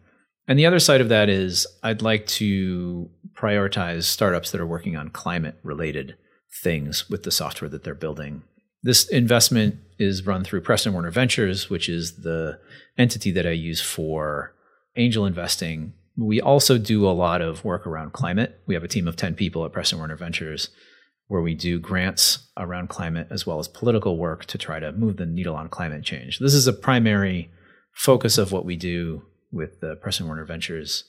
And 0.48 0.58
the 0.58 0.66
other 0.66 0.80
side 0.80 1.02
of 1.02 1.10
that 1.10 1.30
is 1.30 1.68
I'd 1.84 2.02
like 2.02 2.26
to 2.28 3.10
prioritize 3.34 4.04
startups 4.04 4.52
that 4.52 4.62
are 4.62 4.66
working 4.66 4.96
on 4.96 5.10
climate 5.10 5.56
related 5.64 6.16
things 6.64 7.10
with 7.10 7.24
the 7.24 7.32
software 7.32 7.70
that 7.70 7.84
they're 7.84 7.96
building. 7.96 8.44
This 8.84 9.08
investment 9.08 9.76
is 10.00 10.26
run 10.26 10.44
through 10.44 10.62
Preston 10.62 10.94
Werner 10.94 11.12
Ventures, 11.12 11.70
which 11.70 11.88
is 11.88 12.24
the 12.24 12.60
entity 12.98 13.32
that 13.32 13.46
I 13.46 13.52
use 13.52 13.82
for 13.82 14.54
angel 14.96 15.26
investing. 15.26 15.94
We 16.18 16.42
also 16.42 16.78
do 16.78 17.08
a 17.08 17.12
lot 17.12 17.42
of 17.42 17.64
work 17.64 17.86
around 17.86 18.14
climate. 18.14 18.60
We 18.66 18.74
have 18.74 18.84
a 18.84 18.88
team 18.88 19.08
of 19.08 19.16
10 19.16 19.36
people 19.36 19.64
at 19.66 19.72
Preston 19.72 20.00
Werner 20.00 20.16
Ventures 20.16 20.70
where 21.32 21.42
we 21.42 21.56
do 21.56 21.80
grants 21.80 22.50
around 22.58 22.90
climate 22.90 23.26
as 23.32 23.48
well 23.48 23.58
as 23.58 23.70
political 23.70 24.18
work 24.18 24.44
to 24.44 24.58
try 24.58 24.82
to 24.82 24.92
move 24.92 25.16
the 25.16 25.26
needle 25.26 25.56
on 25.56 25.70
climate 25.70 26.04
change. 26.04 26.40
This 26.40 26.54
is 26.54 26.68
a 26.68 26.74
primary 26.74 27.50
focus 27.94 28.38
of 28.38 28.52
what 28.52 28.66
we 28.66 28.76
do 28.76 29.22
with 29.50 29.80
the 29.80 29.96
Preston 29.96 30.28
Werner 30.28 30.44
Ventures 30.44 31.06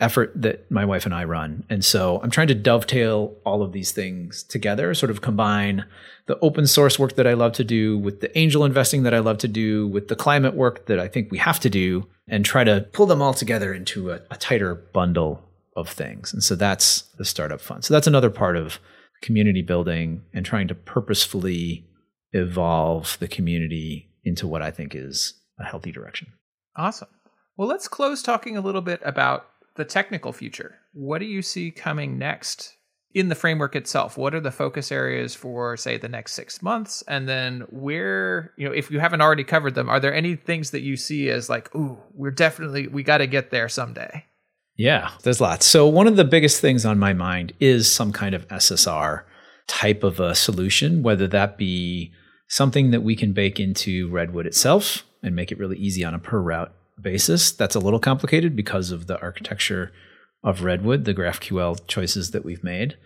effort 0.00 0.32
that 0.34 0.68
my 0.68 0.84
wife 0.84 1.04
and 1.04 1.14
I 1.14 1.22
run. 1.22 1.62
And 1.70 1.84
so 1.84 2.20
I'm 2.24 2.30
trying 2.30 2.48
to 2.48 2.56
dovetail 2.56 3.36
all 3.46 3.62
of 3.62 3.70
these 3.70 3.92
things 3.92 4.42
together, 4.42 4.92
sort 4.94 5.10
of 5.10 5.20
combine 5.20 5.84
the 6.26 6.40
open 6.40 6.66
source 6.66 6.98
work 6.98 7.14
that 7.14 7.28
I 7.28 7.34
love 7.34 7.52
to 7.52 7.64
do 7.64 7.96
with 7.96 8.20
the 8.20 8.36
angel 8.36 8.64
investing 8.64 9.04
that 9.04 9.14
I 9.14 9.20
love 9.20 9.38
to 9.38 9.48
do, 9.48 9.86
with 9.86 10.08
the 10.08 10.16
climate 10.16 10.54
work 10.54 10.86
that 10.86 10.98
I 10.98 11.06
think 11.06 11.30
we 11.30 11.38
have 11.38 11.60
to 11.60 11.70
do, 11.70 12.08
and 12.26 12.44
try 12.44 12.64
to 12.64 12.88
pull 12.92 13.06
them 13.06 13.22
all 13.22 13.32
together 13.32 13.72
into 13.72 14.10
a, 14.10 14.20
a 14.28 14.36
tighter 14.36 14.74
bundle 14.74 15.44
of 15.76 15.88
things. 15.88 16.32
And 16.32 16.42
so 16.42 16.56
that's 16.56 17.02
the 17.16 17.24
startup 17.24 17.60
fund. 17.60 17.84
So 17.84 17.94
that's 17.94 18.08
another 18.08 18.30
part 18.30 18.56
of 18.56 18.80
community 19.22 19.62
building 19.62 20.22
and 20.32 20.44
trying 20.44 20.68
to 20.68 20.74
purposefully 20.74 21.88
evolve 22.32 23.16
the 23.18 23.28
community 23.28 24.10
into 24.24 24.46
what 24.46 24.62
I 24.62 24.70
think 24.70 24.94
is 24.94 25.34
a 25.58 25.64
healthy 25.64 25.92
direction. 25.92 26.32
Awesome. 26.76 27.08
Well, 27.56 27.68
let's 27.68 27.88
close 27.88 28.22
talking 28.22 28.56
a 28.56 28.60
little 28.60 28.82
bit 28.82 29.00
about 29.04 29.46
the 29.76 29.84
technical 29.84 30.32
future. 30.32 30.76
What 30.92 31.18
do 31.18 31.24
you 31.24 31.40
see 31.40 31.70
coming 31.70 32.18
next 32.18 32.74
in 33.14 33.28
the 33.30 33.34
framework 33.34 33.74
itself? 33.74 34.18
What 34.18 34.34
are 34.34 34.40
the 34.40 34.50
focus 34.50 34.92
areas 34.92 35.34
for, 35.34 35.78
say, 35.78 35.96
the 35.96 36.08
next 36.08 36.32
six 36.34 36.60
months? 36.60 37.02
And 37.08 37.26
then 37.26 37.62
where, 37.70 38.52
you 38.58 38.68
know, 38.68 38.74
if 38.74 38.90
you 38.90 39.00
haven't 39.00 39.22
already 39.22 39.44
covered 39.44 39.74
them, 39.74 39.88
are 39.88 40.00
there 40.00 40.12
any 40.12 40.36
things 40.36 40.72
that 40.72 40.82
you 40.82 40.98
see 40.98 41.30
as 41.30 41.48
like, 41.48 41.74
ooh, 41.74 41.96
we're 42.12 42.30
definitely, 42.30 42.88
we 42.88 43.02
got 43.02 43.18
to 43.18 43.26
get 43.26 43.50
there 43.50 43.70
someday? 43.70 44.25
Yeah, 44.76 45.10
there's 45.22 45.40
lots. 45.40 45.64
So, 45.64 45.86
one 45.86 46.06
of 46.06 46.16
the 46.16 46.24
biggest 46.24 46.60
things 46.60 46.84
on 46.84 46.98
my 46.98 47.12
mind 47.12 47.54
is 47.60 47.90
some 47.90 48.12
kind 48.12 48.34
of 48.34 48.46
SSR 48.48 49.22
type 49.66 50.04
of 50.04 50.20
a 50.20 50.34
solution, 50.34 51.02
whether 51.02 51.26
that 51.28 51.56
be 51.56 52.12
something 52.48 52.90
that 52.90 53.02
we 53.02 53.16
can 53.16 53.32
bake 53.32 53.58
into 53.58 54.08
Redwood 54.10 54.46
itself 54.46 55.04
and 55.22 55.34
make 55.34 55.50
it 55.50 55.58
really 55.58 55.78
easy 55.78 56.04
on 56.04 56.14
a 56.14 56.18
per 56.18 56.40
route 56.40 56.72
basis. 57.00 57.50
That's 57.52 57.74
a 57.74 57.80
little 57.80 57.98
complicated 57.98 58.54
because 58.54 58.90
of 58.90 59.06
the 59.06 59.20
architecture 59.20 59.92
of 60.44 60.62
Redwood, 60.62 61.04
the 61.04 61.14
GraphQL 61.14 61.86
choices 61.88 62.30
that 62.30 62.44
we've 62.44 62.62
made. 62.62 62.96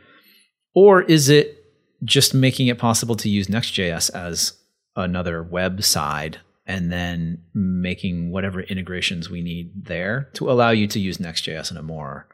Or 0.75 1.03
is 1.03 1.29
it 1.29 1.65
just 2.05 2.35
making 2.35 2.67
it 2.67 2.79
possible 2.79 3.17
to 3.17 3.29
use 3.29 3.49
Next.js 3.49 4.11
as 4.15 4.55
another 4.97 5.43
web 5.43 5.83
side 5.83 6.41
and 6.71 6.93
then 6.93 7.43
making 7.53 8.31
whatever 8.31 8.61
integrations 8.61 9.29
we 9.29 9.43
need 9.43 9.73
there 9.75 10.31
to 10.35 10.49
allow 10.49 10.71
you 10.71 10.87
to 10.87 11.01
use 11.01 11.19
Next.js 11.19 11.69
in 11.69 11.77
a 11.77 11.83
more 11.83 12.29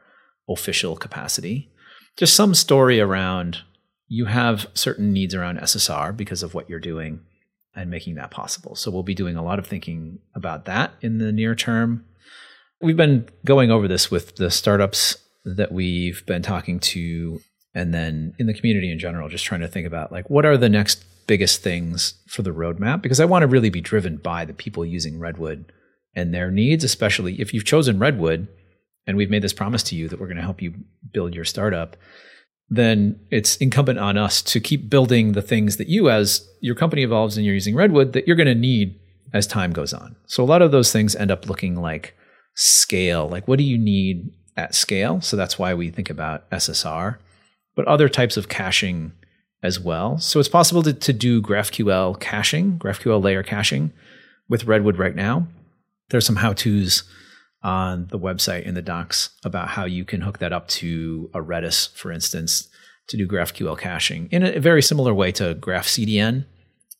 official 0.46 0.94
capacity. 0.94 1.70
Just 2.18 2.34
some 2.34 2.54
story 2.54 3.00
around 3.00 3.62
you 4.08 4.26
have 4.26 4.66
certain 4.74 5.10
needs 5.10 5.34
around 5.34 5.58
SSR 5.58 6.14
because 6.14 6.42
of 6.42 6.52
what 6.52 6.68
you're 6.68 6.78
doing 6.78 7.20
and 7.74 7.90
making 7.90 8.16
that 8.16 8.30
possible. 8.30 8.74
So 8.76 8.90
we'll 8.90 9.02
be 9.02 9.14
doing 9.14 9.36
a 9.36 9.42
lot 9.42 9.58
of 9.58 9.66
thinking 9.66 10.18
about 10.34 10.66
that 10.66 10.92
in 11.00 11.16
the 11.16 11.32
near 11.32 11.54
term. 11.54 12.04
We've 12.82 12.96
been 12.96 13.30
going 13.46 13.70
over 13.70 13.88
this 13.88 14.10
with 14.10 14.36
the 14.36 14.50
startups 14.50 15.16
that 15.46 15.72
we've 15.72 16.24
been 16.26 16.42
talking 16.42 16.78
to 16.80 17.40
and 17.74 17.94
then 17.94 18.34
in 18.38 18.46
the 18.46 18.54
community 18.54 18.92
in 18.92 18.98
general 18.98 19.30
just 19.30 19.46
trying 19.46 19.62
to 19.62 19.68
think 19.68 19.86
about 19.86 20.12
like 20.12 20.28
what 20.28 20.44
are 20.44 20.58
the 20.58 20.68
next 20.68 21.04
biggest 21.26 21.62
things 21.62 22.14
for 22.28 22.42
the 22.42 22.52
roadmap 22.52 23.02
because 23.02 23.20
I 23.20 23.24
want 23.24 23.42
to 23.42 23.48
really 23.48 23.70
be 23.70 23.80
driven 23.80 24.16
by 24.16 24.44
the 24.44 24.54
people 24.54 24.84
using 24.84 25.18
Redwood 25.18 25.72
and 26.14 26.32
their 26.32 26.50
needs, 26.50 26.84
especially 26.84 27.40
if 27.40 27.52
you've 27.52 27.64
chosen 27.64 27.98
Redwood 27.98 28.48
and 29.06 29.16
we've 29.16 29.30
made 29.30 29.42
this 29.42 29.52
promise 29.52 29.82
to 29.84 29.94
you 29.94 30.08
that 30.08 30.18
we're 30.18 30.26
going 30.26 30.36
to 30.36 30.42
help 30.42 30.60
you 30.62 30.74
build 31.12 31.34
your 31.34 31.44
startup. 31.44 31.96
then 32.68 33.18
it's 33.30 33.56
incumbent 33.56 33.98
on 33.98 34.16
us 34.16 34.42
to 34.42 34.60
keep 34.60 34.90
building 34.90 35.32
the 35.32 35.42
things 35.42 35.76
that 35.76 35.88
you, 35.88 36.10
as 36.10 36.46
your 36.60 36.74
company 36.74 37.02
evolves 37.02 37.36
and 37.36 37.46
you're 37.46 37.54
using 37.54 37.76
Redwood, 37.76 38.12
that 38.12 38.26
you're 38.26 38.36
going 38.36 38.46
to 38.46 38.54
need 38.54 38.98
as 39.32 39.46
time 39.46 39.72
goes 39.72 39.92
on. 39.92 40.16
So 40.26 40.42
a 40.42 40.46
lot 40.46 40.62
of 40.62 40.72
those 40.72 40.92
things 40.92 41.14
end 41.14 41.30
up 41.30 41.48
looking 41.48 41.76
like 41.76 42.16
scale. 42.54 43.28
Like, 43.28 43.46
what 43.46 43.58
do 43.58 43.64
you 43.64 43.78
need 43.78 44.32
at 44.56 44.74
scale? 44.74 45.20
So 45.20 45.36
that's 45.36 45.58
why 45.58 45.74
we 45.74 45.90
think 45.90 46.10
about 46.10 46.48
SSR, 46.50 47.18
but 47.76 47.86
other 47.86 48.08
types 48.08 48.36
of 48.36 48.48
caching 48.48 49.12
as 49.66 49.78
well. 49.78 50.18
So 50.18 50.40
it's 50.40 50.48
possible 50.48 50.82
to, 50.84 50.94
to 50.94 51.12
do 51.12 51.42
GraphQL 51.42 52.18
caching, 52.20 52.78
GraphQL 52.78 53.22
layer 53.22 53.42
caching 53.42 53.92
with 54.48 54.64
Redwood 54.64 54.96
right 54.96 55.14
now. 55.14 55.48
There's 56.08 56.24
some 56.24 56.36
how 56.36 56.52
to's 56.52 57.02
on 57.62 58.06
the 58.12 58.18
website 58.18 58.62
in 58.62 58.74
the 58.74 58.82
docs 58.82 59.30
about 59.44 59.68
how 59.70 59.84
you 59.84 60.04
can 60.04 60.20
hook 60.20 60.38
that 60.38 60.52
up 60.52 60.68
to 60.68 61.28
a 61.34 61.40
Redis, 61.40 61.92
for 61.96 62.12
instance, 62.12 62.68
to 63.08 63.16
do 63.16 63.26
GraphQL 63.26 63.78
caching 63.78 64.28
in 64.30 64.42
a 64.42 64.60
very 64.60 64.82
similar 64.82 65.12
way 65.12 65.32
to 65.32 65.54
GraphCDN, 65.56 66.46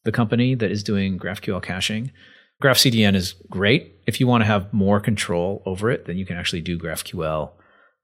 the 0.05 0.13
company 0.13 0.55
that 0.55 0.71
is 0.71 0.83
doing 0.83 1.19
GraphQL 1.19 1.63
caching. 1.63 2.11
GraphCDN 2.63 3.15
is 3.15 3.35
great. 3.49 3.95
If 4.07 4.19
you 4.19 4.27
want 4.27 4.43
to 4.43 4.47
have 4.47 4.73
more 4.73 4.99
control 4.99 5.63
over 5.67 5.91
it, 5.91 6.07
then 6.07 6.17
you 6.17 6.27
can 6.27 6.37
actually 6.37 6.63
do 6.63 6.79
GraphQL 6.79 7.51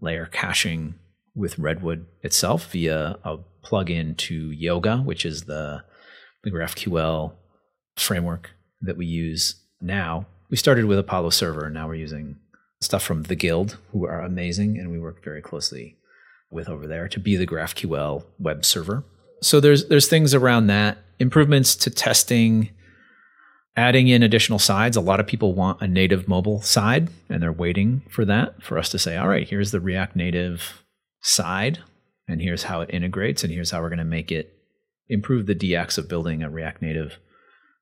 layer 0.00 0.26
caching 0.26 0.94
with 1.34 1.58
Redwood 1.58 2.06
itself 2.22 2.70
via 2.70 3.16
a 3.24 3.38
plugin 3.64 4.16
to 4.16 4.50
Yoga, 4.50 4.98
which 4.98 5.24
is 5.24 5.44
the, 5.44 5.82
the 6.44 6.50
GraphQL 6.50 7.32
framework 7.96 8.50
that 8.80 8.96
we 8.96 9.06
use 9.06 9.56
now. 9.80 10.26
We 10.50 10.56
started 10.56 10.84
with 10.84 10.98
Apollo 10.98 11.30
Server, 11.30 11.66
and 11.66 11.74
now 11.74 11.88
we're 11.88 11.94
using 11.94 12.36
stuff 12.80 13.02
from 13.02 13.24
the 13.24 13.36
Guild, 13.36 13.78
who 13.92 14.06
are 14.06 14.20
amazing, 14.20 14.78
and 14.78 14.90
we 14.90 14.98
work 14.98 15.24
very 15.24 15.40
closely 15.40 15.96
with 16.50 16.68
over 16.68 16.86
there 16.86 17.08
to 17.08 17.20
be 17.20 17.36
the 17.36 17.46
GraphQL 17.46 18.24
web 18.38 18.64
server. 18.64 19.04
So 19.40 19.58
there's 19.58 19.88
there's 19.88 20.08
things 20.08 20.34
around 20.34 20.66
that, 20.66 20.98
improvements 21.18 21.74
to 21.76 21.90
testing, 21.90 22.70
adding 23.76 24.08
in 24.08 24.22
additional 24.22 24.58
sides. 24.58 24.96
A 24.96 25.00
lot 25.00 25.20
of 25.20 25.26
people 25.26 25.54
want 25.54 25.80
a 25.80 25.88
native 25.88 26.28
mobile 26.28 26.60
side, 26.60 27.08
and 27.28 27.42
they're 27.42 27.52
waiting 27.52 28.02
for 28.08 28.24
that 28.26 28.62
for 28.62 28.78
us 28.78 28.88
to 28.90 28.98
say, 28.98 29.16
all 29.16 29.28
right, 29.28 29.48
here's 29.48 29.70
the 29.70 29.80
React 29.80 30.16
Native 30.16 30.84
side, 31.22 31.80
and 32.33 32.41
here's 32.41 32.64
how 32.64 32.80
it 32.80 32.91
integrates, 32.93 33.45
and 33.45 33.53
here's 33.53 33.70
how 33.70 33.80
we're 33.80 33.91
going 33.91 33.99
to 33.99 34.05
make 34.05 34.33
it 34.33 34.59
improve 35.09 35.47
the 35.47 35.55
DX 35.55 35.99
of 35.99 36.09
building 36.09 36.43
a 36.43 36.49
React 36.49 36.80
Native 36.80 37.18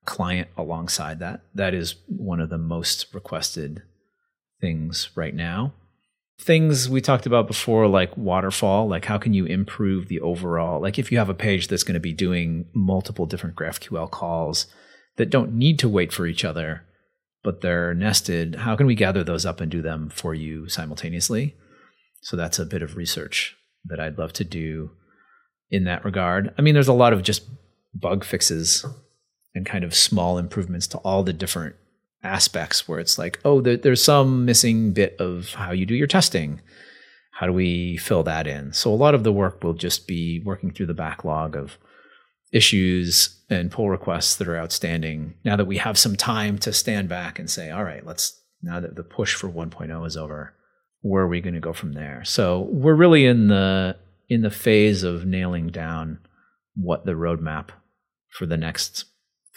client 0.04 0.48
alongside 0.56 1.20
that. 1.20 1.42
That 1.54 1.72
is 1.72 1.94
one 2.08 2.40
of 2.40 2.50
the 2.50 2.58
most 2.58 3.06
requested 3.14 3.82
things 4.60 5.10
right 5.14 5.34
now. 5.34 5.72
Things 6.40 6.88
we 6.88 7.00
talked 7.00 7.26
about 7.26 7.46
before, 7.46 7.86
like 7.86 8.16
waterfall, 8.16 8.88
like 8.88 9.04
how 9.04 9.18
can 9.18 9.34
you 9.34 9.44
improve 9.44 10.08
the 10.08 10.20
overall? 10.20 10.80
Like 10.80 10.98
if 10.98 11.12
you 11.12 11.18
have 11.18 11.28
a 11.28 11.34
page 11.34 11.68
that's 11.68 11.84
going 11.84 11.94
to 11.94 12.00
be 12.00 12.12
doing 12.12 12.66
multiple 12.74 13.26
different 13.26 13.56
GraphQL 13.56 14.10
calls 14.10 14.66
that 15.16 15.30
don't 15.30 15.52
need 15.52 15.78
to 15.78 15.88
wait 15.88 16.12
for 16.12 16.26
each 16.26 16.44
other, 16.44 16.82
but 17.44 17.60
they're 17.60 17.94
nested, 17.94 18.56
how 18.56 18.74
can 18.74 18.86
we 18.86 18.94
gather 18.94 19.22
those 19.22 19.46
up 19.46 19.60
and 19.60 19.70
do 19.70 19.82
them 19.82 20.08
for 20.08 20.34
you 20.34 20.68
simultaneously? 20.68 21.54
So 22.22 22.36
that's 22.36 22.58
a 22.58 22.66
bit 22.66 22.82
of 22.82 22.96
research 22.96 23.56
that 23.84 24.00
I'd 24.00 24.18
love 24.18 24.32
to 24.34 24.44
do 24.44 24.90
in 25.70 25.84
that 25.84 26.04
regard. 26.04 26.52
I 26.58 26.62
mean, 26.62 26.74
there's 26.74 26.88
a 26.88 26.92
lot 26.92 27.12
of 27.12 27.22
just 27.22 27.42
bug 27.94 28.24
fixes 28.24 28.84
and 29.54 29.66
kind 29.66 29.84
of 29.84 29.94
small 29.94 30.38
improvements 30.38 30.86
to 30.88 30.98
all 30.98 31.22
the 31.22 31.32
different 31.32 31.76
aspects 32.22 32.86
where 32.86 33.00
it's 33.00 33.18
like, 33.18 33.40
oh, 33.44 33.60
there, 33.60 33.76
there's 33.76 34.02
some 34.02 34.44
missing 34.44 34.92
bit 34.92 35.16
of 35.18 35.54
how 35.54 35.72
you 35.72 35.86
do 35.86 35.94
your 35.94 36.06
testing. 36.06 36.60
How 37.32 37.46
do 37.46 37.52
we 37.52 37.96
fill 37.96 38.22
that 38.24 38.46
in? 38.46 38.72
So 38.72 38.92
a 38.92 38.94
lot 38.94 39.14
of 39.14 39.24
the 39.24 39.32
work 39.32 39.64
will 39.64 39.72
just 39.72 40.06
be 40.06 40.42
working 40.44 40.70
through 40.72 40.86
the 40.86 40.94
backlog 40.94 41.56
of 41.56 41.78
issues 42.52 43.40
and 43.48 43.70
pull 43.70 43.88
requests 43.88 44.36
that 44.36 44.48
are 44.48 44.58
outstanding. 44.58 45.34
Now 45.44 45.56
that 45.56 45.66
we 45.66 45.78
have 45.78 45.98
some 45.98 46.16
time 46.16 46.58
to 46.58 46.72
stand 46.72 47.08
back 47.08 47.38
and 47.38 47.48
say, 47.48 47.70
all 47.70 47.84
right, 47.84 48.04
let's 48.04 48.38
now 48.62 48.80
that 48.80 48.96
the 48.96 49.02
push 49.02 49.34
for 49.34 49.48
1.0 49.48 50.06
is 50.06 50.16
over, 50.16 50.54
where 51.02 51.22
are 51.22 51.28
we 51.28 51.40
going 51.40 51.54
to 51.54 51.60
go 51.60 51.72
from 51.72 51.92
there? 51.92 52.22
So 52.24 52.68
we're 52.70 52.94
really 52.94 53.26
in 53.26 53.48
the 53.48 53.96
in 54.28 54.42
the 54.42 54.50
phase 54.50 55.02
of 55.02 55.26
nailing 55.26 55.68
down 55.68 56.18
what 56.74 57.04
the 57.04 57.12
roadmap 57.12 57.70
for 58.28 58.46
the 58.46 58.56
next 58.56 59.04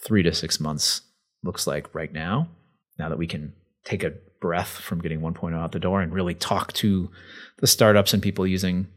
three 0.03 0.23
to 0.23 0.33
six 0.33 0.59
months 0.59 1.01
looks 1.43 1.67
like 1.67 1.93
right 1.93 2.11
now. 2.11 2.49
Now 2.97 3.09
that 3.09 3.17
we 3.17 3.27
can 3.27 3.53
take 3.83 4.03
a 4.03 4.13
breath 4.41 4.69
from 4.69 4.99
getting 4.99 5.21
1.0 5.21 5.55
out 5.55 5.71
the 5.71 5.79
door 5.79 6.01
and 6.01 6.13
really 6.13 6.33
talk 6.33 6.73
to 6.73 7.09
the 7.59 7.67
startups 7.67 8.13
and 8.13 8.23
people 8.23 8.47
using 8.47 8.87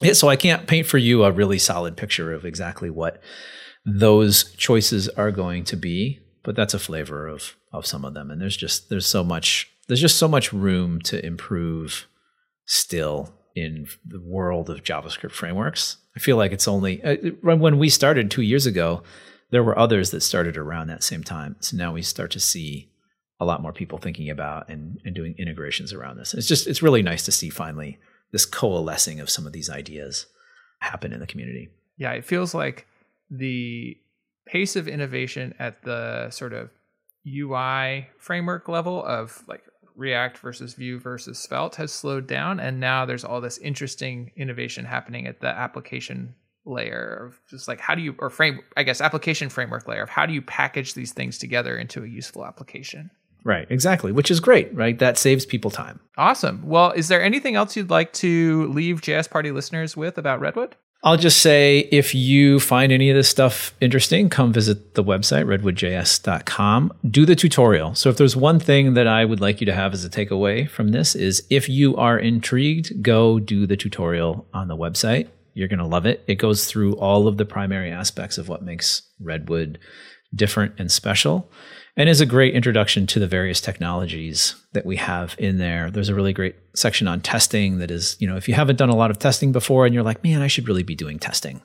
it. 0.00 0.14
So 0.14 0.28
I 0.28 0.36
can't 0.36 0.66
paint 0.66 0.86
for 0.86 0.98
you 0.98 1.24
a 1.24 1.32
really 1.32 1.58
solid 1.58 1.96
picture 1.96 2.32
of 2.32 2.44
exactly 2.44 2.90
what 2.90 3.20
those 3.84 4.52
choices 4.54 5.08
are 5.10 5.30
going 5.30 5.64
to 5.64 5.76
be, 5.76 6.20
but 6.42 6.54
that's 6.56 6.74
a 6.74 6.78
flavor 6.78 7.26
of 7.26 7.56
of 7.72 7.86
some 7.86 8.04
of 8.04 8.14
them. 8.14 8.30
And 8.30 8.40
there's 8.40 8.56
just 8.56 8.88
there's 8.88 9.06
so 9.06 9.24
much 9.24 9.70
there's 9.86 10.00
just 10.00 10.18
so 10.18 10.28
much 10.28 10.52
room 10.52 11.00
to 11.02 11.24
improve 11.24 12.06
still 12.66 13.34
in 13.54 13.86
the 14.06 14.20
world 14.20 14.70
of 14.70 14.82
JavaScript 14.82 15.32
frameworks. 15.32 15.98
I 16.16 16.20
feel 16.20 16.36
like 16.36 16.52
it's 16.52 16.68
only 16.68 17.02
uh, 17.02 17.16
when 17.42 17.78
we 17.78 17.88
started 17.88 18.30
2 18.30 18.42
years 18.42 18.66
ago, 18.66 19.02
there 19.50 19.62
were 19.62 19.78
others 19.78 20.10
that 20.10 20.22
started 20.22 20.56
around 20.56 20.88
that 20.88 21.04
same 21.04 21.22
time. 21.22 21.56
So 21.60 21.76
now 21.76 21.92
we 21.92 22.02
start 22.02 22.30
to 22.32 22.40
see 22.40 22.90
a 23.40 23.44
lot 23.44 23.62
more 23.62 23.72
people 23.72 23.98
thinking 23.98 24.30
about 24.30 24.68
and, 24.68 24.98
and 25.04 25.14
doing 25.14 25.34
integrations 25.38 25.92
around 25.92 26.16
this. 26.16 26.34
It's 26.34 26.46
just 26.46 26.66
it's 26.66 26.82
really 26.82 27.02
nice 27.02 27.24
to 27.24 27.32
see 27.32 27.50
finally 27.50 27.98
this 28.32 28.46
coalescing 28.46 29.20
of 29.20 29.30
some 29.30 29.46
of 29.46 29.52
these 29.52 29.70
ideas 29.70 30.26
happen 30.80 31.12
in 31.12 31.20
the 31.20 31.26
community. 31.26 31.68
Yeah, 31.96 32.12
it 32.12 32.24
feels 32.24 32.54
like 32.54 32.86
the 33.30 33.96
pace 34.46 34.76
of 34.76 34.88
innovation 34.88 35.54
at 35.58 35.82
the 35.82 36.30
sort 36.30 36.52
of 36.52 36.70
UI 37.26 38.08
framework 38.18 38.68
level 38.68 39.04
of 39.04 39.42
like 39.48 39.62
React 39.96 40.38
versus 40.38 40.74
Vue 40.74 40.98
versus 40.98 41.38
Svelte 41.38 41.76
has 41.76 41.92
slowed 41.92 42.26
down, 42.26 42.58
and 42.60 42.80
now 42.80 43.04
there's 43.04 43.24
all 43.24 43.40
this 43.40 43.58
interesting 43.58 44.32
innovation 44.36 44.84
happening 44.84 45.26
at 45.26 45.40
the 45.40 45.48
application 45.48 46.34
layer 46.66 47.26
of 47.26 47.40
just 47.48 47.68
like 47.68 47.80
how 47.80 47.94
do 47.94 48.02
you 48.02 48.14
or 48.18 48.30
frame 48.30 48.60
i 48.76 48.82
guess 48.82 49.00
application 49.00 49.48
framework 49.48 49.86
layer 49.86 50.02
of 50.02 50.08
how 50.08 50.24
do 50.24 50.32
you 50.32 50.40
package 50.40 50.94
these 50.94 51.12
things 51.12 51.38
together 51.38 51.76
into 51.76 52.02
a 52.02 52.06
useful 52.06 52.44
application? 52.44 53.10
Right 53.44 53.66
exactly 53.68 54.12
which 54.12 54.30
is 54.30 54.40
great 54.40 54.74
right? 54.74 54.98
That 54.98 55.18
saves 55.18 55.44
people 55.44 55.70
time. 55.70 56.00
Awesome. 56.16 56.62
Well 56.64 56.92
is 56.92 57.08
there 57.08 57.22
anything 57.22 57.54
else 57.54 57.76
you'd 57.76 57.90
like 57.90 58.12
to 58.14 58.66
leave 58.68 59.02
js 59.02 59.28
party 59.28 59.50
listeners 59.50 59.96
with 59.96 60.16
about 60.16 60.40
redwood 60.40 60.76
I'll 61.04 61.18
just 61.18 61.42
say 61.42 61.80
if 61.92 62.14
you 62.14 62.58
find 62.58 62.90
any 62.90 63.10
of 63.10 63.14
this 63.14 63.28
stuff 63.28 63.74
interesting, 63.78 64.30
come 64.30 64.54
visit 64.54 64.94
the 64.94 65.04
website, 65.04 65.44
redwoodjs.com. 65.44 66.94
Do 67.10 67.26
the 67.26 67.36
tutorial. 67.36 67.94
So, 67.94 68.08
if 68.08 68.16
there's 68.16 68.34
one 68.34 68.58
thing 68.58 68.94
that 68.94 69.06
I 69.06 69.26
would 69.26 69.38
like 69.38 69.60
you 69.60 69.66
to 69.66 69.74
have 69.74 69.92
as 69.92 70.02
a 70.02 70.08
takeaway 70.08 70.66
from 70.66 70.92
this, 70.92 71.14
is 71.14 71.46
if 71.50 71.68
you 71.68 71.94
are 71.96 72.18
intrigued, 72.18 73.02
go 73.02 73.38
do 73.38 73.66
the 73.66 73.76
tutorial 73.76 74.46
on 74.54 74.68
the 74.68 74.76
website. 74.76 75.28
You're 75.52 75.68
going 75.68 75.78
to 75.78 75.86
love 75.86 76.06
it. 76.06 76.24
It 76.26 76.36
goes 76.36 76.64
through 76.64 76.96
all 76.96 77.28
of 77.28 77.36
the 77.36 77.44
primary 77.44 77.90
aspects 77.90 78.38
of 78.38 78.48
what 78.48 78.62
makes 78.62 79.02
Redwood 79.20 79.78
different 80.34 80.72
and 80.78 80.90
special 80.90 81.50
and 81.96 82.08
is 82.08 82.20
a 82.20 82.26
great 82.26 82.54
introduction 82.54 83.06
to 83.06 83.20
the 83.20 83.26
various 83.26 83.60
technologies 83.60 84.54
that 84.72 84.84
we 84.84 84.96
have 84.96 85.36
in 85.38 85.58
there. 85.58 85.90
There's 85.90 86.08
a 86.08 86.14
really 86.14 86.32
great 86.32 86.56
section 86.74 87.06
on 87.06 87.20
testing 87.20 87.78
that 87.78 87.90
is, 87.90 88.16
you 88.18 88.26
know, 88.26 88.36
if 88.36 88.48
you 88.48 88.54
haven't 88.54 88.76
done 88.76 88.90
a 88.90 88.96
lot 88.96 89.10
of 89.10 89.18
testing 89.18 89.52
before 89.52 89.86
and 89.86 89.94
you're 89.94 90.02
like, 90.02 90.24
man, 90.24 90.42
I 90.42 90.48
should 90.48 90.68
really 90.68 90.82
be 90.82 90.96
doing 90.96 91.18
testing, 91.18 91.62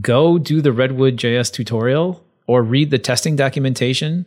go 0.00 0.38
do 0.38 0.60
the 0.60 0.72
Redwood 0.72 1.16
JS 1.16 1.52
tutorial 1.52 2.24
or 2.46 2.62
read 2.62 2.90
the 2.90 2.98
testing 2.98 3.36
documentation. 3.36 4.26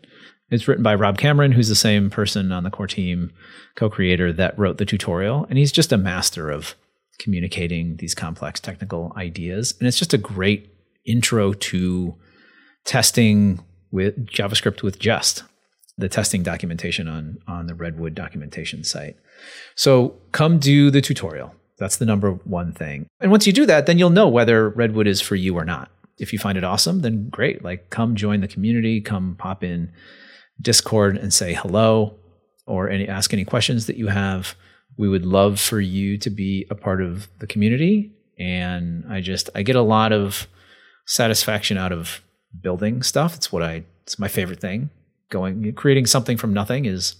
It's 0.50 0.68
written 0.68 0.84
by 0.84 0.96
Rob 0.96 1.18
Cameron, 1.18 1.52
who's 1.52 1.70
the 1.70 1.76
same 1.76 2.10
person 2.10 2.52
on 2.52 2.64
the 2.64 2.72
core 2.72 2.88
team, 2.88 3.32
co 3.76 3.90
creator 3.90 4.32
that 4.34 4.58
wrote 4.58 4.78
the 4.78 4.86
tutorial. 4.86 5.46
And 5.50 5.58
he's 5.58 5.72
just 5.72 5.92
a 5.92 5.98
master 5.98 6.50
of 6.50 6.76
communicating 7.20 7.98
these 7.98 8.16
complex 8.16 8.60
technical 8.60 9.14
ideas. 9.16 9.74
And 9.80 9.88
it's 9.88 9.98
just 9.98 10.14
a 10.14 10.20
great 10.20 10.72
intro 11.06 11.54
to 11.54 12.16
testing 12.84 13.64
with 13.92 14.28
JavaScript 14.28 14.84
with 14.84 15.00
Jest, 15.00 15.44
the 15.98 16.10
testing 16.10 16.44
documentation 16.44 17.08
on, 17.08 17.38
on 17.48 17.68
the 17.68 17.76
Redwood 17.76 18.16
documentation 18.16 18.84
site. 18.84 19.16
So 19.76 20.16
come 20.32 20.60
do 20.60 20.92
the 20.92 21.02
tutorial. 21.02 21.54
That's 21.78 21.98
the 21.98 22.06
number 22.06 22.32
one 22.32 22.72
thing. 22.72 23.08
And 23.20 23.32
once 23.32 23.46
you 23.46 23.54
do 23.54 23.66
that, 23.66 23.86
then 23.86 24.00
you'll 24.00 24.10
know 24.10 24.30
whether 24.30 24.70
Redwood 24.70 25.08
is 25.08 25.22
for 25.22 25.36
you 25.36 25.58
or 25.58 25.66
not. 25.66 25.92
If 26.18 26.32
you 26.32 26.40
find 26.40 26.58
it 26.58 26.64
awesome, 26.64 27.02
then 27.02 27.30
great. 27.30 27.64
Like 27.64 27.90
come 27.90 28.16
join 28.16 28.40
the 28.40 28.48
community, 28.48 29.02
come 29.02 29.36
pop 29.38 29.64
in 29.64 29.92
Discord 30.62 31.18
and 31.18 31.34
say 31.34 31.54
hello 31.54 32.16
or 32.66 32.90
any 32.90 33.08
ask 33.08 33.34
any 33.34 33.46
questions 33.46 33.86
that 33.88 33.98
you 33.98 34.08
have 34.08 34.56
we 34.98 35.10
would 35.10 35.26
love 35.26 35.60
for 35.60 35.80
you 35.80 36.18
to 36.18 36.30
be 36.30 36.66
a 36.70 36.76
part 36.76 37.02
of 37.02 37.28
the 37.40 37.48
community 37.48 38.12
and 38.40 39.06
i 39.10 39.22
just 39.22 39.50
i 39.56 39.62
get 39.62 39.76
a 39.76 39.82
lot 39.82 40.12
of 40.12 40.48
satisfaction 41.06 41.78
out 41.78 41.92
of 41.92 42.22
building 42.62 43.04
stuff 43.04 43.36
it's 43.36 43.52
what 43.52 43.64
i 43.64 43.84
it's 44.04 44.20
my 44.20 44.28
favorite 44.28 44.60
thing 44.60 44.90
going 45.30 45.74
creating 45.74 46.06
something 46.06 46.38
from 46.38 46.54
nothing 46.54 46.86
is 46.86 47.16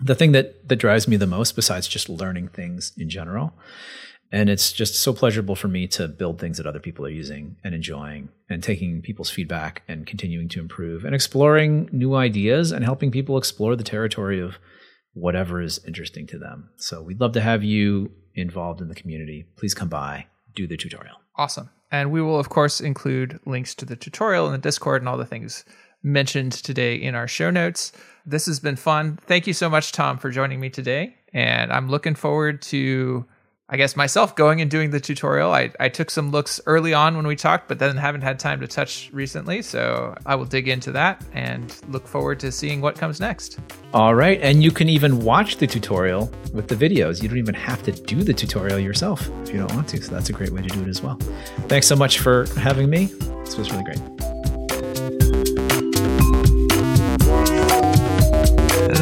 the 0.00 0.14
thing 0.14 0.32
that 0.32 0.68
that 0.68 0.76
drives 0.76 1.06
me 1.06 1.16
the 1.16 1.26
most 1.26 1.54
besides 1.54 1.86
just 1.86 2.08
learning 2.08 2.48
things 2.48 2.92
in 2.96 3.08
general 3.08 3.52
And 4.34 4.48
it's 4.48 4.72
just 4.72 4.94
so 4.94 5.12
pleasurable 5.12 5.54
for 5.54 5.68
me 5.68 5.86
to 5.88 6.08
build 6.08 6.40
things 6.40 6.56
that 6.56 6.66
other 6.66 6.80
people 6.80 7.04
are 7.04 7.10
using 7.10 7.56
and 7.62 7.74
enjoying 7.74 8.30
and 8.48 8.62
taking 8.62 9.02
people's 9.02 9.28
feedback 9.28 9.82
and 9.86 10.06
continuing 10.06 10.48
to 10.48 10.60
improve 10.60 11.04
and 11.04 11.14
exploring 11.14 11.90
new 11.92 12.14
ideas 12.14 12.72
and 12.72 12.82
helping 12.82 13.10
people 13.10 13.36
explore 13.36 13.76
the 13.76 13.84
territory 13.84 14.40
of 14.40 14.58
whatever 15.12 15.60
is 15.60 15.84
interesting 15.86 16.26
to 16.28 16.38
them. 16.38 16.70
So 16.78 17.02
we'd 17.02 17.20
love 17.20 17.32
to 17.32 17.42
have 17.42 17.62
you 17.62 18.10
involved 18.34 18.80
in 18.80 18.88
the 18.88 18.94
community. 18.94 19.44
Please 19.56 19.74
come 19.74 19.90
by, 19.90 20.26
do 20.54 20.66
the 20.66 20.78
tutorial. 20.78 21.16
Awesome. 21.36 21.68
And 21.92 22.10
we 22.10 22.22
will, 22.22 22.40
of 22.40 22.48
course, 22.48 22.80
include 22.80 23.38
links 23.44 23.74
to 23.76 23.84
the 23.84 23.94
tutorial 23.94 24.46
and 24.46 24.54
the 24.54 24.58
Discord 24.58 25.02
and 25.02 25.08
all 25.08 25.18
the 25.18 25.26
things 25.26 25.64
mentioned 26.02 26.52
today 26.52 26.96
in 26.96 27.14
our 27.14 27.28
show 27.28 27.50
notes. 27.50 27.92
This 28.24 28.46
has 28.46 28.58
been 28.58 28.76
fun. 28.76 29.18
Thank 29.26 29.46
you 29.46 29.52
so 29.52 29.68
much, 29.68 29.92
Tom, 29.92 30.18
for 30.18 30.30
joining 30.30 30.58
me 30.58 30.70
today. 30.70 31.14
And 31.34 31.70
I'm 31.70 31.88
looking 31.88 32.14
forward 32.14 32.62
to 32.62 33.24
I 33.72 33.76
guess 33.76 33.96
myself 33.96 34.36
going 34.36 34.60
and 34.60 34.70
doing 34.70 34.90
the 34.90 35.00
tutorial. 35.00 35.54
I, 35.54 35.72
I 35.80 35.88
took 35.88 36.10
some 36.10 36.30
looks 36.30 36.60
early 36.66 36.92
on 36.92 37.16
when 37.16 37.26
we 37.26 37.34
talked, 37.34 37.68
but 37.68 37.78
then 37.78 37.96
haven't 37.96 38.20
had 38.20 38.38
time 38.38 38.60
to 38.60 38.66
touch 38.66 39.08
recently. 39.14 39.62
So 39.62 40.14
I 40.26 40.34
will 40.34 40.44
dig 40.44 40.68
into 40.68 40.92
that 40.92 41.24
and 41.32 41.74
look 41.88 42.06
forward 42.06 42.38
to 42.40 42.52
seeing 42.52 42.82
what 42.82 42.96
comes 42.96 43.18
next. 43.18 43.60
All 43.94 44.14
right. 44.14 44.38
And 44.42 44.62
you 44.62 44.72
can 44.72 44.90
even 44.90 45.24
watch 45.24 45.56
the 45.56 45.66
tutorial 45.66 46.30
with 46.52 46.68
the 46.68 46.74
videos. 46.74 47.22
You 47.22 47.30
don't 47.30 47.38
even 47.38 47.54
have 47.54 47.82
to 47.84 47.92
do 47.92 48.22
the 48.22 48.34
tutorial 48.34 48.78
yourself 48.78 49.26
if 49.44 49.54
you 49.54 49.60
don't 49.60 49.74
want 49.74 49.88
to. 49.88 50.02
So 50.02 50.12
that's 50.12 50.28
a 50.28 50.34
great 50.34 50.50
way 50.50 50.60
to 50.60 50.68
do 50.68 50.82
it 50.82 50.88
as 50.88 51.00
well. 51.00 51.16
Thanks 51.68 51.86
so 51.86 51.96
much 51.96 52.18
for 52.18 52.44
having 52.58 52.90
me. 52.90 53.06
This 53.06 53.56
was 53.56 53.70
really 53.70 53.84
great. 53.84 54.00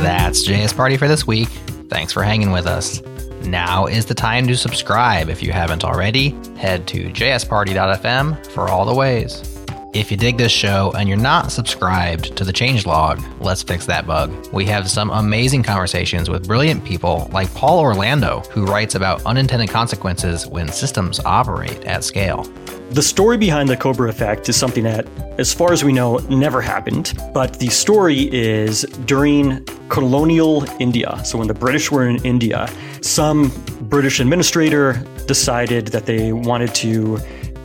That's 0.00 0.46
JS 0.46 0.76
Party 0.76 0.96
for 0.96 1.08
this 1.08 1.26
week. 1.26 1.48
Thanks 1.88 2.12
for 2.12 2.22
hanging 2.22 2.52
with 2.52 2.68
us. 2.68 3.02
Now 3.42 3.86
is 3.86 4.06
the 4.06 4.14
time 4.14 4.46
to 4.48 4.56
subscribe 4.56 5.28
if 5.28 5.42
you 5.42 5.52
haven't 5.52 5.84
already. 5.84 6.30
Head 6.56 6.86
to 6.88 7.10
jsparty.fm 7.10 8.46
for 8.46 8.68
all 8.68 8.84
the 8.84 8.94
ways. 8.94 9.59
If 9.92 10.12
you 10.12 10.16
dig 10.16 10.38
this 10.38 10.52
show 10.52 10.92
and 10.96 11.08
you're 11.08 11.18
not 11.18 11.50
subscribed 11.50 12.36
to 12.36 12.44
the 12.44 12.52
changelog, 12.52 13.20
let's 13.40 13.64
fix 13.64 13.86
that 13.86 14.06
bug. 14.06 14.32
We 14.52 14.64
have 14.66 14.88
some 14.88 15.10
amazing 15.10 15.64
conversations 15.64 16.30
with 16.30 16.46
brilliant 16.46 16.84
people 16.84 17.28
like 17.32 17.52
Paul 17.54 17.80
Orlando, 17.80 18.38
who 18.52 18.66
writes 18.66 18.94
about 18.94 19.26
unintended 19.26 19.68
consequences 19.68 20.46
when 20.46 20.68
systems 20.68 21.18
operate 21.24 21.84
at 21.86 22.04
scale. 22.04 22.44
The 22.90 23.02
story 23.02 23.36
behind 23.36 23.68
the 23.68 23.76
Cobra 23.76 24.08
effect 24.08 24.48
is 24.48 24.54
something 24.54 24.84
that, 24.84 25.08
as 25.38 25.52
far 25.52 25.72
as 25.72 25.82
we 25.82 25.92
know, 25.92 26.18
never 26.28 26.60
happened. 26.60 27.12
But 27.34 27.58
the 27.58 27.68
story 27.68 28.32
is 28.32 28.82
during 29.06 29.64
colonial 29.88 30.64
India. 30.80 31.20
So 31.24 31.36
when 31.36 31.48
the 31.48 31.54
British 31.54 31.90
were 31.90 32.08
in 32.08 32.24
India, 32.24 32.68
some 33.00 33.48
British 33.82 34.20
administrator 34.20 35.04
decided 35.26 35.88
that 35.88 36.06
they 36.06 36.32
wanted 36.32 36.74
to 36.76 37.18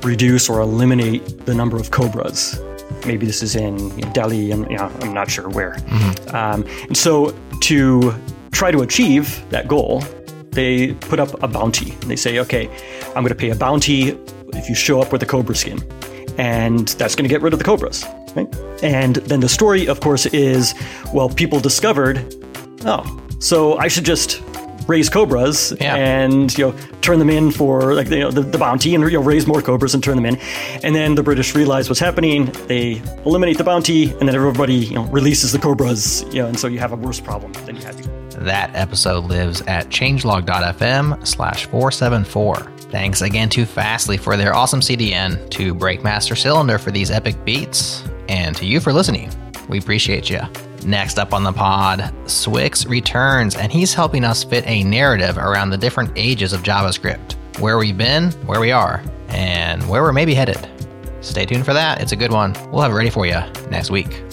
reduce 0.05 0.47
or 0.49 0.61
eliminate 0.61 1.45
the 1.45 1.53
number 1.53 1.77
of 1.77 1.91
cobras. 1.91 2.59
Maybe 3.05 3.25
this 3.25 3.41
is 3.41 3.55
in 3.55 3.89
Delhi, 4.11 4.51
and 4.51 4.69
you 4.69 4.77
know, 4.77 4.91
I'm 5.01 5.13
not 5.13 5.29
sure 5.29 5.49
where. 5.49 5.73
Mm-hmm. 5.73 6.35
Um, 6.35 6.65
and 6.87 6.95
so 6.95 7.35
to 7.61 8.13
try 8.51 8.71
to 8.71 8.81
achieve 8.81 9.43
that 9.49 9.67
goal, 9.67 10.03
they 10.51 10.93
put 10.93 11.19
up 11.19 11.41
a 11.43 11.47
bounty. 11.47 11.91
They 12.07 12.15
say, 12.15 12.39
okay, 12.39 12.69
I'm 13.07 13.23
going 13.23 13.27
to 13.27 13.35
pay 13.35 13.49
a 13.49 13.55
bounty 13.55 14.17
if 14.53 14.69
you 14.69 14.75
show 14.75 15.01
up 15.01 15.11
with 15.11 15.21
a 15.23 15.25
cobra 15.25 15.55
skin. 15.55 15.79
And 16.37 16.87
that's 16.89 17.15
going 17.15 17.27
to 17.27 17.33
get 17.33 17.41
rid 17.41 17.53
of 17.53 17.59
the 17.59 17.65
cobras. 17.65 18.05
Right? 18.35 18.53
And 18.83 19.17
then 19.17 19.39
the 19.39 19.49
story, 19.49 19.87
of 19.87 19.99
course, 19.99 20.25
is 20.27 20.73
well, 21.13 21.29
people 21.29 21.59
discovered, 21.59 22.35
oh, 22.85 23.21
so 23.39 23.77
I 23.77 23.87
should 23.87 24.05
just 24.05 24.41
raise 24.87 25.09
cobras 25.09 25.73
yeah. 25.79 25.95
and 25.95 26.55
you 26.57 26.65
know 26.65 26.77
turn 27.01 27.19
them 27.19 27.29
in 27.29 27.51
for 27.51 27.93
like 27.93 28.09
you 28.09 28.19
know, 28.19 28.31
the, 28.31 28.41
the 28.41 28.57
bounty 28.57 28.95
and 28.95 29.03
you 29.03 29.11
know 29.11 29.21
raise 29.21 29.47
more 29.47 29.61
cobras 29.61 29.93
and 29.93 30.03
turn 30.03 30.15
them 30.15 30.25
in. 30.25 30.37
And 30.83 30.95
then 30.95 31.15
the 31.15 31.23
british 31.23 31.55
realize 31.55 31.89
what's 31.89 31.99
happening. 31.99 32.45
They 32.67 33.01
eliminate 33.25 33.57
the 33.57 33.63
bounty 33.63 34.11
and 34.11 34.27
then 34.27 34.35
everybody 34.35 34.75
you 34.75 34.95
know 34.95 35.05
releases 35.05 35.51
the 35.51 35.59
cobras. 35.59 36.23
You 36.31 36.43
know 36.43 36.47
and 36.47 36.59
so 36.59 36.67
you 36.67 36.79
have 36.79 36.91
a 36.91 36.95
worse 36.95 37.19
problem 37.19 37.53
than 37.65 37.75
you 37.75 37.83
had 37.83 37.97
before. 37.97 38.13
That 38.43 38.75
episode 38.75 39.25
lives 39.25 39.61
at 39.61 39.87
changelog.fm 39.87 41.25
slash 41.25 41.65
474 41.67 42.55
thanks 42.91 43.21
again 43.21 43.49
to 43.49 43.65
fastly 43.65 44.17
for 44.17 44.37
their 44.37 44.53
awesome 44.53 44.79
cdn 44.79 45.49
to 45.49 45.73
breakmaster 45.73 46.37
cylinder 46.37 46.77
for 46.77 46.91
these 46.91 47.11
epic 47.11 47.35
beats 47.43 48.03
and 48.29 48.55
to 48.55 48.65
you 48.65 48.79
for 48.79 48.93
listening. 48.93 49.31
We 49.67 49.79
appreciate 49.79 50.29
you 50.29 50.41
Next 50.85 51.17
up 51.17 51.33
on 51.33 51.43
the 51.43 51.51
pod, 51.51 52.13
swyx 52.25 52.87
returns, 52.87 53.55
and 53.55 53.71
he's 53.71 53.93
helping 53.93 54.23
us 54.23 54.43
fit 54.43 54.63
a 54.67 54.83
narrative 54.83 55.39
around 55.39 55.71
the 55.71 55.77
different 55.77 56.11
ages 56.15 56.53
of 56.53 56.61
JavaScript 56.61 57.35
where 57.59 57.77
we've 57.77 57.97
been, 57.97 58.31
where 58.45 58.59
we 58.59 58.71
are, 58.71 59.01
and 59.29 59.87
where 59.89 60.03
we're 60.03 60.13
maybe 60.13 60.35
headed. 60.35 60.69
Stay 61.21 61.45
tuned 61.45 61.65
for 61.65 61.73
that. 61.73 62.01
It's 62.01 62.11
a 62.11 62.15
good 62.15 62.31
one. 62.31 62.53
We'll 62.71 62.83
have 62.83 62.91
it 62.91 62.95
ready 62.95 63.09
for 63.09 63.25
you 63.25 63.39
next 63.71 63.89
week. 63.89 64.24